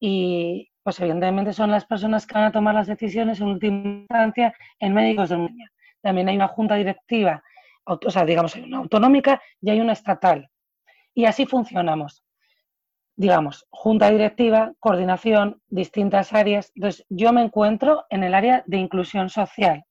y 0.00 0.70
pues 0.82 1.00
evidentemente 1.00 1.52
son 1.52 1.70
las 1.70 1.84
personas 1.84 2.26
que 2.26 2.34
van 2.34 2.44
a 2.44 2.52
tomar 2.52 2.74
las 2.74 2.86
decisiones 2.86 3.40
en 3.40 3.48
última 3.48 3.88
instancia 3.88 4.54
en 4.78 4.94
Médicos 4.94 5.28
del 5.28 5.38
Mundo. 5.38 5.64
También 6.00 6.28
hay 6.28 6.36
una 6.36 6.48
junta 6.48 6.76
directiva 6.76 7.42
o 7.88 8.10
sea, 8.10 8.24
digamos, 8.24 8.54
hay 8.56 8.62
una 8.62 8.78
autonómica 8.78 9.40
y 9.60 9.70
hay 9.70 9.80
una 9.80 9.92
estatal. 9.92 10.50
Y 11.14 11.24
así 11.24 11.46
funcionamos. 11.46 12.24
Digamos, 13.16 13.66
junta 13.70 14.10
directiva, 14.10 14.74
coordinación, 14.78 15.60
distintas 15.68 16.32
áreas. 16.32 16.70
Entonces, 16.76 17.04
yo 17.08 17.32
me 17.32 17.42
encuentro 17.42 18.04
en 18.10 18.22
el 18.22 18.34
área 18.34 18.62
de 18.66 18.76
inclusión 18.76 19.28
social. 19.28 19.84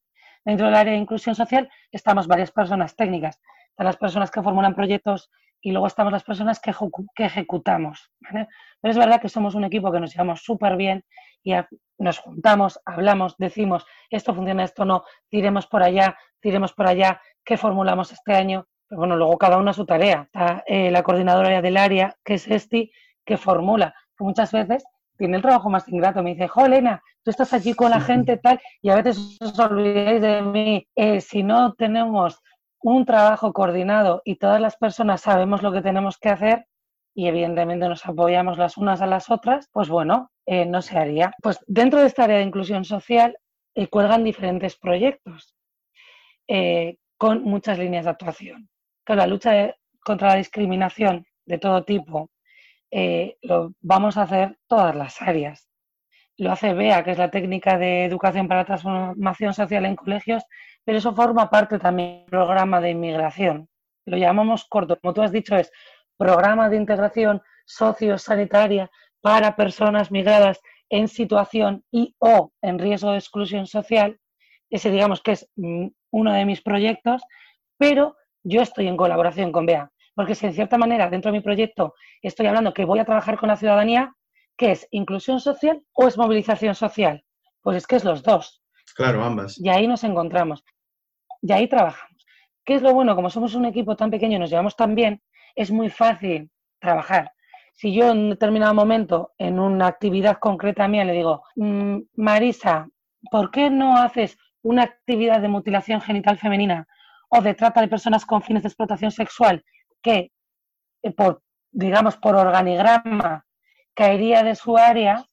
Dentro 0.46 0.68
del 0.68 0.76
área 0.76 0.94
de 0.94 1.00
inclusión 1.00 1.36
social 1.36 1.70
estamos 1.92 2.28
varias 2.28 2.52
personas 2.52 2.96
técnicas. 2.96 3.42
Están 3.72 3.86
las 3.86 3.98
personas 3.98 4.32
que 4.32 4.42
formulan 4.42 4.76
proyectos 4.76 5.30
y 5.62 5.72
luego 5.72 5.88
estamos 5.88 6.14
las 6.14 6.24
personas 6.24 6.60
que, 6.60 6.74
que 7.16 7.26
ejecutamos. 7.26 8.12
Pero 8.22 8.48
es 8.82 8.98
verdad 8.98 9.20
que 9.20 9.28
somos 9.28 9.56
un 9.56 9.66
equipo 9.66 9.92
que 9.92 10.00
nos 10.00 10.14
llevamos 10.14 10.42
súper 10.42 10.78
bien 10.78 11.04
y 11.44 11.54
nos 11.98 12.20
juntamos, 12.20 12.80
hablamos, 12.86 13.36
decimos, 13.38 13.86
esto 14.10 14.34
funciona, 14.34 14.64
esto 14.64 14.86
no, 14.86 15.04
tiremos 15.30 15.68
por 15.68 15.84
allá, 15.84 16.18
tiremos 16.40 16.74
por 16.74 16.88
allá, 16.88 17.22
¿qué 17.48 17.58
formulamos 17.58 18.12
este 18.12 18.34
año? 18.34 18.68
Pero 18.88 19.00
bueno, 19.00 19.16
luego 19.16 19.38
cada 19.38 19.58
uno 19.58 19.72
a 19.72 19.74
su 19.74 19.86
tarea. 19.86 20.24
Está 20.26 20.64
eh, 20.68 20.92
la 20.92 21.02
coordinadora 21.02 21.62
del 21.62 21.78
área, 21.78 22.14
que 22.24 22.34
es 22.36 22.48
Esti, 22.48 22.92
que 23.26 23.38
formula. 23.38 23.96
Que 24.18 24.26
muchas 24.26 24.52
veces 24.52 24.84
tiene 25.18 25.38
el 25.38 25.42
trabajo 25.42 25.70
más 25.70 25.88
ingrato. 25.88 26.22
Me 26.22 26.32
dice, 26.32 26.50
jo, 26.50 26.66
Elena, 26.66 27.02
tú 27.24 27.32
estás 27.32 27.54
aquí 27.54 27.74
con 27.74 27.90
la 27.90 28.02
gente 28.02 28.38
tal, 28.44 28.60
y 28.82 28.90
a 28.90 28.96
veces 28.96 29.38
os 29.42 29.58
olvidáis 29.58 30.22
de 30.22 30.42
mí. 30.42 30.88
Eh, 30.96 31.22
si 31.22 31.42
no 31.42 31.74
tenemos 31.74 32.42
un 32.82 33.06
trabajo 33.06 33.54
coordinado 33.54 34.22
y 34.26 34.36
todas 34.36 34.60
las 34.60 34.76
personas 34.76 35.22
sabemos 35.22 35.64
lo 35.64 35.72
que 35.72 35.82
tenemos 35.82 36.18
que 36.18 36.30
hacer 36.30 36.68
y 37.16 37.28
evidentemente 37.28 37.88
nos 37.88 38.06
apoyamos 38.06 38.58
las 38.58 38.78
unas 38.78 39.02
a 39.02 39.08
las 39.08 39.32
otras, 39.32 39.70
pues 39.72 39.90
bueno, 39.90 40.32
eh, 40.46 40.66
no 40.66 40.82
se 40.82 40.98
haría. 41.00 41.34
Pues 41.42 41.60
dentro 41.66 42.02
de 42.02 42.08
esta 42.08 42.26
área 42.26 42.38
de 42.38 42.44
inclusión 42.44 42.86
social 42.86 43.38
eh, 43.74 43.88
cuelgan 43.88 44.24
diferentes 44.24 44.78
proyectos 44.78 45.58
eh, 46.48 46.98
con 47.18 47.44
muchas 47.44 47.80
líneas 47.80 48.06
de 48.06 48.12
actuación. 48.12 48.70
Con 49.06 49.18
la 49.18 49.28
lucha 49.28 49.76
contra 50.04 50.30
la 50.30 50.36
discriminación 50.36 51.26
de 51.46 51.58
todo 51.58 51.84
tipo 51.84 52.30
lo 53.42 53.74
vamos 53.82 54.18
a 54.18 54.24
hacer 54.24 54.58
todas 54.68 54.96
las 54.96 55.22
áreas. 55.22 55.68
Lo 56.38 56.52
hace 56.52 56.74
BEA, 56.74 57.04
que 57.04 57.12
es 57.12 57.18
la 57.18 57.32
técnica 57.32 57.78
de 57.78 58.06
educación 58.06 58.48
para 58.48 58.62
la 58.62 58.66
transformación 58.66 59.54
social 59.54 59.86
en 59.86 59.96
colegios, 59.96 60.44
pero 60.84 61.00
eso 61.00 61.16
forma 61.16 61.50
parte 61.50 61.80
también 61.80 62.20
del 62.20 62.30
programa 62.30 62.80
de 62.80 62.92
inmigración. 62.92 63.68
Lo 64.06 64.18
llamamos 64.18 64.66
corto, 64.66 65.00
como 65.00 65.14
tú 65.14 65.22
has 65.22 65.32
dicho, 65.32 65.56
es 65.56 65.72
programa 66.16 66.70
de 66.70 66.78
integración 66.78 67.42
sociosanitaria 67.66 68.90
para 69.20 69.56
personas 69.56 70.12
migradas 70.12 70.62
en 70.90 71.08
situación 71.08 71.84
y 71.92 72.16
o 72.20 72.52
en 72.62 72.80
riesgo 72.80 73.12
de 73.12 73.18
exclusión 73.18 73.68
social. 73.68 74.20
Ese 74.70 74.92
digamos 74.92 75.22
que 75.22 75.34
es 75.34 75.50
mm, 75.56 75.88
uno 76.12 76.34
de 76.34 76.46
mis 76.46 76.62
proyectos, 76.62 77.22
pero 77.78 78.16
yo 78.44 78.62
estoy 78.62 78.88
en 78.88 78.98
colaboración 78.98 79.52
con 79.52 79.66
BEA, 79.66 79.92
porque 80.16 80.36
si 80.36 80.46
en 80.46 80.54
cierta 80.54 80.78
manera 80.78 81.10
dentro 81.10 81.32
de 81.32 81.38
mi 81.38 81.44
proyecto 81.44 81.94
estoy 82.22 82.48
hablando 82.48 82.74
que 82.74 82.86
voy 82.86 83.00
a 83.00 83.06
trabajar 83.06 83.38
con 83.38 83.50
la 83.50 83.58
ciudadanía, 83.58 84.16
¿qué 84.58 84.72
es 84.72 84.88
inclusión 84.92 85.40
social 85.40 85.84
o 85.94 86.08
es 86.08 86.18
movilización 86.18 86.76
social? 86.76 87.24
Pues 87.62 87.78
es 87.78 87.88
que 87.88 87.98
es 87.98 88.04
los 88.04 88.24
dos. 88.24 88.62
Claro, 88.96 89.24
ambas. 89.24 89.60
Y 89.60 89.70
ahí 89.70 89.88
nos 89.88 90.04
encontramos 90.04 90.64
y 91.42 91.52
ahí 91.52 91.68
trabajamos. 91.68 92.26
¿Qué 92.66 92.76
es 92.76 92.82
lo 92.82 92.94
bueno? 92.94 93.16
Como 93.16 93.30
somos 93.30 93.56
un 93.56 93.66
equipo 93.66 93.96
tan 93.96 94.12
pequeño 94.12 94.38
y 94.38 94.40
nos 94.40 94.50
llevamos 94.50 94.76
tan 94.76 94.96
bien, 94.96 95.22
es 95.56 95.72
muy 95.72 95.90
fácil 95.90 96.52
trabajar. 96.80 97.32
Si 97.74 97.94
yo 97.94 98.12
en 98.12 98.18
un 98.18 98.30
determinado 98.32 98.74
momento, 98.74 99.34
en 99.38 99.60
una 99.60 99.88
actividad 99.88 100.38
concreta 100.40 100.88
mía, 100.88 101.06
le 101.06 101.14
digo, 101.14 101.44
mm, 101.56 102.00
Marisa, 102.16 102.90
¿por 103.30 103.52
qué 103.52 103.70
no 103.70 103.98
haces 103.98 104.38
una 104.68 104.84
actividad 104.84 105.42
de 105.42 105.48
mutilación 105.48 106.02
genital 106.02 106.38
femenina 106.38 106.88
o 107.30 107.42
de 107.42 107.54
trata 107.54 107.82
de 107.82 107.88
personas 107.88 108.26
con 108.26 108.42
fines 108.42 108.64
de 108.64 108.70
explotación 108.70 109.12
sexual 109.12 109.64
que, 110.02 110.32
eh, 111.04 111.12
por, 111.12 111.42
digamos, 111.72 112.18
por 112.18 112.36
organigrama 112.36 113.46
caería 113.94 114.44
de 114.44 114.56
su 114.56 114.78
área? 114.78 115.26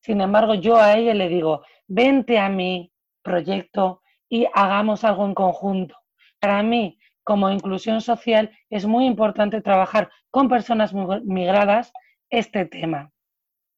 Sin 0.00 0.20
embargo, 0.20 0.54
yo 0.54 0.76
a 0.76 0.94
ella 0.94 1.14
le 1.14 1.28
digo, 1.28 1.62
vente 1.86 2.38
a 2.38 2.48
mi 2.48 2.92
proyecto, 3.22 4.02
y 4.28 4.46
hagamos 4.54 5.04
algo 5.04 5.24
en 5.26 5.34
conjunto. 5.34 5.96
Para 6.40 6.62
mí, 6.62 6.98
como 7.22 7.50
inclusión 7.50 8.00
social, 8.00 8.50
es 8.70 8.86
muy 8.86 9.06
importante 9.06 9.60
trabajar 9.60 10.10
con 10.30 10.48
personas 10.48 10.92
migradas 11.24 11.92
este 12.30 12.66
tema, 12.66 13.10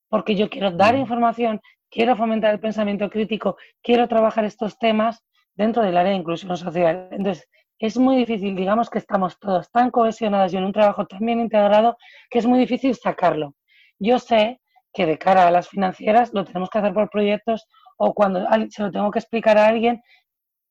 porque 0.08 0.34
yo 0.34 0.48
quiero 0.48 0.70
dar 0.70 0.94
mm. 0.94 1.00
información, 1.00 1.60
quiero 1.90 2.16
fomentar 2.16 2.52
el 2.52 2.60
pensamiento 2.60 3.08
crítico, 3.10 3.56
quiero 3.82 4.08
trabajar 4.08 4.44
estos 4.44 4.78
temas 4.78 5.24
dentro 5.54 5.82
del 5.82 5.96
área 5.96 6.12
de 6.12 6.18
inclusión 6.18 6.56
social. 6.56 7.08
Entonces, 7.10 7.48
es 7.78 7.96
muy 7.96 8.16
difícil, 8.16 8.56
digamos 8.56 8.90
que 8.90 8.98
estamos 8.98 9.38
todos 9.38 9.70
tan 9.70 9.90
cohesionados 9.90 10.52
y 10.52 10.56
en 10.56 10.64
un 10.64 10.72
trabajo 10.72 11.06
tan 11.06 11.20
bien 11.20 11.40
integrado, 11.40 11.96
que 12.30 12.38
es 12.38 12.46
muy 12.46 12.58
difícil 12.58 12.94
sacarlo. 12.94 13.54
Yo 13.98 14.18
sé 14.18 14.60
que 14.92 15.06
de 15.06 15.18
cara 15.18 15.46
a 15.46 15.50
las 15.50 15.68
financieras 15.68 16.32
lo 16.32 16.44
tenemos 16.44 16.70
que 16.70 16.78
hacer 16.78 16.92
por 16.92 17.08
proyectos 17.10 17.66
o 17.96 18.14
cuando 18.14 18.46
se 18.70 18.82
lo 18.82 18.90
tengo 18.90 19.10
que 19.10 19.18
explicar 19.18 19.58
a 19.58 19.66
alguien, 19.66 20.02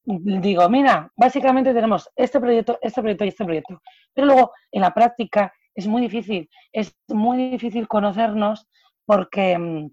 digo, 0.03 0.67
mira, 0.69 1.11
básicamente 1.15 1.73
tenemos 1.73 2.09
este 2.15 2.39
proyecto, 2.39 2.79
este 2.81 3.01
proyecto 3.01 3.25
y 3.25 3.29
este 3.29 3.45
proyecto. 3.45 3.81
Pero 4.13 4.27
luego, 4.27 4.51
en 4.71 4.81
la 4.81 4.93
práctica, 4.93 5.53
es 5.75 5.87
muy 5.87 6.01
difícil. 6.01 6.49
Es 6.71 6.95
muy 7.07 7.49
difícil 7.49 7.87
conocernos 7.87 8.67
porque 9.05 9.57
mm, 9.57 9.89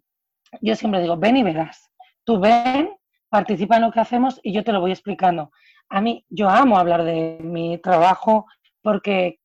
yo 0.60 0.74
siempre 0.76 1.00
digo, 1.00 1.16
ven 1.16 1.36
y 1.36 1.42
verás. 1.42 1.90
Tú 2.24 2.40
ven, 2.40 2.90
participa 3.28 3.76
en 3.76 3.82
lo 3.82 3.92
que 3.92 4.00
hacemos 4.00 4.40
y 4.42 4.52
yo 4.52 4.64
te 4.64 4.72
lo 4.72 4.80
voy 4.80 4.92
explicando. 4.92 5.50
A 5.88 6.00
mí, 6.00 6.24
yo 6.28 6.48
amo 6.48 6.78
hablar 6.78 7.04
de 7.04 7.38
mi 7.42 7.78
trabajo 7.78 8.46
porque 8.82 9.40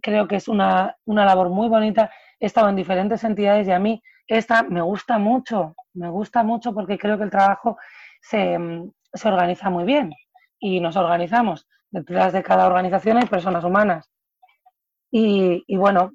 creo 0.00 0.28
que 0.28 0.36
es 0.36 0.48
una, 0.48 0.96
una 1.04 1.24
labor 1.24 1.48
muy 1.48 1.68
bonita. 1.68 2.10
He 2.40 2.46
estado 2.46 2.68
en 2.68 2.76
diferentes 2.76 3.24
entidades 3.24 3.68
y 3.68 3.72
a 3.72 3.78
mí 3.78 4.02
esta 4.26 4.62
me 4.62 4.82
gusta 4.82 5.18
mucho, 5.18 5.74
me 5.94 6.08
gusta 6.08 6.42
mucho 6.42 6.72
porque 6.72 6.98
creo 6.98 7.18
que 7.18 7.24
el 7.24 7.30
trabajo 7.30 7.76
se, 8.20 8.58
mm, 8.58 8.90
se 9.12 9.28
organiza 9.28 9.70
muy 9.70 9.84
bien 9.84 10.12
y 10.58 10.80
nos 10.80 10.96
organizamos. 10.96 11.66
Detrás 11.90 12.32
de 12.32 12.42
cada 12.42 12.66
organización 12.66 13.18
hay 13.18 13.26
personas 13.26 13.64
humanas. 13.64 14.10
Y, 15.10 15.76
bueno, 15.76 16.12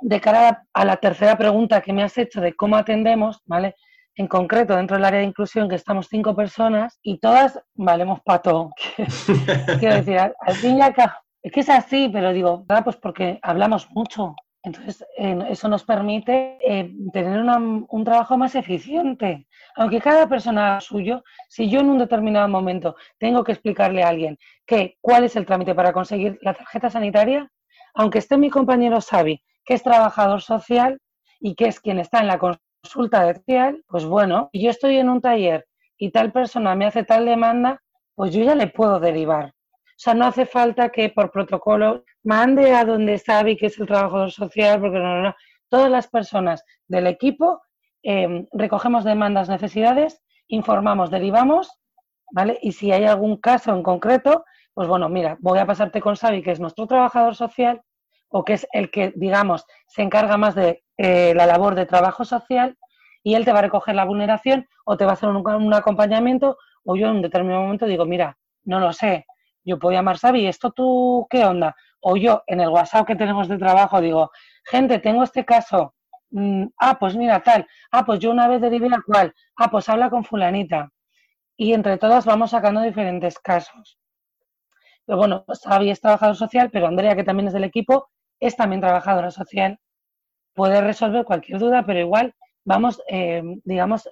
de 0.00 0.20
cara 0.20 0.64
a 0.72 0.84
la 0.84 0.96
tercera 0.96 1.36
pregunta 1.36 1.80
que 1.80 1.92
me 1.92 2.02
has 2.02 2.16
hecho 2.18 2.40
de 2.40 2.54
cómo 2.54 2.76
atendemos, 2.76 3.40
¿vale? 3.46 3.74
En 4.14 4.26
concreto, 4.28 4.76
dentro 4.76 4.96
del 4.96 5.04
área 5.04 5.20
de 5.20 5.26
inclusión, 5.26 5.68
que 5.68 5.74
estamos 5.74 6.08
cinco 6.08 6.34
personas 6.34 6.98
y 7.02 7.18
todas 7.18 7.60
valemos 7.74 8.20
pato. 8.24 8.70
Quiero 9.78 9.96
decir, 9.96 10.18
al 10.18 10.54
fin 10.54 10.78
y 10.78 10.82
al 10.82 10.94
cabo, 10.94 11.12
es 11.42 11.52
que 11.52 11.60
es 11.60 11.68
así, 11.68 12.08
pero 12.12 12.32
digo, 12.32 12.64
pues 12.84 12.96
porque 12.96 13.38
hablamos 13.42 13.88
mucho, 13.90 14.34
entonces, 14.66 15.06
eso 15.16 15.68
nos 15.68 15.84
permite 15.84 16.58
eh, 16.60 16.92
tener 17.12 17.40
un 17.40 18.04
trabajo 18.04 18.36
más 18.36 18.56
eficiente. 18.56 19.46
Aunque 19.76 20.00
cada 20.00 20.28
persona 20.28 20.80
suyo, 20.80 21.22
si 21.48 21.70
yo 21.70 21.78
en 21.78 21.88
un 21.88 21.98
determinado 21.98 22.48
momento 22.48 22.96
tengo 23.16 23.44
que 23.44 23.52
explicarle 23.52 24.02
a 24.02 24.08
alguien 24.08 24.36
que 24.66 24.96
cuál 25.00 25.22
es 25.22 25.36
el 25.36 25.46
trámite 25.46 25.72
para 25.72 25.92
conseguir 25.92 26.40
la 26.42 26.52
tarjeta 26.52 26.90
sanitaria, 26.90 27.48
aunque 27.94 28.18
esté 28.18 28.36
mi 28.38 28.50
compañero 28.50 28.98
Xavi, 29.00 29.40
que 29.66 29.74
es 29.74 29.82
trabajador 29.82 30.40
social 30.40 31.00
y 31.40 31.54
que 31.54 31.66
es 31.66 31.80
quien 31.80 31.98
está 31.98 32.20
en 32.20 32.28
la 32.28 32.38
consulta 32.38 33.24
de 33.24 33.34
social, 33.34 33.84
pues 33.88 34.04
bueno, 34.04 34.48
yo 34.52 34.70
estoy 34.70 34.96
en 34.96 35.10
un 35.10 35.20
taller 35.20 35.66
y 35.98 36.10
tal 36.10 36.32
persona 36.32 36.74
me 36.74 36.86
hace 36.86 37.04
tal 37.04 37.26
demanda, 37.26 37.82
pues 38.14 38.32
yo 38.32 38.42
ya 38.44 38.54
le 38.54 38.68
puedo 38.68 39.00
derivar. 39.00 39.46
O 39.48 39.98
sea, 39.98 40.14
no 40.14 40.26
hace 40.26 40.46
falta 40.46 40.90
que 40.90 41.08
por 41.08 41.30
protocolo 41.30 42.04
mande 42.22 42.74
a 42.74 42.84
donde 42.84 43.18
sabe 43.18 43.56
que 43.56 43.66
es 43.66 43.78
el 43.78 43.86
trabajador 43.86 44.30
social, 44.30 44.80
porque 44.80 44.98
no, 44.98 45.16
no, 45.16 45.22
no. 45.22 45.34
Todas 45.68 45.90
las 45.90 46.06
personas 46.06 46.64
del 46.86 47.06
equipo 47.06 47.62
em, 48.02 48.46
recogemos 48.52 49.04
demandas, 49.04 49.48
necesidades, 49.48 50.22
informamos, 50.48 51.10
derivamos, 51.10 51.70
¿vale? 52.30 52.58
Y 52.62 52.72
si 52.72 52.92
hay 52.92 53.04
algún 53.04 53.38
caso 53.38 53.74
en 53.74 53.82
concreto, 53.82 54.44
pues 54.74 54.86
bueno, 54.86 55.08
mira, 55.08 55.38
voy 55.40 55.58
a 55.58 55.66
pasarte 55.66 56.00
con 56.00 56.14
Xavi, 56.14 56.42
que 56.42 56.52
es 56.52 56.60
nuestro 56.60 56.86
trabajador 56.86 57.34
social, 57.34 57.80
o 58.28 58.44
que 58.44 58.54
es 58.54 58.66
el 58.72 58.90
que, 58.90 59.12
digamos, 59.16 59.64
se 59.86 60.02
encarga 60.02 60.36
más 60.36 60.54
de 60.54 60.84
eh, 60.96 61.34
la 61.34 61.46
labor 61.46 61.74
de 61.74 61.86
trabajo 61.86 62.24
social, 62.24 62.76
y 63.22 63.34
él 63.34 63.44
te 63.44 63.52
va 63.52 63.58
a 63.58 63.62
recoger 63.62 63.96
la 63.96 64.04
vulneración 64.04 64.68
o 64.84 64.96
te 64.96 65.04
va 65.04 65.10
a 65.10 65.14
hacer 65.14 65.28
un, 65.28 65.74
acompañamiento, 65.74 66.58
o 66.84 66.94
yo 66.94 67.08
en 67.08 67.16
un 67.16 67.22
determinado 67.22 67.62
momento 67.62 67.86
digo, 67.86 68.04
mira, 68.04 68.38
no 68.62 68.78
lo 68.78 68.92
sé, 68.92 69.26
yo 69.64 69.80
puedo 69.80 69.96
llamar 69.96 70.18
Xavi, 70.18 70.46
¿esto 70.46 70.70
tú 70.70 71.26
qué 71.28 71.44
onda? 71.44 71.74
O 72.00 72.16
yo 72.16 72.44
en 72.46 72.60
el 72.60 72.68
WhatsApp 72.68 73.04
que 73.04 73.16
tenemos 73.16 73.48
de 73.48 73.58
trabajo 73.58 74.00
digo, 74.00 74.30
gente, 74.64 75.00
tengo 75.00 75.24
este 75.24 75.44
caso. 75.44 75.94
Mm, 76.30 76.66
ah, 76.78 76.98
pues 77.00 77.16
mira, 77.16 77.42
tal. 77.42 77.66
Ah, 77.90 78.04
pues 78.04 78.20
yo 78.20 78.30
una 78.30 78.46
vez 78.46 78.60
derivé 78.60 78.86
a 78.94 79.02
cual. 79.04 79.34
Ah, 79.56 79.70
pues 79.72 79.88
habla 79.88 80.08
con 80.08 80.22
fulanita. 80.22 80.92
Y 81.56 81.72
entre 81.72 81.98
todas 81.98 82.26
vamos 82.26 82.50
sacando 82.50 82.80
diferentes 82.80 83.40
casos. 83.40 83.98
Pero 85.04 85.18
bueno, 85.18 85.44
Xavi 85.48 85.90
es 85.90 86.00
trabajador 86.00 86.36
social, 86.36 86.70
pero 86.70 86.86
Andrea, 86.86 87.16
que 87.16 87.24
también 87.24 87.48
es 87.48 87.54
del 87.54 87.64
equipo, 87.64 88.08
es 88.40 88.56
también 88.56 88.80
trabajadora 88.80 89.30
social. 89.30 89.78
Puede 90.54 90.80
resolver 90.80 91.24
cualquier 91.24 91.58
duda, 91.58 91.84
pero 91.84 92.00
igual 92.00 92.34
vamos, 92.64 93.00
eh, 93.08 93.42
digamos, 93.64 94.08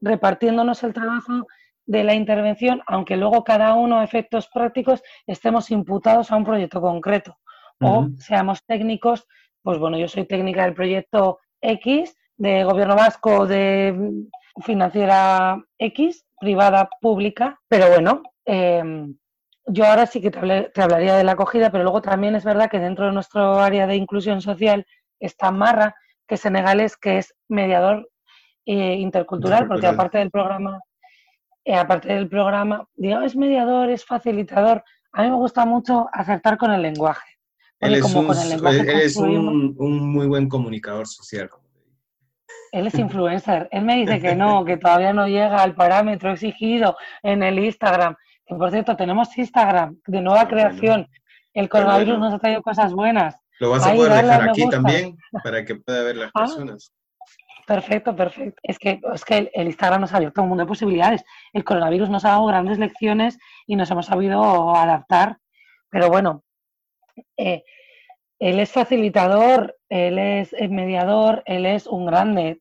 repartiéndonos 0.00 0.82
el 0.82 0.92
trabajo 0.92 1.46
de 1.86 2.04
la 2.04 2.14
intervención, 2.14 2.82
aunque 2.86 3.16
luego 3.16 3.42
cada 3.44 3.74
uno 3.74 3.98
a 3.98 4.04
efectos 4.04 4.48
prácticos 4.48 5.02
estemos 5.26 5.70
imputados 5.70 6.30
a 6.30 6.36
un 6.36 6.44
proyecto 6.44 6.80
concreto 6.80 7.36
o 7.82 8.08
seamos 8.18 8.64
técnicos, 8.66 9.26
pues 9.62 9.78
bueno, 9.78 9.98
yo 9.98 10.06
soy 10.06 10.26
técnica 10.26 10.64
del 10.64 10.74
proyecto 10.74 11.40
X 11.62 12.14
de 12.36 12.64
gobierno 12.64 12.94
vasco 12.94 13.46
de 13.46 14.26
financiera 14.64 15.62
X, 15.78 16.26
privada, 16.38 16.88
pública, 17.00 17.58
pero 17.68 17.88
bueno, 17.88 18.22
em, 18.44 19.16
yo 19.72 19.86
ahora 19.86 20.06
sí 20.06 20.20
que 20.20 20.30
te, 20.30 20.82
hablaría 20.82 21.16
de 21.16 21.24
la 21.24 21.32
acogida, 21.32 21.70
pero 21.70 21.84
luego 21.84 22.02
también 22.02 22.34
es 22.34 22.44
verdad 22.44 22.70
que 22.70 22.78
dentro 22.78 23.06
de 23.06 23.12
nuestro 23.12 23.60
área 23.60 23.86
de 23.86 23.96
inclusión 23.96 24.40
social 24.40 24.86
está 25.18 25.50
Marra, 25.50 25.94
que 26.26 26.34
es 26.36 26.40
senegalés, 26.40 26.96
que 26.96 27.18
es 27.18 27.34
mediador 27.48 28.08
eh, 28.66 28.94
intercultural, 28.94 29.66
porque 29.66 29.86
aparte 29.86 30.18
del 30.18 30.30
programa, 30.30 30.80
eh, 31.64 31.74
aparte 31.74 32.12
del 32.12 32.28
programa, 32.28 32.86
digamos, 32.94 33.26
es 33.26 33.36
mediador, 33.36 33.90
es 33.90 34.04
facilitador. 34.04 34.82
A 35.12 35.22
mí 35.22 35.30
me 35.30 35.36
gusta 35.36 35.64
mucho 35.66 36.08
acertar 36.12 36.56
con 36.56 36.70
el 36.72 36.82
lenguaje. 36.82 37.26
Él 37.80 37.94
es, 37.94 39.16
un, 39.16 39.74
un, 39.78 40.12
muy 40.12 40.26
buen 40.26 40.48
comunicador 40.48 41.06
social. 41.06 41.48
Él 42.72 42.86
es 42.86 42.94
influencer. 42.94 43.68
Él 43.72 43.84
me 43.84 43.96
dice 43.96 44.20
que 44.20 44.34
no, 44.36 44.64
que 44.64 44.76
todavía 44.76 45.12
no 45.12 45.26
llega 45.26 45.62
al 45.62 45.74
parámetro 45.74 46.30
exigido 46.32 46.96
en 47.22 47.42
el 47.42 47.58
Instagram. 47.58 48.16
Que 48.50 48.56
por 48.56 48.70
cierto, 48.72 48.96
tenemos 48.96 49.38
Instagram 49.38 49.96
de 50.08 50.20
nueva 50.20 50.40
ah, 50.40 50.48
creación. 50.48 51.08
El 51.54 51.68
coronavirus 51.68 52.18
nos 52.18 52.34
ha 52.34 52.38
traído 52.40 52.62
cosas 52.62 52.92
buenas. 52.92 53.36
Lo 53.60 53.70
vas 53.70 53.86
a 53.86 53.94
poder 53.94 54.24
dejar 54.24 54.48
aquí 54.48 54.68
también 54.68 55.16
para 55.44 55.64
que 55.64 55.76
pueda 55.76 56.02
ver 56.02 56.16
las 56.16 56.30
ah, 56.34 56.40
personas. 56.40 56.92
Perfecto, 57.64 58.16
perfecto. 58.16 58.60
Es 58.64 58.80
que, 58.80 59.00
es 59.14 59.24
que 59.24 59.50
el, 59.54 59.66
Instagram 59.68 60.00
nos 60.00 60.12
ha 60.12 60.16
abierto 60.16 60.42
un 60.42 60.48
mundo 60.48 60.64
de 60.64 60.68
posibilidades. 60.68 61.22
El 61.52 61.62
coronavirus 61.62 62.10
nos 62.10 62.24
ha 62.24 62.30
dado 62.30 62.46
grandes 62.46 62.80
lecciones 62.80 63.38
y 63.68 63.76
nos 63.76 63.88
hemos 63.92 64.06
sabido 64.06 64.74
adaptar. 64.74 65.38
Pero 65.88 66.08
bueno, 66.08 66.42
eh, 67.36 67.62
él 68.40 68.58
es 68.58 68.72
facilitador, 68.72 69.76
él 69.88 70.18
es 70.18 70.52
mediador, 70.70 71.44
él 71.46 71.66
es 71.66 71.86
un 71.86 72.04
grande. 72.04 72.59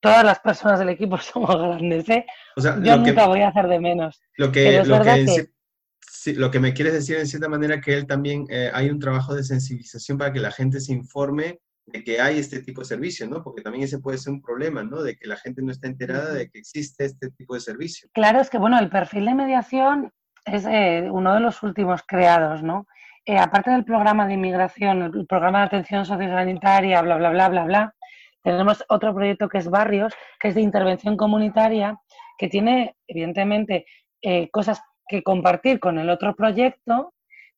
Todas 0.00 0.24
las 0.24 0.38
personas 0.40 0.78
del 0.78 0.90
equipo 0.90 1.16
somos 1.18 1.56
grandes, 1.56 2.08
¿eh? 2.08 2.26
Yo 2.56 2.96
nunca 2.96 3.26
voy 3.26 3.40
a 3.40 3.48
hacer 3.48 3.68
de 3.68 3.80
menos. 3.80 4.20
Lo 4.36 4.52
que, 4.52 4.82
lo 4.84 6.50
que, 6.50 6.60
me 6.60 6.72
quieres 6.72 6.92
decir 6.92 7.16
en 7.16 7.26
cierta 7.26 7.48
manera 7.48 7.80
que 7.80 7.94
él 7.94 8.06
también 8.06 8.46
eh, 8.48 8.70
hay 8.72 8.90
un 8.90 8.98
trabajo 9.00 9.34
de 9.34 9.42
sensibilización 9.42 10.18
para 10.18 10.32
que 10.32 10.40
la 10.40 10.52
gente 10.52 10.80
se 10.80 10.92
informe 10.92 11.60
de 11.86 12.04
que 12.04 12.20
hay 12.20 12.38
este 12.38 12.62
tipo 12.62 12.80
de 12.82 12.86
servicio, 12.86 13.26
¿no? 13.28 13.42
Porque 13.42 13.62
también 13.62 13.84
ese 13.84 13.98
puede 13.98 14.18
ser 14.18 14.32
un 14.32 14.42
problema, 14.42 14.84
¿no? 14.84 15.02
De 15.02 15.16
que 15.16 15.26
la 15.26 15.36
gente 15.36 15.62
no 15.62 15.72
está 15.72 15.88
enterada 15.88 16.32
de 16.32 16.48
que 16.48 16.58
existe 16.58 17.04
este 17.04 17.30
tipo 17.30 17.54
de 17.54 17.60
servicio. 17.60 18.08
Claro, 18.12 18.40
es 18.40 18.50
que, 18.50 18.58
bueno, 18.58 18.78
el 18.78 18.88
perfil 18.88 19.26
de 19.26 19.34
mediación 19.34 20.12
es 20.44 20.64
eh, 20.66 21.08
uno 21.10 21.34
de 21.34 21.40
los 21.40 21.62
últimos 21.62 22.02
creados, 22.06 22.62
¿no? 22.62 22.86
Eh, 23.24 23.38
aparte 23.38 23.70
del 23.70 23.84
programa 23.84 24.26
de 24.26 24.34
inmigración, 24.34 25.02
el 25.02 25.26
programa 25.26 25.60
de 25.60 25.66
atención 25.66 26.04
sociosanitaria, 26.04 27.02
bla, 27.02 27.16
bla, 27.16 27.30
bla, 27.30 27.48
bla, 27.48 27.64
bla, 27.64 27.94
tenemos 28.42 28.84
otro 28.88 29.14
proyecto 29.14 29.48
que 29.48 29.58
es 29.58 29.68
Barrios, 29.68 30.14
que 30.38 30.48
es 30.48 30.54
de 30.54 30.60
intervención 30.60 31.16
comunitaria, 31.16 31.98
que 32.38 32.48
tiene, 32.48 32.96
evidentemente, 33.06 33.86
eh, 34.20 34.50
cosas 34.50 34.80
que 35.06 35.22
compartir 35.22 35.80
con 35.80 35.98
el 35.98 36.10
otro 36.10 36.34
proyecto, 36.34 37.14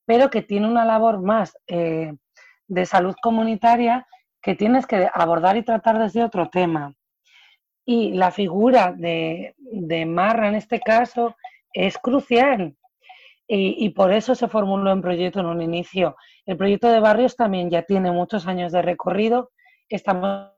pero 0.06 0.30
que 0.30 0.42
tiene 0.42 0.68
una 0.68 0.84
labor 0.84 1.22
más 1.22 1.56
eh, 1.66 2.12
de 2.68 2.86
salud 2.86 3.14
comunitaria 3.22 4.06
que 4.42 4.54
tienes 4.54 4.86
que 4.86 5.08
abordar 5.12 5.56
y 5.56 5.62
tratar 5.62 5.98
desde 5.98 6.22
otro 6.22 6.48
tema. 6.50 6.94
Y 7.86 8.12
la 8.12 8.30
figura 8.30 8.92
de, 8.96 9.54
de 9.58 10.06
Marra 10.06 10.48
en 10.48 10.54
este 10.54 10.80
caso 10.80 11.36
es 11.72 11.98
crucial, 11.98 12.76
y, 13.46 13.90
por 13.90 14.12
eso 14.12 14.34
se 14.34 14.48
formuló 14.48 14.90
en 14.92 15.02
proyecto 15.02 15.40
en 15.40 15.46
un 15.46 15.60
inicio. 15.60 16.16
El 16.46 16.56
proyecto 16.56 16.88
de 16.88 17.00
barrios 17.00 17.36
también 17.36 17.70
ya 17.70 17.82
tiene 17.82 18.10
muchos 18.10 18.46
años 18.46 18.72
de 18.72 18.82
recorrido. 18.82 19.50
Estamos 19.88 20.53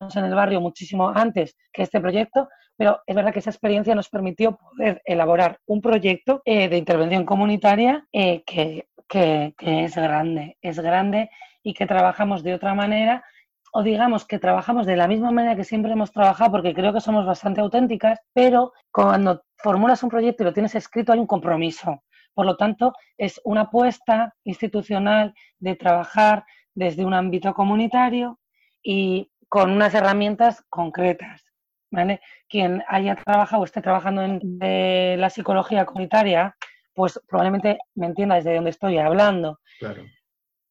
en 0.00 0.24
el 0.24 0.34
barrio 0.34 0.60
muchísimo 0.60 1.08
antes 1.08 1.56
que 1.72 1.82
este 1.82 2.00
proyecto, 2.00 2.48
pero 2.76 3.00
es 3.06 3.14
verdad 3.14 3.32
que 3.32 3.38
esa 3.38 3.50
experiencia 3.50 3.94
nos 3.94 4.08
permitió 4.08 4.56
poder 4.56 5.02
elaborar 5.04 5.58
un 5.66 5.80
proyecto 5.80 6.42
eh, 6.44 6.68
de 6.68 6.76
intervención 6.76 7.24
comunitaria 7.24 8.06
eh, 8.12 8.42
que, 8.44 8.88
que, 9.08 9.54
que 9.56 9.84
es 9.84 9.96
grande, 9.96 10.58
es 10.60 10.78
grande 10.78 11.30
y 11.62 11.74
que 11.74 11.86
trabajamos 11.86 12.42
de 12.42 12.54
otra 12.54 12.74
manera 12.74 13.24
o 13.72 13.82
digamos 13.82 14.24
que 14.24 14.38
trabajamos 14.38 14.86
de 14.86 14.96
la 14.96 15.06
misma 15.06 15.30
manera 15.30 15.54
que 15.54 15.64
siempre 15.64 15.92
hemos 15.92 16.10
trabajado, 16.10 16.50
porque 16.50 16.72
creo 16.72 16.94
que 16.94 17.00
somos 17.00 17.26
bastante 17.26 17.60
auténticas, 17.60 18.18
pero 18.32 18.72
cuando 18.90 19.42
formulas 19.58 20.02
un 20.02 20.08
proyecto 20.08 20.42
y 20.42 20.46
lo 20.46 20.52
tienes 20.54 20.74
escrito 20.74 21.12
hay 21.12 21.18
un 21.18 21.26
compromiso. 21.26 22.02
Por 22.32 22.46
lo 22.46 22.56
tanto, 22.56 22.94
es 23.18 23.38
una 23.44 23.62
apuesta 23.62 24.34
institucional 24.44 25.34
de 25.58 25.76
trabajar 25.76 26.44
desde 26.74 27.04
un 27.04 27.12
ámbito 27.12 27.52
comunitario 27.52 28.38
y 28.82 29.30
con 29.48 29.70
unas 29.70 29.94
herramientas 29.94 30.64
concretas. 30.68 31.46
¿vale? 31.90 32.20
Quien 32.48 32.82
haya 32.88 33.14
trabajado 33.16 33.62
o 33.62 33.64
esté 33.64 33.80
trabajando 33.80 34.22
en 34.22 35.20
la 35.20 35.30
psicología 35.30 35.86
comunitaria, 35.86 36.56
pues 36.94 37.20
probablemente 37.28 37.78
me 37.94 38.06
entienda 38.06 38.36
desde 38.36 38.54
dónde 38.54 38.70
estoy 38.70 38.98
hablando. 38.98 39.60
Claro. 39.78 40.04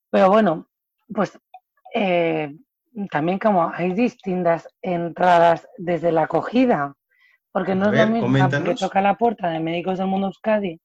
Pero 0.10 0.30
bueno, 0.30 0.68
pues 1.14 1.38
eh, 1.94 2.56
también 3.12 3.40
como 3.40 3.72
hay 3.74 3.94
distintas 3.94 4.68
entradas 4.82 5.68
desde 5.78 6.12
la 6.12 6.24
acogida, 6.24 6.96
porque 7.52 7.76
no 7.76 7.92
es 7.92 8.00
lo 8.00 8.08
mismo 8.08 8.50
que 8.64 8.76
toca 8.76 9.02
la 9.02 9.16
puerta 9.16 9.50
de 9.50 9.60
Médicos 9.60 9.98
del 9.98 10.08
Mundo 10.08 10.28
Euskadi. 10.28 10.80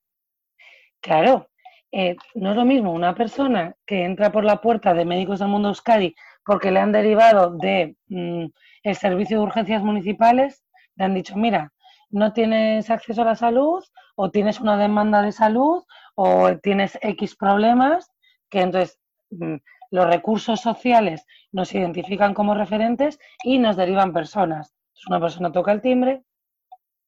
Claro, 1.01 1.49
eh, 1.91 2.17
no 2.35 2.51
es 2.51 2.57
lo 2.57 2.65
mismo 2.65 2.93
una 2.93 3.15
persona 3.15 3.75
que 3.87 4.05
entra 4.05 4.31
por 4.31 4.45
la 4.45 4.61
puerta 4.61 4.95
de 4.95 5.05
Médicos 5.05 5.41
del 5.41 5.49
Mundo 5.49 5.69
Euskadi 5.69 6.15
porque 6.45 6.71
le 6.71 6.81
han 6.81 6.93
derivado 6.93 7.51
de 7.51 7.97
mm, 8.09 8.47
el 8.83 8.97
servicio 8.97 9.39
de 9.39 9.45
urgencias 9.45 9.83
municipales, 9.83 10.65
le 10.97 11.05
han 11.05 11.15
dicho, 11.15 11.37
mira, 11.37 11.73
no 12.11 12.33
tienes 12.33 12.91
acceso 12.91 13.23
a 13.23 13.27
la 13.27 13.37
salud 13.37 13.85
o 14.17 14.31
tienes 14.31 14.61
una 14.61 14.77
demanda 14.77 15.23
de 15.23 15.33
salud 15.33 15.85
o 16.15 16.57
tienes 16.59 16.99
X 17.03 17.37
problemas, 17.37 18.11
que 18.49 18.61
entonces 18.63 18.99
mm, 19.31 19.57
los 19.91 20.07
recursos 20.07 20.61
sociales 20.61 21.25
nos 21.53 21.75
identifican 21.75 22.35
como 22.35 22.55
referentes 22.55 23.19
y 23.45 23.59
nos 23.59 23.77
derivan 23.77 24.13
personas. 24.13 24.75
una 25.09 25.21
persona 25.21 25.53
toca 25.53 25.73
el 25.73 25.81
timbre 25.81 26.23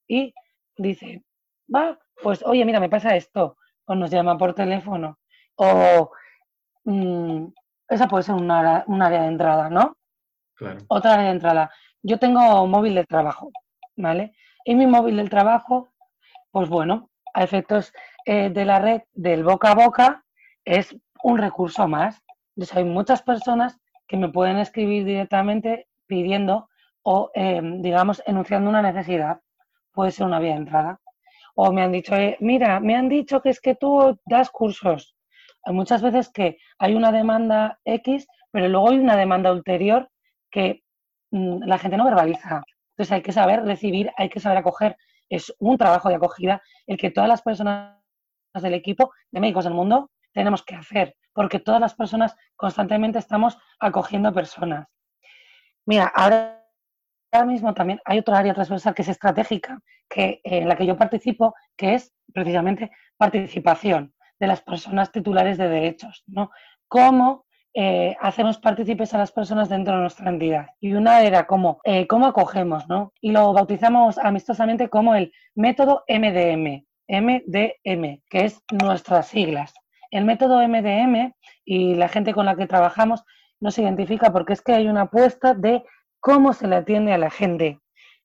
y 0.08 0.34
dice, 0.76 1.24
va, 1.74 1.98
pues 2.22 2.42
oye, 2.44 2.64
mira, 2.64 2.80
me 2.80 2.88
pasa 2.88 3.16
esto, 3.16 3.56
o 3.86 3.94
nos 3.94 4.10
llama 4.10 4.38
por 4.38 4.54
teléfono, 4.54 5.18
o 5.56 6.10
mm, 6.84 7.46
esa 7.94 8.08
puede 8.08 8.24
ser 8.24 8.34
un 8.34 8.50
área 8.50 8.84
de 9.22 9.28
entrada, 9.28 9.70
¿no? 9.70 9.96
Otra 10.88 11.14
área 11.14 11.26
de 11.26 11.32
entrada. 11.32 11.70
Yo 12.02 12.18
tengo 12.18 12.66
móvil 12.66 12.94
de 12.94 13.04
trabajo, 13.04 13.50
¿vale? 13.96 14.34
Y 14.64 14.74
mi 14.74 14.86
móvil 14.86 15.16
del 15.16 15.30
trabajo, 15.30 15.88
pues 16.50 16.68
bueno, 16.68 17.10
a 17.34 17.42
efectos 17.42 17.92
eh, 18.26 18.50
de 18.50 18.64
la 18.64 18.78
red 18.78 19.02
del 19.12 19.44
boca 19.44 19.72
a 19.72 19.74
boca, 19.74 20.24
es 20.64 20.96
un 21.22 21.38
recurso 21.38 21.88
más. 21.88 22.22
Entonces 22.56 22.76
hay 22.76 22.84
muchas 22.84 23.22
personas 23.22 23.80
que 24.06 24.16
me 24.16 24.28
pueden 24.28 24.58
escribir 24.58 25.04
directamente 25.04 25.88
pidiendo 26.06 26.68
o, 27.02 27.30
em, 27.34 27.82
digamos, 27.82 28.22
enunciando 28.26 28.70
una 28.70 28.82
necesidad. 28.82 29.40
Puede 29.92 30.10
ser 30.10 30.26
una 30.26 30.38
vía 30.38 30.52
de 30.52 30.58
entrada. 30.58 31.00
O 31.54 31.72
me 31.72 31.82
han 31.82 31.92
dicho, 31.92 32.14
eh, 32.14 32.36
mira, 32.40 32.80
me 32.80 32.94
han 32.94 33.08
dicho 33.08 33.40
que 33.42 33.50
es 33.50 33.60
que 33.60 33.74
tú 33.74 34.18
das 34.26 34.50
cursos. 34.50 35.14
Muchas 35.66 36.02
veces 36.02 36.28
que 36.28 36.58
hay 36.78 36.94
una 36.94 37.12
demanda 37.12 37.78
X, 37.84 38.26
pero 38.50 38.68
luego 38.68 38.90
hay 38.90 38.98
una 38.98 39.16
demanda 39.16 39.52
ulterior 39.52 40.10
que 40.50 40.82
mm, 41.30 41.64
la 41.64 41.78
gente 41.78 41.96
no 41.96 42.04
verbaliza. 42.04 42.62
Entonces 42.90 43.12
hay 43.12 43.22
que 43.22 43.32
saber 43.32 43.64
recibir, 43.64 44.10
hay 44.16 44.28
que 44.28 44.40
saber 44.40 44.58
acoger. 44.58 44.96
Es 45.28 45.54
un 45.58 45.78
trabajo 45.78 46.08
de 46.08 46.16
acogida 46.16 46.62
el 46.86 46.96
que 46.96 47.10
todas 47.10 47.28
las 47.28 47.42
personas 47.42 47.96
del 48.60 48.74
equipo 48.74 49.12
de 49.30 49.40
médicos 49.40 49.64
del 49.64 49.74
mundo 49.74 50.10
tenemos 50.32 50.62
que 50.62 50.74
hacer, 50.74 51.16
porque 51.32 51.60
todas 51.60 51.80
las 51.80 51.94
personas 51.94 52.36
constantemente 52.56 53.18
estamos 53.18 53.56
acogiendo 53.78 54.32
personas. 54.32 54.86
Mira, 55.86 56.12
ahora 56.14 56.60
mismo 57.46 57.72
también 57.72 58.00
hay 58.04 58.18
otra 58.18 58.38
área 58.38 58.54
transversal 58.54 58.94
que 58.94 59.02
es 59.02 59.08
estratégica, 59.08 59.80
que, 60.08 60.40
en 60.44 60.68
la 60.68 60.76
que 60.76 60.86
yo 60.86 60.96
participo, 60.96 61.54
que 61.76 61.94
es 61.94 62.12
precisamente 62.32 62.90
participación 63.16 64.12
de 64.42 64.48
las 64.48 64.60
personas 64.60 65.12
titulares 65.12 65.56
de 65.56 65.68
derechos, 65.68 66.24
¿no? 66.26 66.50
Cómo 66.88 67.46
eh, 67.74 68.16
hacemos 68.20 68.58
partícipes 68.58 69.14
a 69.14 69.18
las 69.18 69.30
personas 69.30 69.68
dentro 69.68 69.94
de 69.94 70.00
nuestra 70.00 70.28
entidad. 70.28 70.66
Y 70.80 70.94
una 70.94 71.22
era 71.22 71.46
cómo, 71.46 71.78
eh, 71.84 72.08
cómo 72.08 72.26
acogemos, 72.26 72.88
¿no? 72.88 73.12
Y 73.20 73.30
lo 73.30 73.52
bautizamos 73.52 74.18
amistosamente 74.18 74.88
como 74.88 75.14
el 75.14 75.32
método 75.54 76.02
MDM, 76.08 76.84
MDM, 77.06 78.20
que 78.28 78.44
es 78.46 78.60
nuestras 78.72 79.28
siglas. 79.28 79.72
El 80.10 80.24
método 80.24 80.60
MDM 80.66 81.32
y 81.64 81.94
la 81.94 82.08
gente 82.08 82.34
con 82.34 82.46
la 82.46 82.56
que 82.56 82.66
trabajamos 82.66 83.22
nos 83.60 83.78
identifica 83.78 84.32
porque 84.32 84.54
es 84.54 84.60
que 84.60 84.72
hay 84.72 84.88
una 84.88 85.02
apuesta 85.02 85.54
de 85.54 85.84
cómo 86.18 86.52
se 86.52 86.66
le 86.66 86.74
atiende 86.74 87.12
a 87.12 87.18
la 87.18 87.30
gente. 87.30 87.78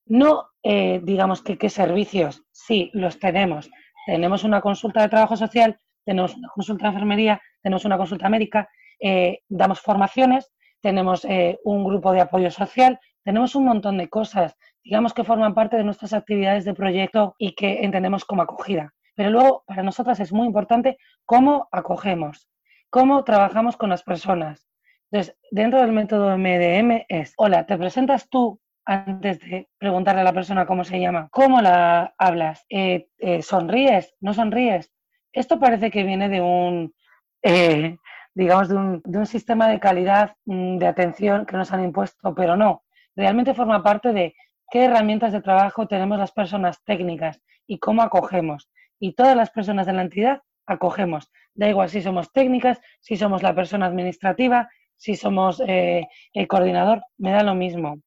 No 0.07 0.49
eh, 0.63 0.99
digamos 1.03 1.43
que 1.43 1.59
qué 1.59 1.69
servicios, 1.69 2.43
sí, 2.51 2.89
los 2.93 3.19
tenemos. 3.19 3.69
Tenemos 4.07 4.43
una 4.43 4.61
consulta 4.61 5.01
de 5.01 5.09
trabajo 5.09 5.37
social, 5.37 5.79
tenemos 6.07 6.35
una 6.37 6.47
consulta 6.47 6.85
de 6.85 6.93
enfermería, 6.93 7.41
tenemos 7.61 7.83
una 7.83 7.97
consulta 7.97 8.29
médica, 8.29 8.69
eh, 8.99 9.39
damos 9.49 9.81
formaciones, 9.81 10.53
tenemos 10.81 11.25
eh, 11.25 11.59
un 11.65 11.83
grupo 11.83 12.13
de 12.13 12.21
apoyo 12.21 12.49
social, 12.49 12.97
tenemos 13.25 13.55
un 13.55 13.65
montón 13.65 13.97
de 13.97 14.07
cosas, 14.07 14.55
digamos 14.85 15.13
que 15.13 15.25
forman 15.25 15.53
parte 15.53 15.75
de 15.75 15.83
nuestras 15.83 16.13
actividades 16.13 16.63
de 16.63 16.73
proyecto 16.73 17.35
y 17.37 17.55
que 17.55 17.83
entendemos 17.83 18.23
como 18.23 18.41
acogida 18.41 18.93
Pero 19.15 19.31
luego, 19.31 19.63
para 19.67 19.83
nosotras 19.83 20.21
es 20.21 20.31
muy 20.31 20.47
importante 20.47 20.97
cómo 21.25 21.67
acogemos, 21.73 22.49
cómo 22.89 23.25
trabajamos 23.25 23.75
con 23.75 23.89
las 23.89 24.03
personas. 24.03 24.65
Entonces, 25.11 25.35
dentro 25.51 25.81
del 25.81 25.91
método 25.91 26.37
MDM 26.37 27.03
es, 27.09 27.33
hola, 27.35 27.65
te 27.65 27.77
presentas 27.77 28.29
tú 28.29 28.61
antes 28.85 29.41
de 29.41 29.67
preguntarle 29.77 30.21
a 30.21 30.23
la 30.23 30.31
persona 30.31 30.65
cómo 30.65 30.85
se 30.85 31.01
llama, 31.01 31.27
cómo 31.31 31.61
la 31.61 32.13
hablas, 32.17 32.65
eh, 32.69 33.09
sonríes, 33.41 34.15
no 34.21 34.33
sonríes. 34.33 34.93
Esto 35.37 35.59
parece 35.59 35.91
que 35.91 36.03
viene 36.03 36.29
de 36.29 36.41
un, 36.41 36.95
eh, 37.43 37.97
digamos, 38.33 38.69
de 38.69 38.75
un, 39.19 39.25
sistema 39.27 39.67
de 39.67 39.79
calidad 39.79 40.35
mm, 40.45 40.79
de 40.79 40.87
atención 40.87 41.45
que 41.45 41.55
nos 41.55 41.71
han 41.71 41.83
impuesto, 41.83 42.33
pero 42.33 42.55
no. 42.55 42.83
Realmente 43.15 43.53
forma 43.53 43.83
parte 43.83 44.13
de 44.13 44.35
qué 44.71 44.85
herramientas 44.85 45.33
de 45.33 45.43
trabajo 45.43 45.87
tenemos 45.87 46.17
las 46.17 46.31
personas 46.31 46.83
técnicas 46.83 47.39
y 47.67 47.77
cómo 47.77 48.01
acogemos. 48.01 48.67
Y 48.99 49.13
todas 49.13 49.35
las 49.35 49.51
personas 49.51 49.85
de 49.85 49.93
la 49.93 50.01
entidad 50.01 50.41
acogemos. 50.65 51.29
Da 51.53 51.69
igual 51.69 51.89
si 51.89 52.01
somos 52.01 52.31
técnicas, 52.33 52.81
si 52.99 53.15
somos 53.15 53.43
la 53.43 53.53
persona 53.53 53.85
administrativa, 53.85 54.67
si 54.95 55.15
somos 55.15 55.61
el 55.67 56.47
coordinador, 56.47 57.03
me 57.19 57.31
da 57.31 57.43
lo 57.43 57.53
mismo. 57.53 58.01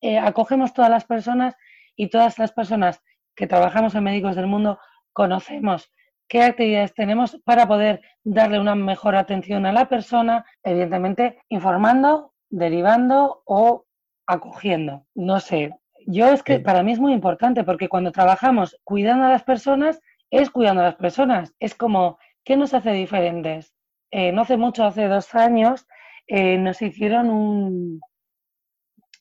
Eh, 0.00 0.18
acogemos 0.18 0.72
todas 0.72 0.90
las 0.90 1.04
personas 1.04 1.54
y 1.94 2.10
todas 2.10 2.36
las 2.40 2.50
personas 2.50 3.00
que 3.36 3.46
trabajamos 3.46 3.94
en 3.94 4.02
Médicos 4.02 4.34
del 4.34 4.48
Mundo 4.48 4.80
conocemos 5.12 5.88
qué 6.28 6.42
actividades 6.42 6.94
tenemos 6.94 7.38
para 7.44 7.66
poder 7.66 8.00
darle 8.24 8.60
una 8.60 8.74
mejor 8.74 9.16
atención 9.16 9.66
a 9.66 9.72
la 9.72 9.88
persona, 9.88 10.44
evidentemente 10.62 11.38
informando, 11.48 12.32
derivando 12.50 13.42
o 13.44 13.84
acogiendo. 14.26 15.06
No 15.14 15.40
sé, 15.40 15.74
yo 16.06 16.26
es 16.26 16.42
que 16.42 16.60
para 16.60 16.82
mí 16.82 16.92
es 16.92 17.00
muy 17.00 17.12
importante 17.12 17.64
porque 17.64 17.88
cuando 17.88 18.12
trabajamos 18.12 18.76
cuidando 18.84 19.26
a 19.26 19.30
las 19.30 19.44
personas, 19.44 20.00
es 20.30 20.50
cuidando 20.50 20.82
a 20.82 20.86
las 20.86 20.96
personas. 20.96 21.54
Es 21.60 21.74
como, 21.74 22.18
¿qué 22.44 22.56
nos 22.56 22.74
hace 22.74 22.92
diferentes? 22.92 23.74
Eh, 24.10 24.32
no 24.32 24.42
hace 24.42 24.56
mucho, 24.56 24.84
hace 24.84 25.08
dos 25.08 25.34
años, 25.34 25.86
eh, 26.26 26.58
nos 26.58 26.80
hicieron 26.82 27.30
un, 27.30 28.00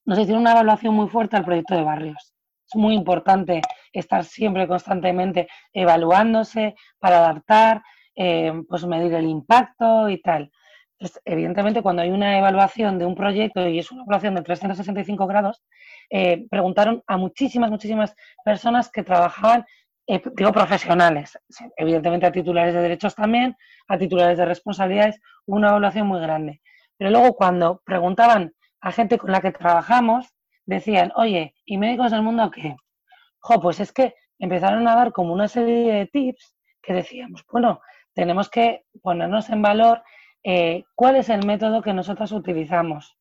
nos 0.05 0.19
hicieron 0.19 0.41
una 0.41 0.51
evaluación 0.51 0.95
muy 0.95 1.07
fuerte 1.07 1.37
al 1.37 1.45
proyecto 1.45 1.75
de 1.75 1.83
barrios. 1.83 2.33
Es 2.71 2.77
muy 2.77 2.95
importante 2.95 3.61
estar 3.91 4.23
siempre 4.23 4.65
constantemente 4.65 5.49
evaluándose 5.73 6.75
para 6.99 7.17
adaptar, 7.17 7.83
eh, 8.15 8.53
pues 8.69 8.85
medir 8.85 9.13
el 9.13 9.25
impacto 9.25 10.09
y 10.09 10.21
tal. 10.21 10.49
evidentemente, 11.25 11.81
cuando 11.81 12.03
hay 12.03 12.11
una 12.11 12.37
evaluación 12.37 12.99
de 12.99 13.05
un 13.05 13.15
proyecto 13.15 13.67
y 13.67 13.79
es 13.79 13.91
una 13.91 14.03
evaluación 14.03 14.35
de 14.35 14.43
365 14.43 15.27
grados, 15.27 15.63
eh, 16.11 16.45
preguntaron 16.49 17.03
a 17.07 17.17
muchísimas, 17.17 17.71
muchísimas 17.71 18.15
personas 18.45 18.89
que 18.89 19.03
trabajaban, 19.03 19.65
eh, 20.07 20.21
digo, 20.35 20.51
profesionales, 20.53 21.37
evidentemente 21.75 22.27
a 22.27 22.31
titulares 22.31 22.73
de 22.73 22.81
derechos 22.81 23.15
también, 23.15 23.55
a 23.87 23.97
titulares 23.97 24.37
de 24.37 24.45
responsabilidades, 24.45 25.19
una 25.45 25.69
evaluación 25.69 26.07
muy 26.07 26.21
grande. 26.21 26.61
Pero 26.97 27.09
luego 27.11 27.35
cuando 27.35 27.81
preguntaban 27.83 28.53
a 28.79 28.91
gente 28.91 29.17
con 29.17 29.31
la 29.31 29.41
que 29.41 29.51
trabajamos, 29.51 30.27
decían, 30.65 31.11
oye, 31.15 31.55
¿y 31.65 31.77
médicos 31.77 32.11
del 32.11 32.21
mundo 32.21 32.49
qué? 32.51 32.75
Jo, 33.39 33.59
pues 33.59 33.79
es 33.79 33.91
que 33.91 34.15
empezaron 34.39 34.87
a 34.87 34.95
dar 34.95 35.11
como 35.11 35.33
una 35.33 35.47
serie 35.47 35.91
de 35.93 36.05
tips 36.07 36.55
que 36.81 36.93
decíamos, 36.93 37.45
bueno, 37.51 37.81
tenemos 38.13 38.49
que 38.49 38.83
ponernos 39.01 39.49
en 39.49 39.61
valor 39.61 40.03
eh, 40.43 40.83
cuál 40.95 41.15
es 41.15 41.29
el 41.29 41.45
método 41.45 41.81
que 41.81 41.93
nosotros 41.93 42.31
utilizamos, 42.31 43.17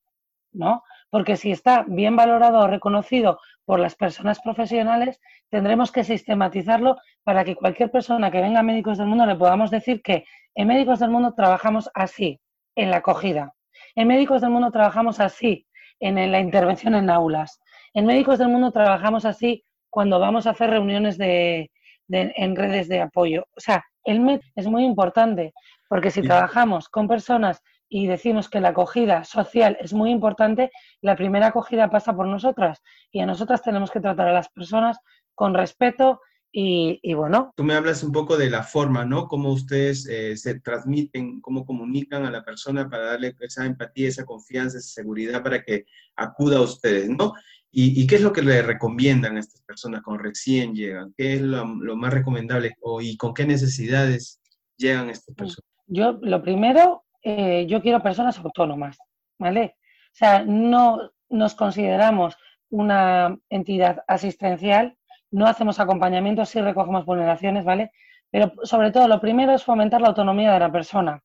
¿no? 0.53 0.83
Porque 1.11 1.37
si 1.37 1.51
está 1.51 1.85
bien 1.87 2.17
valorado 2.17 2.61
o 2.61 2.67
reconocido 2.67 3.41
por 3.65 3.81
las 3.81 3.95
personas 3.95 4.41
profesionales, 4.41 5.21
tendremos 5.51 5.93
que 5.93 6.05
sistematizarlo 6.05 6.97
para 7.23 7.45
que 7.45 7.57
cualquier 7.57 7.91
persona 7.91 8.31
que 8.31 8.41
venga 8.41 8.61
a 8.61 8.65
Médicos 8.65 8.99
del 8.99 9.09
Mundo 9.09 9.27
le 9.27 9.37
podamos 9.37 9.71
decir 9.71 10.03
que 10.03 10.25
en 10.55 10.69
Médicos 10.69 11.01
del 11.01 11.11
Mundo 11.11 11.35
trabajamos 11.35 11.91
así, 11.95 12.41
en 12.75 12.91
la 12.91 12.99
acogida. 12.99 13.55
En 13.95 14.09
Médicos 14.09 14.41
del 14.41 14.51
Mundo 14.51 14.71
trabajamos 14.71 15.21
así, 15.21 15.67
en 16.01 16.33
la 16.33 16.41
intervención 16.41 16.95
en 16.95 17.11
aulas. 17.11 17.61
En 17.95 18.07
Médicos 18.07 18.39
del 18.39 18.49
Mundo 18.49 18.73
trabajamos 18.73 19.25
así 19.25 19.65
cuando 19.91 20.19
vamos 20.19 20.47
a 20.47 20.51
hacer 20.51 20.71
reuniones 20.71 21.19
de, 21.19 21.71
en 22.09 22.57
redes 22.57 22.89
de 22.89 23.01
apoyo. 23.01 23.47
O 23.57 23.61
sea, 23.61 23.85
el 24.05 24.21
MED 24.21 24.41
es 24.57 24.67
muy 24.67 24.85
importante 24.85 25.53
porque 25.89 26.11
si 26.11 26.23
trabajamos 26.23 26.89
con 26.89 27.09
personas 27.09 27.63
y 27.89 28.07
decimos 28.07 28.49
que 28.49 28.61
la 28.61 28.69
acogida 28.69 29.25
social 29.25 29.77
es 29.81 29.93
muy 29.93 30.11
importante, 30.11 30.71
la 31.03 31.17
primera 31.17 31.49
acogida 31.49 31.91
pasa 31.91 32.15
por 32.15 32.27
nosotras 32.27 32.81
y 33.11 33.21
a 33.21 33.27
nosotras 33.27 33.63
tenemos 33.63 33.91
que 33.91 34.01
tratar 34.01 34.29
a 34.29 34.33
las 34.33 34.49
personas 34.49 34.99
con 35.35 35.55
respeto 35.55 36.21
y, 36.53 37.15
bueno. 37.15 37.53
Tú 37.57 37.63
me 37.63 37.75
hablas 37.75 38.03
un 38.03 38.13
poco 38.13 38.37
de 38.37 38.51
la 38.51 38.63
forma, 38.63 39.05
¿no? 39.05 39.29
Cómo 39.29 39.53
ustedes 39.53 40.07
eh, 40.09 40.37
se 40.37 40.59
transmiten, 40.61 41.41
cómo 41.41 41.65
comunican 41.65 42.25
a 42.25 42.31
la 42.31 42.45
persona 42.45 42.89
para 42.89 43.07
darle 43.07 43.37
esa 43.41 43.65
empatía, 43.67 44.09
esa 44.09 44.25
confianza, 44.25 44.79
esa 44.79 44.89
seguridad 44.89 45.43
para 45.43 45.63
que 45.63 45.87
acuda 46.17 46.59
a 46.59 46.63
ustedes, 46.63 47.09
¿no? 47.09 47.35
¿Y, 47.73 48.05
qué 48.09 48.17
es 48.17 48.23
lo 48.23 48.33
que 48.33 48.43
le 48.43 48.63
recomiendan 48.63 49.37
a 49.37 49.41
estas 49.41 49.63
personas 49.63 50.03
cuando 50.03 50.25
recién 50.25 50.75
llegan? 50.75 51.15
¿Qué 51.17 51.35
es 51.35 51.41
lo, 51.41 51.65
más 51.65 52.13
recomendable 52.13 52.75
o, 52.81 53.01
y 53.01 53.17
con 53.17 53.33
qué 53.33 53.47
necesidades 53.47 54.41
llegan 54.77 55.09
estas 55.09 55.37
personas? 55.37 55.71
Yo, 55.87 56.19
lo 56.21 56.43
primero, 56.43 57.05
eh, 57.23 57.67
yo 57.69 57.81
quiero 57.81 58.03
personas 58.03 58.37
autónomas, 58.41 58.99
¿vale? 59.39 59.77
O 60.07 60.17
sea, 60.17 60.45
no 60.45 61.13
nos 61.29 61.55
consideramos 61.55 62.37
una 62.71 63.39
entidad 63.49 64.03
asistencial 64.09 64.97
no 65.31 65.47
hacemos 65.47 65.81
acompañamiento, 65.81 66.45
sí 66.45 66.61
recogemos 66.61 67.05
vulneraciones, 67.05 67.65
¿vale? 67.65 67.93
Pero 68.31 68.53
sobre 68.63 68.91
todo, 68.93 69.09
lo 69.09 69.21
primero 69.21 69.53
es 69.53 69.65
fomentar 69.65 70.01
la 70.01 70.09
autonomía 70.09 70.53
de 70.53 70.61
la 70.61 70.73
persona. 70.73 71.23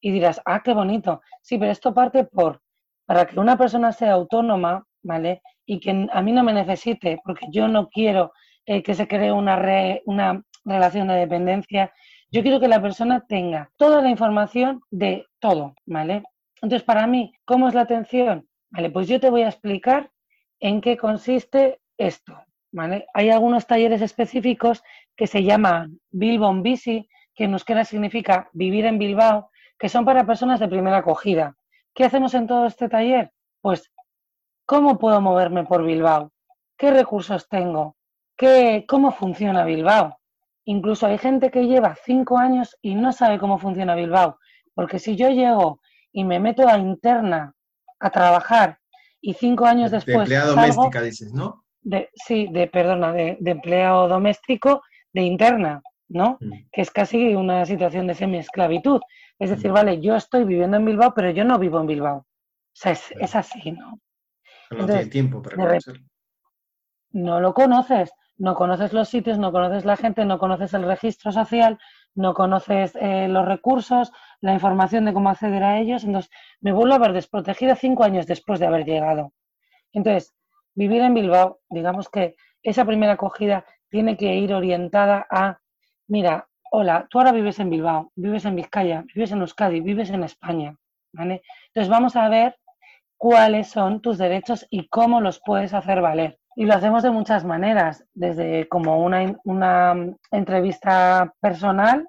Y 0.00 0.12
dirás, 0.12 0.40
ah, 0.44 0.62
qué 0.62 0.72
bonito. 0.74 1.20
Sí, 1.42 1.58
pero 1.58 1.72
esto 1.72 1.94
parte 1.94 2.24
por, 2.24 2.62
para 3.06 3.26
que 3.26 3.38
una 3.38 3.56
persona 3.56 3.92
sea 3.92 4.12
autónoma, 4.12 4.84
¿vale? 5.02 5.42
Y 5.64 5.80
que 5.80 6.08
a 6.12 6.22
mí 6.22 6.32
no 6.32 6.44
me 6.44 6.52
necesite, 6.52 7.18
porque 7.24 7.46
yo 7.50 7.68
no 7.68 7.88
quiero 7.88 8.32
eh, 8.66 8.82
que 8.82 8.94
se 8.94 9.08
cree 9.08 9.32
una, 9.32 9.56
una 10.04 10.42
relación 10.64 11.08
de 11.08 11.14
dependencia. 11.14 11.92
Yo 12.30 12.42
quiero 12.42 12.60
que 12.60 12.68
la 12.68 12.82
persona 12.82 13.24
tenga 13.26 13.70
toda 13.76 14.02
la 14.02 14.10
información 14.10 14.82
de 14.90 15.26
todo, 15.40 15.74
¿vale? 15.86 16.22
Entonces, 16.56 16.82
para 16.82 17.06
mí, 17.06 17.32
¿cómo 17.44 17.68
es 17.68 17.74
la 17.74 17.82
atención? 17.82 18.48
Vale, 18.70 18.90
pues 18.90 19.08
yo 19.08 19.20
te 19.20 19.30
voy 19.30 19.42
a 19.42 19.48
explicar 19.48 20.10
en 20.60 20.80
qué 20.80 20.96
consiste 20.96 21.80
esto, 21.98 22.38
hay 23.14 23.30
algunos 23.30 23.66
talleres 23.66 24.02
específicos 24.02 24.82
que 25.16 25.26
se 25.26 25.42
llaman 25.42 26.00
Bilbao 26.10 26.54
Bici, 26.62 27.08
que 27.34 27.44
en 27.44 27.52
euskera 27.52 27.84
significa 27.84 28.48
vivir 28.52 28.86
en 28.86 28.98
Bilbao, 28.98 29.50
que 29.78 29.88
son 29.88 30.04
para 30.04 30.26
personas 30.26 30.60
de 30.60 30.68
primera 30.68 30.98
acogida. 30.98 31.56
¿Qué 31.94 32.04
hacemos 32.04 32.34
en 32.34 32.46
todo 32.46 32.66
este 32.66 32.88
taller? 32.88 33.32
Pues, 33.60 33.92
¿cómo 34.66 34.98
puedo 34.98 35.20
moverme 35.20 35.64
por 35.64 35.84
Bilbao? 35.84 36.32
¿Qué 36.76 36.90
recursos 36.90 37.48
tengo? 37.48 37.96
¿Qué, 38.36 38.84
¿Cómo 38.88 39.12
funciona 39.12 39.64
Bilbao? 39.64 40.18
Incluso 40.64 41.06
hay 41.06 41.18
gente 41.18 41.50
que 41.50 41.66
lleva 41.66 41.96
cinco 42.04 42.38
años 42.38 42.76
y 42.82 42.94
no 42.94 43.12
sabe 43.12 43.38
cómo 43.38 43.58
funciona 43.58 43.94
Bilbao. 43.94 44.38
Porque 44.74 44.98
si 44.98 45.16
yo 45.16 45.30
llego 45.30 45.80
y 46.12 46.24
me 46.24 46.40
meto 46.40 46.66
a 46.68 46.78
interna 46.78 47.54
a 48.00 48.10
trabajar 48.10 48.78
y 49.20 49.34
cinco 49.34 49.66
años 49.66 49.90
después. 49.90 50.28
De 50.28 50.36
doméstica, 50.38 51.00
dices, 51.02 51.32
¿no? 51.32 51.65
De, 51.86 52.10
sí, 52.14 52.48
de, 52.50 52.66
perdona, 52.66 53.12
de, 53.12 53.38
empleado 53.44 54.08
doméstico 54.08 54.82
de 55.12 55.22
interna, 55.22 55.82
¿no? 56.08 56.36
Mm. 56.40 56.52
Que 56.72 56.82
es 56.82 56.90
casi 56.90 57.34
una 57.36 57.64
situación 57.64 58.08
de 58.08 58.14
semi-esclavitud. 58.14 59.00
Es 59.38 59.50
decir, 59.50 59.70
mm. 59.70 59.74
vale, 59.74 60.00
yo 60.00 60.16
estoy 60.16 60.44
viviendo 60.44 60.76
en 60.76 60.84
Bilbao, 60.84 61.14
pero 61.14 61.30
yo 61.30 61.44
no 61.44 61.60
vivo 61.60 61.80
en 61.80 61.86
Bilbao. 61.86 62.16
O 62.18 62.26
sea, 62.72 62.92
es, 62.92 63.36
así, 63.36 63.70
¿no? 63.70 64.00
No 64.70 64.84
tiene 64.84 65.06
tiempo 65.06 65.40
para 65.40 65.56
conocerlo. 65.56 66.04
No 67.12 67.40
lo 67.40 67.54
conoces, 67.54 68.12
no 68.36 68.56
conoces 68.56 68.92
los 68.92 69.08
sitios, 69.08 69.38
no 69.38 69.52
conoces 69.52 69.84
la 69.84 69.96
gente, 69.96 70.24
no 70.24 70.38
conoces 70.40 70.74
el 70.74 70.82
registro 70.82 71.30
social, 71.30 71.78
no 72.16 72.34
conoces 72.34 72.96
eh, 72.96 73.28
los 73.28 73.46
recursos, 73.46 74.10
la 74.40 74.52
información 74.52 75.04
de 75.04 75.14
cómo 75.14 75.30
acceder 75.30 75.62
a 75.62 75.78
ellos. 75.78 76.02
Entonces, 76.02 76.32
me 76.60 76.72
vuelvo 76.72 76.94
a 76.96 76.98
ver 76.98 77.12
desprotegida 77.12 77.76
cinco 77.76 78.02
años 78.02 78.26
después 78.26 78.58
de 78.58 78.66
haber 78.66 78.84
llegado. 78.84 79.32
Entonces, 79.92 80.35
vivir 80.76 81.02
en 81.02 81.14
Bilbao, 81.14 81.58
digamos 81.68 82.08
que 82.08 82.36
esa 82.62 82.84
primera 82.84 83.14
acogida 83.14 83.64
tiene 83.88 84.16
que 84.16 84.34
ir 84.34 84.52
orientada 84.52 85.26
a, 85.30 85.58
mira, 86.06 86.48
hola, 86.70 87.06
tú 87.10 87.18
ahora 87.18 87.32
vives 87.32 87.58
en 87.58 87.70
Bilbao, 87.70 88.12
vives 88.14 88.44
en 88.44 88.54
Vizcaya, 88.54 89.04
vives 89.14 89.32
en 89.32 89.40
Euskadi, 89.40 89.80
vives 89.80 90.10
en 90.10 90.22
España, 90.22 90.76
¿vale? 91.12 91.42
Entonces 91.68 91.90
vamos 91.90 92.14
a 92.14 92.28
ver 92.28 92.56
cuáles 93.16 93.68
son 93.68 94.00
tus 94.00 94.18
derechos 94.18 94.66
y 94.70 94.88
cómo 94.88 95.20
los 95.20 95.40
puedes 95.44 95.72
hacer 95.74 96.00
valer. 96.00 96.38
Y 96.54 96.64
lo 96.64 96.74
hacemos 96.74 97.02
de 97.02 97.10
muchas 97.10 97.44
maneras, 97.44 98.04
desde 98.14 98.68
como 98.68 99.02
una, 99.02 99.34
una 99.44 99.94
entrevista 100.30 101.32
personal, 101.40 102.08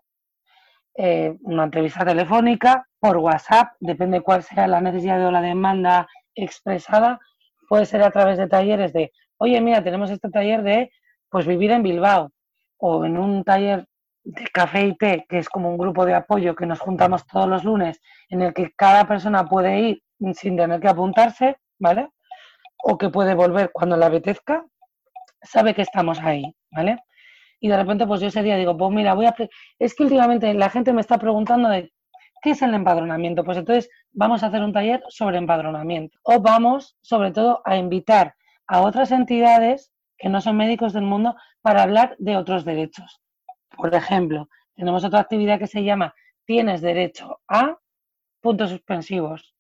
eh, 0.96 1.38
una 1.42 1.66
entrevista 1.66 2.06
telefónica, 2.06 2.88
por 3.00 3.18
WhatsApp, 3.18 3.74
depende 3.80 4.22
cuál 4.22 4.44
sea 4.44 4.68
la 4.68 4.82
necesidad 4.82 5.26
o 5.26 5.32
la 5.32 5.42
demanda 5.42 6.08
expresada, 6.34 7.20
puede 7.68 7.86
ser 7.86 8.04
a 8.04 8.12
través 8.12 8.38
de 8.38 8.48
talleres 8.48 8.94
de, 8.94 9.12
oye, 9.38 9.60
mira, 9.62 9.84
tenemos 9.84 10.10
este 10.10 10.30
taller 10.30 10.64
de, 10.64 10.92
pues 11.30 11.46
vivir 11.46 11.72
en 11.72 11.84
Bilbao. 11.84 12.32
o 12.80 13.06
en 13.06 13.18
un 13.18 13.44
taller 13.44 13.88
de 14.24 14.46
café 14.48 14.86
y 14.88 14.96
té, 14.96 15.26
que 15.30 15.40
es 15.40 15.50
como 15.50 15.70
un 15.70 15.78
grupo 15.78 16.06
de 16.06 16.14
apoyo 16.14 16.56
que 16.56 16.66
nos 16.66 16.80
juntamos 16.80 17.26
todos 17.26 17.48
los 17.48 17.64
lunes, 17.64 18.02
en 18.30 18.42
el 18.42 18.54
que 18.54 18.72
cada 18.76 19.08
persona 19.08 19.46
puede 19.46 19.80
ir 19.80 20.04
sin 20.34 20.58
tener 20.58 20.80
que 20.80 20.90
apuntarse, 20.90 21.58
¿vale? 21.80 22.10
O 22.84 22.98
que 22.98 23.10
puede 23.10 23.34
volver 23.34 23.72
cuando 23.72 23.98
le 23.98 24.06
apetezca, 24.06 24.66
sabe 25.42 25.74
que 25.74 25.82
estamos 25.82 26.20
ahí, 26.20 26.56
¿vale? 26.72 27.00
Y 27.60 27.70
de 27.70 27.78
repente, 27.78 28.06
pues 28.06 28.22
yo 28.22 28.28
ese 28.28 28.44
día 28.44 28.58
digo, 28.58 28.78
pues 28.78 28.92
mira, 28.92 29.14
voy 29.14 29.26
a... 29.26 29.36
Es 29.80 29.96
que 29.96 30.04
últimamente 30.04 30.54
la 30.54 30.70
gente 30.70 30.94
me 30.94 31.02
está 31.02 31.18
preguntando 31.18 31.70
de 31.70 31.92
qué 32.48 32.52
es 32.52 32.62
el 32.62 32.74
empadronamiento. 32.74 33.44
Pues 33.44 33.58
entonces 33.58 33.90
vamos 34.14 34.42
a 34.42 34.48
hacer 34.48 34.64
un 34.64 34.72
taller 34.72 35.04
sobre 35.10 35.38
empadronamiento. 35.38 36.18
O 36.24 36.40
vamos, 36.40 36.96
sobre 37.02 37.32
todo, 37.32 37.62
a 37.66 37.76
invitar 37.76 38.36
a 38.68 38.84
otras 38.84 39.12
entidades 39.12 39.92
que 40.18 40.30
no 40.30 40.40
son 40.40 40.56
médicos 40.56 40.94
del 40.94 41.04
mundo 41.04 41.36
para 41.62 41.84
hablar 41.84 42.16
de 42.20 42.38
otros 42.38 42.64
derechos. 42.64 43.22
Por 43.76 43.94
ejemplo, 43.94 44.48
tenemos 44.76 45.04
otra 45.04 45.20
actividad 45.20 45.60
que 45.60 45.68
se 45.68 45.84
llama 45.84 46.16
Tienes 46.46 46.80
derecho 46.80 47.42
a 47.50 47.78
puntos 48.40 48.70
suspensivos. 48.70 49.54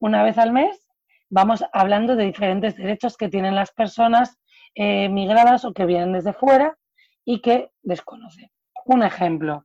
Una 0.00 0.24
vez 0.24 0.36
al 0.36 0.50
mes 0.50 0.88
vamos 1.30 1.64
hablando 1.72 2.16
de 2.16 2.24
diferentes 2.24 2.76
derechos 2.76 3.16
que 3.16 3.28
tienen 3.28 3.54
las 3.54 3.70
personas 3.70 4.40
eh, 4.74 5.08
migradas 5.08 5.64
o 5.64 5.72
que 5.72 5.86
vienen 5.86 6.12
desde 6.12 6.32
fuera 6.32 6.76
y 7.24 7.40
que 7.40 7.70
desconocen. 7.82 8.50
Un 8.84 9.04
ejemplo, 9.04 9.64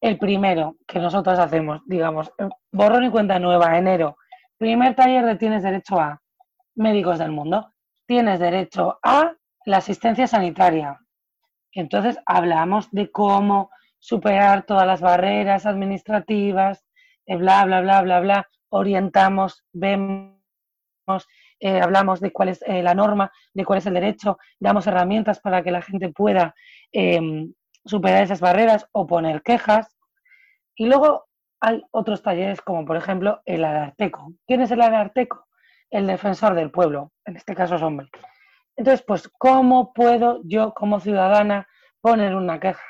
el 0.00 0.18
primero 0.18 0.76
que 0.86 0.98
nosotros 0.98 1.38
hacemos, 1.38 1.80
digamos, 1.86 2.32
borrón 2.72 3.04
y 3.04 3.10
cuenta 3.10 3.38
nueva, 3.38 3.76
enero, 3.76 4.16
primer 4.56 4.94
taller 4.94 5.24
de 5.24 5.36
Tienes 5.36 5.62
derecho 5.62 5.98
a 6.00 6.20
médicos 6.76 7.18
del 7.18 7.32
mundo, 7.32 7.72
tienes 8.06 8.38
derecho 8.38 8.98
a 9.02 9.34
la 9.66 9.76
asistencia 9.78 10.26
sanitaria, 10.26 10.98
entonces 11.72 12.18
hablamos 12.26 12.90
de 12.90 13.10
cómo 13.10 13.70
superar 13.98 14.64
todas 14.64 14.86
las 14.86 15.00
barreras 15.00 15.66
administrativas, 15.66 16.86
bla, 17.26 17.64
bla, 17.64 17.80
bla, 17.80 18.02
bla, 18.02 18.20
bla, 18.20 18.48
orientamos, 18.70 19.64
vemos, 19.72 20.38
eh, 21.60 21.80
hablamos 21.80 22.20
de 22.20 22.32
cuál 22.32 22.50
es 22.50 22.62
eh, 22.62 22.82
la 22.82 22.94
norma, 22.94 23.30
de 23.52 23.64
cuál 23.64 23.78
es 23.78 23.86
el 23.86 23.94
derecho, 23.94 24.38
damos 24.60 24.86
herramientas 24.86 25.40
para 25.40 25.62
que 25.62 25.70
la 25.70 25.82
gente 25.82 26.10
pueda 26.10 26.54
em, 26.92 27.52
superar 27.88 28.22
esas 28.22 28.40
barreras 28.40 28.88
o 28.92 29.06
poner 29.06 29.42
quejas. 29.42 29.96
Y 30.74 30.86
luego 30.86 31.26
hay 31.60 31.82
otros 31.90 32.22
talleres 32.22 32.60
como 32.60 32.84
por 32.84 32.96
ejemplo 32.96 33.42
el 33.44 33.64
Alarteco. 33.64 34.32
¿Quién 34.46 34.60
es 34.60 34.70
el 34.70 34.80
Alarteco? 34.80 35.46
El 35.90 36.06
defensor 36.06 36.54
del 36.54 36.70
pueblo, 36.70 37.12
en 37.24 37.36
este 37.36 37.54
caso 37.54 37.76
es 37.76 37.82
hombre. 37.82 38.08
Entonces, 38.76 39.04
pues, 39.04 39.28
¿cómo 39.38 39.92
puedo 39.92 40.40
yo 40.44 40.72
como 40.72 41.00
ciudadana 41.00 41.66
poner 42.00 42.36
una 42.36 42.60
queja? 42.60 42.84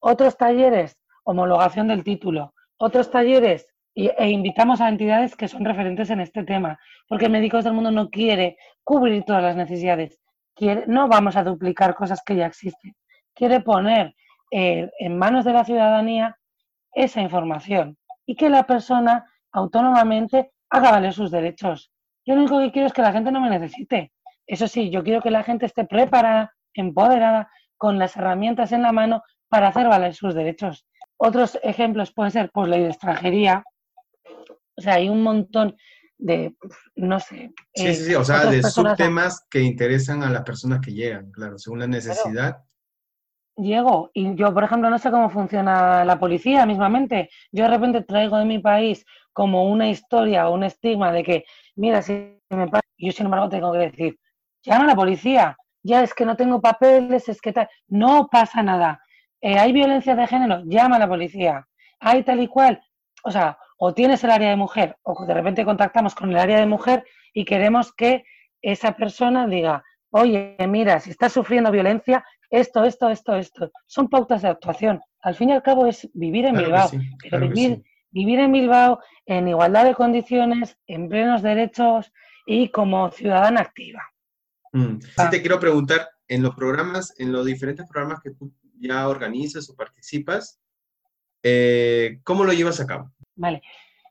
Otros 0.00 0.36
talleres, 0.36 0.98
homologación 1.22 1.86
del 1.86 2.02
título. 2.02 2.52
Otros 2.78 3.10
talleres, 3.10 3.68
e 3.94 4.28
invitamos 4.28 4.80
a 4.80 4.88
entidades 4.88 5.36
que 5.36 5.46
son 5.46 5.64
referentes 5.64 6.10
en 6.10 6.20
este 6.20 6.42
tema, 6.42 6.80
porque 7.06 7.28
Médicos 7.28 7.64
del 7.64 7.74
Mundo 7.74 7.90
no 7.90 8.10
quiere 8.10 8.56
cubrir 8.82 9.24
todas 9.24 9.42
las 9.42 9.54
necesidades. 9.54 10.18
Quiere, 10.54 10.84
no 10.86 11.06
vamos 11.06 11.36
a 11.36 11.44
duplicar 11.44 11.94
cosas 11.94 12.22
que 12.24 12.34
ya 12.36 12.46
existen. 12.46 12.96
Quiere 13.34 13.60
poner 13.60 14.14
eh, 14.50 14.90
en 14.98 15.18
manos 15.18 15.44
de 15.44 15.52
la 15.52 15.64
ciudadanía 15.64 16.36
esa 16.92 17.20
información 17.20 17.96
y 18.26 18.36
que 18.36 18.48
la 18.48 18.66
persona 18.66 19.24
autónomamente 19.52 20.52
haga 20.68 20.92
valer 20.92 21.12
sus 21.12 21.30
derechos. 21.30 21.92
Yo 22.24 22.34
lo 22.34 22.42
único 22.42 22.60
que 22.60 22.72
quiero 22.72 22.86
es 22.86 22.92
que 22.92 23.02
la 23.02 23.12
gente 23.12 23.32
no 23.32 23.40
me 23.40 23.50
necesite. 23.50 24.12
Eso 24.46 24.68
sí, 24.68 24.90
yo 24.90 25.02
quiero 25.02 25.20
que 25.20 25.30
la 25.30 25.42
gente 25.42 25.66
esté 25.66 25.84
preparada, 25.84 26.54
empoderada, 26.74 27.50
con 27.76 27.98
las 27.98 28.16
herramientas 28.16 28.72
en 28.72 28.82
la 28.82 28.92
mano 28.92 29.22
para 29.48 29.68
hacer 29.68 29.88
valer 29.88 30.14
sus 30.14 30.34
derechos. 30.34 30.86
Otros 31.16 31.58
ejemplos 31.62 32.12
pueden 32.12 32.30
ser, 32.30 32.50
pues, 32.52 32.68
ley 32.68 32.82
de 32.82 32.88
extranjería. 32.88 33.64
O 34.76 34.82
sea, 34.82 34.94
hay 34.94 35.08
un 35.08 35.22
montón 35.22 35.76
de, 36.18 36.54
no 36.96 37.18
sé. 37.20 37.52
Sí, 37.74 37.94
sí, 37.94 38.04
sí, 38.04 38.14
o 38.14 38.24
sea, 38.24 38.46
de 38.46 38.62
subtemas 38.62 39.46
que 39.50 39.60
interesan 39.60 40.22
a 40.22 40.30
las 40.30 40.42
personas 40.42 40.80
que 40.80 40.92
llegan, 40.92 41.30
claro, 41.30 41.58
según 41.58 41.80
la 41.80 41.86
necesidad. 41.86 42.58
Llego 43.62 44.10
y 44.14 44.34
yo, 44.34 44.52
por 44.52 44.64
ejemplo, 44.64 44.90
no 44.90 44.98
sé 44.98 45.10
cómo 45.10 45.30
funciona 45.30 46.04
la 46.04 46.18
policía 46.18 46.66
mismamente. 46.66 47.30
Yo 47.52 47.64
de 47.64 47.70
repente 47.70 48.02
traigo 48.02 48.38
de 48.38 48.44
mi 48.44 48.58
país 48.58 49.04
como 49.32 49.64
una 49.64 49.88
historia 49.88 50.48
o 50.48 50.54
un 50.54 50.64
estigma 50.64 51.12
de 51.12 51.22
que, 51.22 51.44
mira, 51.76 52.02
si 52.02 52.38
me 52.50 52.68
pasa, 52.68 52.84
yo 52.98 53.12
sin 53.12 53.26
embargo 53.26 53.48
tengo 53.48 53.72
que 53.72 53.78
decir, 53.78 54.18
llama 54.62 54.84
a 54.84 54.88
la 54.88 54.96
policía, 54.96 55.56
ya 55.82 56.02
es 56.02 56.14
que 56.14 56.26
no 56.26 56.36
tengo 56.36 56.60
papeles, 56.60 57.28
es 57.28 57.40
que 57.40 57.52
tal, 57.52 57.68
no 57.88 58.28
pasa 58.30 58.62
nada. 58.62 59.00
Eh, 59.40 59.58
hay 59.58 59.72
violencia 59.72 60.14
de 60.14 60.26
género, 60.26 60.62
llama 60.66 60.96
a 60.96 60.98
la 60.98 61.08
policía. 61.08 61.66
Hay 62.00 62.22
tal 62.22 62.40
y 62.40 62.48
cual, 62.48 62.82
o 63.24 63.30
sea, 63.30 63.58
o 63.78 63.94
tienes 63.94 64.22
el 64.24 64.30
área 64.30 64.50
de 64.50 64.56
mujer, 64.56 64.96
o 65.02 65.24
de 65.24 65.34
repente 65.34 65.64
contactamos 65.64 66.14
con 66.14 66.30
el 66.30 66.36
área 66.36 66.58
de 66.58 66.66
mujer 66.66 67.04
y 67.32 67.44
queremos 67.44 67.94
que 67.94 68.24
esa 68.60 68.92
persona 68.92 69.46
diga, 69.46 69.82
oye, 70.10 70.56
mira, 70.68 71.00
si 71.00 71.10
estás 71.10 71.32
sufriendo 71.32 71.70
violencia, 71.70 72.24
esto, 72.50 72.84
esto, 72.84 73.08
esto, 73.08 73.36
esto. 73.36 73.70
Son 73.86 74.08
pautas 74.08 74.42
de 74.42 74.48
actuación. 74.48 75.00
Al 75.20 75.34
fin 75.34 75.50
y 75.50 75.52
al 75.52 75.62
cabo 75.62 75.86
es 75.86 76.08
vivir 76.14 76.46
en 76.46 76.56
Bilbao, 76.56 76.90
pero 77.22 77.40
vivir, 77.40 77.82
vivir 78.10 78.40
en 78.40 78.52
Bilbao 78.52 79.00
en 79.26 79.48
igualdad 79.48 79.84
de 79.84 79.94
condiciones, 79.94 80.76
en 80.86 81.08
plenos 81.08 81.42
derechos 81.42 82.12
y 82.46 82.68
como 82.70 83.10
ciudadana 83.10 83.60
activa. 83.60 84.02
Mm. 84.72 85.00
Sí, 85.00 85.10
ah. 85.16 85.30
te 85.30 85.40
quiero 85.40 85.60
preguntar, 85.60 86.08
en 86.30 86.42
los 86.42 86.54
programas, 86.54 87.12
en 87.18 87.32
los 87.32 87.44
diferentes 87.44 87.86
programas 87.88 88.20
que 88.22 88.30
tú 88.30 88.52
ya 88.78 89.08
organizas 89.08 89.68
o 89.68 89.74
participas, 89.74 90.60
eh, 91.42 92.20
¿cómo 92.22 92.44
lo 92.44 92.52
llevas 92.52 92.80
a 92.80 92.86
cabo? 92.86 93.12
Vale. 93.34 93.62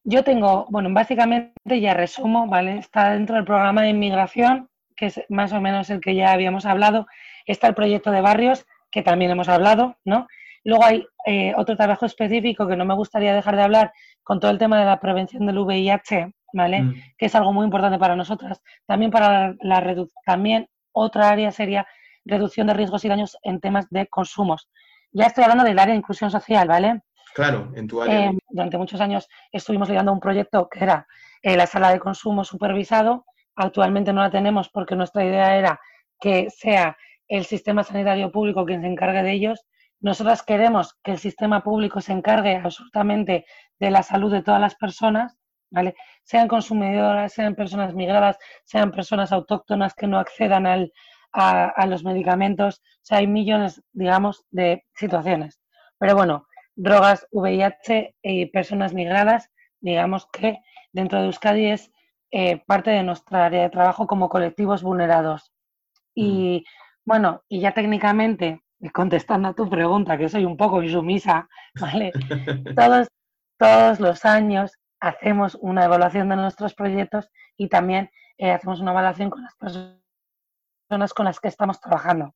Yo 0.04 0.24
tengo, 0.24 0.66
bueno, 0.70 0.90
básicamente 0.92 1.80
ya 1.80 1.94
resumo, 1.94 2.48
¿vale? 2.48 2.78
Está 2.78 3.12
dentro 3.12 3.36
del 3.36 3.46
programa 3.46 3.84
de 3.84 3.90
inmigración, 3.90 4.70
que 4.96 5.08
es 5.08 5.22
más 5.30 5.54
o 5.54 5.62
menos 5.62 5.90
el 5.90 6.02
que 6.02 6.16
ya 6.16 6.32
habíamos 6.32 6.66
hablado. 6.66 7.08
Está 7.50 7.68
el 7.68 7.74
proyecto 7.74 8.12
de 8.12 8.22
barrios, 8.22 8.68
que 8.92 9.02
también 9.02 9.32
hemos 9.32 9.50
hablado, 9.50 9.98
¿no? 10.06 10.28
Luego 10.64 10.86
hay 10.86 11.08
eh, 11.26 11.54
otro 11.58 11.76
trabajo 11.76 12.06
específico 12.06 12.68
que 12.68 12.76
no 12.76 12.86
me 12.86 12.94
gustaría 12.94 13.34
dejar 13.34 13.56
de 13.56 13.64
hablar 13.64 13.92
con 14.22 14.40
todo 14.40 14.52
el 14.52 14.60
tema 14.60 14.80
de 14.80 14.86
la 14.86 15.00
prevención 15.00 15.48
del 15.48 15.58
VIH, 15.58 16.32
¿vale? 16.54 16.84
Mm. 16.84 16.94
Que 17.18 17.26
es 17.26 17.34
algo 17.34 17.52
muy 17.52 17.66
importante 17.66 17.98
para 17.98 18.16
nosotras. 18.16 18.62
También 18.86 19.10
para 19.10 19.56
la, 19.62 19.80
reducción, 19.80 20.22
también 20.26 20.70
otra 20.92 21.30
área 21.30 21.52
sería 21.52 21.88
reducción 22.24 22.68
de 22.68 22.76
riesgos 22.76 23.04
y 23.04 23.10
daños 23.10 23.36
en 23.42 23.60
temas 23.60 23.90
de 23.90 24.06
consumos. 24.06 24.70
Ya 25.12 25.26
estoy 25.26 25.44
hablando 25.44 25.64
del 25.64 25.80
área 25.80 25.94
de 25.94 26.00
inclusión 26.00 26.30
social, 26.30 26.68
¿vale? 26.68 27.02
Claro, 27.34 27.72
en 27.74 27.88
tu 27.88 28.00
área. 28.00 28.30
Eh, 28.30 28.38
durante 28.50 28.78
muchos 28.78 29.02
años 29.02 29.28
estuvimos 29.52 29.88
liderando 29.88 30.14
un 30.14 30.20
proyecto 30.20 30.70
que 30.70 30.84
era 30.84 31.08
eh, 31.42 31.58
la 31.58 31.66
sala 31.66 31.92
de 31.92 32.00
consumo 32.00 32.44
supervisado. 32.44 33.26
Actualmente 33.56 34.14
no 34.14 34.22
la 34.22 34.30
tenemos 34.30 34.70
porque 34.70 34.96
nuestra 34.96 35.26
idea 35.26 35.58
era 35.58 35.80
que 36.20 36.50
sea 36.52 36.96
el 37.30 37.46
sistema 37.46 37.84
sanitario 37.84 38.32
público 38.32 38.66
quien 38.66 38.82
se 38.82 38.88
encargue 38.88 39.24
de 39.24 39.32
ellos. 39.32 39.66
Nosotras 40.02 40.44
queremos 40.44 40.96
que 41.04 41.12
el 41.12 41.20
sistema 41.20 41.64
público 41.64 42.02
se 42.02 42.12
encargue 42.12 42.58
absolutamente 42.58 43.46
de 43.80 43.92
la 43.92 44.04
salud 44.04 44.32
de 44.32 44.44
todas 44.44 44.60
las 44.60 44.76
personas 44.76 45.40
¿vale? 45.72 45.96
Sean 46.24 46.48
consumidoras, 46.48 47.34
sean 47.34 47.56
personas 47.56 47.94
migradas, 47.94 48.38
sean 48.66 48.92
personas 48.92 49.32
autóctonas 49.32 49.94
que 49.94 50.08
no 50.08 50.20
accedan 50.20 50.66
al, 50.66 50.92
a, 51.32 51.86
los 51.88 52.04
medicamentos. 52.04 52.80
O 52.80 53.00
sea, 53.02 53.20
hay 53.20 53.28
millones, 53.28 53.82
digamos, 53.92 54.46
de 54.52 54.84
situaciones. 54.96 55.60
Pero 55.98 56.16
bueno, 56.16 56.48
drogas, 56.76 57.28
VIH 57.32 58.16
y 58.22 58.46
personas 58.48 58.94
migradas, 58.94 59.50
digamos 59.80 60.28
que 60.32 60.60
dentro 60.92 61.20
de 61.20 61.26
Euskadi 61.26 61.68
es 61.68 61.92
eh, 62.32 62.62
parte 62.68 62.92
de 62.92 63.04
nuestra 63.04 63.46
área 63.46 63.64
de 63.64 63.70
trabajo 63.70 64.08
como 64.08 64.30
colectivos 64.30 64.84
vulnerados. 64.84 65.52
Y 66.16 66.66
bueno, 67.10 67.42
y 67.50 67.60
ya 67.62 67.72
técnicamente, 67.72 68.62
contestando 68.94 69.48
a 69.48 69.56
tu 69.56 69.68
pregunta, 69.68 70.16
que 70.16 70.30
soy 70.30 70.46
un 70.46 70.56
poco 70.56 70.84
insumisa, 70.84 71.50
¿vale? 71.82 72.12
todos, 72.76 73.08
todos 73.58 74.00
los 74.00 74.26
años 74.26 74.78
hacemos 75.00 75.58
una 75.60 75.86
evaluación 75.86 76.30
de 76.30 76.36
nuestros 76.36 76.76
proyectos 76.76 77.32
y 77.58 77.68
también 77.68 78.12
eh, 78.38 78.52
hacemos 78.52 78.80
una 78.80 78.92
evaluación 78.92 79.32
con 79.32 79.42
las 79.42 79.56
personas 79.56 81.14
con 81.16 81.26
las 81.26 81.40
que 81.40 81.48
estamos 81.48 81.82
trabajando. 81.82 82.36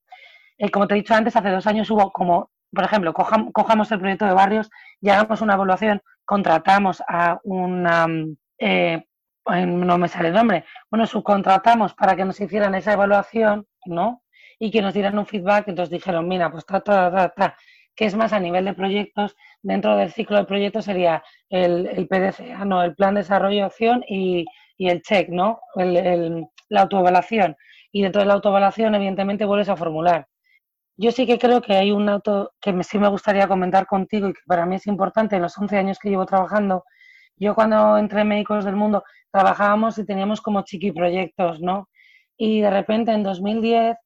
Eh, 0.58 0.72
como 0.72 0.88
te 0.88 0.94
he 0.94 0.96
dicho 0.96 1.14
antes, 1.14 1.36
hace 1.36 1.50
dos 1.50 1.68
años 1.68 1.88
hubo 1.92 2.10
como, 2.10 2.50
por 2.72 2.82
ejemplo, 2.82 3.14
cojamos 3.14 3.92
el 3.92 4.00
proyecto 4.00 4.24
de 4.24 4.32
barrios 4.32 4.70
y 5.00 5.08
hagamos 5.10 5.40
una 5.40 5.54
evaluación, 5.54 6.02
contratamos 6.24 7.00
a 7.06 7.38
una, 7.44 8.08
eh, 8.58 9.06
no 9.46 9.98
me 9.98 10.08
sale 10.08 10.30
el 10.30 10.34
nombre, 10.34 10.64
bueno, 10.90 11.06
subcontratamos 11.06 11.94
para 11.94 12.16
que 12.16 12.24
nos 12.24 12.40
hicieran 12.40 12.74
esa 12.74 12.94
evaluación, 12.94 13.68
¿no? 13.84 14.23
Y 14.64 14.70
que 14.70 14.80
nos 14.80 14.94
dieran 14.94 15.18
un 15.18 15.26
feedback, 15.26 15.68
entonces 15.68 15.90
dijeron, 15.90 16.26
mira, 16.26 16.50
pues 16.50 16.64
ta, 16.64 16.80
ta, 16.80 17.10
ta, 17.12 17.28
ta, 17.28 17.56
que 17.94 18.06
es 18.06 18.14
más 18.14 18.32
a 18.32 18.40
nivel 18.40 18.64
de 18.64 18.72
proyectos, 18.72 19.36
dentro 19.62 19.94
del 19.94 20.10
ciclo 20.10 20.38
de 20.38 20.44
proyectos 20.46 20.86
sería 20.86 21.22
el, 21.50 21.86
el 21.86 22.08
PDCA, 22.08 22.64
¿no? 22.64 22.82
el 22.82 22.94
Plan 22.94 23.12
de 23.14 23.20
Desarrollo 23.20 23.66
Acción 23.66 24.02
y, 24.08 24.46
y 24.78 24.88
el 24.88 25.02
check, 25.02 25.28
¿no? 25.28 25.60
El, 25.74 26.46
la 26.70 26.80
autoevaluación. 26.80 27.56
Y 27.92 28.02
dentro 28.04 28.22
de 28.22 28.26
la 28.26 28.34
autoevaluación, 28.34 28.94
evidentemente, 28.94 29.44
vuelves 29.44 29.68
a 29.68 29.76
formular. 29.76 30.28
yo 30.96 31.12
sí 31.12 31.26
que 31.26 31.38
creo 31.38 31.60
que 31.60 31.74
hay 31.74 31.90
un 31.92 32.08
auto 32.08 32.52
que 32.60 32.72
sí 32.84 32.98
me 32.98 33.08
gustaría 33.08 33.46
comentar 33.48 33.86
contigo 33.86 34.28
y 34.28 34.32
que 34.32 34.40
para 34.46 34.64
mí 34.66 34.76
es 34.76 34.86
importante 34.86 35.36
en 35.36 35.42
los 35.42 35.58
11 35.58 35.76
años 35.76 35.98
que 35.98 36.08
llevo 36.08 36.24
trabajando. 36.26 36.84
Yo 37.36 37.54
cuando 37.54 37.98
entré 37.98 38.22
en 38.22 38.28
Médicos 38.28 38.64
del 38.64 38.76
Mundo 38.76 39.04
trabajábamos 39.30 39.98
y 39.98 40.06
teníamos 40.06 40.40
como 40.40 40.62
chiqui 40.62 40.92
proyectos, 40.92 41.60
¿no? 41.60 41.88
Y 42.38 42.62
de 42.62 42.70
repente 42.70 43.12
en 43.12 43.22
2010 43.22 43.96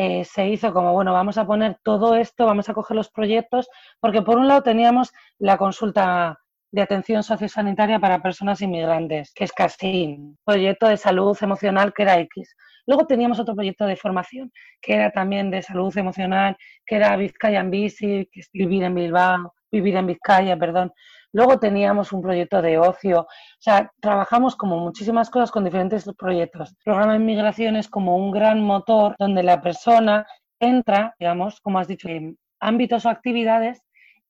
eh, 0.00 0.24
se 0.24 0.46
hizo 0.46 0.72
como, 0.72 0.92
bueno, 0.92 1.12
vamos 1.12 1.38
a 1.38 1.44
poner 1.44 1.76
todo 1.82 2.14
esto, 2.14 2.46
vamos 2.46 2.68
a 2.68 2.72
coger 2.72 2.96
los 2.96 3.10
proyectos, 3.10 3.68
porque 3.98 4.22
por 4.22 4.38
un 4.38 4.46
lado 4.46 4.62
teníamos 4.62 5.12
la 5.40 5.56
consulta 5.58 6.38
de 6.70 6.82
atención 6.82 7.24
sociosanitaria 7.24 7.98
para 7.98 8.22
personas 8.22 8.62
inmigrantes, 8.62 9.32
que 9.34 9.42
es 9.42 9.52
CASIN, 9.52 10.38
proyecto 10.44 10.86
de 10.86 10.98
salud 10.98 11.36
emocional 11.40 11.92
que 11.92 12.04
era 12.04 12.20
X. 12.20 12.54
Luego 12.86 13.08
teníamos 13.08 13.40
otro 13.40 13.56
proyecto 13.56 13.86
de 13.86 13.96
formación, 13.96 14.52
que 14.80 14.94
era 14.94 15.10
también 15.10 15.50
de 15.50 15.62
salud 15.62 15.96
emocional, 15.98 16.56
que 16.86 16.94
era 16.94 17.16
Vizcaya 17.16 17.58
en 17.58 17.70
Bici, 17.72 18.28
que 18.30 18.38
es 18.38 18.48
vivir 18.52 18.84
en 18.84 18.94
Bilbao, 18.94 19.52
vivir 19.72 19.96
en 19.96 20.06
Vizcaya, 20.06 20.56
perdón. 20.56 20.92
Luego 21.32 21.58
teníamos 21.58 22.12
un 22.12 22.22
proyecto 22.22 22.62
de 22.62 22.78
ocio. 22.78 23.20
O 23.20 23.26
sea, 23.58 23.90
trabajamos 24.00 24.56
como 24.56 24.78
muchísimas 24.78 25.30
cosas 25.30 25.50
con 25.50 25.64
diferentes 25.64 26.08
proyectos. 26.16 26.70
El 26.70 26.76
programa 26.84 27.12
de 27.12 27.18
inmigración 27.18 27.76
es 27.76 27.88
como 27.88 28.16
un 28.16 28.30
gran 28.30 28.62
motor 28.62 29.14
donde 29.18 29.42
la 29.42 29.60
persona 29.60 30.26
entra, 30.58 31.14
digamos, 31.18 31.60
como 31.60 31.78
has 31.78 31.88
dicho, 31.88 32.08
en 32.08 32.38
ámbitos 32.60 33.04
o 33.04 33.10
actividades 33.10 33.82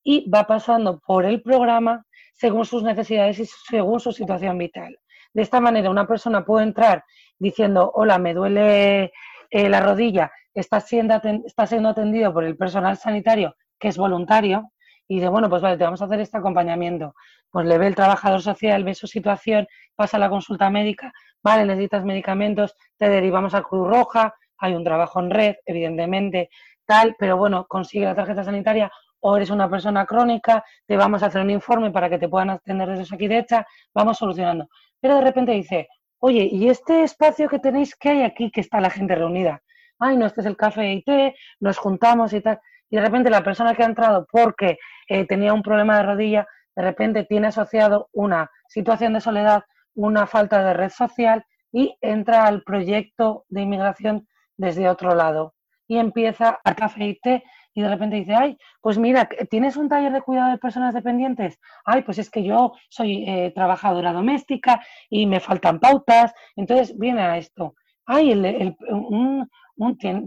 y 0.02 0.28
va 0.28 0.44
pasando 0.44 1.00
por 1.00 1.24
el 1.24 1.42
programa 1.42 2.04
según 2.34 2.64
sus 2.64 2.82
necesidades 2.82 3.38
y 3.40 3.46
según 3.46 4.00
su 4.00 4.12
situación 4.12 4.58
vital. 4.58 4.96
De 5.32 5.42
esta 5.42 5.60
manera, 5.60 5.90
una 5.90 6.06
persona 6.06 6.44
puede 6.44 6.64
entrar 6.64 7.04
diciendo, 7.38 7.90
hola, 7.94 8.18
me 8.18 8.34
duele 8.34 9.12
eh, 9.50 9.68
la 9.68 9.80
rodilla, 9.80 10.30
está 10.54 10.80
siendo, 10.80 11.20
está 11.44 11.66
siendo 11.66 11.90
atendido 11.90 12.32
por 12.32 12.44
el 12.44 12.56
personal 12.56 12.96
sanitario, 12.96 13.54
que 13.78 13.88
es 13.88 13.96
voluntario, 13.96 14.70
y 15.08 15.16
dice, 15.16 15.28
bueno, 15.28 15.48
pues 15.48 15.62
vale, 15.62 15.78
te 15.78 15.84
vamos 15.84 16.02
a 16.02 16.04
hacer 16.04 16.20
este 16.20 16.36
acompañamiento. 16.36 17.14
Pues 17.50 17.66
le 17.66 17.78
ve 17.78 17.86
el 17.86 17.94
trabajador 17.94 18.42
social, 18.42 18.84
ve 18.84 18.94
su 18.94 19.06
situación, 19.06 19.66
pasa 19.96 20.18
la 20.18 20.28
consulta 20.28 20.68
médica, 20.68 21.12
vale, 21.42 21.64
necesitas 21.64 22.04
medicamentos, 22.04 22.76
te 22.98 23.08
derivamos 23.08 23.54
a 23.54 23.62
Cruz 23.62 23.88
Roja, 23.88 24.34
hay 24.58 24.74
un 24.74 24.84
trabajo 24.84 25.20
en 25.20 25.30
red, 25.30 25.56
evidentemente, 25.64 26.50
tal, 26.84 27.16
pero 27.18 27.36
bueno, 27.38 27.66
consigue 27.66 28.04
la 28.04 28.14
tarjeta 28.14 28.44
sanitaria 28.44 28.90
o 29.20 29.36
eres 29.36 29.50
una 29.50 29.68
persona 29.68 30.04
crónica, 30.06 30.62
te 30.86 30.96
vamos 30.96 31.22
a 31.22 31.26
hacer 31.26 31.42
un 31.42 31.50
informe 31.50 31.90
para 31.90 32.08
que 32.08 32.18
te 32.18 32.28
puedan 32.28 32.50
atender 32.50 32.88
desde 32.88 33.14
aquí 33.14 33.26
derecha, 33.28 33.66
vamos 33.94 34.18
solucionando. 34.18 34.68
Pero 35.00 35.16
de 35.16 35.20
repente 35.22 35.52
dice, 35.52 35.88
oye, 36.18 36.48
¿y 36.50 36.68
este 36.68 37.02
espacio 37.02 37.48
que 37.48 37.58
tenéis, 37.58 37.96
qué 37.96 38.10
hay 38.10 38.22
aquí 38.22 38.50
que 38.50 38.60
está 38.60 38.80
la 38.80 38.90
gente 38.90 39.14
reunida? 39.14 39.62
Ay, 39.98 40.16
no, 40.16 40.26
este 40.26 40.42
es 40.42 40.46
el 40.46 40.56
café 40.56 40.92
y 40.92 41.02
té, 41.02 41.34
nos 41.60 41.78
juntamos 41.78 42.32
y 42.32 42.40
tal. 42.40 42.60
Y 42.90 42.96
de 42.96 43.02
repente 43.02 43.30
la 43.30 43.42
persona 43.42 43.74
que 43.74 43.82
ha 43.82 43.86
entrado 43.86 44.26
porque 44.30 44.78
eh, 45.08 45.26
tenía 45.26 45.52
un 45.52 45.62
problema 45.62 45.96
de 45.96 46.02
rodilla, 46.04 46.46
de 46.74 46.82
repente 46.82 47.24
tiene 47.24 47.48
asociado 47.48 48.08
una 48.12 48.50
situación 48.68 49.12
de 49.12 49.20
soledad, 49.20 49.64
una 49.94 50.26
falta 50.26 50.62
de 50.64 50.74
red 50.74 50.90
social 50.90 51.44
y 51.72 51.96
entra 52.00 52.46
al 52.46 52.62
proyecto 52.62 53.44
de 53.48 53.62
inmigración 53.62 54.26
desde 54.56 54.88
otro 54.88 55.14
lado. 55.14 55.54
Y 55.86 55.98
empieza 55.98 56.60
a 56.64 56.74
té 56.74 57.42
y 57.74 57.82
de 57.82 57.88
repente 57.88 58.16
dice, 58.16 58.34
ay, 58.34 58.58
pues 58.80 58.98
mira, 58.98 59.28
¿tienes 59.50 59.76
un 59.76 59.88
taller 59.88 60.12
de 60.12 60.22
cuidado 60.22 60.50
de 60.50 60.58
personas 60.58 60.94
dependientes? 60.94 61.60
Ay, 61.84 62.02
pues 62.02 62.18
es 62.18 62.28
que 62.28 62.42
yo 62.42 62.72
soy 62.88 63.24
eh, 63.28 63.52
trabajadora 63.54 64.12
doméstica 64.12 64.84
y 65.08 65.26
me 65.26 65.40
faltan 65.40 65.78
pautas. 65.78 66.34
Entonces 66.56 66.98
viene 66.98 67.22
a 67.22 67.38
esto. 67.38 67.74
Ay, 68.10 68.32
el, 68.32 68.74
un, 68.88 69.48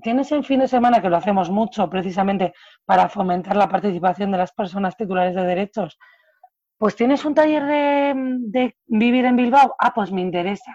tienes 0.03 0.31
el 0.31 0.45
fin 0.45 0.59
de 0.59 0.67
semana 0.67 1.01
que 1.01 1.09
lo 1.09 1.17
hacemos 1.17 1.49
mucho 1.49 1.89
precisamente 1.89 2.53
para 2.85 3.09
fomentar 3.09 3.55
la 3.55 3.67
participación 3.67 4.31
de 4.31 4.37
las 4.37 4.51
personas 4.51 4.95
titulares 4.95 5.33
de 5.33 5.41
derechos. 5.41 5.97
Pues 6.77 6.95
tienes 6.95 7.25
un 7.25 7.33
taller 7.33 7.65
de, 7.65 8.13
de 8.39 8.75
vivir 8.85 9.25
en 9.25 9.35
Bilbao. 9.35 9.75
Ah, 9.79 9.93
pues 9.95 10.11
me 10.11 10.21
interesa. 10.21 10.71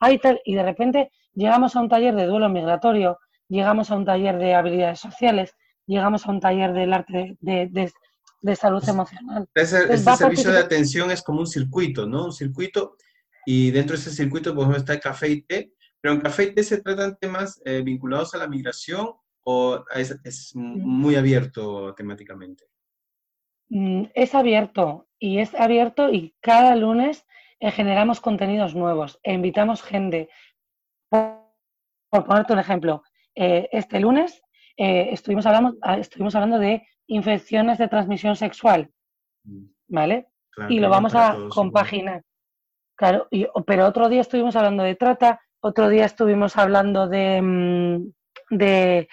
Ay, 0.00 0.18
tal. 0.18 0.40
Y 0.44 0.56
de 0.56 0.64
repente 0.64 1.12
llegamos 1.34 1.76
a 1.76 1.80
un 1.80 1.88
taller 1.88 2.16
de 2.16 2.26
duelo 2.26 2.48
migratorio, 2.48 3.20
llegamos 3.48 3.92
a 3.92 3.96
un 3.96 4.04
taller 4.04 4.36
de 4.36 4.54
habilidades 4.54 4.98
sociales, 4.98 5.54
llegamos 5.86 6.26
a 6.26 6.32
un 6.32 6.40
taller 6.40 6.72
del 6.72 6.92
arte 6.92 7.36
de, 7.40 8.56
salud 8.56 8.82
emocional. 8.88 9.48
Ese, 9.54 9.92
este 9.92 10.16
servicio 10.16 10.50
de 10.50 10.58
atención 10.58 11.12
es 11.12 11.22
como 11.22 11.38
un 11.38 11.46
circuito, 11.46 12.06
¿no? 12.06 12.24
Un 12.24 12.32
circuito, 12.32 12.96
y 13.46 13.70
dentro 13.70 13.94
de 13.94 14.02
ese 14.02 14.10
circuito, 14.10 14.52
por 14.52 14.62
ejemplo, 14.62 14.80
está 14.80 14.94
el 14.94 15.00
café 15.00 15.28
y 15.28 15.42
té, 15.42 15.72
pero 16.00 16.14
en 16.14 16.20
café 16.20 16.44
y 16.44 16.54
té 16.54 16.62
se 16.62 16.80
tratan 16.80 17.16
temas 17.16 17.60
eh, 17.64 17.82
vinculados 17.82 18.34
a 18.34 18.38
la 18.38 18.48
migración 18.48 19.14
o 19.44 19.84
es, 19.94 20.54
muy 20.54 21.16
abierto 21.16 21.94
temáticamente. 21.94 22.64
Mm, 23.68 24.04
es 24.14 24.34
abierto 24.34 25.08
y 25.18 25.38
es 25.38 25.54
abierto 25.54 26.10
y 26.12 26.34
cada 26.40 26.76
lunes 26.76 27.26
eh, 27.60 27.70
generamos 27.70 28.20
contenidos 28.20 28.74
nuevos 28.74 29.18
e 29.22 29.32
invitamos 29.32 29.82
gente. 29.82 30.28
Por, 31.08 31.40
ponerte 32.10 32.52
un 32.52 32.58
ejemplo, 32.58 33.02
eh, 33.34 33.68
este 33.72 34.00
lunes 34.00 34.42
eh, 34.76 35.08
estuvimos, 35.12 35.46
hablando, 35.46 35.76
ah, 35.82 35.98
estuvimos 35.98 36.34
hablando 36.34 36.58
de 36.58 36.86
infecciones 37.06 37.78
de 37.78 37.88
transmisión 37.88 38.36
sexual, 38.36 38.90
mm. 39.44 39.64
¿vale? 39.88 40.26
y 40.68 40.80
lo 40.80 40.90
vamos 40.90 41.14
a 41.14 41.36
compaginar. 41.48 42.22
Claro, 42.96 43.28
pero 43.66 43.86
otro 43.86 44.08
día 44.10 44.20
estuvimos 44.20 44.56
hablando 44.56 44.82
de 44.82 44.94
trata, 44.94 45.40
otro 45.60 45.88
día 45.88 46.04
estuvimos 46.04 46.56
hablando 46.56 47.08
de... 47.08 47.40
Mm, 47.42 48.12
de 48.50 49.08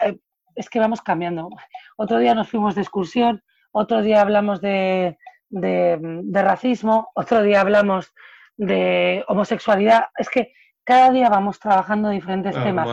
eh, 0.00 0.18
es 0.54 0.70
que 0.70 0.78
vamos 0.78 1.02
cambiando. 1.02 1.48
Otro 1.96 2.18
día 2.18 2.34
nos 2.34 2.48
fuimos 2.48 2.74
de 2.74 2.82
excursión, 2.82 3.42
otro 3.72 4.02
día 4.02 4.20
hablamos 4.20 4.60
de, 4.60 5.18
de 5.48 6.42
racismo, 6.42 7.10
otro 7.14 7.42
día 7.42 7.60
hablamos 7.60 8.12
de 8.56 9.24
homosexualidad. 9.26 10.06
Es 10.16 10.28
que 10.28 10.52
cada 10.84 11.10
día 11.10 11.28
vamos 11.28 11.58
trabajando 11.58 12.10
diferentes 12.10 12.54
temas. 12.54 12.86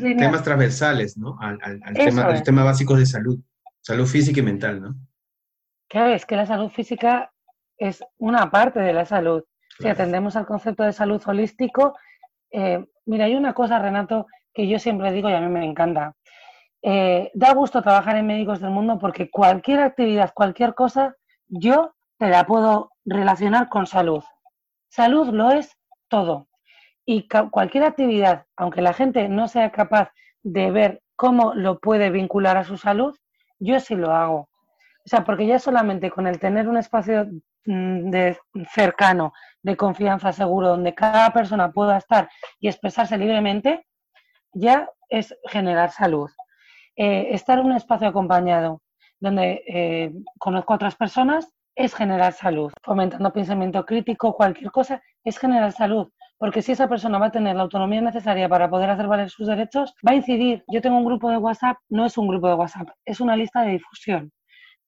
temas 0.00 0.42
transversales, 0.44 1.18
¿no? 1.18 1.36
Al, 1.40 1.58
tema, 1.92 2.30
los 2.30 2.42
temas 2.42 2.64
básicos 2.64 2.98
de 2.98 3.06
salud, 3.06 3.38
salud 3.80 4.06
física 4.06 4.40
y 4.40 4.44
mental, 4.44 4.80
¿no? 4.80 4.94
Claro, 5.88 6.14
es 6.14 6.24
que 6.24 6.36
la 6.36 6.46
salud 6.46 6.70
física 6.70 7.32
es 7.76 8.02
una 8.18 8.50
parte 8.50 8.80
de 8.80 8.92
la 8.92 9.04
salud. 9.04 9.42
Si 9.78 9.88
atendemos 9.88 10.36
al 10.36 10.46
concepto 10.46 10.84
de 10.84 10.92
salud 10.92 11.22
holístico, 11.26 11.96
eh, 12.50 12.86
mira, 13.04 13.26
hay 13.26 13.34
una 13.34 13.52
cosa, 13.52 13.78
Renato, 13.78 14.26
que 14.52 14.68
yo 14.68 14.78
siempre 14.78 15.12
digo 15.12 15.28
y 15.28 15.34
a 15.34 15.40
mí 15.40 15.48
me 15.48 15.64
encanta. 15.64 16.14
Eh, 16.82 17.30
da 17.34 17.52
gusto 17.52 17.82
trabajar 17.82 18.16
en 18.16 18.26
Médicos 18.26 18.60
del 18.60 18.70
Mundo 18.70 18.98
porque 18.98 19.30
cualquier 19.30 19.80
actividad, 19.80 20.32
cualquier 20.34 20.74
cosa, 20.74 21.16
yo 21.48 21.94
te 22.18 22.28
la 22.28 22.44
puedo 22.44 22.92
relacionar 23.04 23.68
con 23.68 23.86
salud. 23.86 24.22
Salud 24.88 25.28
lo 25.28 25.50
es 25.50 25.76
todo. 26.08 26.48
Y 27.04 27.28
cualquier 27.50 27.84
actividad, 27.84 28.46
aunque 28.56 28.82
la 28.82 28.92
gente 28.92 29.28
no 29.28 29.48
sea 29.48 29.70
capaz 29.70 30.10
de 30.42 30.70
ver 30.70 31.02
cómo 31.14 31.54
lo 31.54 31.78
puede 31.78 32.10
vincular 32.10 32.56
a 32.56 32.64
su 32.64 32.76
salud, 32.76 33.16
yo 33.58 33.78
sí 33.80 33.94
lo 33.94 34.12
hago. 34.12 34.48
O 35.04 35.08
sea, 35.08 35.24
porque 35.24 35.46
ya 35.46 35.58
solamente 35.58 36.10
con 36.10 36.26
el 36.26 36.40
tener 36.40 36.68
un 36.68 36.76
espacio 36.76 37.28
de 37.66 38.38
cercano, 38.70 39.32
de 39.62 39.76
confianza 39.76 40.32
seguro, 40.32 40.68
donde 40.68 40.94
cada 40.94 41.32
persona 41.32 41.72
pueda 41.72 41.98
estar 41.98 42.28
y 42.60 42.68
expresarse 42.68 43.18
libremente, 43.18 43.86
ya 44.52 44.88
es 45.08 45.34
generar 45.48 45.90
salud. 45.90 46.30
Eh, 46.96 47.28
estar 47.32 47.58
en 47.58 47.66
un 47.66 47.72
espacio 47.72 48.08
acompañado 48.08 48.80
donde 49.20 49.62
eh, 49.66 50.12
conozco 50.38 50.72
a 50.72 50.76
otras 50.76 50.96
personas 50.96 51.52
es 51.74 51.94
generar 51.94 52.32
salud. 52.32 52.72
Fomentando 52.82 53.32
pensamiento 53.32 53.84
crítico, 53.84 54.34
cualquier 54.34 54.70
cosa, 54.70 55.02
es 55.24 55.38
generar 55.38 55.72
salud 55.72 56.08
porque 56.38 56.62
si 56.62 56.72
esa 56.72 56.88
persona 56.88 57.18
va 57.18 57.26
a 57.26 57.30
tener 57.30 57.56
la 57.56 57.62
autonomía 57.62 58.00
necesaria 58.00 58.48
para 58.48 58.68
poder 58.68 58.90
hacer 58.90 59.06
valer 59.06 59.30
sus 59.30 59.46
derechos, 59.46 59.94
va 60.06 60.12
a 60.12 60.16
incidir. 60.16 60.64
Yo 60.68 60.80
tengo 60.80 60.98
un 60.98 61.04
grupo 61.04 61.30
de 61.30 61.38
WhatsApp, 61.38 61.78
no 61.88 62.04
es 62.04 62.18
un 62.18 62.28
grupo 62.28 62.48
de 62.48 62.54
WhatsApp, 62.54 62.88
es 63.04 63.20
una 63.20 63.36
lista 63.36 63.62
de 63.62 63.72
difusión. 63.72 64.32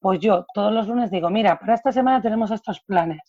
Pues 0.01 0.21
yo 0.21 0.47
todos 0.55 0.73
los 0.73 0.87
lunes 0.87 1.11
digo, 1.11 1.31
mira, 1.31 1.59
para 1.59 1.75
esta 1.75 1.93
semana 1.93 2.21
tenemos 2.21 2.51
estos 2.51 2.81
planes. 2.81 3.21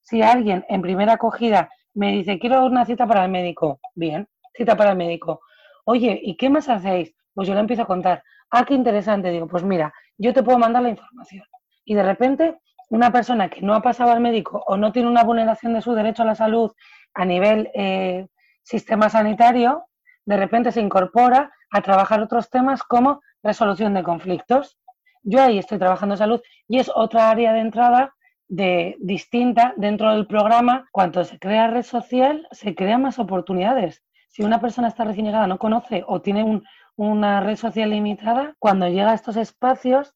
Si 0.00 0.22
alguien 0.22 0.64
en 0.68 0.82
primera 0.82 1.14
acogida 1.14 1.70
me 1.94 2.12
dice, 2.12 2.38
quiero 2.38 2.64
una 2.66 2.84
cita 2.84 3.06
para 3.06 3.24
el 3.24 3.30
médico, 3.30 3.80
bien, 3.94 4.28
cita 4.54 4.76
para 4.76 4.90
el 4.90 4.96
médico. 4.96 5.40
Oye, 5.84 6.20
¿y 6.22 6.36
qué 6.36 6.50
más 6.50 6.68
hacéis? 6.68 7.14
Pues 7.34 7.48
yo 7.48 7.54
le 7.54 7.60
empiezo 7.60 7.82
a 7.82 7.86
contar. 7.86 8.22
Ah, 8.50 8.64
qué 8.64 8.74
interesante. 8.74 9.30
Digo, 9.30 9.48
pues 9.48 9.64
mira, 9.64 9.92
yo 10.16 10.32
te 10.32 10.42
puedo 10.42 10.58
mandar 10.58 10.82
la 10.82 10.90
información. 10.90 11.44
Y 11.84 11.94
de 11.94 12.02
repente, 12.02 12.58
una 12.90 13.10
persona 13.10 13.48
que 13.48 13.60
no 13.60 13.74
ha 13.74 13.82
pasado 13.82 14.12
al 14.12 14.20
médico 14.20 14.62
o 14.66 14.76
no 14.76 14.92
tiene 14.92 15.08
una 15.08 15.24
vulneración 15.24 15.74
de 15.74 15.82
su 15.82 15.94
derecho 15.94 16.22
a 16.22 16.26
la 16.26 16.34
salud 16.34 16.72
a 17.14 17.24
nivel 17.24 17.70
eh, 17.74 18.26
sistema 18.62 19.08
sanitario, 19.08 19.86
de 20.24 20.36
repente 20.36 20.72
se 20.72 20.80
incorpora 20.80 21.52
a 21.70 21.82
trabajar 21.82 22.20
otros 22.20 22.50
temas 22.50 22.82
como 22.82 23.20
resolución 23.42 23.94
de 23.94 24.02
conflictos. 24.02 24.78
Yo 25.24 25.42
ahí 25.42 25.58
estoy 25.58 25.78
trabajando 25.78 26.16
salud 26.16 26.40
y 26.68 26.78
es 26.78 26.90
otra 26.94 27.30
área 27.30 27.52
de 27.54 27.60
entrada 27.60 28.14
de, 28.46 28.96
distinta 29.00 29.72
dentro 29.76 30.12
del 30.12 30.26
programa. 30.26 30.86
Cuando 30.92 31.24
se 31.24 31.38
crea 31.38 31.66
red 31.66 31.82
social, 31.82 32.46
se 32.52 32.74
crean 32.74 33.02
más 33.02 33.18
oportunidades. 33.18 34.02
Si 34.28 34.42
una 34.42 34.60
persona 34.60 34.88
está 34.88 35.04
recién 35.04 35.26
llegada, 35.26 35.46
no 35.46 35.58
conoce 35.58 36.04
o 36.06 36.20
tiene 36.20 36.44
un, 36.44 36.62
una 36.96 37.40
red 37.40 37.56
social 37.56 37.90
limitada, 37.90 38.54
cuando 38.58 38.86
llega 38.88 39.12
a 39.12 39.14
estos 39.14 39.36
espacios, 39.36 40.14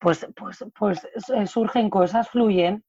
pues, 0.00 0.26
pues, 0.34 0.64
pues 0.76 1.06
eh, 1.34 1.46
surgen 1.46 1.88
cosas, 1.88 2.28
fluyen. 2.28 2.84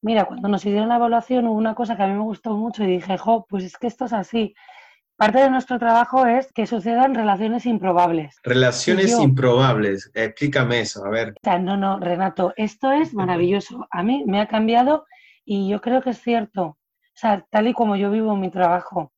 Mira, 0.00 0.24
cuando 0.24 0.48
nos 0.48 0.64
hicieron 0.66 0.88
la 0.88 0.96
evaluación 0.96 1.46
hubo 1.46 1.56
una 1.56 1.76
cosa 1.76 1.96
que 1.96 2.02
a 2.02 2.06
mí 2.08 2.14
me 2.14 2.22
gustó 2.22 2.56
mucho 2.56 2.82
y 2.82 2.88
dije, 2.88 3.18
jo, 3.18 3.46
pues 3.48 3.64
es 3.64 3.76
que 3.78 3.86
esto 3.86 4.06
es 4.06 4.12
así. 4.12 4.54
Parte 5.16 5.38
de 5.38 5.50
nuestro 5.50 5.78
trabajo 5.78 6.26
es 6.26 6.52
que 6.52 6.66
sucedan 6.66 7.14
relaciones 7.14 7.66
improbables. 7.66 8.36
Relaciones 8.42 9.12
improbables, 9.20 10.10
explícame 10.14 10.80
eso, 10.80 11.04
a 11.04 11.10
ver. 11.10 11.34
No, 11.60 11.76
no, 11.76 12.00
Renato, 12.00 12.52
esto 12.56 12.90
es 12.90 13.14
maravilloso. 13.14 13.86
A 13.90 14.02
mí 14.02 14.24
me 14.26 14.40
ha 14.40 14.48
cambiado 14.48 15.06
y 15.44 15.68
yo 15.68 15.80
creo 15.80 16.02
que 16.02 16.10
es 16.10 16.20
cierto. 16.20 16.62
O 16.64 16.78
sea, 17.14 17.44
tal 17.50 17.68
y 17.68 17.74
como 17.74 17.96
yo 17.96 18.10
vivo 18.10 18.34
mi 18.36 18.50
trabajo. 18.50 19.12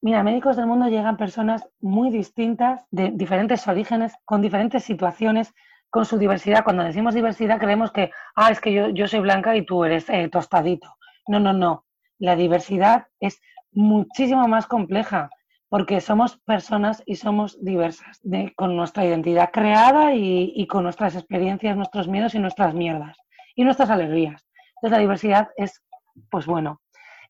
Mira, 0.00 0.22
médicos 0.22 0.56
del 0.56 0.66
mundo 0.66 0.88
llegan 0.88 1.16
personas 1.16 1.68
muy 1.80 2.10
distintas, 2.10 2.86
de 2.90 3.10
diferentes 3.12 3.66
orígenes, 3.66 4.14
con 4.24 4.40
diferentes 4.40 4.84
situaciones, 4.84 5.52
con 5.90 6.04
su 6.04 6.18
diversidad. 6.18 6.64
Cuando 6.64 6.84
decimos 6.84 7.14
diversidad 7.14 7.58
creemos 7.58 7.90
que, 7.90 8.10
ah, 8.36 8.50
es 8.50 8.60
que 8.60 8.72
yo, 8.72 8.88
yo 8.90 9.08
soy 9.08 9.20
blanca 9.20 9.56
y 9.56 9.66
tú 9.66 9.84
eres 9.84 10.08
eh, 10.08 10.28
tostadito. 10.28 10.96
No, 11.26 11.40
no, 11.40 11.52
no. 11.52 11.84
La 12.18 12.36
diversidad 12.36 13.08
es 13.20 13.40
muchísimo 13.76 14.48
más 14.48 14.66
compleja 14.66 15.30
porque 15.68 16.00
somos 16.00 16.38
personas 16.38 17.02
y 17.06 17.16
somos 17.16 17.62
diversas, 17.62 18.20
con 18.56 18.76
nuestra 18.76 19.04
identidad 19.04 19.50
creada 19.52 20.14
y, 20.14 20.66
con 20.66 20.84
nuestras 20.84 21.14
experiencias, 21.14 21.76
nuestros 21.76 22.08
miedos 22.08 22.34
y 22.34 22.38
nuestras 22.38 22.74
mierdas 22.74 23.16
y 23.54 23.64
nuestras 23.64 23.90
alegrías. 23.90 24.46
Entonces 24.76 24.90
la 24.90 24.98
diversidad 24.98 25.48
es, 25.56 25.82
pues 26.30 26.46
bueno, 26.46 26.80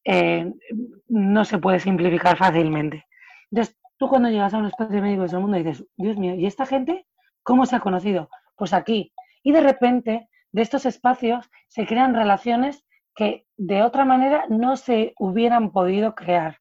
eh, 0.05 0.53
no 1.09 1.45
se 1.45 1.59
puede 1.59 1.81
simplificar 1.81 2.37
fácilmente. 2.37 3.07
Entonces 3.51 3.77
tú 3.97 4.09
cuando 4.09 4.29
llegas 4.29 4.55
a 4.55 4.59
un 4.59 4.67
espacio 4.67 5.03
médico 5.03 5.27
del 5.27 5.41
mundo 5.41 5.57
dices, 5.57 5.85
Dios 5.97 6.17
mío, 6.17 6.35
¿y 6.35 6.47
esta 6.47 6.67
gente 6.67 7.07
cómo 7.43 7.67
se 7.67 7.77
ha 7.77 7.81
conocido? 7.81 8.29
Pues 8.57 8.73
aquí. 8.73 9.13
Y 9.43 9.53
de 9.53 9.61
repente, 9.61 10.29
de 10.53 10.63
estos 10.63 10.87
espacios 10.87 11.51
se 11.69 11.87
crean 11.87 12.15
relaciones 12.15 12.85
que 13.17 13.47
de 13.57 13.83
otra 13.83 14.05
manera 14.05 14.45
no 14.49 14.77
se 14.77 15.15
hubieran 15.19 15.73
podido 15.73 16.15
crear. 16.15 16.59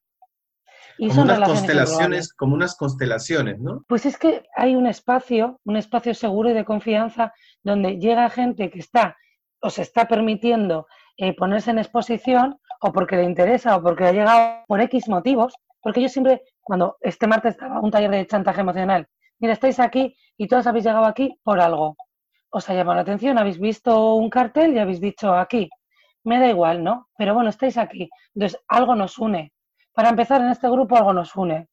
Y 0.98 1.10
como 1.10 1.22
unas 1.22 1.40
constelaciones, 1.40 2.32
como 2.32 2.54
unas 2.54 2.74
constelaciones, 2.74 3.60
¿no? 3.60 3.84
Pues 3.86 4.06
es 4.06 4.16
que 4.16 4.44
hay 4.56 4.74
un 4.74 4.86
espacio, 4.86 5.60
un 5.64 5.76
espacio 5.76 6.14
seguro 6.14 6.50
y 6.50 6.54
de 6.54 6.64
confianza 6.64 7.34
donde 7.62 7.98
llega 7.98 8.30
gente 8.30 8.70
que 8.70 8.78
está 8.78 9.14
o 9.60 9.68
se 9.68 9.82
está 9.82 10.08
permitiendo 10.08 10.86
eh, 11.18 11.36
ponerse 11.36 11.70
en 11.70 11.78
exposición 11.78 12.58
o 12.80 12.92
porque 12.92 13.16
le 13.16 13.24
interesa 13.24 13.76
o 13.76 13.82
porque 13.82 14.04
ha 14.04 14.12
llegado 14.12 14.64
por 14.66 14.80
X 14.80 15.08
motivos, 15.08 15.54
porque 15.82 16.00
yo 16.00 16.08
siempre, 16.08 16.42
cuando 16.62 16.96
este 17.02 17.26
martes 17.26 17.52
estaba 17.52 17.80
un 17.80 17.90
taller 17.90 18.10
de 18.10 18.26
chantaje 18.26 18.62
emocional, 18.62 19.06
mira, 19.38 19.52
estáis 19.52 19.78
aquí 19.78 20.16
y 20.38 20.48
todos 20.48 20.66
habéis 20.66 20.86
llegado 20.86 21.04
aquí 21.04 21.38
por 21.42 21.60
algo. 21.60 21.96
Os 22.48 22.70
ha 22.70 22.74
llamado 22.74 22.96
la 22.96 23.02
atención, 23.02 23.36
habéis 23.36 23.58
visto 23.58 24.14
un 24.14 24.30
cartel 24.30 24.74
y 24.74 24.78
habéis 24.78 25.00
dicho 25.00 25.34
aquí. 25.34 25.68
Me 26.26 26.40
da 26.40 26.48
igual, 26.48 26.82
¿no? 26.82 27.08
Pero 27.16 27.34
bueno, 27.34 27.50
estáis 27.50 27.78
aquí. 27.78 28.10
Entonces, 28.34 28.60
algo 28.66 28.96
nos 28.96 29.16
une. 29.16 29.52
Para 29.94 30.08
empezar, 30.08 30.40
en 30.40 30.48
este 30.48 30.68
grupo 30.68 30.96
algo 30.96 31.12
nos 31.12 31.36
une. 31.36 31.68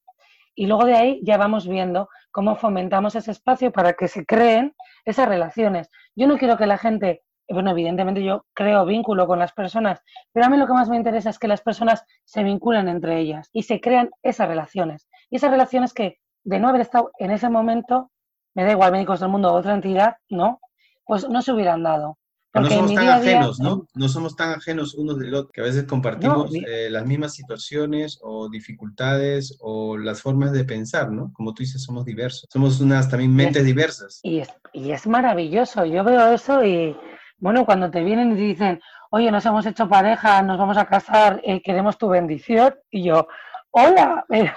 Y 0.53 0.67
luego 0.67 0.85
de 0.85 0.95
ahí 0.95 1.19
ya 1.23 1.37
vamos 1.37 1.67
viendo 1.67 2.07
cómo 2.31 2.55
fomentamos 2.55 3.15
ese 3.15 3.31
espacio 3.31 3.71
para 3.71 3.93
que 3.93 4.07
se 4.07 4.27
creen 4.27 4.75
esas 5.05 5.27
relaciones. 5.27 5.89
Yo 6.15 6.27
no 6.27 6.37
quiero 6.37 6.55
que 6.55 6.67
la 6.67 6.77
gente, 6.77 7.23
bueno, 7.49 7.71
evidentemente 7.71 8.23
yo 8.23 8.45
creo 8.53 8.85
vínculo 8.85 9.25
con 9.25 9.39
las 9.39 9.53
personas, 9.53 10.03
pero 10.31 10.45
a 10.45 10.49
mí 10.49 10.57
lo 10.57 10.67
que 10.67 10.73
más 10.73 10.87
me 10.87 10.97
interesa 10.97 11.31
es 11.31 11.39
que 11.39 11.47
las 11.47 11.61
personas 11.61 12.05
se 12.23 12.43
vinculen 12.43 12.87
entre 12.89 13.19
ellas 13.19 13.49
y 13.53 13.63
se 13.63 13.81
crean 13.81 14.11
esas 14.21 14.47
relaciones. 14.47 15.09
Y 15.31 15.37
esas 15.37 15.49
relaciones 15.49 15.95
que 15.95 16.19
de 16.43 16.59
no 16.59 16.69
haber 16.69 16.81
estado 16.81 17.11
en 17.17 17.31
ese 17.31 17.49
momento, 17.49 18.11
me 18.53 18.65
da 18.65 18.71
igual 18.73 18.91
médicos 18.91 19.19
del 19.19 19.29
mundo 19.29 19.51
o 19.51 19.57
otra 19.57 19.73
entidad, 19.73 20.17
¿no? 20.29 20.59
Pues 21.05 21.27
no 21.27 21.41
se 21.41 21.53
hubieran 21.53 21.81
dado. 21.81 22.19
No 22.53 22.69
somos 22.69 22.93
tan 22.93 23.09
ajenos, 23.09 23.59
¿no? 23.59 23.87
No 23.95 24.09
somos 24.09 24.35
tan 24.35 24.51
ajenos 24.51 24.93
unos 24.93 25.17
del 25.19 25.33
otro, 25.33 25.51
que 25.51 25.61
a 25.61 25.63
veces 25.63 25.85
compartimos 25.85 26.53
eh, 26.53 26.89
las 26.89 27.05
mismas 27.05 27.33
situaciones 27.33 28.19
o 28.21 28.49
dificultades 28.49 29.57
o 29.59 29.97
las 29.97 30.21
formas 30.21 30.51
de 30.51 30.63
pensar, 30.63 31.11
¿no? 31.11 31.31
Como 31.33 31.53
tú 31.53 31.63
dices, 31.63 31.83
somos 31.83 32.05
diversos. 32.05 32.47
Somos 32.51 32.79
unas 32.79 33.09
también 33.09 33.33
mentes 33.35 33.65
diversas. 33.65 34.19
Y 34.23 34.39
es, 34.39 34.49
y 34.71 34.91
es 34.91 35.07
maravilloso. 35.07 35.85
Yo 35.85 36.03
veo 36.03 36.31
eso 36.31 36.63
y, 36.63 36.95
bueno, 37.39 37.65
cuando 37.65 37.89
te 37.89 38.03
vienen 38.03 38.33
y 38.33 38.35
te 38.35 38.41
dicen, 38.41 38.81
oye, 39.09 39.31
nos 39.31 39.45
hemos 39.45 39.65
hecho 39.65 39.87
pareja, 39.89 40.41
nos 40.41 40.57
vamos 40.57 40.77
a 40.77 40.85
casar, 40.85 41.41
eh, 41.43 41.61
queremos 41.61 41.97
tu 41.97 42.09
bendición, 42.09 42.73
y 42.89 43.03
yo, 43.03 43.27
hola, 43.71 44.25
pero 44.29 44.53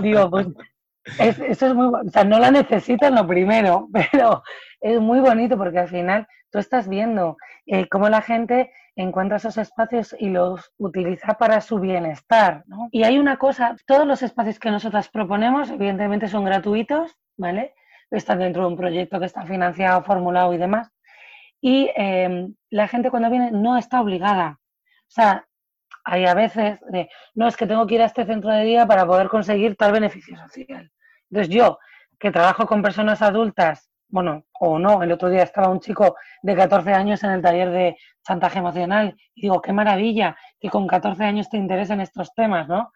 digo, 0.00 0.30
pues 0.30 0.46
eso 1.18 1.66
es 1.66 1.74
muy, 1.74 1.86
o 1.86 2.10
sea, 2.10 2.24
no 2.24 2.38
la 2.38 2.50
necesitan 2.50 3.14
lo 3.14 3.26
primero, 3.26 3.88
pero 3.92 4.42
es 4.80 5.00
muy 5.00 5.20
bonito 5.20 5.56
porque 5.56 5.78
al 5.78 5.88
final 5.88 6.26
tú 6.50 6.58
estás 6.58 6.88
viendo 6.88 7.36
eh, 7.66 7.88
cómo 7.88 8.08
la 8.08 8.22
gente 8.22 8.72
encuentra 8.96 9.38
esos 9.38 9.56
espacios 9.58 10.14
y 10.18 10.28
los 10.28 10.72
utiliza 10.78 11.34
para 11.34 11.60
su 11.60 11.78
bienestar. 11.78 12.64
¿no? 12.66 12.88
Y 12.90 13.04
hay 13.04 13.18
una 13.18 13.36
cosa, 13.38 13.76
todos 13.86 14.06
los 14.06 14.22
espacios 14.22 14.58
que 14.58 14.70
nosotras 14.70 15.08
proponemos, 15.08 15.70
evidentemente 15.70 16.28
son 16.28 16.44
gratuitos, 16.44 17.16
¿vale? 17.36 17.74
Están 18.10 18.40
dentro 18.40 18.62
de 18.62 18.68
un 18.68 18.76
proyecto 18.76 19.20
que 19.20 19.26
está 19.26 19.46
financiado, 19.46 20.02
formulado 20.02 20.52
y 20.52 20.58
demás. 20.58 20.90
Y 21.60 21.90
em, 21.94 22.54
la 22.70 22.88
gente 22.88 23.10
cuando 23.10 23.30
viene 23.30 23.50
no 23.52 23.76
está 23.76 24.00
obligada. 24.00 24.58
O 25.08 25.12
sea, 25.12 25.46
hay 26.04 26.26
a 26.26 26.34
veces 26.34 26.80
de, 26.88 27.08
no, 27.34 27.46
es 27.46 27.56
que 27.56 27.66
tengo 27.66 27.86
que 27.86 27.96
ir 27.96 28.02
a 28.02 28.06
este 28.06 28.24
centro 28.24 28.50
de 28.50 28.64
día 28.64 28.86
para 28.86 29.06
poder 29.06 29.28
conseguir 29.28 29.76
tal 29.76 29.92
beneficio 29.92 30.36
social. 30.36 30.90
Entonces 31.30 31.54
yo, 31.54 31.78
que 32.18 32.30
trabajo 32.30 32.66
con 32.66 32.82
personas 32.82 33.22
adultas, 33.22 33.89
bueno, 34.10 34.44
o 34.58 34.78
no, 34.78 35.02
el 35.02 35.12
otro 35.12 35.28
día 35.28 35.42
estaba 35.42 35.68
un 35.68 35.80
chico 35.80 36.16
de 36.42 36.56
14 36.56 36.92
años 36.92 37.22
en 37.24 37.30
el 37.30 37.42
taller 37.42 37.70
de 37.70 37.96
chantaje 38.26 38.58
emocional 38.58 39.16
y 39.34 39.42
digo, 39.42 39.60
qué 39.62 39.72
maravilla 39.72 40.36
que 40.58 40.68
con 40.68 40.86
14 40.86 41.24
años 41.24 41.48
te 41.48 41.56
interesen 41.56 42.00
estos 42.00 42.34
temas, 42.34 42.68
¿no? 42.68 42.92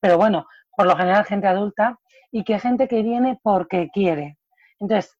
Pero 0.00 0.18
bueno, 0.18 0.46
por 0.76 0.86
lo 0.86 0.96
general 0.96 1.24
gente 1.24 1.46
adulta 1.46 1.98
y 2.30 2.44
que 2.44 2.58
gente 2.58 2.88
que 2.88 3.02
viene 3.02 3.38
porque 3.42 3.88
quiere. 3.92 4.38
Entonces, 4.78 5.16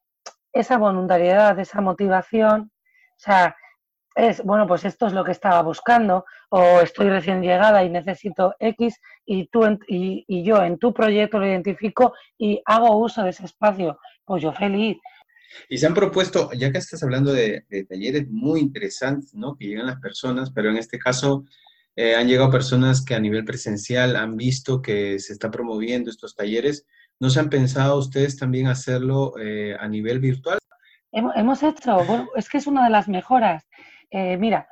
esa 0.53 0.79
voluntariedad, 0.79 1.59
esa 1.59 1.81
motivación, 1.81 2.71
o 2.73 3.21
sea, 3.21 3.57
es, 4.19 4.43
bueno, 4.43 4.67
pues 4.67 4.85
esto 4.85 5.07
es 5.07 5.13
lo 5.13 5.25
que 5.25 5.31
estaba 5.31 5.63
buscando, 5.63 6.25
o 6.51 6.81
estoy 6.81 7.09
recién 7.09 7.41
llegada 7.41 7.85
y 7.85 7.91
necesito 7.91 8.55
X, 8.59 9.01
y, 9.25 9.47
tú 9.47 9.79
y, 9.87 10.43
yo 10.43 10.63
en 10.63 10.79
tu 10.79 10.93
proyecto 10.93 11.39
lo 11.39 11.47
identifico 11.47 12.15
y 12.37 12.61
hago 12.65 12.97
uso 12.97 13.23
de 13.23 13.31
ese 13.31 13.45
espacio, 13.45 13.99
pues 14.25 14.43
yo 14.43 14.53
feliz. 14.53 14.99
Y 15.69 15.79
se 15.79 15.87
han 15.87 15.95
propuesto, 15.95 16.51
ya 16.53 16.73
que 16.73 16.79
estás 16.79 17.03
hablando 17.03 17.33
de, 17.33 17.65
talleres 17.89 18.29
muy 18.29 18.61
interesantes, 18.61 19.35
¿no? 19.35 19.57
Que 19.57 19.67
llegan 19.67 19.87
las 19.87 20.01
personas, 20.01 20.51
pero 20.51 20.71
en 20.71 20.77
este 20.77 20.99
caso 20.99 21.45
eh, 21.97 22.15
han 22.15 22.29
llegado 22.29 22.51
personas 22.51 23.05
que 23.05 23.15
a 23.15 23.21
nivel 23.21 23.45
presencial 23.45 24.17
han 24.17 24.37
visto 24.37 24.81
que 24.83 25.19
se 25.19 25.33
está 25.33 25.51
promoviendo 25.51 26.11
estos 26.11 26.35
talleres. 26.35 26.87
¿No 27.21 27.31
se 27.31 27.41
han 27.41 27.51
pensado 27.51 27.99
ustedes 27.99 28.37
también 28.37 28.69
hacerlo 28.69 29.35
eh, 29.41 29.77
a 29.79 29.89
nivel 29.89 30.21
virtual? 30.21 30.59
Hemos 31.11 31.63
hecho, 31.63 32.29
es 32.37 32.49
que 32.49 32.59
es 32.59 32.67
una 32.67 32.85
de 32.85 32.91
las 32.91 33.09
mejoras. 33.09 33.67
Eh, 34.11 34.37
mira, 34.37 34.69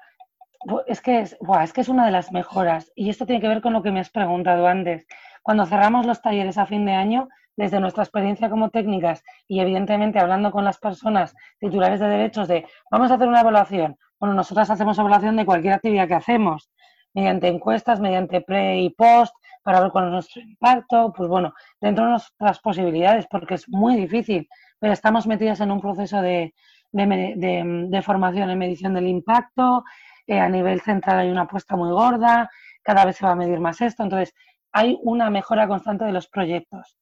es 0.87 1.01
que 1.01 1.20
es, 1.20 1.37
es 1.62 1.72
que 1.72 1.81
es 1.81 1.89
una 1.89 2.07
de 2.07 2.12
las 2.12 2.33
mejoras 2.33 2.93
y 2.95 3.11
esto 3.11 3.27
tiene 3.27 3.41
que 3.41 3.49
ver 3.49 3.62
con 3.62 3.72
lo 3.72 3.83
que 3.83 3.91
me 3.91 4.01
has 4.01 4.11
preguntado 4.11 4.66
antes. 4.66 5.07
Cuando 5.43 5.66
cerramos 5.66 6.07
los 6.07 6.22
talleres 6.22 6.59
a 6.59 6.66
fin 6.66 6.85
de 6.85 6.93
año, 6.93 7.29
desde 7.57 7.81
nuestra 7.81 8.03
experiencia 8.03 8.51
como 8.51 8.71
técnicas 8.71 9.23
y 9.49 9.61
evidentemente 9.61 10.19
hablando 10.19 10.51
con 10.51 10.65
las 10.65 10.79
personas 10.79 11.35
titulares 11.59 12.01
de 12.01 12.09
derechos 12.09 12.49
de 12.49 12.67
vamos 12.91 13.11
a 13.11 13.15
hacer 13.15 13.29
una 13.29 13.41
evaluación. 13.41 13.97
Bueno, 14.21 14.35
nosotras 14.35 14.71
hacemos 14.71 14.99
evaluación 14.99 15.37
de 15.37 15.47
cualquier 15.47 15.75
actividad 15.75 16.09
que 16.09 16.15
hacemos, 16.15 16.71
mediante 17.15 17.49
encuestas, 17.49 18.01
mediante 18.01 18.41
pre 18.41 18.81
y 18.81 18.91
post, 18.91 19.35
para 19.63 19.81
ver 19.81 19.91
cuál 19.91 20.07
es 20.07 20.13
nuestro 20.13 20.43
impacto, 20.43 21.13
pues 21.13 21.29
bueno, 21.29 21.53
dentro 21.81 22.05
de 22.05 22.11
nuestras 22.11 22.61
posibilidades, 22.61 23.27
porque 23.29 23.55
es 23.55 23.69
muy 23.69 23.97
difícil, 23.97 24.49
pero 24.79 24.93
estamos 24.93 25.27
metidas 25.27 25.61
en 25.61 25.73
un 25.73 25.81
proceso 25.81 26.23
de, 26.23 26.55
de, 26.93 28.03
formación 28.05 28.49
en 28.49 28.59
medición 28.59 28.95
del 28.95 29.09
impacto, 29.09 29.83
eh, 30.27 30.39
a 30.39 30.49
nivel 30.49 30.81
central 30.83 31.19
hay 31.19 31.31
una 31.31 31.43
apuesta 31.43 31.75
muy 31.75 31.91
gorda, 31.91 32.49
cada 32.83 33.05
vez 33.05 33.17
se 33.17 33.27
va 33.27 33.33
a 33.33 33.37
medir 33.37 33.59
más 33.59 33.81
esto, 33.81 34.05
entonces 34.05 34.35
hay 34.71 34.99
una 35.03 35.31
mejora 35.31 35.67
constante 35.67 36.05
de 36.05 36.13
los 36.13 36.29
proyectos. 36.29 36.97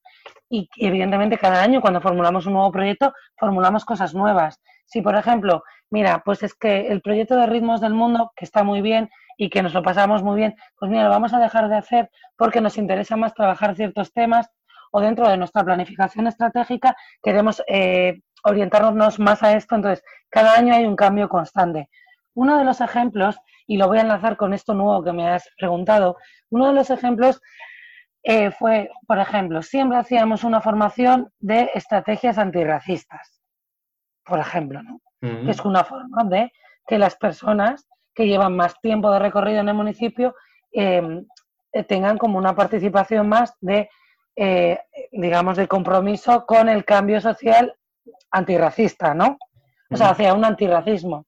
Y 0.49 0.69
evidentemente 0.77 1.37
cada 1.37 1.61
año 1.61 1.81
cuando 1.81 2.01
formulamos 2.01 2.45
un 2.45 2.53
nuevo 2.53 2.71
proyecto, 2.71 3.13
formulamos 3.37 3.85
cosas 3.85 4.13
nuevas. 4.13 4.61
Si, 4.85 5.01
por 5.01 5.15
ejemplo, 5.15 5.63
mira, 5.89 6.21
pues 6.23 6.43
es 6.43 6.53
que 6.53 6.87
el 6.87 7.01
proyecto 7.01 7.35
de 7.35 7.47
ritmos 7.47 7.81
del 7.81 7.93
mundo, 7.93 8.31
que 8.35 8.45
está 8.45 8.63
muy 8.63 8.81
bien 8.81 9.09
y 9.37 9.49
que 9.49 9.63
nos 9.63 9.73
lo 9.73 9.83
pasamos 9.83 10.23
muy 10.23 10.37
bien, 10.37 10.55
pues 10.77 10.91
mira, 10.91 11.03
lo 11.03 11.09
vamos 11.09 11.33
a 11.33 11.39
dejar 11.39 11.69
de 11.69 11.77
hacer 11.77 12.09
porque 12.37 12.61
nos 12.61 12.77
interesa 12.77 13.15
más 13.15 13.33
trabajar 13.33 13.75
ciertos 13.75 14.13
temas 14.13 14.49
o 14.91 15.01
dentro 15.01 15.27
de 15.27 15.37
nuestra 15.37 15.63
planificación 15.63 16.27
estratégica 16.27 16.95
queremos 17.21 17.61
eh, 17.67 18.21
orientarnos 18.43 19.19
más 19.19 19.43
a 19.43 19.53
esto. 19.53 19.75
Entonces, 19.75 20.03
cada 20.29 20.53
año 20.53 20.73
hay 20.73 20.85
un 20.85 20.95
cambio 20.95 21.27
constante. 21.27 21.89
Uno 22.33 22.57
de 22.57 22.63
los 22.63 22.79
ejemplos, 22.81 23.37
y 23.67 23.77
lo 23.77 23.87
voy 23.87 23.97
a 23.97 24.01
enlazar 24.01 24.37
con 24.37 24.53
esto 24.53 24.73
nuevo 24.73 25.03
que 25.03 25.11
me 25.11 25.27
has 25.27 25.49
preguntado, 25.57 26.17
uno 26.49 26.67
de 26.67 26.73
los 26.73 26.89
ejemplos 26.89 27.41
eh, 28.27 28.49
fue, 28.49 28.89
por 29.05 29.19
ejemplo, 29.19 29.61
siempre 29.61 29.99
hacíamos 29.99 30.43
una 30.43 30.59
formación 30.59 31.31
de 31.39 31.69
estrategias 31.75 32.39
antirracistas, 32.39 33.39
por 34.25 34.39
ejemplo, 34.39 34.81
¿no? 34.81 34.99
Que 35.21 35.51
es 35.51 35.59
una 35.61 35.83
forma 35.83 36.23
de 36.25 36.51
que 36.87 36.99
las 36.99 37.15
personas 37.15 37.87
que 38.13 38.27
llevan 38.27 38.55
más 38.55 38.79
tiempo 38.81 39.11
de 39.11 39.19
recorrido 39.19 39.59
en 39.59 39.69
el 39.69 39.75
municipio 39.75 40.35
em, 40.71 41.25
eh, 41.71 41.83
tengan 41.83 42.17
como 42.17 42.37
una 42.37 42.55
participación 42.55 43.29
más 43.29 43.53
de, 43.61 43.89
eh, 44.35 44.79
digamos, 45.11 45.57
de 45.57 45.67
compromiso 45.67 46.45
con 46.45 46.69
el 46.69 46.83
cambio 46.83 47.21
social 47.21 47.75
antirracista, 48.31 49.13
¿no? 49.13 49.37
O 49.91 49.97
sea, 49.97 50.09
hacia 50.09 50.33
un 50.33 50.45
antirracismo. 50.45 51.25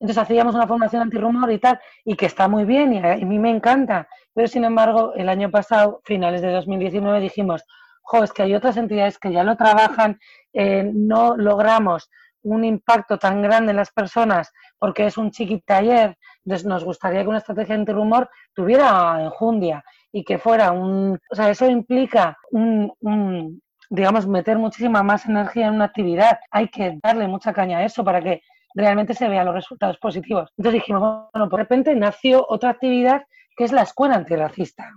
Entonces 0.00 0.22
hacíamos 0.22 0.54
una 0.54 0.66
formación 0.66 1.02
antirrumor 1.02 1.50
y 1.52 1.58
tal, 1.58 1.80
y 2.04 2.16
que 2.16 2.26
está 2.26 2.48
muy 2.48 2.64
bien 2.64 2.92
y 2.92 2.98
a, 2.98 3.16
mí 3.16 3.38
me 3.38 3.50
encanta. 3.50 4.08
Pero 4.34 4.48
sin 4.48 4.64
embargo, 4.64 5.14
el 5.14 5.28
año 5.28 5.50
pasado, 5.50 6.00
finales 6.04 6.42
de 6.42 6.52
2019, 6.52 7.20
dijimos, 7.20 7.64
jo, 8.02 8.22
es 8.24 8.32
que 8.32 8.42
hay 8.42 8.54
otras 8.54 8.76
entidades 8.76 9.18
que 9.18 9.32
ya 9.32 9.44
lo 9.44 9.56
trabajan, 9.56 10.18
eh, 10.52 10.90
no 10.92 11.36
logramos 11.36 12.10
un 12.42 12.64
impacto 12.64 13.18
tan 13.18 13.42
grande 13.42 13.70
en 13.70 13.76
las 13.76 13.90
personas 13.90 14.52
porque 14.78 15.06
es 15.06 15.16
un 15.16 15.30
chiqui 15.30 15.62
taller, 15.62 16.18
entonces 16.44 16.66
nos 16.66 16.84
gustaría 16.84 17.22
que 17.22 17.28
una 17.28 17.38
estrategia 17.38 17.74
antirrumor 17.74 18.28
tuviera 18.52 19.22
enjundia 19.22 19.82
y 20.12 20.24
que 20.24 20.38
fuera 20.38 20.72
un... 20.72 21.18
O 21.30 21.34
sea, 21.34 21.48
eso 21.50 21.66
implica 21.66 22.36
un, 22.50 23.62
digamos, 23.88 24.26
meter 24.26 24.58
muchísima 24.58 25.02
más 25.02 25.26
energía 25.26 25.68
en 25.68 25.74
una 25.74 25.86
actividad. 25.86 26.38
Hay 26.50 26.68
que 26.68 26.98
darle 27.02 27.26
mucha 27.28 27.52
caña 27.52 27.78
a 27.78 27.84
eso 27.84 28.04
para 28.04 28.20
que 28.20 28.42
realmente 28.74 29.14
se 29.14 29.28
vean 29.28 29.46
los 29.46 29.54
resultados 29.54 29.98
positivos. 29.98 30.50
Entonces 30.56 30.82
dijimos, 30.82 31.28
bueno, 31.32 31.48
de 31.48 31.56
repente 31.56 31.94
nació 31.94 32.44
otra 32.48 32.70
actividad 32.70 33.24
que 33.56 33.64
es 33.64 33.72
la 33.72 33.82
escuela 33.82 34.16
antirracista. 34.16 34.92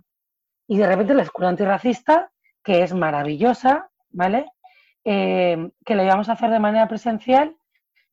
Y 0.67 0.77
de 0.77 0.87
repente 0.87 1.13
la 1.13 1.23
escuela 1.23 1.49
antirracista, 1.49 2.31
que 2.63 2.83
es 2.83 2.93
maravillosa, 2.93 3.89
¿vale? 4.09 4.45
Eh, 5.05 5.69
que 5.85 5.95
la 5.95 6.03
íbamos 6.03 6.27
a 6.27 6.33
hacer 6.33 6.49
de 6.49 6.59
manera 6.59 6.87
presencial, 6.87 7.55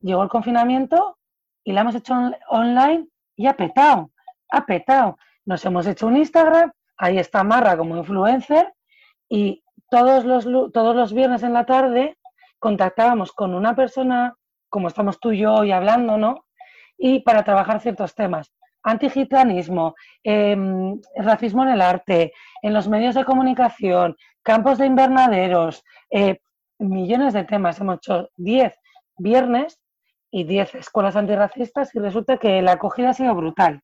llegó 0.01 0.23
el 0.23 0.29
confinamiento 0.29 1.19
y 1.65 1.73
la 1.73 1.81
hemos 1.81 1.95
hecho 1.95 2.15
online 2.49 3.09
y 3.37 3.47
ha 3.47 3.57
petado, 3.57 4.11
ha 4.51 4.65
petado. 4.67 5.19
Nos 5.47 5.65
hemos 5.65 5.87
hecho 5.87 6.07
un 6.07 6.17
Instagram, 6.17 6.71
ahí 6.97 7.19
está 7.19 7.43
Marra 7.43 7.77
como 7.77 7.97
influencer 7.97 8.73
y 9.29 9.65
todos 9.91 10.25
los, 10.25 10.45
todos 10.73 10.95
los 10.95 11.13
viernes 11.13 11.43
en 11.43 11.53
la 11.53 11.65
tarde 11.65 12.19
contactábamos 12.59 13.33
con 13.33 13.55
una 13.55 13.75
persona, 13.75 14.37
como 14.75 14.89
estamos 14.89 15.21
tú 15.21 15.31
y 15.31 15.39
yo 15.39 15.55
hoy 15.55 15.71
hablando, 15.71 16.19
¿no? 16.19 16.47
Y 16.99 17.21
para 17.21 17.45
trabajar 17.45 17.79
ciertos 17.79 18.17
temas. 18.17 18.53
Antigitanismo, 18.83 19.95
em, 20.25 21.01
racismo 21.17 21.63
en 21.63 21.69
el 21.69 21.81
arte, 21.81 22.33
en 22.61 22.75
los 22.75 22.89
medios 22.89 23.15
de 23.15 23.25
comunicación, 23.25 24.17
campos 24.43 24.79
de 24.79 24.87
invernaderos, 24.87 25.85
eh, 26.11 26.41
millones 26.81 27.35
de 27.35 27.45
temas. 27.45 27.79
Hemos 27.79 27.99
hecho 27.99 28.31
10 28.37 28.77
viernes 29.17 29.79
y 30.33 30.43
10 30.43 30.75
escuelas 30.75 31.15
antirracistas 31.15 31.95
y 31.95 32.01
resulta 32.01 32.39
que 32.39 32.61
la 32.61 32.73
acogida 32.73 33.11
ha 33.11 33.15
sido 33.15 33.33
brutal. 33.37 33.81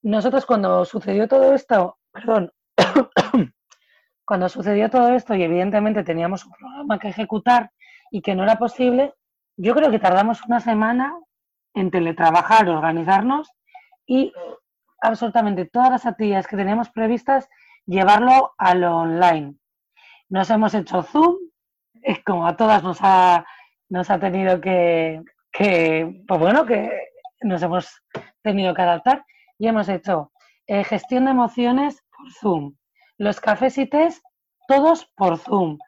Nosotros 0.00 0.46
cuando 0.46 0.86
sucedió 0.86 1.28
todo 1.28 1.52
esto, 1.52 1.98
perdón, 2.10 2.52
cuando 4.24 4.48
sucedió 4.48 4.88
todo 4.88 5.10
esto 5.10 5.34
y 5.34 5.42
evidentemente 5.42 6.04
teníamos 6.04 6.46
un 6.46 6.52
programa 6.52 6.98
que 6.98 7.08
ejecutar 7.08 7.70
y 8.10 8.22
que 8.22 8.34
no 8.34 8.44
era 8.44 8.56
posible, 8.56 9.12
yo 9.56 9.74
creo 9.74 9.90
que 9.90 9.98
tardamos 9.98 10.44
una 10.46 10.60
semana 10.60 11.14
en 11.74 11.90
teletrabajar, 11.90 12.68
organizarnos 12.68 13.50
y 14.06 14.32
absolutamente 15.00 15.66
todas 15.66 15.90
las 15.90 16.06
actividades 16.06 16.46
que 16.46 16.56
teníamos 16.56 16.90
previstas 16.90 17.48
llevarlo 17.86 18.54
a 18.58 18.74
lo 18.74 18.96
online. 18.98 19.54
Nos 20.28 20.50
hemos 20.50 20.74
hecho 20.74 21.02
Zoom, 21.02 21.36
como 22.24 22.46
a 22.46 22.56
todas 22.56 22.82
nos 22.82 22.98
ha 23.02 23.44
nos 23.88 24.10
ha 24.10 24.18
tenido 24.18 24.60
que, 24.60 25.22
pues 25.52 26.40
bueno, 26.40 26.66
que 26.66 26.90
nos 27.42 27.62
hemos 27.62 28.02
tenido 28.42 28.74
que 28.74 28.82
adaptar 28.82 29.24
y 29.58 29.68
hemos 29.68 29.88
hecho 29.88 30.32
eh, 30.66 30.84
gestión 30.84 31.26
de 31.26 31.30
emociones 31.30 32.02
por 32.16 32.32
Zoom, 32.32 32.74
los 33.18 33.40
cafés 33.40 33.78
y 33.78 33.86
test 33.86 34.24
todos 34.66 35.06
por 35.16 35.38
Zoom. 35.38 35.78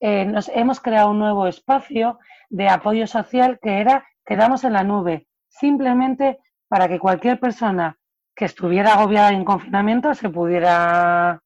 Eh, 0.00 0.24
nos 0.26 0.48
hemos 0.50 0.80
creado 0.80 1.10
un 1.10 1.18
nuevo 1.18 1.46
espacio 1.46 2.18
de 2.48 2.68
apoyo 2.68 3.06
social 3.06 3.58
que 3.62 3.80
era 3.80 4.06
quedamos 4.24 4.64
en 4.64 4.74
la 4.74 4.84
nube, 4.84 5.26
simplemente 5.48 6.38
para 6.68 6.88
que 6.88 6.98
cualquier 6.98 7.40
persona 7.40 7.98
que 8.34 8.44
estuviera 8.44 8.94
agobiada 8.94 9.30
en 9.30 9.44
confinamiento 9.44 10.14
se 10.14 10.28
pudiera 10.28 11.42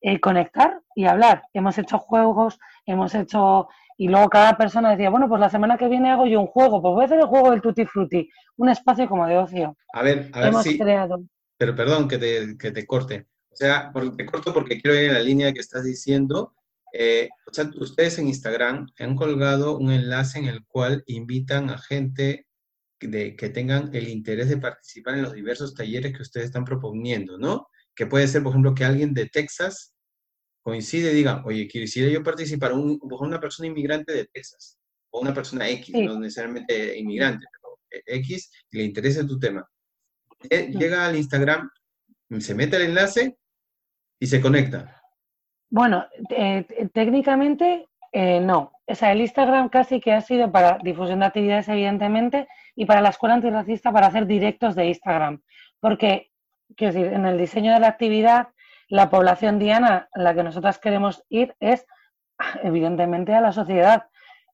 eh, 0.00 0.20
conectar 0.20 0.80
y 0.94 1.04
hablar. 1.04 1.42
Hemos 1.52 1.76
hecho 1.76 1.98
juegos, 1.98 2.58
hemos 2.86 3.14
hecho 3.14 3.68
y 3.98 4.08
luego 4.08 4.30
cada 4.30 4.56
persona 4.56 4.90
decía, 4.92 5.10
bueno, 5.10 5.28
pues 5.28 5.40
la 5.40 5.50
semana 5.50 5.76
que 5.76 5.86
viene 5.86 6.10
hago 6.10 6.26
yo 6.26 6.40
un 6.40 6.46
juego, 6.46 6.80
pues 6.80 6.94
voy 6.94 7.02
a 7.02 7.04
hacer 7.04 7.18
el 7.18 7.26
juego 7.26 7.50
del 7.50 7.60
Tutti 7.60 7.84
Frutti, 7.84 8.30
un 8.56 8.70
espacio 8.70 9.06
como 9.06 9.26
de 9.26 9.36
ocio. 9.36 9.76
A 9.92 10.02
ver, 10.02 10.30
a 10.32 10.40
ver 10.40 10.48
Hemos 10.48 10.64
creado. 10.64 11.22
Pero 11.58 11.76
perdón 11.76 12.08
que 12.08 12.16
te, 12.16 12.56
que 12.56 12.70
te 12.70 12.86
corte. 12.86 13.26
O 13.50 13.56
sea, 13.56 13.92
te 14.16 14.24
corto 14.24 14.54
porque 14.54 14.80
quiero 14.80 14.98
ir 14.98 15.08
en 15.08 15.14
la 15.14 15.20
línea 15.20 15.52
que 15.52 15.60
estás 15.60 15.84
diciendo. 15.84 16.54
Eh, 16.92 17.28
o 17.46 17.52
sea, 17.52 17.70
ustedes 17.76 18.18
en 18.18 18.28
Instagram 18.28 18.88
han 18.98 19.16
colgado 19.16 19.78
un 19.78 19.92
enlace 19.92 20.38
en 20.38 20.46
el 20.46 20.64
cual 20.66 21.02
invitan 21.06 21.70
a 21.70 21.78
gente 21.78 22.46
de, 23.00 23.36
que 23.36 23.48
tengan 23.48 23.94
el 23.94 24.08
interés 24.08 24.48
de 24.48 24.58
participar 24.58 25.14
en 25.14 25.22
los 25.22 25.32
diversos 25.32 25.74
talleres 25.74 26.14
que 26.14 26.22
ustedes 26.22 26.46
están 26.46 26.64
proponiendo, 26.64 27.38
¿no? 27.38 27.68
Que 27.94 28.06
puede 28.06 28.28
ser, 28.28 28.42
por 28.42 28.50
ejemplo, 28.50 28.74
que 28.74 28.84
alguien 28.84 29.14
de 29.14 29.26
Texas 29.26 29.94
coincide, 30.62 31.12
diga, 31.12 31.42
oye, 31.46 31.66
quisiera 31.68 32.10
yo 32.10 32.22
participar, 32.22 32.72
un, 32.72 32.98
una 33.02 33.40
persona 33.40 33.68
inmigrante 33.68 34.12
de 34.12 34.26
Texas, 34.26 34.78
o 35.10 35.20
una 35.20 35.34
persona 35.34 35.68
X, 35.68 35.94
no 35.94 36.18
necesariamente 36.18 36.98
inmigrante, 36.98 37.46
pero 37.50 38.02
X, 38.06 38.50
le 38.70 38.84
interesa 38.84 39.26
tu 39.26 39.38
tema. 39.38 39.68
Llega 40.48 41.06
al 41.06 41.16
Instagram, 41.16 41.68
se 42.38 42.54
mete 42.54 42.76
el 42.76 42.82
enlace 42.82 43.36
y 44.18 44.26
se 44.26 44.40
conecta. 44.40 44.99
Bueno, 45.70 46.06
eh, 46.30 46.66
técnicamente 46.92 47.88
eh, 48.12 48.40
no. 48.40 48.72
O 48.86 48.94
sea, 48.94 49.12
el 49.12 49.20
Instagram 49.20 49.68
casi 49.68 50.00
que 50.00 50.12
ha 50.12 50.20
sido 50.20 50.50
para 50.50 50.78
difusión 50.82 51.20
de 51.20 51.26
actividades, 51.26 51.68
evidentemente, 51.68 52.48
y 52.74 52.86
para 52.86 53.00
la 53.00 53.10
escuela 53.10 53.36
antirracista 53.36 53.92
para 53.92 54.08
hacer 54.08 54.26
directos 54.26 54.74
de 54.74 54.86
Instagram. 54.86 55.42
Porque, 55.78 56.30
quiero 56.76 56.92
decir, 56.92 57.12
en 57.12 57.24
el 57.24 57.38
diseño 57.38 57.72
de 57.72 57.80
la 57.80 57.88
actividad 57.88 58.48
la 58.88 59.08
población 59.08 59.60
diana 59.60 60.08
a 60.12 60.20
la 60.20 60.34
que 60.34 60.42
nosotras 60.42 60.78
queremos 60.78 61.24
ir 61.28 61.54
es, 61.60 61.86
evidentemente, 62.64 63.32
a 63.32 63.40
la 63.40 63.52
sociedad, 63.52 64.06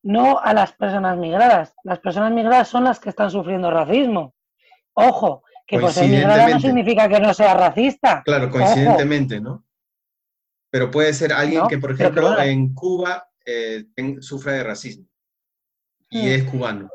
no 0.02 0.38
a 0.38 0.52
las 0.52 0.72
personas 0.72 1.16
migradas. 1.16 1.74
Las 1.82 1.98
personas 2.00 2.32
migradas 2.32 2.68
son 2.68 2.84
las 2.84 3.00
que 3.00 3.08
están 3.08 3.30
sufriendo 3.30 3.70
racismo. 3.70 4.34
Ojo, 4.92 5.42
que 5.66 5.80
por 5.80 5.90
ser 5.90 6.08
migrada 6.08 6.48
no 6.48 6.60
significa 6.60 7.08
que 7.08 7.18
no 7.18 7.32
sea 7.32 7.54
racista. 7.54 8.22
Claro, 8.24 8.50
coincidentemente, 8.50 9.40
¿no? 9.40 9.64
Pero 10.76 10.90
puede 10.90 11.14
ser 11.14 11.32
alguien 11.32 11.66
que, 11.68 11.78
por 11.78 11.92
ejemplo, 11.92 12.38
en 12.38 12.74
Cuba 12.74 13.30
eh, 13.46 13.86
sufra 14.20 14.52
de 14.52 14.62
racismo 14.62 15.06
y 16.10 16.18
mm. 16.18 16.28
es 16.28 16.44
cubano. 16.50 16.90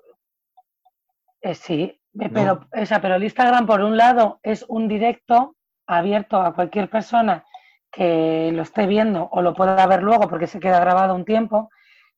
Eh, 1.41 1.56
sí, 1.56 1.99
pero, 2.32 2.68
pero 2.70 3.16
el 3.16 3.24
Instagram, 3.24 3.66
por 3.66 3.82
un 3.82 3.98
lado, 3.98 4.40
es 4.44 4.64
un 4.68 4.88
directo 4.88 5.56
abierto 5.88 6.40
a 6.40 6.53
cualquier 6.53 6.91
persona 6.91 7.44
que 7.91 8.52
lo 8.53 8.62
esté 8.62 8.86
viendo 8.86 9.28
o 9.32 9.41
lo 9.41 9.56
pueda 9.56 9.88
ver 9.88 10.03
luego 10.03 10.30
porque 10.30 10.45
se 10.45 10.60
queda 10.60 10.80
grabado 10.80 11.16
un 11.16 11.26
tiempo, 11.26 11.72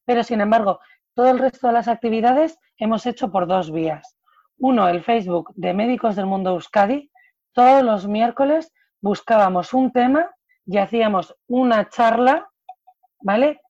pero 0.04 0.22
sin 0.26 0.42
embargo, 0.42 0.82
todo 1.16 1.30
el 1.30 1.40
resto 1.40 1.68
de 1.68 1.74
las 1.76 1.88
actividades 1.88 2.60
hemos 2.76 3.06
hecho 3.06 3.32
por 3.32 3.48
dos 3.48 3.72
vías. 3.72 4.18
Uno, 4.58 4.90
el 4.90 5.02
Facebook 5.02 5.54
de 5.56 5.74
Médicos 5.74 6.18
del 6.18 6.26
Mundo 6.26 6.50
Euskadi. 6.50 7.10
Todos 7.54 7.84
los 7.84 8.06
miércoles 8.06 8.74
buscábamos 9.00 9.74
un 9.74 9.94
tema 9.94 10.30
y 10.66 10.78
hacíamos 10.78 11.36
una 11.48 11.90
charla, 11.90 12.50
¿vale? 13.22 13.62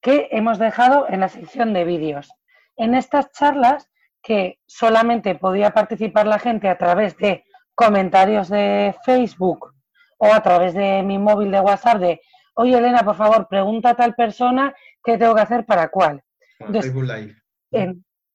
Que 0.00 0.28
hemos 0.32 0.58
dejado 0.58 1.06
en 1.08 1.20
la 1.20 1.28
sección 1.28 1.72
de 1.72 1.84
vídeos. 1.84 2.30
En 2.76 2.94
estas 2.94 3.30
charlas, 3.32 3.90
que 4.22 4.58
solamente 4.66 5.34
podía 5.34 5.70
participar 5.70 6.26
la 6.26 6.38
gente 6.38 6.68
a 6.68 6.78
través 6.78 7.16
de 7.18 7.44
comentarios 7.74 8.48
de 8.48 8.94
Facebook 9.04 9.74
o 10.18 10.32
a 10.32 10.42
través 10.42 10.74
de 10.74 11.02
mi 11.02 11.18
móvil 11.18 11.50
de 11.50 11.60
WhatsApp 11.60 11.98
de, 11.98 12.20
oye 12.54 12.78
Elena, 12.78 13.02
por 13.04 13.16
favor, 13.16 13.46
pregunta 13.48 13.90
a 13.90 13.94
tal 13.94 14.14
persona 14.14 14.74
qué 15.02 15.18
tengo 15.18 15.34
que 15.34 15.42
hacer 15.42 15.66
para 15.66 15.88
cuál. 15.88 16.22
Facebook 16.58 17.04
Live. 17.04 17.34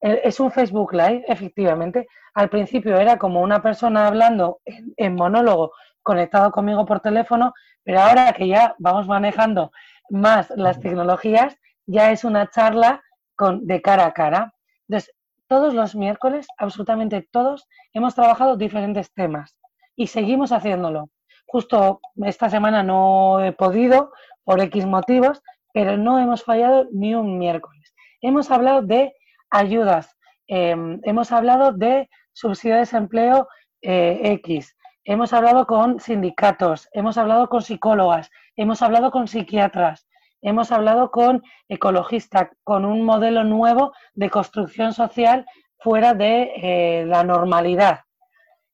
es 0.02 0.40
un 0.40 0.52
Facebook 0.52 0.94
Live, 0.94 1.24
efectivamente. 1.28 2.07
Al 2.36 2.49
principio 2.49 2.98
era 2.98 3.18
como 3.18 3.41
una 3.41 3.61
persona 3.61 4.07
hablando 4.07 4.61
en, 4.66 5.16
monólogo 5.16 5.72
conectado 6.04 6.52
conmigo 6.52 6.86
por 6.86 7.00
teléfono, 7.00 7.54
pero 7.84 8.02
ahora 8.02 8.34
que 8.34 8.48
ya 8.48 8.76
vamos 8.80 9.08
manejando 9.08 9.72
más 10.10 10.50
las 10.56 10.80
tecnologías, 10.80 11.56
ya 11.86 12.12
es 12.12 12.24
una 12.24 12.50
charla 12.50 13.04
con, 13.36 13.66
de 13.66 13.82
cara 13.82 14.06
a 14.06 14.14
cara. 14.14 14.54
Entonces, 14.88 15.14
todos 15.48 15.74
los 15.74 15.96
miércoles, 15.96 16.48
absolutamente 16.58 17.28
todos, 17.32 17.68
hemos 17.94 18.16
trabajado 18.16 18.58
diferentes 18.58 19.12
temas 19.14 19.58
y 19.96 20.08
seguimos 20.08 20.52
haciéndolo. 20.52 21.10
justo 21.48 22.00
esta 22.26 22.48
semana 22.48 22.84
no 22.84 23.44
he 23.44 23.52
podido 23.54 24.12
por 24.44 24.62
X 24.62 24.86
motivos, 24.86 25.42
pero 25.74 25.98
no 25.98 26.20
hemos 26.20 26.44
fallado 26.44 26.88
ni 26.92 27.16
un 27.16 27.40
miércoles. 27.40 27.94
Hemos 28.22 28.52
hablado 28.52 28.84
de 28.84 29.14
ayudas, 29.50 30.16
em, 30.48 31.00
hemos 31.04 31.32
hablado 31.32 31.72
de 31.74 32.08
subsidio 32.34 32.76
de 32.76 32.82
desempleo 32.82 33.48
eh, 33.82 34.20
X, 34.44 34.76
hemos 35.10 35.34
hablado 35.34 35.65
con 35.65 35.99
sindicatos, 35.99 36.88
hemos 36.94 37.18
hablado 37.18 37.49
con 37.49 37.64
psicólogas, 37.64 38.30
hemos 38.56 38.84
hablado 38.84 39.10
con 39.10 39.27
psiquiatras, 39.27 40.07
hemos 40.44 40.72
hablado 40.72 41.10
con 41.10 41.41
ecologistas, 41.68 42.49
con 42.64 42.86
un 42.86 43.02
modelo 43.02 43.44
nuevo 43.44 43.91
de 44.14 44.30
construcción 44.30 44.94
social 44.94 45.48
fuera 45.80 46.14
de 46.14 46.52
eh, 46.61 47.06
la 47.07 47.23
normalidad. 47.23 48.02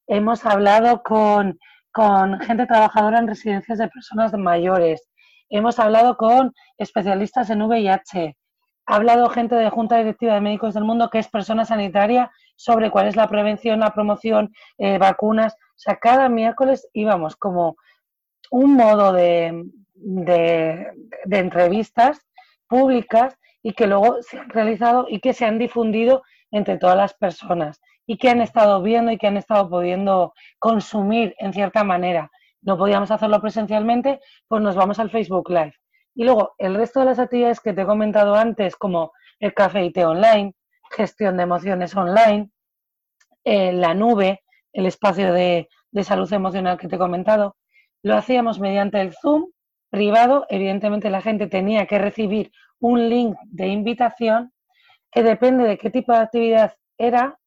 Hemos 0.08 0.46
hablado 0.46 1.04
con, 1.04 1.58
con 1.94 2.38
gente 2.42 2.66
trabajadora 2.66 3.20
en 3.20 3.30
residencias 3.30 3.78
de 3.78 3.88
personas 3.88 4.34
mayores. 4.34 5.10
Hemos 5.50 5.80
hablado 5.80 6.18
con 6.18 6.54
especialistas 6.78 7.50
en 7.50 7.62
VIH. 7.62 8.36
Ha 8.88 8.96
hablado 8.96 9.30
gente 9.30 9.56
de 9.56 9.70
Junta 9.70 10.00
Directiva 10.00 10.34
de 10.34 10.42
Médicos 10.42 10.74
del 10.74 10.84
Mundo, 10.84 11.10
que 11.10 11.20
es 11.20 11.30
persona 11.30 11.64
sanitaria, 11.64 12.30
sobre 12.58 12.92
cuál 12.92 13.08
es 13.08 13.16
la 13.16 13.30
prevención, 13.30 13.80
la 13.80 13.94
promoción, 13.94 14.52
eh, 14.78 14.98
vacunas. 14.98 15.56
O 15.76 15.78
sea, 15.78 15.98
cada 15.98 16.30
miércoles 16.30 16.88
íbamos 16.94 17.36
como 17.36 17.76
un 18.52 18.76
modo 18.76 19.12
de, 19.12 19.66
de, 19.96 20.94
entrevistas 21.26 22.26
públicas 22.68 23.38
y 23.62 23.74
que 23.74 23.88
luego 23.88 24.22
se 24.22 24.38
han 24.38 24.50
realizado 24.50 25.08
y 25.10 25.20
que 25.20 25.34
se 25.34 25.46
han 25.46 25.60
difundido 25.60 26.24
entre 26.52 26.78
todas 26.78 26.96
las 26.96 27.14
personas 27.14 27.82
y 28.06 28.18
que 28.18 28.30
han 28.30 28.42
estado 28.42 28.82
viendo 28.82 29.12
y 29.12 29.18
que 29.18 29.28
han 29.28 29.38
estado 29.38 29.70
pudiendo 29.70 30.34
consumir 30.60 31.36
en 31.40 31.54
cierta 31.54 31.84
manera. 31.84 32.32
No 32.62 32.78
podíamos 32.78 33.12
hacerlo 33.12 33.42
presencialmente, 33.42 34.20
pues 34.48 34.62
nos 34.62 34.76
vamos 34.76 35.00
al 35.00 35.10
Facebook 35.10 35.50
Live. 35.50 35.74
Y 36.16 36.24
luego 36.24 36.54
el 36.58 36.76
resto 36.76 37.00
de 37.00 37.08
las 37.08 37.20
actividades 37.20 37.60
que 37.60 37.74
te 37.74 37.82
he 37.82 37.86
comentado 37.86 38.36
antes, 38.36 38.76
como 38.76 39.12
el 39.40 39.54
café 39.54 39.84
y 39.84 39.92
té 39.92 40.06
online, 40.06 40.54
gestión 40.92 41.38
de 41.38 41.44
emociones 41.44 41.96
online, 41.96 42.50
eh, 43.44 43.74
la 43.74 43.94
nube, 43.94 44.45
el 44.76 44.86
espacio 44.86 45.34
de, 45.34 45.70
de 45.92 46.04
salud 46.04 46.32
emocional 46.32 46.78
que 46.78 46.88
te 46.88 46.98
he 46.98 47.00
comentado, 47.00 47.56
lo 48.04 48.16
hacíamos 48.16 48.60
mediante 48.60 49.00
el 49.02 49.14
Zoom 49.14 49.48
privado, 49.90 50.46
evidentemente 50.50 51.10
la 51.10 51.22
gente 51.22 51.48
tenía 51.48 51.86
que 51.88 51.98
recibir 51.98 52.52
un 52.80 53.10
link 53.10 53.36
de 53.46 53.68
invitación 53.68 54.52
que 55.10 55.24
depende 55.24 55.64
de 55.64 55.78
qué 55.78 55.90
tipo 55.90 56.12
de 56.12 56.20
actividad 56.20 56.74
era, 56.98 57.40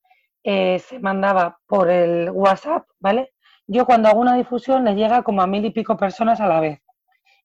eh, 0.43 0.79
se 0.79 0.99
mandaba 0.99 1.59
por 1.67 1.91
el 1.91 2.31
WhatsApp, 2.31 2.87
¿vale? 2.99 3.33
Yo 3.67 3.85
cuando 3.85 4.09
hago 4.09 4.21
una 4.21 4.35
difusión 4.35 4.85
le 4.85 4.95
llega 4.95 5.23
como 5.23 5.43
a 5.43 5.47
mil 5.47 5.65
y 5.67 5.71
pico 5.71 5.99
personas 5.99 6.41
a 6.41 6.47
la 6.47 6.61
vez 6.61 6.81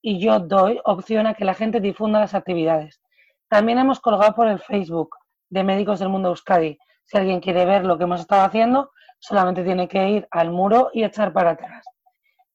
y 0.01 0.19
yo 0.19 0.39
doy 0.39 0.79
opción 0.85 1.27
a 1.27 1.33
que 1.33 1.43
la 1.43 1.53
gente 1.53 1.81
difunda 1.81 2.21
las 2.21 2.33
actividades. 2.33 3.01
También 3.49 3.79
hemos 3.79 3.99
colgado 3.99 4.33
por 4.33 4.47
el 4.47 4.59
Facebook 4.59 5.15
de 5.49 5.63
Médicos 5.63 5.99
del 5.99 6.09
Mundo 6.09 6.29
Euskadi. 6.29 6.77
Si 7.03 7.17
alguien 7.17 7.41
quiere 7.41 7.65
ver 7.65 7.85
lo 7.85 7.97
que 7.97 8.05
hemos 8.05 8.21
estado 8.21 8.43
haciendo, 8.43 8.91
solamente 9.23 9.63
tiene 9.63 9.87
que 9.87 10.09
ir 10.09 10.27
al 10.31 10.51
muro 10.51 10.89
y 10.93 11.03
echar 11.03 11.31
para 11.31 11.51
atrás 11.51 11.85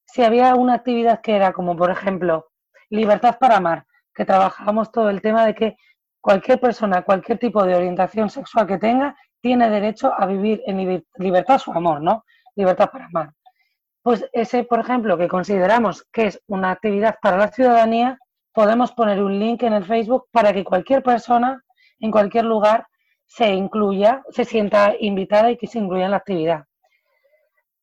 si 0.08 0.22
había 0.22 0.54
una 0.54 0.74
actividad 0.74 1.20
que 1.20 1.36
era 1.36 1.52
como, 1.52 1.76
por 1.76 1.90
ejemplo, 1.90 2.48
Libertad 2.90 3.38
para 3.38 3.58
Amar, 3.58 3.84
que 4.14 4.24
trabajábamos 4.24 4.90
todo 4.90 5.10
el 5.10 5.20
tema 5.20 5.44
de 5.44 5.54
que 5.54 5.76
cualquier 6.20 6.58
persona, 6.58 7.02
cualquier 7.02 7.38
tipo 7.38 7.62
de 7.64 7.74
orientación 7.74 8.30
sexual 8.30 8.66
que 8.66 8.78
tenga, 8.78 9.14
tiene 9.40 9.68
derecho 9.68 10.12
a 10.16 10.26
vivir 10.26 10.62
en 10.66 11.04
libertad 11.18 11.58
su 11.58 11.70
amor, 11.72 12.00
¿no? 12.00 12.24
Libertad 12.56 12.90
para 12.90 13.06
amar. 13.06 13.32
Pues 14.02 14.28
ese, 14.32 14.64
por 14.64 14.80
ejemplo, 14.80 15.18
que 15.18 15.28
consideramos 15.28 16.04
que 16.10 16.26
es 16.28 16.42
una 16.46 16.70
actividad 16.70 17.18
para 17.20 17.36
la 17.36 17.48
ciudadanía, 17.48 18.18
podemos 18.52 18.92
poner 18.92 19.22
un 19.22 19.38
link 19.38 19.62
en 19.62 19.74
el 19.74 19.84
Facebook 19.84 20.26
para 20.32 20.52
que 20.52 20.64
cualquier 20.64 21.02
persona, 21.02 21.62
en 22.00 22.10
cualquier 22.10 22.46
lugar, 22.46 22.86
se 23.28 23.52
incluya, 23.52 24.22
se 24.30 24.44
sienta 24.44 24.94
invitada 24.98 25.52
y 25.52 25.56
que 25.56 25.68
se 25.68 25.78
incluya 25.78 26.06
en 26.06 26.10
la 26.10 26.16
actividad. 26.16 26.64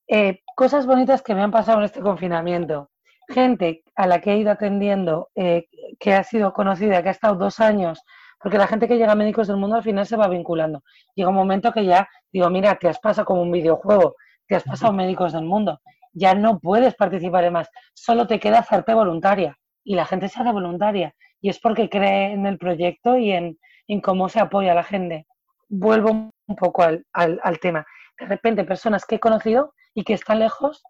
Eh, 0.07 0.41
cosas 0.55 0.85
bonitas 0.85 1.21
que 1.21 1.33
me 1.33 1.41
han 1.41 1.51
pasado 1.51 1.79
en 1.79 1.85
este 1.85 2.01
confinamiento. 2.01 2.91
Gente 3.29 3.83
a 3.95 4.05
la 4.05 4.19
que 4.19 4.33
he 4.33 4.37
ido 4.37 4.51
atendiendo, 4.51 5.29
eh, 5.35 5.67
que 5.99 6.13
ha 6.13 6.23
sido 6.23 6.51
conocida, 6.51 7.01
que 7.01 7.09
ha 7.09 7.11
estado 7.11 7.35
dos 7.35 7.59
años, 7.59 8.03
porque 8.39 8.57
la 8.57 8.67
gente 8.67 8.87
que 8.87 8.97
llega 8.97 9.13
a 9.13 9.15
Médicos 9.15 9.47
del 9.47 9.57
Mundo 9.57 9.77
al 9.77 9.83
final 9.83 10.05
se 10.05 10.17
va 10.17 10.27
vinculando. 10.27 10.83
Llega 11.15 11.29
un 11.29 11.35
momento 11.35 11.71
que 11.71 11.85
ya 11.85 12.07
digo, 12.31 12.49
mira, 12.49 12.75
te 12.75 12.87
has 12.87 12.99
pasado 12.99 13.25
como 13.25 13.41
un 13.41 13.51
videojuego, 13.51 14.15
te 14.47 14.55
has 14.55 14.63
pasado 14.63 14.93
Médicos 14.93 15.33
del 15.33 15.45
Mundo, 15.45 15.79
ya 16.13 16.33
no 16.33 16.59
puedes 16.59 16.95
participar 16.95 17.43
en 17.43 17.53
más, 17.53 17.69
solo 17.93 18.27
te 18.27 18.39
queda 18.39 18.59
hacerte 18.59 18.93
voluntaria. 18.93 19.57
Y 19.83 19.95
la 19.95 20.05
gente 20.05 20.29
se 20.29 20.41
hace 20.41 20.51
voluntaria. 20.51 21.13
Y 21.41 21.49
es 21.49 21.59
porque 21.59 21.89
cree 21.89 22.31
en 22.31 22.47
el 22.47 22.57
proyecto 22.57 23.17
y 23.17 23.31
en, 23.31 23.57
cómo 24.01 24.29
se 24.29 24.39
apoya 24.39 24.71
a 24.71 24.75
la 24.75 24.83
gente. 24.83 25.27
Vuelvo 25.69 26.11
un 26.11 26.55
poco 26.55 26.83
al, 26.83 27.05
al 27.13 27.59
tema. 27.59 27.85
De 28.19 28.25
repente, 28.27 28.63
personas 28.63 29.05
que 29.05 29.15
he 29.15 29.19
conocido 29.19 29.73
y 29.93 30.03
que 30.03 30.13
están 30.13 30.39
lejos 30.39 30.83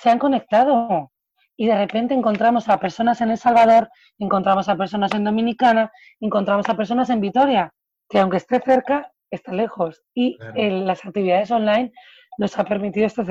se 0.00 0.10
han 0.10 0.18
conectado. 0.18 1.10
Y 1.56 1.66
de 1.66 1.76
repente 1.76 2.14
encontramos 2.14 2.68
a 2.68 2.80
personas 2.80 3.20
en 3.20 3.30
El 3.30 3.38
Salvador, 3.38 3.90
encontramos 4.18 4.68
a 4.68 4.76
personas 4.76 5.12
en 5.14 5.24
Dominicana, 5.24 5.92
encontramos 6.18 6.68
a 6.68 6.76
personas 6.76 7.10
en 7.10 7.20
Vitoria, 7.20 7.72
que 8.08 8.18
aunque 8.18 8.38
esté 8.38 8.60
cerca, 8.60 9.12
está 9.30 9.52
lejos. 9.52 10.02
Y 10.14 10.38
las 10.54 11.04
actividades 11.04 11.50
online 11.50 11.92
nos 12.38 12.58
ha 12.58 12.64
permitido 12.64 13.06
este 13.06 13.24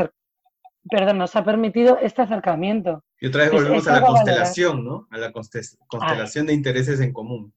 perdón, 0.89 1.17
nos 1.17 1.35
ha 1.35 1.43
permitido 1.43 1.97
este 1.99 2.21
acercamiento. 2.21 3.03
Y 3.19 3.27
otra 3.27 3.43
vez 3.43 3.51
volvemos 3.51 3.87
a 3.87 3.99
la 3.99 4.05
constelación, 4.05 4.85
¿no? 4.85 5.07
A 5.11 5.17
la 5.17 5.31
constelación 5.31 6.45
de 6.45 6.53
intereses 6.53 6.99
en 7.01 7.11
común. 7.11 7.53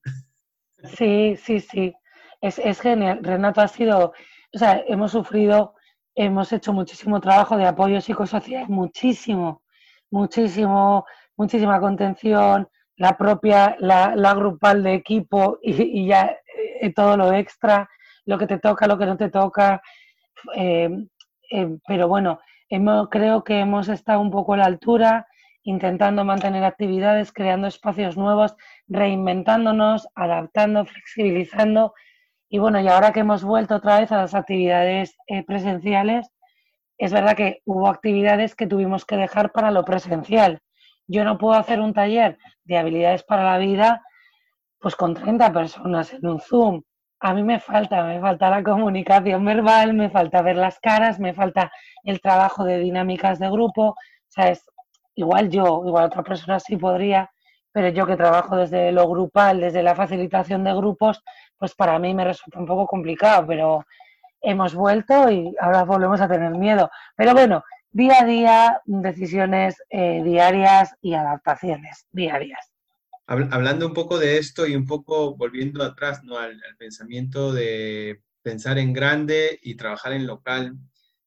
Sí, 0.96 1.36
sí, 1.36 1.60
sí. 1.60 1.94
Es, 2.42 2.58
es 2.58 2.78
genial. 2.80 3.20
Renato 3.22 3.62
ha 3.62 3.68
sido, 3.68 4.12
o 4.52 4.58
sea, 4.58 4.84
hemos 4.86 5.12
sufrido 5.12 5.74
hemos 6.14 6.52
hecho 6.52 6.72
muchísimo 6.72 7.20
trabajo 7.20 7.56
de 7.56 7.66
apoyo 7.66 8.00
psicosocial, 8.00 8.68
muchísimo, 8.68 9.62
muchísimo, 10.10 11.06
muchísima 11.36 11.80
contención, 11.80 12.68
la 12.96 13.16
propia, 13.16 13.76
la, 13.80 14.34
grupal 14.34 14.82
de 14.82 14.94
equipo 14.94 15.58
y, 15.62 16.06
ya 16.06 16.36
eh, 16.80 16.92
todo 16.92 17.16
lo 17.16 17.32
extra, 17.32 17.88
lo 18.26 18.38
que 18.38 18.46
te 18.46 18.58
toca, 18.58 18.86
lo 18.86 18.98
que 18.98 19.06
no 19.06 19.16
te 19.16 19.30
toca. 19.30 19.82
Eh, 20.54 20.90
eh, 21.50 21.78
pero 21.86 22.08
bueno, 22.08 22.40
hemos, 22.68 23.08
creo 23.08 23.42
que 23.44 23.60
hemos 23.60 23.88
estado 23.88 24.20
un 24.20 24.30
poco 24.30 24.54
a 24.54 24.58
la 24.58 24.66
altura, 24.66 25.26
intentando 25.64 26.24
mantener 26.24 26.64
actividades, 26.64 27.32
creando 27.32 27.68
espacios 27.68 28.16
nuevos, 28.16 28.54
reinventándonos, 28.88 30.08
adaptando, 30.14 30.84
flexibilizando 30.84 31.94
y 32.54 32.58
bueno, 32.58 32.78
y 32.78 32.86
ahora 32.86 33.12
que 33.12 33.20
hemos 33.20 33.44
vuelto 33.44 33.76
otra 33.76 33.98
vez 33.98 34.12
a 34.12 34.18
las 34.18 34.34
actividades 34.34 35.16
eh, 35.26 35.42
presenciales, 35.42 36.30
es 36.98 37.10
verdad 37.10 37.34
que 37.34 37.62
hubo 37.64 37.88
actividades 37.88 38.54
que 38.54 38.66
tuvimos 38.66 39.06
que 39.06 39.16
dejar 39.16 39.52
para 39.52 39.70
lo 39.70 39.86
presencial. 39.86 40.60
Yo 41.06 41.24
no 41.24 41.38
puedo 41.38 41.54
hacer 41.54 41.80
un 41.80 41.94
taller 41.94 42.36
de 42.64 42.76
habilidades 42.76 43.22
para 43.22 43.44
la 43.44 43.56
vida 43.56 44.02
pues 44.78 44.96
con 44.96 45.14
30 45.14 45.50
personas 45.50 46.12
en 46.12 46.26
un 46.26 46.40
Zoom. 46.40 46.82
A 47.20 47.32
mí 47.32 47.42
me 47.42 47.58
falta, 47.58 48.04
me 48.04 48.20
falta 48.20 48.50
la 48.50 48.62
comunicación 48.62 49.46
verbal, 49.46 49.94
me 49.94 50.10
falta 50.10 50.42
ver 50.42 50.56
las 50.56 50.78
caras, 50.78 51.18
me 51.18 51.32
falta 51.32 51.72
el 52.04 52.20
trabajo 52.20 52.64
de 52.64 52.80
dinámicas 52.80 53.38
de 53.38 53.48
grupo. 53.48 53.96
O 54.36 54.42
igual 55.14 55.48
yo, 55.48 55.84
igual 55.86 56.04
otra 56.04 56.22
persona 56.22 56.60
sí 56.60 56.76
podría, 56.76 57.30
pero 57.72 57.88
yo 57.88 58.06
que 58.06 58.16
trabajo 58.16 58.56
desde 58.56 58.92
lo 58.92 59.08
grupal, 59.08 59.60
desde 59.60 59.82
la 59.82 59.94
facilitación 59.94 60.64
de 60.64 60.74
grupos, 60.74 61.22
pues 61.62 61.76
para 61.76 61.96
mí 62.00 62.12
me 62.12 62.24
resulta 62.24 62.58
un 62.58 62.66
poco 62.66 62.88
complicado, 62.88 63.46
pero 63.46 63.86
hemos 64.40 64.74
vuelto 64.74 65.30
y 65.30 65.54
ahora 65.60 65.84
volvemos 65.84 66.20
a 66.20 66.26
tener 66.26 66.50
miedo. 66.50 66.90
Pero 67.14 67.34
bueno, 67.34 67.62
día 67.92 68.20
a 68.20 68.24
día, 68.24 68.80
decisiones 68.84 69.76
eh, 69.88 70.24
diarias 70.24 70.96
y 71.00 71.14
adaptaciones 71.14 72.04
diarias. 72.10 72.72
Hablando 73.26 73.86
un 73.86 73.94
poco 73.94 74.18
de 74.18 74.38
esto 74.38 74.66
y 74.66 74.74
un 74.74 74.86
poco 74.86 75.36
volviendo 75.36 75.84
atrás 75.84 76.24
¿no? 76.24 76.36
al 76.36 76.60
pensamiento 76.80 77.52
de 77.52 78.20
pensar 78.42 78.76
en 78.78 78.92
grande 78.92 79.60
y 79.62 79.76
trabajar 79.76 80.14
en 80.14 80.26
local, 80.26 80.76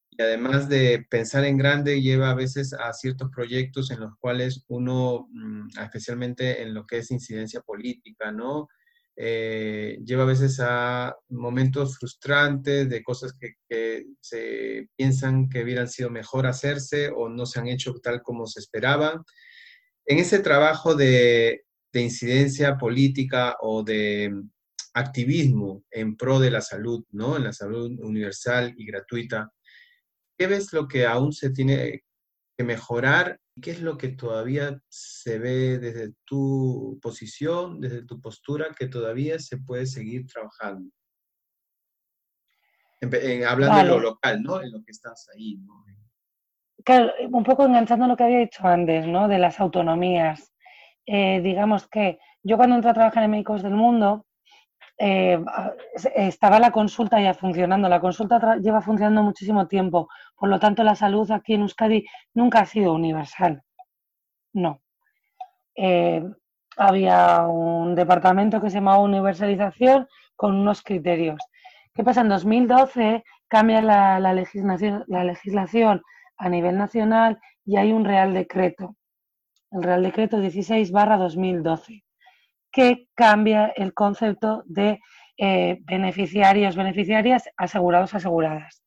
y 0.09 0.21
además 0.21 0.67
de 0.67 1.05
pensar 1.09 1.45
en 1.45 1.57
grande, 1.57 2.01
lleva 2.01 2.31
a 2.31 2.35
veces 2.35 2.73
a 2.73 2.91
ciertos 2.91 3.31
proyectos 3.33 3.89
en 3.89 4.01
los 4.01 4.17
cuales 4.17 4.65
uno, 4.67 5.29
mm, 5.31 5.79
especialmente 5.81 6.61
en 6.61 6.73
lo 6.73 6.85
que 6.85 6.97
es 6.97 7.09
incidencia 7.09 7.61
política, 7.61 8.33
¿no? 8.33 8.67
Eh, 9.17 9.97
lleva 10.03 10.23
a 10.23 10.27
veces 10.27 10.59
a 10.61 11.15
momentos 11.29 11.97
frustrantes 11.97 12.89
de 12.89 13.01
cosas 13.01 13.33
que, 13.33 14.05
se 14.19 14.89
piensan 14.95 15.47
que 15.49 15.63
hubieran 15.63 15.87
sido 15.87 16.09
mejor 16.09 16.47
hacerse 16.47 17.09
o 17.15 17.29
no 17.29 17.45
se 17.45 17.59
han 17.59 17.67
hecho 17.67 17.93
tal 18.01 18.21
como 18.21 18.45
se 18.47 18.59
esperaba. 18.59 19.23
En 20.05 20.19
ese 20.19 20.39
trabajo 20.39 20.95
de, 20.95 21.63
de 21.93 22.01
incidencia 22.01 22.77
política 22.77 23.55
o 23.61 23.83
de 23.83 24.33
activismo 24.93 25.83
en 25.91 26.15
pro 26.15 26.39
de 26.39 26.51
la 26.51 26.61
salud, 26.61 27.03
¿no? 27.11 27.37
En 27.37 27.43
la 27.43 27.53
salud 27.53 27.91
universal 27.99 28.73
y 28.77 28.85
gratuita, 28.85 29.51
¿qué 30.37 30.47
ves 30.47 30.73
lo 30.73 30.87
que 30.87 31.05
aún 31.05 31.33
se 31.33 31.51
tiene 31.51 32.03
que 32.57 32.63
mejorar 32.63 33.39
¿Qué 33.61 33.71
es 33.71 33.81
lo 33.81 33.97
que 33.97 34.09
todavía 34.09 34.81
se 34.89 35.39
ve 35.39 35.79
desde 35.79 36.13
tu 36.25 36.99
posición, 37.01 37.79
desde 37.79 38.05
tu 38.05 38.19
postura, 38.19 38.75
que 38.77 38.87
todavía 38.87 39.39
se 39.39 39.57
puede 39.57 39.85
seguir 39.85 40.25
trabajando? 40.27 40.91
hablando 43.47 43.77
de 43.77 43.83
lo 43.83 43.99
local, 43.99 44.41
¿no? 44.41 44.61
En 44.61 44.71
lo 44.71 44.83
que 44.83 44.91
estás 44.91 45.29
ahí, 45.35 45.57
¿no? 45.57 45.85
Claro, 46.83 47.13
un 47.31 47.43
poco 47.43 47.65
enganchando 47.65 48.07
lo 48.07 48.17
que 48.17 48.23
había 48.23 48.39
dicho 48.39 48.67
antes, 48.67 49.07
¿no? 49.07 49.27
De 49.27 49.39
las 49.39 49.59
autonomías. 49.59 50.53
Eh, 51.05 51.41
digamos 51.41 51.87
que 51.87 52.19
yo 52.43 52.57
cuando 52.57 52.75
entré 52.75 52.91
a 52.91 52.93
trabajar 52.93 53.23
en 53.23 53.31
Médicos 53.31 53.63
del 53.63 53.73
Mundo, 53.73 54.25
eh, 54.97 55.43
estaba 56.15 56.59
la 56.59 56.71
consulta 56.71 57.21
ya 57.21 57.33
funcionando. 57.33 57.89
La 57.89 57.99
consulta 57.99 58.57
lleva 58.57 58.81
funcionando 58.81 59.23
muchísimo 59.23 59.67
tiempo. 59.67 60.09
Por 60.35 60.49
lo 60.49 60.59
tanto, 60.59 60.83
la 60.83 60.95
salud 60.95 61.29
aquí 61.31 61.53
en 61.53 61.61
Euskadi 61.61 62.05
nunca 62.33 62.61
ha 62.61 62.65
sido 62.65 62.93
universal. 62.93 63.63
No. 64.53 64.81
Eh, 65.75 66.23
había 66.77 67.47
un 67.47 67.95
departamento 67.95 68.61
que 68.61 68.69
se 68.69 68.77
llamaba 68.77 68.99
universalización 68.99 70.07
con 70.35 70.55
unos 70.55 70.81
criterios. 70.81 71.41
¿Qué 71.93 72.03
pasa? 72.03 72.21
En 72.21 72.29
2012 72.29 73.23
cambia 73.47 73.81
la, 73.81 74.33
legislación, 74.33 75.03
la 75.07 75.23
legislación 75.23 76.01
a 76.37 76.49
nivel 76.49 76.77
nacional 76.77 77.39
y 77.65 77.77
hay 77.77 77.93
un 77.93 78.05
Real 78.05 78.33
Decreto, 78.33 78.95
el 79.71 79.83
Real 79.83 80.03
Decreto 80.03 80.39
16 80.39 80.91
barra 80.91 81.17
2012 81.17 82.04
que 82.75 83.07
cambia 83.15 83.71
el 83.77 83.93
concepto 83.93 84.63
de 84.65 84.99
eh, 85.37 85.77
beneficiarios, 85.83 86.75
beneficiarias, 86.75 87.49
asegurados, 87.55 88.13
aseguradas. 88.13 88.83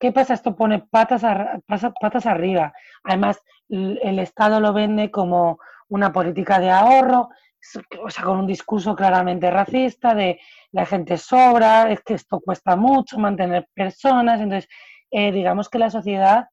¿Qué 0.00 0.12
pasa? 0.12 0.32
Esto 0.32 0.56
pone 0.56 0.78
patas, 0.78 1.22
patas 2.00 2.24
arriba. 2.24 2.72
Además, 3.04 3.38
el 3.68 4.18
Estado 4.18 4.60
lo 4.60 4.72
vende 4.72 5.10
como 5.10 5.58
una 5.90 6.10
política 6.10 6.58
de 6.58 6.70
ahorro, 6.70 7.28
o 8.02 8.08
sea, 8.08 8.24
con 8.24 8.38
un 8.38 8.46
discurso 8.46 8.96
claramente 8.96 9.50
racista 9.50 10.14
de 10.14 10.40
la 10.70 10.86
gente 10.86 11.18
sobra, 11.18 11.90
es 11.92 12.00
que 12.00 12.14
esto 12.14 12.40
cuesta 12.40 12.76
mucho 12.76 13.18
mantener 13.18 13.68
personas. 13.74 14.40
Entonces, 14.40 14.70
eh, 15.10 15.32
digamos 15.32 15.68
que 15.68 15.78
la 15.78 15.90
sociedad, 15.90 16.48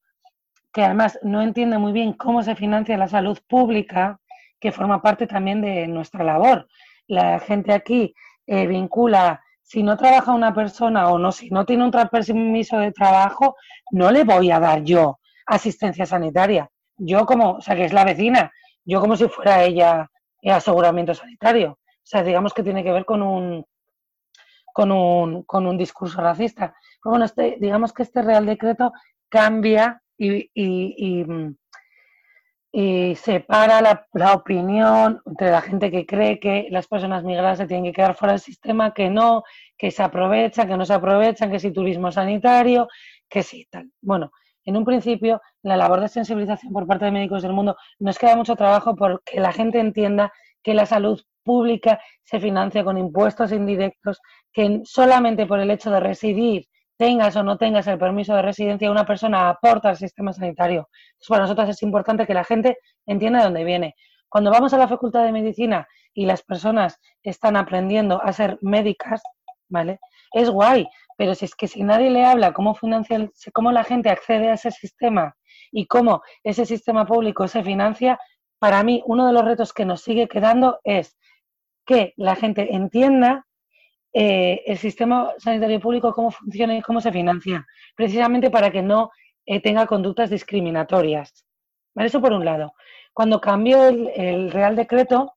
que 0.74 0.84
además 0.84 1.20
no 1.24 1.42
entiende 1.42 1.78
muy 1.78 1.94
bien 1.94 2.12
cómo 2.12 2.44
se 2.44 2.56
financia 2.56 2.98
la 2.98 3.08
salud 3.08 3.40
pública, 3.48 4.20
que 4.60 4.72
forma 4.72 5.02
parte 5.02 5.28
también 5.28 5.62
de 5.62 5.88
nuestra 5.88 6.24
labor. 6.24 6.68
La 7.08 7.40
gente 7.40 7.74
aquí 7.74 8.14
eh, 8.46 8.68
vincula, 8.68 9.42
si 9.62 9.84
no 9.84 9.98
trabaja 9.98 10.34
una 10.34 10.54
persona 10.54 11.10
o 11.10 11.20
no, 11.20 11.32
si 11.32 11.50
no 11.50 11.66
tiene 11.66 11.84
un 11.84 11.92
permiso 11.92 12.78
de 12.78 12.92
trabajo, 12.92 13.56
no 13.92 14.12
le 14.12 14.24
voy 14.24 14.52
a 14.52 14.60
dar 14.60 14.84
yo 14.84 15.20
asistencia 15.46 16.06
sanitaria. 16.06 16.70
Yo 16.98 17.26
como, 17.26 17.54
o 17.54 17.62
sea, 17.62 17.76
que 17.76 17.86
es 17.86 17.94
la 17.94 18.06
vecina, 18.06 18.52
yo 18.86 19.00
como 19.02 19.16
si 19.16 19.28
fuera 19.28 19.64
ella 19.64 20.10
eh, 20.42 20.52
aseguramiento 20.52 21.14
sanitario. 21.14 21.72
O 21.72 22.06
sea, 22.10 22.24
digamos 22.24 22.54
que 22.54 22.64
tiene 22.64 22.84
que 22.84 22.92
ver 22.92 23.06
con 23.06 23.22
un, 23.22 23.66
con 24.74 24.92
un, 24.92 25.44
con 25.44 25.68
un 25.68 25.78
discurso 25.78 26.22
racista. 26.22 26.76
Pero 27.02 27.12
bueno, 27.12 27.26
este, 27.26 27.58
digamos 27.60 27.94
que 27.94 28.04
este 28.04 28.22
Real 28.22 28.46
Decreto 28.46 28.94
cambia 29.30 30.02
y, 30.18 30.50
y, 30.54 31.24
mm, 31.24 31.56
y 32.72 33.16
separa 33.16 33.82
la, 33.82 34.08
la, 34.14 34.34
opinión 34.34 35.22
entre 35.26 35.50
la 35.50 35.62
gente 35.62 35.90
que 35.90 36.06
cree 36.06 36.40
que 36.40 36.68
las 36.70 36.88
personas 36.88 37.24
migradas 37.24 37.58
se 37.58 37.66
tienen 37.66 37.86
que 37.86 37.94
quedar 37.94 38.16
fuera 38.16 38.34
del 38.34 38.42
sistema, 38.42 38.94
que 38.94 39.10
no, 39.10 39.44
que 39.78 39.90
se 39.90 40.04
aprovechan, 40.04 40.68
que 40.68 40.78
no 40.78 40.86
se 40.86 40.94
aprovechan, 40.94 41.50
que 41.50 41.60
si 41.60 41.72
turismo 41.72 42.12
sanitario, 42.12 42.88
que 43.28 43.42
sí, 43.42 43.66
tal. 43.72 43.90
Bueno, 44.02 44.32
en 44.66 44.78
un 44.78 44.86
principio, 44.86 45.42
la 45.64 45.78
labor 45.78 46.02
de 46.02 46.10
sensibilización 46.10 46.72
por 46.72 46.86
parte 46.86 47.06
de 47.06 47.12
médicos 47.12 47.42
del 47.42 47.54
mundo 47.54 47.76
nos 47.98 48.20
queda 48.20 48.36
mucho 48.36 48.56
trabajo 48.56 48.96
porque 48.96 49.40
la 49.40 49.52
gente 49.52 49.80
entienda 49.80 50.32
que 50.62 50.76
la 50.76 50.86
salud 50.86 51.20
pública 51.44 52.00
se 52.24 52.40
financia 52.40 52.84
con 52.84 52.98
impuestos 53.00 53.52
indirectos, 53.52 54.22
que 54.54 54.82
solamente 54.84 55.48
por 55.48 55.60
el 55.60 55.72
hecho 55.72 55.90
de 55.90 56.00
residir 56.00 56.68
tengas 57.00 57.34
o 57.38 57.44
no 57.44 57.58
tengas 57.58 57.88
el 57.88 57.98
permiso 57.98 58.36
de 58.36 58.42
residencia, 58.42 58.92
una 58.92 59.06
persona 59.06 59.50
aporta 59.50 59.88
al 59.90 59.96
sistema 59.96 60.34
sanitario. 60.34 60.90
para 61.30 61.44
nosotros 61.44 61.70
es 61.70 61.82
importante 61.82 62.28
que 62.28 62.34
la 62.34 62.44
gente 62.44 62.78
entienda 63.06 63.40
de 63.40 63.46
dónde 63.46 63.64
viene. 63.64 63.96
Cuando 64.28 64.52
vamos 64.52 64.74
a 64.74 64.78
la 64.78 64.88
facultad 64.88 65.24
de 65.24 65.32
medicina 65.32 65.88
y 66.14 66.26
las 66.26 66.44
personas 66.44 67.00
están 67.24 67.56
aprendiendo 67.56 68.22
a 68.22 68.34
ser 68.34 68.60
médicas, 68.62 69.24
¿vale? 69.70 70.02
Es 70.34 70.50
guay, 70.50 70.90
pero 71.18 71.36
si 71.36 71.46
es 71.46 71.56
que 71.56 71.70
si 71.70 71.84
nadie 71.84 72.10
le 72.10 72.26
habla 72.26 72.52
cómo 72.52 72.76
financia, 72.76 73.30
cómo 73.54 73.72
la 73.72 73.86
gente 73.86 74.10
accede 74.10 74.50
a 74.50 74.56
ese 74.56 74.72
sistema 74.72 75.38
y 75.72 75.88
cómo 75.88 76.22
ese 76.44 76.66
sistema 76.66 77.06
público 77.06 77.48
se 77.48 77.64
financia, 77.64 78.20
para 78.60 78.84
mí 78.84 79.02
uno 79.06 79.26
de 79.26 79.32
los 79.32 79.46
retos 79.46 79.72
que 79.72 79.86
nos 79.86 80.02
sigue 80.02 80.28
quedando 80.28 80.82
es 80.84 81.18
que 81.86 82.14
la 82.18 82.36
gente 82.36 82.76
entienda 82.76 83.48
eh, 84.14 84.64
el 84.66 84.78
sistema 84.78 85.34
sanitario 85.38 85.80
público, 85.80 86.14
cómo 86.14 86.32
funciona 86.32 86.76
y 86.76 86.82
cómo 86.82 87.00
se 87.00 87.12
financia, 87.12 87.66
precisamente 87.96 88.50
para 88.50 88.72
que 88.72 88.82
no 88.82 89.12
eh, 89.46 89.62
tenga 89.62 89.86
conductas 89.86 90.30
discriminatorias. 90.30 91.46
Eso 91.96 92.22
por 92.22 92.34
un 92.34 92.46
lado. 92.46 92.74
Cuando 93.14 93.42
cambió 93.42 93.88
el, 93.88 94.52
Real 94.52 94.76
Decreto, 94.76 95.36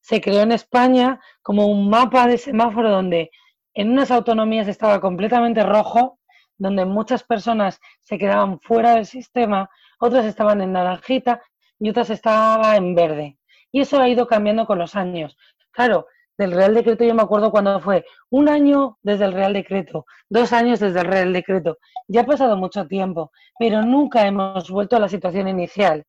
se 0.00 0.20
creó 0.20 0.42
en 0.42 0.52
España 0.52 1.20
como 1.42 1.66
un 1.66 1.88
mapa 1.90 2.26
de 2.26 2.38
semáforo 2.38 2.90
donde 2.90 3.30
en 3.74 3.90
unas 3.90 4.10
autonomías 4.10 4.68
estaba 4.68 5.00
completamente 5.00 5.62
rojo, 5.62 6.18
donde 6.56 6.84
muchas 6.84 7.22
personas 7.24 7.80
se 8.00 8.18
quedaban 8.18 8.60
fuera 8.60 8.94
del 8.94 9.06
sistema, 9.06 9.68
otras 9.98 10.24
estaban 10.24 10.60
en 10.60 10.72
naranjita 10.72 11.42
y 11.78 11.90
otras 11.90 12.10
estaban 12.10 12.76
en 12.76 12.94
verde. 12.94 13.38
Y 13.72 13.80
eso 13.80 14.00
ha 14.00 14.08
ido 14.08 14.26
cambiando 14.26 14.66
con 14.66 14.78
los 14.78 14.94
años. 14.94 15.36
Claro, 15.72 16.06
del 16.36 16.52
Real 16.52 16.74
Decreto 16.74 17.04
yo 17.04 17.14
me 17.14 17.22
acuerdo 17.22 17.50
cuando 17.50 17.80
fue 17.80 18.04
un 18.30 18.48
año 18.48 18.98
desde 19.02 19.24
el 19.24 19.32
Real 19.32 19.52
Decreto, 19.52 20.06
dos 20.28 20.52
años 20.52 20.80
desde 20.80 21.00
el 21.00 21.06
Real 21.06 21.32
Decreto. 21.32 21.78
Ya 22.08 22.22
ha 22.22 22.26
pasado 22.26 22.56
mucho 22.56 22.86
tiempo, 22.86 23.30
pero 23.58 23.82
nunca 23.82 24.26
hemos 24.26 24.70
vuelto 24.70 24.96
a 24.96 25.00
la 25.00 25.08
situación 25.08 25.48
inicial. 25.48 26.04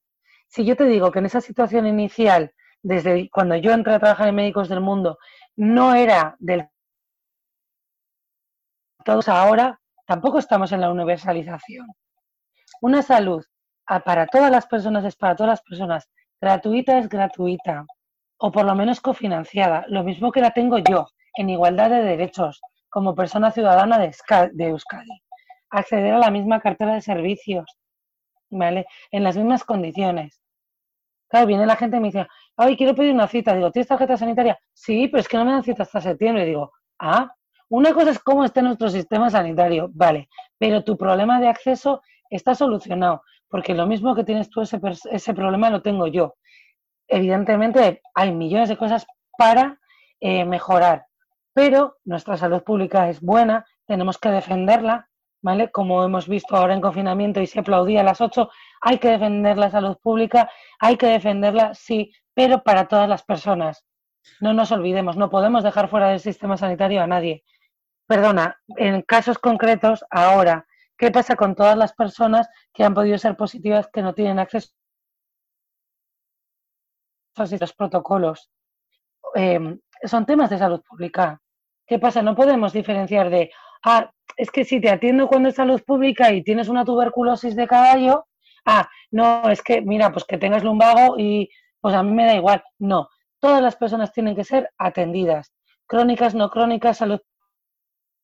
Si 0.47 0.65
yo 0.65 0.75
te 0.75 0.85
digo 0.85 1.11
que 1.11 1.19
en 1.19 1.25
esa 1.25 1.41
situación 1.41 1.87
inicial, 1.87 2.53
desde 2.81 3.29
cuando 3.29 3.55
yo 3.55 3.71
entré 3.71 3.93
a 3.93 3.99
trabajar 3.99 4.29
en 4.29 4.35
Médicos 4.35 4.69
del 4.69 4.81
Mundo, 4.81 5.17
no 5.55 5.95
era 5.95 6.35
del 6.39 6.67
todos 9.03 9.29
ahora, 9.29 9.79
tampoco 10.07 10.39
estamos 10.39 10.71
en 10.71 10.81
la 10.81 10.89
universalización. 10.89 11.87
Una 12.81 13.03
salud 13.03 13.45
para 14.03 14.25
todas 14.25 14.51
las 14.51 14.65
personas 14.65 15.05
es 15.05 15.15
para 15.15 15.35
todas 15.35 15.51
las 15.51 15.61
personas. 15.61 16.09
Gratuita 16.41 16.97
es 16.97 17.07
gratuita 17.07 17.85
o 18.37 18.51
por 18.51 18.65
lo 18.65 18.75
menos 18.75 19.01
cofinanciada, 19.01 19.85
lo 19.87 20.03
mismo 20.03 20.31
que 20.31 20.41
la 20.41 20.51
tengo 20.51 20.77
yo, 20.79 21.07
en 21.35 21.49
igualdad 21.49 21.89
de 21.89 22.03
derechos, 22.03 22.61
como 22.89 23.15
persona 23.15 23.51
ciudadana 23.51 23.97
de, 23.99 24.65
Euskadi. 24.65 25.21
Acceder 25.69 26.13
a 26.13 26.19
la 26.19 26.31
misma 26.31 26.59
cartera 26.59 26.93
de 26.93 27.01
servicios, 27.01 27.65
¿vale? 28.49 28.85
En 29.11 29.23
las 29.23 29.35
mismas 29.35 29.63
condiciones. 29.63 30.41
Claro, 31.27 31.47
viene 31.47 31.65
la 31.65 31.75
gente 31.75 31.97
y 31.97 31.99
me 31.99 32.07
dice, 32.07 32.27
ay, 32.55 32.77
quiero 32.77 32.95
pedir 32.95 33.13
una 33.13 33.27
cita. 33.27 33.53
Digo, 33.55 33.71
¿tienes 33.71 33.87
tarjeta 33.87 34.15
sanitaria? 34.15 34.57
Sí, 34.73 35.07
pero 35.07 35.19
es 35.21 35.27
que 35.27 35.37
no 35.37 35.45
me 35.45 35.51
dan 35.51 35.63
cita 35.63 35.83
hasta 35.83 35.99
septiembre. 35.99 36.45
Digo, 36.45 36.71
ah, 36.99 37.33
una 37.69 37.93
cosa 37.93 38.11
es 38.11 38.19
cómo 38.19 38.45
está 38.45 38.61
nuestro 38.61 38.89
sistema 38.89 39.29
sanitario, 39.29 39.89
vale, 39.91 40.29
pero 40.57 40.83
tu 40.83 40.95
problema 40.97 41.39
de 41.41 41.47
acceso 41.47 42.01
está 42.29 42.53
solucionado, 42.53 43.23
porque 43.49 43.73
lo 43.73 43.87
mismo 43.87 44.15
que 44.15 44.23
tienes 44.23 44.49
tú 44.49 44.61
ese, 44.61 44.79
ese 45.11 45.33
problema 45.33 45.69
lo 45.69 45.81
tengo 45.81 46.07
yo 46.07 46.35
evidentemente 47.07 48.01
hay 48.13 48.31
millones 48.31 48.69
de 48.69 48.77
cosas 48.77 49.05
para 49.37 49.79
eh, 50.19 50.45
mejorar, 50.45 51.07
pero 51.53 51.97
nuestra 52.03 52.37
salud 52.37 52.63
pública 52.63 53.09
es 53.09 53.21
buena, 53.21 53.65
tenemos 53.85 54.17
que 54.17 54.29
defenderla, 54.29 55.09
¿vale? 55.41 55.71
Como 55.71 56.03
hemos 56.03 56.27
visto 56.27 56.55
ahora 56.55 56.73
en 56.73 56.81
confinamiento 56.81 57.39
y 57.41 57.47
se 57.47 57.59
aplaudía 57.59 58.01
a 58.01 58.03
las 58.03 58.21
8, 58.21 58.49
hay 58.81 58.97
que 58.97 59.09
defender 59.09 59.57
la 59.57 59.69
salud 59.69 59.97
pública, 60.01 60.49
hay 60.79 60.97
que 60.97 61.07
defenderla, 61.07 61.73
sí, 61.73 62.11
pero 62.33 62.63
para 62.63 62.87
todas 62.87 63.07
las 63.07 63.23
personas. 63.23 63.85
No 64.39 64.53
nos 64.53 64.71
olvidemos, 64.71 65.17
no 65.17 65.29
podemos 65.29 65.63
dejar 65.63 65.87
fuera 65.87 66.09
del 66.09 66.19
sistema 66.19 66.57
sanitario 66.57 67.01
a 67.01 67.07
nadie. 67.07 67.43
Perdona, 68.07 68.59
en 68.77 69.01
casos 69.03 69.37
concretos, 69.37 70.03
ahora, 70.09 70.65
¿qué 70.97 71.11
pasa 71.11 71.35
con 71.35 71.55
todas 71.55 71.77
las 71.77 71.93
personas 71.93 72.49
que 72.73 72.83
han 72.83 72.93
podido 72.93 73.17
ser 73.17 73.37
positivas 73.37 73.87
que 73.93 74.01
no 74.01 74.13
tienen 74.13 74.39
acceso 74.39 74.71
los 77.37 77.73
protocolos 77.73 78.49
em, 79.35 79.79
son 80.03 80.25
temas 80.25 80.49
de 80.49 80.57
salud 80.57 80.81
pública. 80.87 81.41
¿Qué 81.85 81.99
pasa? 81.99 82.21
No 82.21 82.35
podemos 82.35 82.73
diferenciar 82.73 83.29
de, 83.29 83.51
ah, 83.83 84.09
es 84.37 84.49
que 84.51 84.65
si 84.65 84.79
te 84.79 84.89
atiendo 84.89 85.27
cuando 85.27 85.49
es 85.49 85.55
salud 85.55 85.81
pública 85.85 86.31
y 86.31 86.43
tienes 86.43 86.67
una 86.67 86.85
tuberculosis 86.85 87.55
de 87.55 87.67
caballo, 87.67 88.25
ah, 88.65 88.89
no, 89.11 89.49
es 89.49 89.61
que, 89.61 89.81
mira, 89.81 90.11
pues 90.11 90.25
que 90.25 90.37
tengas 90.37 90.63
lumbago 90.63 91.15
y 91.17 91.49
pues 91.79 91.93
a 91.95 92.03
mí 92.03 92.11
me 92.11 92.25
da 92.25 92.33
igual. 92.35 92.63
No, 92.79 93.09
todas 93.39 93.61
las 93.61 93.75
personas 93.75 94.11
tienen 94.11 94.35
que 94.35 94.43
ser 94.43 94.69
atendidas. 94.77 95.53
Crónicas, 95.87 96.33
no 96.33 96.49
crónicas, 96.49 96.97
salud 96.97 97.19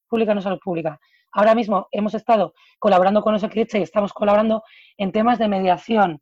pública, 0.08 0.34
no 0.34 0.42
salud 0.42 0.60
pública. 0.60 1.00
Ahora 1.34 1.56
mismo 1.56 1.88
hemos 1.92 2.14
estado 2.14 2.54
colaborando 2.80 3.22
con 3.22 3.36
Osakirche 3.36 3.80
y 3.80 3.84
estamos 3.84 4.12
colaborando 4.14 4.64
en 4.98 5.12
temas 5.12 5.40
de 5.40 5.48
mediación 5.48 6.22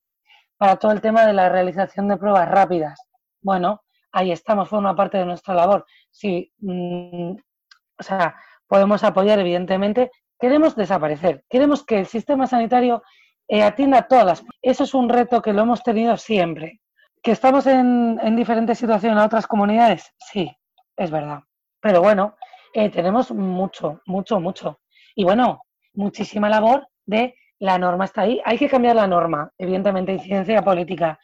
para 0.59 0.75
todo 0.75 0.91
el 0.91 1.01
tema 1.01 1.25
de 1.25 1.31
la 1.31 1.47
realización 1.47 2.09
de 2.09 2.17
pruebas 2.17 2.49
rápidas. 2.49 2.99
Bueno, 3.41 3.81
ahí 4.11 4.31
estamos, 4.31 4.67
forma 4.67 4.93
parte 4.93 5.17
de 5.17 5.25
nuestra 5.25 5.55
labor. 5.55 5.85
Si, 6.11 6.51
mm, 6.59 7.31
o 7.31 8.03
sea, 8.03 8.35
podemos 8.67 9.03
apoyar, 9.05 9.39
evidentemente, 9.39 10.11
queremos 10.37 10.75
desaparecer, 10.75 11.45
queremos 11.49 11.85
que 11.85 11.99
el 11.99 12.07
sistema 12.07 12.45
sanitario 12.45 13.01
eh, 13.47 13.63
atienda 13.63 13.99
a 13.99 14.07
todas. 14.07 14.43
Eso 14.61 14.83
es 14.83 14.93
un 14.93 15.07
reto 15.07 15.41
que 15.41 15.53
lo 15.53 15.61
hemos 15.61 15.81
tenido 15.81 16.17
siempre. 16.17 16.81
¿Que 17.23 17.31
estamos 17.31 17.65
en, 17.65 18.19
en 18.21 18.35
diferentes 18.35 18.77
situaciones 18.77 19.17
en 19.17 19.25
otras 19.25 19.47
comunidades? 19.47 20.13
Sí, 20.17 20.51
es 20.97 21.09
verdad. 21.09 21.39
Pero 21.79 22.01
bueno, 22.01 22.35
eh, 22.73 22.89
tenemos 22.89 23.31
mucho, 23.31 24.01
mucho, 24.05 24.41
mucho. 24.41 24.81
Y 25.15 25.23
bueno, 25.23 25.63
muchísima 25.93 26.49
labor 26.49 26.85
de 27.05 27.35
la 27.59 27.77
norma 27.77 28.05
está 28.05 28.21
ahí. 28.21 28.41
Hay 28.45 28.57
que 28.57 28.69
cambiar 28.69 28.95
la 28.95 29.07
norma, 29.07 29.51
evidentemente, 29.57 30.13
incidencia 30.13 30.61
política. 30.61 31.19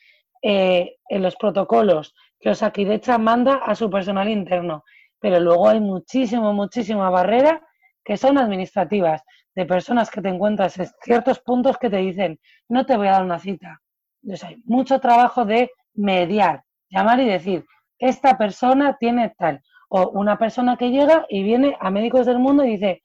Eh, 0.48 0.98
en 1.10 1.24
los 1.24 1.36
protocolos 1.38 2.14
que 2.40 2.52
Osakidecha 2.52 3.18
manda 3.18 3.56
a 3.56 3.74
su 3.74 3.90
personal 3.90 4.30
interno. 4.30 4.84
Pero 5.20 5.40
luego 5.40 5.68
hay 5.70 5.80
muchísimo, 5.80 6.53
muchísima 6.53 7.10
barrera 7.10 7.66
que 8.03 8.16
son 8.16 8.38
administrativas, 8.38 9.24
de 9.56 9.66
personas 9.66 10.12
que 10.12 10.22
te 10.22 10.30
encuentras 10.30 10.78
en 10.78 10.88
ciertos 11.02 11.40
puntos 11.40 11.80
que 11.80 11.90
te 11.90 11.98
dicen, 11.98 12.40
no 12.70 12.86
te 12.86 12.95
voy 12.95 13.07
a 13.07 13.14
dar 13.14 13.24
una 13.24 13.40
cita. 13.40 13.82
Entonces 14.22 14.48
hay 14.48 14.62
mucho 14.66 14.99
trabajo 14.99 15.45
de 15.45 15.72
mediar, 15.95 16.64
llamar 16.90 17.20
y 17.22 17.26
decir, 17.26 17.66
esta 17.98 18.38
persona 18.38 18.98
tiene 18.99 19.34
tal. 19.40 19.62
O 19.90 20.10
una 20.10 20.38
persona 20.38 20.78
que 20.78 20.91
llega 20.91 21.26
y 21.28 21.41
viene 21.41 21.76
a 21.80 21.90
Médicos 21.90 22.28
del 22.28 22.38
Mundo 22.38 22.64
y 22.64 22.72
dice, 22.72 23.02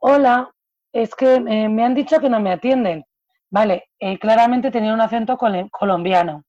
hola, 0.00 0.50
es 0.92 1.14
que 1.14 1.34
eh, 1.34 1.68
me 1.68 1.84
han 1.84 1.94
dicho 1.94 2.20
que 2.20 2.28
no 2.28 2.40
me 2.40 2.52
atienden. 2.52 3.04
Vale, 3.50 3.88
eh, 3.98 4.18
claramente 4.18 4.70
tenía 4.70 4.92
un 4.92 5.00
acento 5.00 5.38
colombiano. 5.70 6.44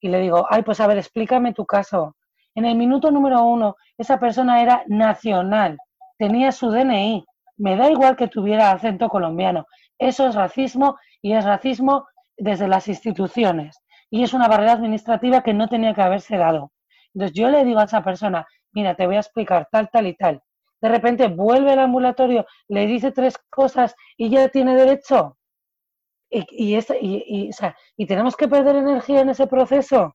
Y 0.00 0.08
le 0.08 0.20
digo, 0.20 0.46
ay, 0.50 0.62
pues 0.62 0.80
a 0.80 0.86
ver, 0.86 0.98
explícame 0.98 1.54
tu 1.54 1.64
caso. 1.64 2.16
En 2.54 2.66
el 2.66 2.76
minuto 2.76 3.10
número 3.10 3.42
uno, 3.44 3.76
esa 3.98 4.18
persona 4.20 4.62
era 4.62 4.84
nacional, 4.86 5.78
tenía 6.18 6.52
su 6.52 6.70
DNI. 6.70 7.24
Me 7.56 7.76
da 7.76 7.90
igual 7.90 8.16
que 8.16 8.28
tuviera 8.28 8.70
acento 8.70 9.08
colombiano. 9.08 9.66
Eso 9.98 10.26
es 10.26 10.34
racismo 10.34 10.98
y 11.22 11.32
es 11.32 11.44
racismo 11.44 12.06
desde 12.36 12.68
las 12.68 12.88
instituciones. 12.88 13.78
Y 14.10 14.22
es 14.22 14.34
una 14.34 14.48
barrera 14.48 14.72
administrativa 14.72 15.42
que 15.42 15.54
no 15.54 15.68
tenía 15.68 15.94
que 15.94 16.02
haberse 16.02 16.36
dado. 16.36 16.72
Entonces 17.14 17.36
yo 17.36 17.48
le 17.48 17.64
digo 17.64 17.80
a 17.80 17.84
esa 17.84 18.02
persona, 18.02 18.46
mira, 18.72 18.94
te 18.94 19.06
voy 19.06 19.16
a 19.16 19.20
explicar 19.20 19.68
tal, 19.70 19.88
tal 19.90 20.06
y 20.06 20.14
tal. 20.14 20.42
De 20.84 20.90
repente 20.90 21.28
vuelve 21.28 21.72
al 21.72 21.78
ambulatorio, 21.78 22.44
le 22.68 22.86
dice 22.86 23.10
tres 23.10 23.38
cosas 23.48 23.96
y 24.18 24.28
ya 24.28 24.50
tiene 24.50 24.76
derecho. 24.76 25.38
Y, 26.28 26.76
y, 26.76 27.50
y, 27.96 28.06
tenemos 28.06 28.36
que 28.36 28.48
perder 28.48 28.76
energía 28.76 29.22
en 29.22 29.30
ese 29.30 29.46
proceso. 29.46 30.14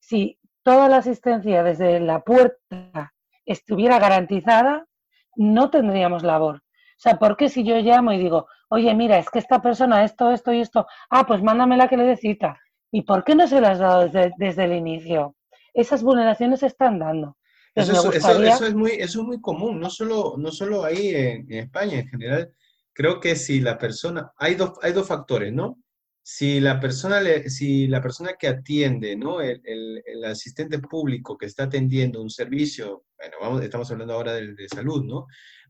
Si 0.00 0.38
toda 0.62 0.90
la 0.90 0.98
asistencia 0.98 1.62
desde 1.62 2.00
la 2.00 2.20
puerta 2.20 3.14
estuviera 3.46 3.98
garantizada, 3.98 4.84
no 5.36 5.70
tendríamos 5.70 6.22
labor. 6.22 6.56
O 6.56 6.98
sea, 6.98 7.18
¿por 7.18 7.38
qué 7.38 7.48
si 7.48 7.64
yo 7.64 7.76
llamo 7.76 8.12
y 8.12 8.18
digo, 8.18 8.46
oye, 8.68 8.92
mira, 8.92 9.16
es 9.16 9.30
que 9.30 9.38
esta 9.38 9.62
persona, 9.62 10.04
esto, 10.04 10.32
esto 10.32 10.52
y 10.52 10.60
esto, 10.60 10.86
ah, 11.08 11.24
pues 11.26 11.42
mándamela 11.42 11.88
que 11.88 11.96
le 11.96 12.04
dé 12.04 12.16
cita? 12.18 12.60
¿Y 12.90 13.04
por 13.04 13.24
qué 13.24 13.34
no 13.34 13.46
se 13.46 13.62
las 13.62 13.80
ha 13.80 13.84
dado 13.84 14.08
desde, 14.08 14.32
desde 14.36 14.64
el 14.64 14.74
inicio? 14.74 15.34
Esas 15.72 16.02
vulneraciones 16.02 16.60
se 16.60 16.66
están 16.66 16.98
dando. 16.98 17.38
Eso, 17.74 18.12
es 18.12 18.74
muy, 18.74 18.92
eso 18.92 19.20
es 19.20 19.26
muy 19.26 19.40
común, 19.40 19.80
no 19.80 19.90
solo, 19.90 20.34
no 20.38 20.52
solo 20.52 20.84
ahí 20.84 21.08
en, 21.08 21.52
España, 21.52 21.98
en 21.98 22.08
general. 22.08 22.52
Creo 22.92 23.18
que 23.18 23.34
si 23.34 23.60
la 23.60 23.76
persona, 23.78 24.32
hay 24.36 24.54
dos, 24.54 24.72
hay 24.80 24.92
dos 24.92 25.08
factores, 25.08 25.52
¿no? 25.52 25.82
Si 26.22 26.60
la 26.60 26.78
persona, 26.78 27.20
le, 27.20 27.50
si 27.50 27.88
la 27.88 28.00
persona 28.00 28.34
que 28.38 28.46
atiende, 28.46 29.16
¿no? 29.16 29.40
El, 29.40 29.60
el, 29.64 30.24
asistente 30.24 30.78
público 30.78 31.36
que 31.36 31.46
está 31.46 31.64
atendiendo 31.64 32.22
un 32.22 32.30
servicio, 32.30 33.04
bueno, 33.18 33.36
vamos, 33.40 33.62
estamos 33.62 33.90
hablando 33.90 34.14
ahora 34.14 34.34
de, 34.34 34.54
de 34.54 34.68
salud, 34.68 35.04
¿no? 35.04 35.26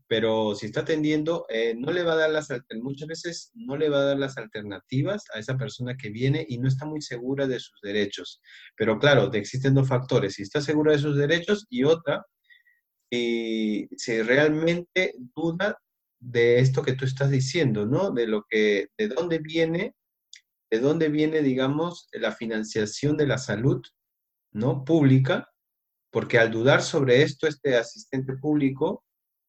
Pero 0.07 0.53
si 0.55 0.67
está 0.67 0.81
atendiendo, 0.81 1.45
eh, 1.49 1.73
no 1.75 1.91
le 1.91 2.03
va 2.03 2.13
a 2.13 2.17
dar 2.17 2.29
las, 2.29 2.49
muchas 2.81 3.07
veces 3.07 3.51
no 3.55 3.75
le 3.75 3.89
va 3.89 3.99
a 3.99 4.05
dar 4.05 4.19
las 4.19 4.37
alternativas 4.37 5.23
a 5.33 5.39
esa 5.39 5.57
persona 5.57 5.97
que 5.97 6.09
viene 6.09 6.45
y 6.47 6.59
no 6.59 6.67
está 6.67 6.85
muy 6.85 7.01
segura 7.01 7.47
de 7.47 7.59
sus 7.59 7.79
derechos. 7.81 8.41
Pero 8.77 8.99
claro, 8.99 9.31
existen 9.33 9.73
dos 9.73 9.87
factores, 9.87 10.35
si 10.35 10.43
está 10.43 10.61
segura 10.61 10.91
de 10.91 10.99
sus 10.99 11.17
derechos 11.17 11.65
y 11.69 11.83
otra, 11.83 12.23
si, 13.11 13.87
si 13.97 14.21
realmente 14.21 15.15
duda 15.35 15.79
de 16.19 16.59
esto 16.59 16.83
que 16.83 16.93
tú 16.93 17.05
estás 17.05 17.31
diciendo, 17.31 17.85
¿no? 17.85 18.11
De 18.11 18.27
lo 18.27 18.45
que, 18.49 18.89
de 18.97 19.07
dónde 19.07 19.39
viene, 19.39 19.95
de 20.71 20.79
dónde 20.79 21.09
viene, 21.09 21.41
digamos, 21.41 22.07
la 22.11 22.31
financiación 22.31 23.17
de 23.17 23.27
la 23.27 23.37
salud, 23.37 23.81
¿no? 24.51 24.85
Pública, 24.85 25.49
porque 26.11 26.37
al 26.39 26.51
dudar 26.51 26.81
sobre 26.81 27.23
esto, 27.23 27.47
este 27.47 27.75
asistente 27.75 28.33
público 28.37 29.03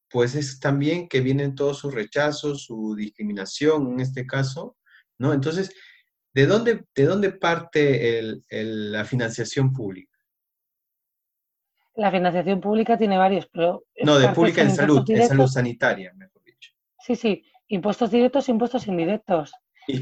pues 0.08 0.34
es 0.34 0.60
también 0.60 1.08
que 1.08 1.20
vienen 1.20 1.54
todos 1.54 1.78
sus 1.78 1.94
rechazos, 1.94 2.64
su 2.64 2.94
discriminación 2.94 3.92
en 3.92 4.00
este 4.00 4.26
caso, 4.26 4.76
¿no? 5.18 5.32
Entonces, 5.32 5.74
¿de 6.32 6.46
dónde, 6.46 6.84
de 6.94 7.04
dónde 7.04 7.32
parte 7.32 8.22
la 8.50 9.04
financiación 9.04 9.72
pública? 9.72 10.16
La 11.94 12.10
financiación 12.10 12.60
pública 12.60 12.98
tiene 12.98 13.16
varios, 13.16 13.48
pero... 13.50 13.84
No, 14.02 14.18
de 14.18 14.28
pública 14.28 14.62
en 14.62 14.70
salud, 14.70 15.02
en 15.08 15.26
salud 15.26 15.46
sanitaria, 15.46 16.12
mejor 16.14 16.42
dicho. 16.44 16.72
Sí, 17.00 17.16
sí, 17.16 17.42
impuestos 17.68 18.10
directos, 18.10 18.48
impuestos 18.48 18.86
indirectos. 18.86 19.52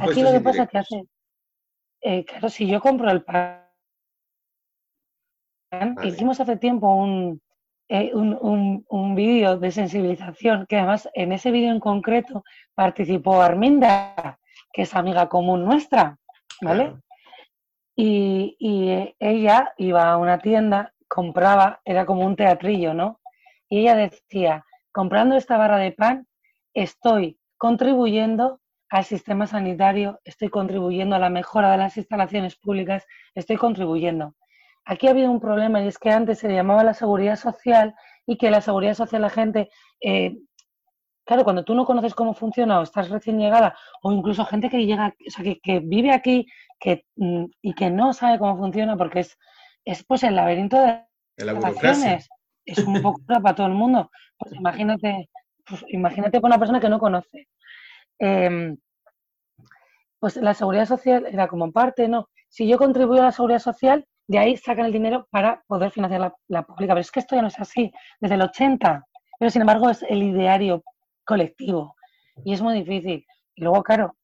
Aquí 0.01 0.23
lo 0.23 0.33
que 0.33 0.41
pasa 0.41 0.65
es 0.65 0.71
que 0.71 0.79
hace... 0.79 1.05
Eh, 2.01 2.25
claro, 2.25 2.49
si 2.51 2.67
yo 2.67 2.81
compro 2.81 3.11
el 3.11 3.23
pan, 3.23 3.65
hicimos 6.03 6.39
hace 6.41 6.57
tiempo 6.57 6.95
un, 6.95 7.41
eh, 7.89 8.13
un, 8.15 9.15
vídeo 9.15 9.59
de 9.59 9.71
sensibilización, 9.71 10.67
que 10.67 10.77
además 10.77 11.09
en 11.15 11.33
ese 11.33 11.51
vídeo 11.51 11.71
en 11.71 11.81
concreto 11.81 12.43
participó 12.75 13.43
Arminda, 13.43 14.39
que 14.73 14.83
es 14.83 14.95
amiga 14.95 15.29
común 15.29 15.65
nuestra, 15.65 16.19
¿vale? 16.63 16.97
Y, 17.95 18.57
y, 18.59 19.15
ella 19.21 19.73
iba 19.77 20.11
a 20.11 20.17
una 20.17 20.39
tienda, 20.39 20.93
compraba, 21.09 21.81
era 21.85 22.07
como 22.07 22.27
un 22.27 22.37
teatrillo, 22.37 22.95
¿no? 22.95 23.21
Y 23.69 23.81
ella 23.81 23.95
decía, 23.95 24.65
comprando 24.91 25.37
esta 25.37 25.57
barra 25.57 25.79
de 25.79 25.93
pan, 25.93 26.27
estoy 26.73 27.39
contribuyendo 27.59 28.61
al 28.89 29.05
sistema 29.05 29.47
sanitario, 29.47 30.21
estoy 30.25 30.49
contribuyendo 30.49 31.17
a 31.17 31.19
la 31.19 31.31
mejora 31.31 31.73
de 31.73 31.79
las 31.79 31.97
instalaciones 31.97 32.57
públicas, 32.57 33.07
estoy 33.35 33.57
contribuyendo. 33.57 34.35
Aquí 34.85 35.07
ha 35.07 35.11
habido 35.11 35.31
un 35.31 35.41
problema 35.41 35.83
y 35.83 35.89
es 35.89 35.99
que 35.99 36.11
antes 36.11 36.39
se 36.39 36.53
llamaba 36.53 36.85
la 36.85 36.95
seguridad 36.95 37.37
social 37.37 37.95
y 38.27 38.37
que 38.37 38.51
la 38.51 38.61
seguridad 38.61 38.95
social 38.95 39.23
la 39.23 39.31
gente, 39.31 39.71
eh, 40.01 40.37
claro, 41.25 41.45
cuando 41.45 41.65
tú 41.65 41.75
no 41.75 41.87
conoces 41.87 42.15
cómo 42.15 42.35
funciona 42.35 42.79
o 42.81 42.83
estás 42.83 43.09
recién 43.09 43.39
llegada 43.39 43.77
o 44.03 44.13
incluso 44.13 44.45
gente 44.45 44.69
que 44.69 44.85
llega, 44.85 45.15
o 45.27 45.31
sea, 45.31 45.55
que, 45.63 45.81
vive 45.81 46.13
aquí 46.13 46.47
que, 46.79 47.07
mm, 47.17 47.45
y 47.63 47.75
que 47.75 47.91
no 47.91 48.13
sabe 48.13 48.39
cómo 48.39 48.59
funciona 48.59 48.97
porque 48.97 49.21
es, 49.21 49.39
es 49.85 50.05
pues 50.05 50.23
el 50.23 50.37
laberinto 50.37 50.77
de 50.77 51.05
las 51.39 52.25
Es 52.67 52.79
un 52.79 53.01
poco 53.03 53.21
para 53.43 53.55
todo 53.55 53.67
el 53.67 53.75
mundo. 53.75 54.11
Pues 54.39 54.53
imagínate, 54.55 55.31
pues 55.67 55.85
imagínate 55.89 56.41
con 56.41 56.51
una 56.51 56.59
persona 56.59 56.81
que 56.81 56.89
no 56.89 56.99
conoce. 56.99 57.49
Em, 58.19 58.77
pues 60.19 60.37
la 60.37 60.55
seguridad 60.55 60.87
social 60.87 61.27
era 61.27 61.49
como 61.49 61.73
parte, 61.73 62.09
¿no? 62.09 62.29
Si 62.49 62.69
yo 62.69 62.79
contribuyo 62.79 63.23
a 63.23 63.27
la 63.27 63.33
seguridad 63.33 63.59
social, 63.59 64.07
de 64.27 64.39
ahí 64.39 64.57
sacan 64.57 64.87
el 64.87 64.93
dinero 64.93 65.27
para 65.31 65.63
poder 65.67 65.91
financiar 65.91 66.33
la, 66.49 66.63
pública. 66.63 66.95
Pero 66.95 67.01
es 67.01 67.11
que 67.11 67.21
esto 67.21 67.37
ya 67.37 67.43
no 67.43 67.49
es 67.49 67.59
así, 67.59 67.93
desde 68.21 68.35
el 68.37 68.43
80. 68.43 69.05
Pero 69.39 69.51
sin 69.51 69.63
embargo 69.63 69.91
es 69.91 70.03
el 70.03 70.23
ideario 70.23 70.83
colectivo 71.25 71.95
y 72.45 72.55
es 72.55 72.63
muy 72.63 72.75
difícil. 72.75 73.27
Y 73.55 73.63
luego, 73.63 73.83
claro, 73.83 74.17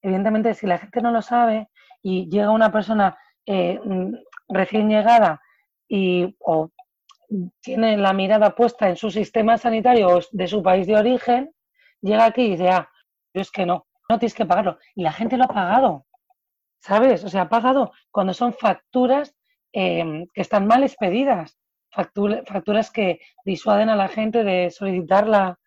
evidentemente 0.00 0.54
si 0.54 0.66
la 0.66 0.78
gente 0.78 1.00
no 1.02 1.10
lo 1.10 1.22
sabe 1.22 1.68
y 2.02 2.28
llega 2.30 2.50
una 2.50 2.72
persona 2.72 3.16
eh, 3.46 3.80
mm, 3.84 4.14
recién 4.48 4.88
llegada 4.88 5.40
y 5.88 6.34
o 6.40 6.70
tiene 7.60 7.96
la 7.96 8.12
mirada 8.12 8.54
puesta 8.54 8.88
en 8.88 8.96
su 8.96 9.10
sistema 9.10 9.56
sanitario 9.58 10.20
de 10.32 10.46
su 10.48 10.62
país 10.62 10.86
de 10.86 10.96
origen, 10.96 11.54
llega 12.00 12.26
aquí 12.26 12.42
y 12.42 12.50
dice, 12.52 12.68
ah, 12.68 12.88
yo 13.34 13.40
es 13.40 13.50
que 13.50 13.64
no, 13.64 13.86
no 14.08 14.18
tienes 14.18 14.34
que 14.34 14.46
pagarlo. 14.46 14.78
Y 14.94 15.02
la 15.02 15.12
gente 15.12 15.36
lo 15.36 15.44
ha 15.44 15.48
pagado, 15.48 16.06
¿sabes? 16.80 17.24
O 17.24 17.28
sea, 17.28 17.42
ha 17.42 17.48
pagado 17.48 17.92
cuando 18.10 18.34
son 18.34 18.52
facturas 18.52 19.34
Em, 19.72 20.26
que 20.34 20.42
están 20.42 20.66
mal 20.66 20.82
expedidas, 20.82 21.56
facturas 21.90 22.90
que 22.90 23.20
disuaden 23.44 23.88
a 23.88 23.96
la 23.96 24.08
gente 24.08 24.44
de 24.44 24.70
solicitar 24.70 25.26
la, 25.26 25.58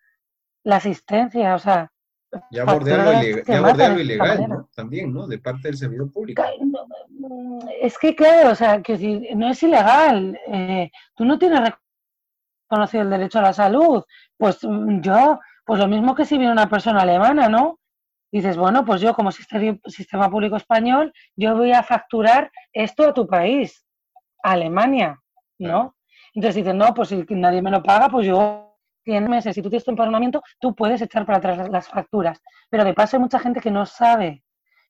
asistencia, 0.64 1.54
o 1.54 1.58
sea... 1.58 1.90
Ya 2.50 2.62
abordé 2.62 2.94
algo, 2.94 4.00
ilegal, 4.00 4.48
¿no? 4.48 4.68
También, 4.74 5.12
¿no? 5.12 5.26
De 5.26 5.38
parte 5.38 5.68
del 5.68 5.76
servidor 5.76 6.12
público. 6.12 6.42
Es 7.80 7.98
que, 7.98 8.14
claro, 8.14 8.50
o 8.50 8.54
sea, 8.54 8.82
que 8.82 8.96
no 9.34 9.48
es 9.48 9.62
ilegal. 9.62 10.38
Eh, 10.48 10.90
tú 11.14 11.24
no 11.24 11.38
tienes 11.38 11.72
reconocido 12.68 13.04
el 13.04 13.10
derecho 13.10 13.38
a 13.38 13.42
la 13.42 13.52
salud. 13.52 14.04
Pues 14.36 14.58
mm, 14.62 15.00
yo, 15.00 15.38
pues 15.64 15.80
lo 15.80 15.86
mismo 15.86 16.14
que 16.14 16.24
si 16.24 16.36
viene 16.36 16.52
una 16.52 16.68
persona 16.68 17.02
alemana, 17.02 17.48
¿no? 17.48 17.78
dices, 18.32 18.56
bueno, 18.56 18.84
pues 18.84 19.00
yo 19.00 19.14
como 19.14 19.30
sistema 19.32 20.30
público 20.30 20.56
español, 20.56 21.12
yo 21.36 21.56
voy 21.56 21.72
a 21.72 21.82
facturar 21.82 22.50
esto 22.72 23.08
a 23.08 23.14
tu 23.14 23.26
país, 23.26 23.85
a 24.42 24.52
Alemania, 24.52 25.20
¿no? 25.58 25.96
Entonces 26.34 26.56
dices, 26.56 26.74
no, 26.74 26.92
pues 26.94 27.08
si 27.08 27.24
nadie 27.30 27.62
me 27.62 27.70
lo 27.70 27.82
paga, 27.82 28.08
pues 28.08 28.26
yo 28.26 28.66
100 29.04 29.30
meses, 29.30 29.54
si 29.54 29.62
tú 29.62 29.70
tienes 29.70 29.84
tu 29.84 29.90
empadronamiento, 29.90 30.42
tú 30.58 30.74
puedes 30.74 31.00
echar 31.00 31.24
para 31.24 31.38
atrás 31.38 31.68
las 31.70 31.88
facturas. 31.88 32.42
Pero 32.68 32.84
de 32.84 32.92
paso 32.92 33.16
hay 33.16 33.22
mucha 33.22 33.38
gente 33.38 33.60
que 33.60 33.70
no 33.70 33.86
sabe, 33.86 34.42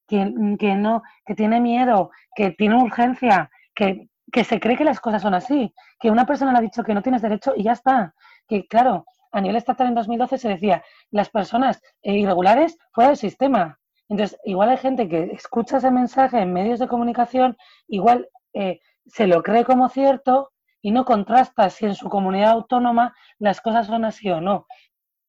que, 0.08 0.32
que 0.58 0.74
no, 0.74 1.02
que 1.24 1.34
tiene 1.34 1.60
miedo, 1.60 2.10
que 2.34 2.50
tiene 2.50 2.76
urgencia, 2.76 3.50
que, 3.74 4.08
que 4.32 4.44
se 4.44 4.58
cree 4.58 4.76
que 4.76 4.84
las 4.84 5.00
cosas 5.00 5.22
son 5.22 5.34
así, 5.34 5.72
que 6.00 6.10
una 6.10 6.26
persona 6.26 6.52
le 6.52 6.58
ha 6.58 6.62
dicho 6.62 6.82
que 6.82 6.94
no 6.94 7.02
tienes 7.02 7.22
derecho 7.22 7.52
y 7.56 7.64
ya 7.64 7.72
está. 7.72 8.14
Que 8.48 8.66
claro, 8.66 9.04
a 9.32 9.40
nivel 9.40 9.56
estatal 9.56 9.88
en 9.88 9.94
2012 9.94 10.38
se 10.38 10.48
decía, 10.48 10.82
las 11.10 11.28
personas 11.28 11.82
irregulares 12.02 12.78
fuera 12.92 13.08
del 13.10 13.18
sistema. 13.18 13.78
Entonces, 14.08 14.38
igual 14.44 14.70
hay 14.70 14.78
gente 14.78 15.08
que 15.08 15.24
escucha 15.32 15.76
ese 15.76 15.90
mensaje 15.90 16.38
en 16.38 16.52
medios 16.52 16.78
de 16.78 16.88
comunicación, 16.88 17.56
igual 17.88 18.28
eh, 18.54 18.80
se 19.06 19.26
lo 19.26 19.42
cree 19.42 19.64
como 19.64 19.88
cierto 19.88 20.52
y 20.80 20.90
no 20.90 21.04
contrasta 21.04 21.70
si 21.70 21.86
en 21.86 21.94
su 21.94 22.08
comunidad 22.08 22.50
autónoma 22.50 23.14
las 23.38 23.60
cosas 23.60 23.86
son 23.86 24.04
así 24.04 24.30
o 24.30 24.40
no. 24.40 24.66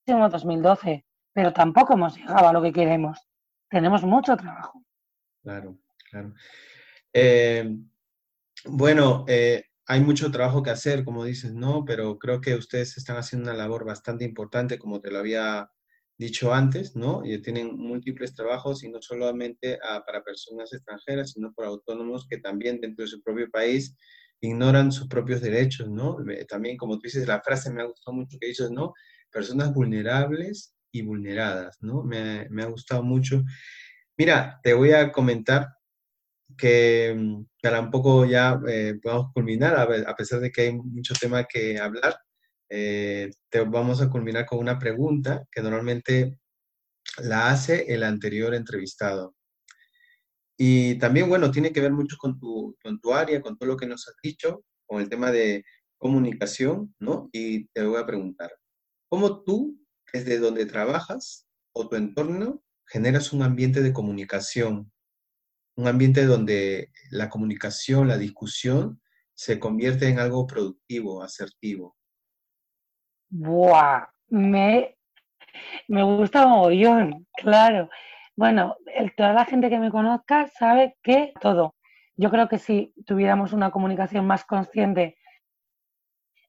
En 0.05 0.19
2012, 0.19 1.05
pero 1.33 1.51
tampoco 1.51 1.93
hemos 1.93 2.15
llegado 2.15 2.47
a 2.47 2.53
lo 2.53 2.61
que 2.61 2.71
queremos. 2.71 3.19
Tenemos 3.69 4.03
mucho 4.03 4.37
trabajo. 4.37 4.83
Claro, 5.43 5.77
claro. 6.09 6.33
Eh, 7.11 7.75
bueno, 8.65 9.25
eh, 9.27 9.65
hay 9.85 10.01
mucho 10.01 10.31
trabajo 10.31 10.63
que 10.63 10.69
hacer, 10.69 11.03
como 11.03 11.25
dices, 11.25 11.53
¿no? 11.53 11.83
Pero 11.85 12.17
creo 12.19 12.39
que 12.39 12.55
ustedes 12.55 12.97
están 12.97 13.17
haciendo 13.17 13.49
una 13.49 13.57
labor 13.57 13.85
bastante 13.85 14.25
importante, 14.25 14.79
como 14.79 15.01
te 15.01 15.11
lo 15.11 15.19
había 15.19 15.69
dicho 16.17 16.53
antes, 16.53 16.95
¿no? 16.95 17.21
Y 17.23 17.41
tienen 17.41 17.77
múltiples 17.77 18.33
trabajos 18.33 18.83
y 18.83 18.89
no 18.89 19.01
solamente 19.01 19.79
ah, 19.83 20.03
para 20.05 20.23
personas 20.23 20.73
extranjeras, 20.73 21.31
sino 21.31 21.53
para 21.53 21.69
autónomos 21.69 22.27
que 22.27 22.37
también 22.37 22.81
dentro 22.81 23.03
de 23.05 23.11
su 23.11 23.21
propio 23.21 23.49
país 23.49 23.95
ignoran 24.41 24.91
sus 24.91 25.07
propios 25.07 25.41
derechos, 25.41 25.89
¿no? 25.89 26.17
También, 26.47 26.77
como 26.77 26.95
tú 26.95 27.01
dices, 27.03 27.27
la 27.27 27.41
frase 27.41 27.71
me 27.71 27.81
ha 27.81 27.85
gustado 27.85 28.15
mucho 28.17 28.37
que 28.39 28.47
dices, 28.47 28.71
¿no? 28.71 28.93
Personas 29.31 29.73
vulnerables 29.73 30.75
y 30.91 31.01
vulneradas, 31.01 31.77
¿no? 31.81 32.03
Me, 32.03 32.47
me 32.49 32.63
ha 32.63 32.67
gustado 32.67 33.03
mucho. 33.03 33.43
Mira, 34.17 34.59
te 34.63 34.73
voy 34.73 34.91
a 34.91 35.11
comentar 35.11 35.69
que, 36.57 37.13
mm, 37.15 37.45
para 37.61 37.81
un 37.81 37.91
poco 37.91 38.25
ya 38.25 38.59
eh, 38.67 38.95
podamos 39.01 39.31
culminar, 39.33 39.75
a, 39.75 40.15
pesar 40.15 40.39
de 40.39 40.51
que 40.51 40.61
hay 40.61 40.73
mucho 40.73 41.13
tema 41.19 41.45
que 41.45 41.79
hablar, 41.79 42.17
eh, 42.69 43.31
te 43.49 43.61
vamos 43.61 44.01
a 44.01 44.09
culminar 44.09 44.45
con 44.45 44.59
una 44.59 44.79
pregunta 44.79 45.45
que 45.51 45.61
normalmente 45.61 46.39
la 47.19 47.49
hace 47.51 47.93
el 47.93 48.03
anterior 48.03 48.53
entrevistado. 48.53 49.35
Y 50.57 50.97
también, 50.99 51.29
bueno, 51.29 51.51
tiene 51.51 51.71
que 51.71 51.81
ver 51.81 51.91
mucho 51.91 52.17
con 52.17 52.39
tu, 52.39 52.75
con 52.83 52.99
tu 52.99 53.13
área, 53.13 53.41
con 53.41 53.57
todo 53.57 53.69
lo 53.69 53.77
que 53.77 53.85
nos 53.87 54.07
has 54.07 54.15
dicho, 54.23 54.63
con 54.85 55.01
el 55.01 55.09
tema 55.09 55.31
de 55.31 55.63
comunicación, 55.97 56.95
¿no? 56.99 57.29
Y 57.31 57.67
te 57.67 57.83
voy 57.83 57.99
a 57.99 58.05
preguntar, 58.05 58.51
¿cómo 59.09 59.43
tú, 59.43 59.79
desde 60.11 60.39
donde 60.39 60.65
trabajas 60.65 61.47
o 61.73 61.87
tu 61.87 61.95
entorno, 61.95 62.63
generas 62.87 63.33
un 63.33 63.43
ambiente 63.43 63.81
de 63.81 63.93
comunicación 63.93 64.91
un 65.77 65.87
ambiente 65.87 66.25
donde 66.25 66.91
la 67.11 67.29
comunicación, 67.29 68.07
la 68.07 68.17
discusión 68.17 68.99
se 69.35 69.59
convierte 69.59 70.09
en 70.09 70.19
algo 70.19 70.47
productivo, 70.47 71.21
asertivo. 71.21 71.96
Buah, 73.29 74.07
me, 74.29 74.95
me 75.87 76.03
gusta 76.03 76.47
mogollón, 76.47 77.27
claro. 77.35 77.89
Bueno, 78.35 78.75
toda 79.15 79.33
la 79.33 79.45
gente 79.45 79.69
que 79.69 79.79
me 79.79 79.91
conozca 79.91 80.47
sabe 80.47 80.95
que 81.03 81.33
todo. 81.41 81.75
Yo 82.15 82.29
creo 82.29 82.47
que 82.47 82.57
si 82.57 82.93
tuviéramos 83.05 83.53
una 83.53 83.71
comunicación 83.71 84.25
más 84.25 84.45
consciente, 84.45 85.17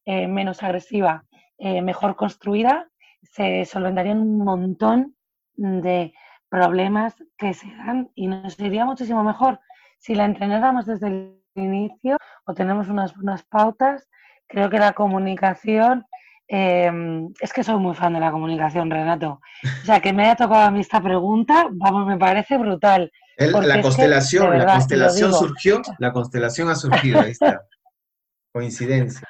eh, 0.04 0.26
menos 0.28 0.62
agresiva, 0.62 1.24
eh, 1.58 1.82
mejor 1.82 2.16
construida, 2.16 2.88
se 3.22 3.64
solventarían 3.64 4.20
un 4.20 4.38
montón 4.38 5.16
de 5.56 6.14
problemas 6.48 7.16
que 7.36 7.52
se 7.52 7.66
dan 7.76 8.10
y 8.14 8.28
nos 8.28 8.58
iría 8.60 8.84
muchísimo 8.84 9.22
mejor 9.24 9.60
si 9.98 10.14
la 10.14 10.24
entrenáramos 10.24 10.86
desde 10.86 11.08
el 11.08 11.42
inicio 11.54 12.16
o 12.46 12.54
tenemos 12.54 12.88
unas, 12.88 13.16
unas 13.16 13.42
pautas. 13.44 14.08
Creo 14.46 14.70
que 14.70 14.78
la 14.78 14.92
comunicación, 14.92 16.06
em, 16.48 17.28
es 17.40 17.52
que 17.52 17.62
soy 17.62 17.76
muy 17.76 17.94
fan 17.94 18.14
de 18.14 18.20
la 18.20 18.30
comunicación, 18.30 18.90
Renato. 18.90 19.40
O 19.82 19.86
sea, 19.86 20.00
que 20.00 20.12
me 20.12 20.24
haya 20.24 20.36
tocado 20.36 20.62
a 20.62 20.70
mí 20.70 20.80
esta 20.80 21.00
pregunta, 21.00 21.68
vamos, 21.70 22.06
me 22.06 22.16
parece 22.16 22.56
brutal. 22.56 23.12
la 23.36 23.80
constelación, 23.80 24.58
la 24.58 24.66
constelación 24.66 25.32
surgió, 25.32 25.82
la 25.98 26.12
constelación 26.12 26.68
ha 26.68 26.74
surgido, 26.74 27.20
ahí 27.20 27.32
está. 27.32 27.62
Coincidencia. 28.52 29.28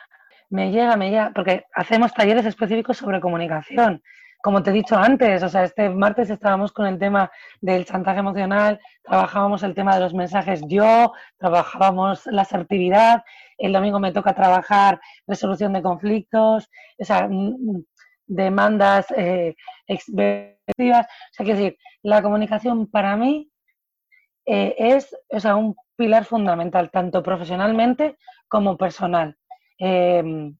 Me 0.50 0.70
llega, 0.70 0.96
me 0.96 1.10
llega, 1.10 1.32
porque 1.34 1.66
hacemos 1.74 2.14
talleres 2.14 2.46
específicos 2.46 2.96
sobre 2.96 3.20
comunicación 3.20 4.00
como 4.42 4.62
te 4.62 4.70
he 4.70 4.72
dicho 4.72 4.96
antes, 4.96 5.42
o 5.42 5.48
sea, 5.48 5.64
este 5.64 5.90
martes 5.90 6.30
estábamos 6.30 6.72
con 6.72 6.86
el 6.86 6.98
tema 6.98 7.30
del 7.60 7.84
chantaje 7.84 8.20
emocional, 8.20 8.80
trabajábamos 9.02 9.62
el 9.62 9.74
tema 9.74 9.94
de 9.94 10.00
los 10.00 10.14
mensajes 10.14 10.62
yo, 10.68 11.12
trabajábamos 11.38 12.24
la 12.26 12.42
asertividad, 12.42 13.24
el 13.58 13.72
domingo 13.72 14.00
me 14.00 14.12
toca 14.12 14.34
trabajar 14.34 15.00
resolución 15.26 15.72
de 15.72 15.82
conflictos, 15.82 16.70
o 16.98 17.04
sea, 17.04 17.28
mm, 17.28 17.56
mm, 17.58 17.84
demandas 18.26 19.06
eh, 19.16 19.56
O 19.88 19.94
sea, 19.94 21.44
quiero 21.44 21.58
decir, 21.58 21.78
la 22.02 22.22
comunicación 22.22 22.86
para 22.90 23.16
mí 23.16 23.50
eh, 24.46 24.74
es 24.78 25.14
o 25.30 25.40
sea, 25.40 25.56
un 25.56 25.76
pilar 25.96 26.24
fundamental, 26.24 26.90
tanto 26.90 27.22
profesionalmente 27.22 28.16
como 28.48 28.76
personal. 28.76 29.36
Eh, 29.78 30.52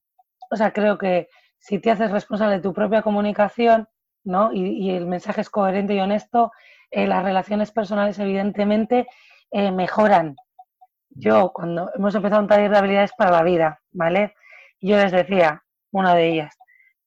o 0.51 0.55
sea, 0.55 0.73
creo 0.73 0.97
que 0.97 1.29
si 1.57 1.79
te 1.79 1.91
haces 1.91 2.11
responsable 2.11 2.55
de 2.55 2.61
tu 2.61 2.73
propia 2.73 3.01
comunicación, 3.01 3.87
¿no? 4.23 4.51
Y, 4.53 4.91
el 4.91 5.05
mensaje 5.05 5.41
es 5.41 5.49
coherente 5.49 5.93
y 5.93 5.99
honesto, 5.99 6.51
eh, 6.91 7.07
las 7.07 7.23
relaciones 7.23 7.71
personales 7.71 8.17
evidentemente 8.19 9.07
eh, 9.51 9.71
mejoran. 9.71 10.35
Yo, 11.19 11.51
cuando 11.51 11.91
hemos 11.95 12.15
empezado 12.15 12.41
un 12.41 12.47
taller 12.47 12.71
de 12.71 12.77
habilidades 12.77 13.11
para 13.17 13.31
la 13.31 13.43
vida, 13.43 13.81
¿vale? 13.91 14.35
Yo 14.79 14.95
les 14.95 15.11
decía, 15.11 15.63
una 15.91 16.15
de 16.15 16.29
ellas, 16.29 16.57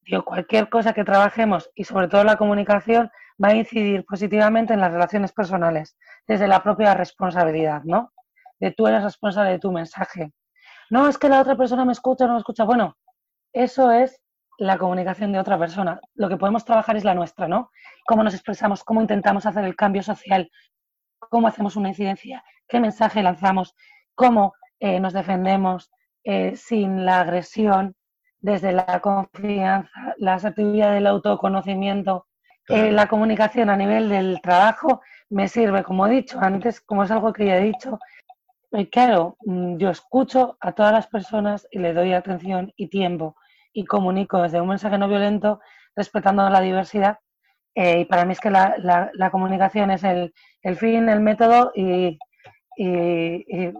digo, 0.03 0.23
cualquier 0.23 0.69
cosa 0.69 0.93
que 0.93 1.03
trabajemos 1.03 1.71
y 1.75 1.85
sobre 1.85 2.09
todo 2.09 2.23
la 2.23 2.37
comunicación 2.37 3.11
va 3.43 3.49
a 3.49 3.55
incidir 3.55 4.05
positivamente 4.05 4.75
en 4.75 4.81
las 4.81 4.93
relaciones 4.93 5.33
personales, 5.33 5.97
desde 6.27 6.47
la 6.47 6.63
propia 6.63 6.93
responsabilidad, 6.93 7.83
¿no? 7.85 8.13
De 8.61 8.71
tú 8.71 8.87
eres 8.87 9.03
responsable 9.03 9.53
de 9.53 9.59
tu 9.59 9.73
mensaje. 9.73 10.33
No, 10.91 11.09
es 11.09 11.17
que 11.17 11.31
la 11.31 11.41
otra 11.41 11.57
persona 11.57 11.87
me 11.87 11.93
escucha 11.93 12.25
o 12.25 12.29
no 12.29 12.35
me 12.35 12.41
escucha. 12.41 12.65
Bueno, 12.65 12.99
eso 13.55 13.91
es 13.91 14.21
la 14.59 14.77
comunicación 14.77 15.33
de 15.33 15.39
otra 15.39 15.59
persona. 15.59 16.01
Lo 16.15 16.29
que 16.29 16.37
podemos 16.37 16.67
trabajar 16.67 16.97
es 16.99 17.05
la 17.05 17.15
nuestra, 17.15 17.49
¿no? 17.49 17.71
Cómo 18.05 18.23
nos 18.23 18.35
expresamos, 18.35 18.85
cómo 18.85 19.01
intentamos 19.01 19.47
hacer 19.47 19.65
el 19.65 19.75
cambio 19.75 20.03
social, 20.03 20.51
cómo 21.19 21.49
hacemos 21.49 21.77
una 21.77 21.89
incidencia, 21.89 22.45
qué 22.69 22.79
mensaje 22.79 23.23
lanzamos, 23.23 23.75
cómo 24.15 24.55
eh, 24.81 25.01
nos 25.01 25.13
defendemos 25.13 25.91
eh, 26.25 26.57
sin 26.57 27.05
la 27.05 27.21
agresión, 27.21 27.95
desde 28.41 28.73
la 28.73 29.01
confianza, 29.01 30.15
la 30.19 30.35
asertividad 30.35 30.93
del 30.95 31.07
autoconocimiento. 31.07 32.27
Eh, 32.69 32.91
la 32.91 33.09
comunicación 33.09 33.71
a 33.71 33.77
nivel 33.77 34.09
del 34.09 34.41
trabajo 34.41 35.01
me 35.31 35.49
sirve, 35.49 35.83
como 35.83 36.07
he 36.07 36.11
dicho 36.11 36.39
antes, 36.41 36.81
como 36.81 37.05
es 37.05 37.11
algo 37.11 37.33
que 37.33 37.47
ya 37.47 37.57
he 37.57 37.65
dicho, 37.65 37.99
claro, 38.91 39.37
mm, 39.45 39.77
yo 39.77 39.91
escucho 39.91 40.57
a 40.61 40.73
todas 40.73 40.93
las 40.93 41.07
personas 41.07 41.67
y 41.71 41.79
le 41.79 41.93
doy 41.93 42.13
atención 42.13 42.73
y 42.77 42.89
tiempo 42.89 43.37
y 43.73 43.85
comunico 43.85 44.43
desde 44.43 44.61
un 44.61 44.69
mensaje 44.69 44.99
no 44.99 45.09
violento, 45.09 45.61
respetando 45.97 46.49
la 46.49 46.61
diversidad. 46.61 47.19
Eh, 47.75 48.01
y 48.01 48.05
para 48.05 48.25
mí 48.25 48.33
es 48.33 48.41
que 48.41 48.51
la, 48.51 48.77
la, 49.15 49.31
comunicación 49.31 49.91
es 49.91 50.05
el, 50.05 50.35
el, 50.63 50.77
fin, 50.77 51.09
el 51.09 51.21
método 51.21 51.73
y, 51.75 52.19
y, 52.77 53.73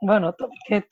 bueno, 0.00 0.34
que, 0.66 0.86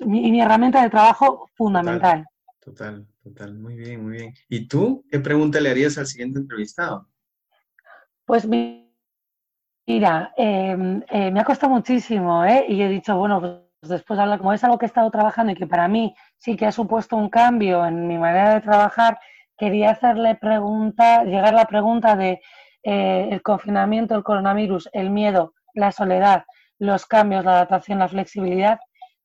mi, 0.00 0.30
mi, 0.30 0.40
herramienta 0.40 0.82
de 0.82 0.90
trabajo 0.90 1.48
fundamental. 1.54 2.26
Total, 2.60 3.06
total, 3.22 3.54
muy 3.54 3.74
bien, 3.74 4.02
muy 4.02 4.12
bien. 4.18 4.34
¿Y 4.48 4.68
tú 4.68 5.04
qué 5.10 5.18
pregunta 5.18 5.60
le 5.60 5.70
harías 5.70 5.98
al 5.98 6.06
siguiente 6.06 6.38
entrevistado? 6.38 7.08
Pues 8.24 8.46
mira, 8.46 10.32
em, 10.36 11.02
eh, 11.08 11.30
me 11.30 11.40
ha 11.40 11.44
costado 11.44 11.72
muchísimo, 11.72 12.44
¿eh? 12.44 12.66
Y 12.68 12.82
he 12.82 12.88
dicho, 12.88 13.16
bueno, 13.16 13.40
pues 13.40 13.90
después 13.90 14.20
hablar, 14.20 14.38
como 14.38 14.52
es 14.52 14.62
algo 14.62 14.78
que 14.78 14.86
he 14.86 14.88
estado 14.88 15.10
trabajando 15.10 15.52
y 15.52 15.56
que 15.56 15.66
para 15.66 15.88
mí 15.88 16.14
sí 16.36 16.56
que 16.56 16.66
ha 16.66 16.72
supuesto 16.72 17.16
un 17.16 17.28
cambio 17.30 17.84
en 17.84 18.06
mi 18.06 18.18
manera 18.18 18.54
de 18.54 18.60
trabajar, 18.60 19.18
quería 19.56 19.90
hacerle 19.90 20.36
pregunta, 20.36 21.24
llegar 21.24 21.54
a 21.54 21.58
la 21.58 21.64
pregunta 21.66 22.14
de 22.14 22.40
eh, 22.82 23.28
el 23.30 23.42
confinamiento, 23.42 24.14
el 24.14 24.22
coronavirus, 24.22 24.88
el 24.92 25.10
miedo, 25.10 25.54
la 25.74 25.92
soledad, 25.92 26.44
los 26.80 27.06
cambios, 27.06 27.44
la 27.44 27.52
adaptación, 27.52 28.00
la 28.00 28.08
flexibilidad, 28.08 28.80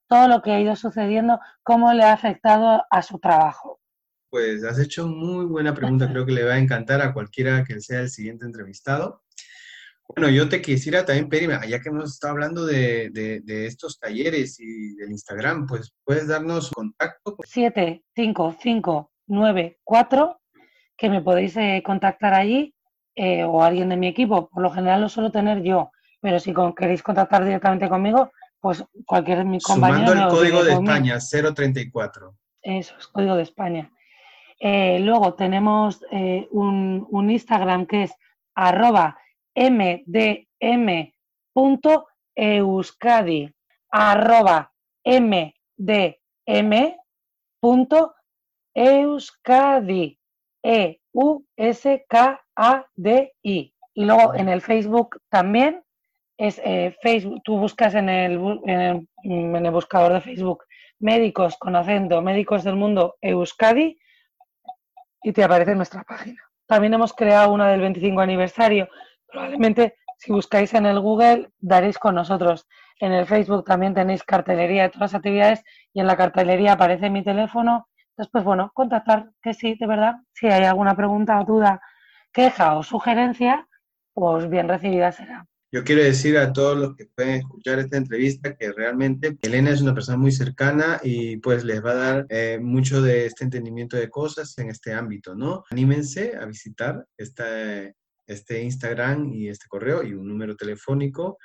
todo 0.08 0.28
lo 0.28 0.42
que 0.42 0.52
ha 0.52 0.60
ido 0.60 0.76
sucediendo, 0.76 1.40
cómo 1.64 1.92
le 1.92 2.04
ha 2.04 2.12
afectado 2.12 2.84
a 2.88 3.02
su 3.02 3.18
trabajo. 3.18 3.80
Pues 4.30 4.62
has 4.62 4.78
hecho 4.78 5.08
muy 5.08 5.46
buena 5.46 5.74
pregunta, 5.74 6.08
creo 6.08 6.24
que 6.26 6.32
le 6.32 6.44
va 6.44 6.54
a 6.54 6.58
encantar 6.58 7.00
a 7.00 7.12
cualquiera 7.12 7.64
que 7.64 7.80
sea 7.80 7.98
el 8.00 8.10
siguiente 8.10 8.44
entrevistado. 8.44 9.24
Bueno, 10.08 10.30
yo 10.30 10.48
te 10.48 10.62
quisiera 10.62 11.04
también 11.04 11.28
pedir, 11.28 11.50
ya 11.68 11.80
que 11.80 11.88
hemos 11.88 12.12
estado 12.12 12.34
hablando 12.34 12.64
de, 12.64 13.10
de, 13.10 13.66
estos 13.66 13.98
talleres 13.98 14.60
y 14.60 14.94
del 14.94 15.10
Instagram, 15.10 15.66
pues 15.66 15.92
puedes 16.04 16.28
darnos 16.28 16.70
contacto. 16.70 17.36
7594, 17.44 20.40
que 20.96 21.10
me 21.10 21.22
podéis 21.22 21.56
eh, 21.56 21.82
contactar 21.84 22.34
allí, 22.34 22.72
eh, 23.16 23.42
o 23.44 23.62
alguien 23.62 23.88
de 23.88 23.96
mi 23.96 24.06
equipo. 24.06 24.48
Por 24.48 24.62
lo 24.62 24.70
general 24.70 25.00
lo 25.00 25.08
suelo 25.08 25.32
tener 25.32 25.62
yo, 25.62 25.90
pero 26.26 26.40
si 26.40 26.52
queréis 26.76 27.04
contactar 27.04 27.44
directamente 27.44 27.88
conmigo, 27.88 28.32
pues 28.58 28.84
cualquier 29.04 29.38
de 29.38 29.44
mis 29.44 29.62
compañeros. 29.62 30.10
Sumando 30.10 30.24
el 30.24 30.36
código 30.36 30.64
de 30.64 30.72
España, 30.72 31.18
034. 31.20 32.34
Eso 32.62 32.94
es, 32.98 33.06
código 33.06 33.36
de 33.36 33.44
España. 33.44 33.92
Eh, 34.58 34.98
luego 34.98 35.34
tenemos 35.34 36.04
un, 36.50 37.06
un 37.08 37.30
Instagram 37.30 37.86
que 37.86 38.02
es 38.02 38.12
arroba 38.56 39.16
mdm.euskadi 39.54 40.74
arroba 43.92 44.72
mdm.euskadi 45.04 46.18
e 50.64 51.00
u 51.12 51.44
s 51.56 52.04
k 52.08 52.40
a 52.56 52.84
d 52.96 53.32
i 53.44 53.72
y 53.94 54.04
luego 54.04 54.34
en 54.34 54.48
el 54.48 54.60
Facebook 54.60 55.20
también 55.30 55.85
es 56.38 56.60
eh, 56.64 56.96
Facebook 57.02 57.42
tú 57.44 57.58
buscas 57.58 57.94
en 57.94 58.08
el, 58.08 58.60
en 58.64 59.08
el, 59.22 59.70
buscador 59.70 60.12
de 60.12 60.20
Facebook 60.20 60.64
médicos 60.98 61.56
con 61.58 61.76
acento 61.76 62.22
médicos 62.22 62.64
del 62.64 62.76
mundo 62.76 63.16
Euskadi 63.20 63.98
y 65.22 65.32
te 65.32 65.44
aparece 65.44 65.74
nuestra 65.74 66.02
página 66.04 66.42
también 66.66 66.94
hemos 66.94 67.12
creado 67.12 67.52
una 67.52 67.68
del 67.68 67.80
25 67.80 68.20
aniversario 68.20 68.88
probablemente 69.28 69.96
si 70.18 70.32
buscáis 70.32 70.72
en 70.74 70.86
el 70.86 71.00
Google 71.00 71.50
daréis 71.58 71.98
con 71.98 72.14
nosotros. 72.14 72.66
En 73.00 73.12
el 73.12 73.26
Facebook 73.26 73.64
también 73.64 73.94
tenéis 73.94 74.22
cartelería 74.22 74.84
de 74.84 74.88
todas 74.88 75.12
las 75.12 75.18
actividades 75.18 75.62
y 75.92 76.00
en 76.00 76.06
la 76.06 76.16
cartelería 76.16 76.72
aparece 76.72 77.10
mi 77.10 77.22
teléfono. 77.22 77.88
Entonces, 78.10 78.30
pues 78.32 78.44
bueno, 78.44 78.70
contactar 78.74 79.30
que 79.42 79.52
sí, 79.52 79.76
de 79.78 79.86
verdad. 79.86 80.14
Si 80.32 80.46
hay 80.46 80.64
alguna 80.64 80.96
pregunta 80.96 81.38
o 81.40 81.44
duda, 81.44 81.80
queja 82.32 82.76
o 82.76 82.82
sugerencia, 82.82 83.68
pues 84.14 84.48
bien 84.48 84.68
recibida 84.68 85.12
será. 85.12 85.46
Yo 85.76 85.84
quiero 85.84 86.02
decir 86.02 86.38
a 86.38 86.54
todos 86.54 86.78
los 86.78 86.96
que 86.96 87.04
pueden 87.04 87.34
escuchar 87.34 87.78
esta 87.78 87.98
entrevista 87.98 88.56
que 88.56 88.72
realmente 88.72 89.36
Elena 89.42 89.68
es 89.68 89.82
una 89.82 89.92
persona 89.92 90.16
muy 90.16 90.32
cercana 90.32 90.98
y 91.04 91.36
pues 91.36 91.64
les 91.64 91.84
va 91.84 91.90
a 91.90 91.94
dar 91.96 92.26
eh, 92.30 92.58
mucho 92.58 93.02
de 93.02 93.26
este 93.26 93.44
entendimiento 93.44 93.98
de 93.98 94.08
cosas 94.08 94.56
en 94.56 94.70
este 94.70 94.94
ámbito, 94.94 95.34
¿no? 95.34 95.64
Anímense 95.68 96.34
a 96.34 96.46
visitar 96.46 97.04
esta, 97.18 97.46
este 98.26 98.62
Instagram 98.62 99.30
y 99.34 99.48
este 99.48 99.66
correo 99.68 100.02
y 100.02 100.14
un 100.14 100.26
número 100.26 100.56
telefónico 100.56 101.36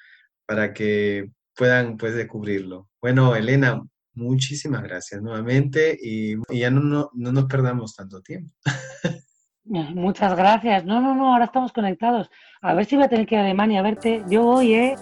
para 0.45 0.71
que 0.71 1.29
puedan 1.53 1.97
pues 1.97 2.15
descubrirlo. 2.15 2.87
Bueno, 3.01 3.35
Elena, 3.35 3.83
muchísimas 4.13 4.81
gracias 4.81 5.21
nuevamente 5.21 5.99
y, 6.01 6.37
ya 6.57 6.71
no, 6.71 6.79
no, 6.79 7.09
no, 7.15 7.33
nos 7.33 7.47
perdamos 7.47 7.97
tanto 7.97 8.21
tiempo. 8.21 8.53
Muchas 9.65 10.35
gracias. 10.35 10.85
No, 10.85 11.01
no, 11.01 11.15
no, 11.15 11.33
ahora 11.33 11.45
estamos 11.45 11.71
conectados. 11.71 12.29
A 12.61 12.73
ver 12.73 12.85
si 12.85 12.95
voy 12.95 13.05
a 13.05 13.09
tener 13.09 13.25
que 13.25 13.35
ir 13.35 13.41
a 13.41 13.45
Alemania 13.45 13.79
a 13.79 13.83
verte. 13.83 14.23
Yo 14.27 14.43
voy, 14.43 14.73
¿eh? 14.73 14.95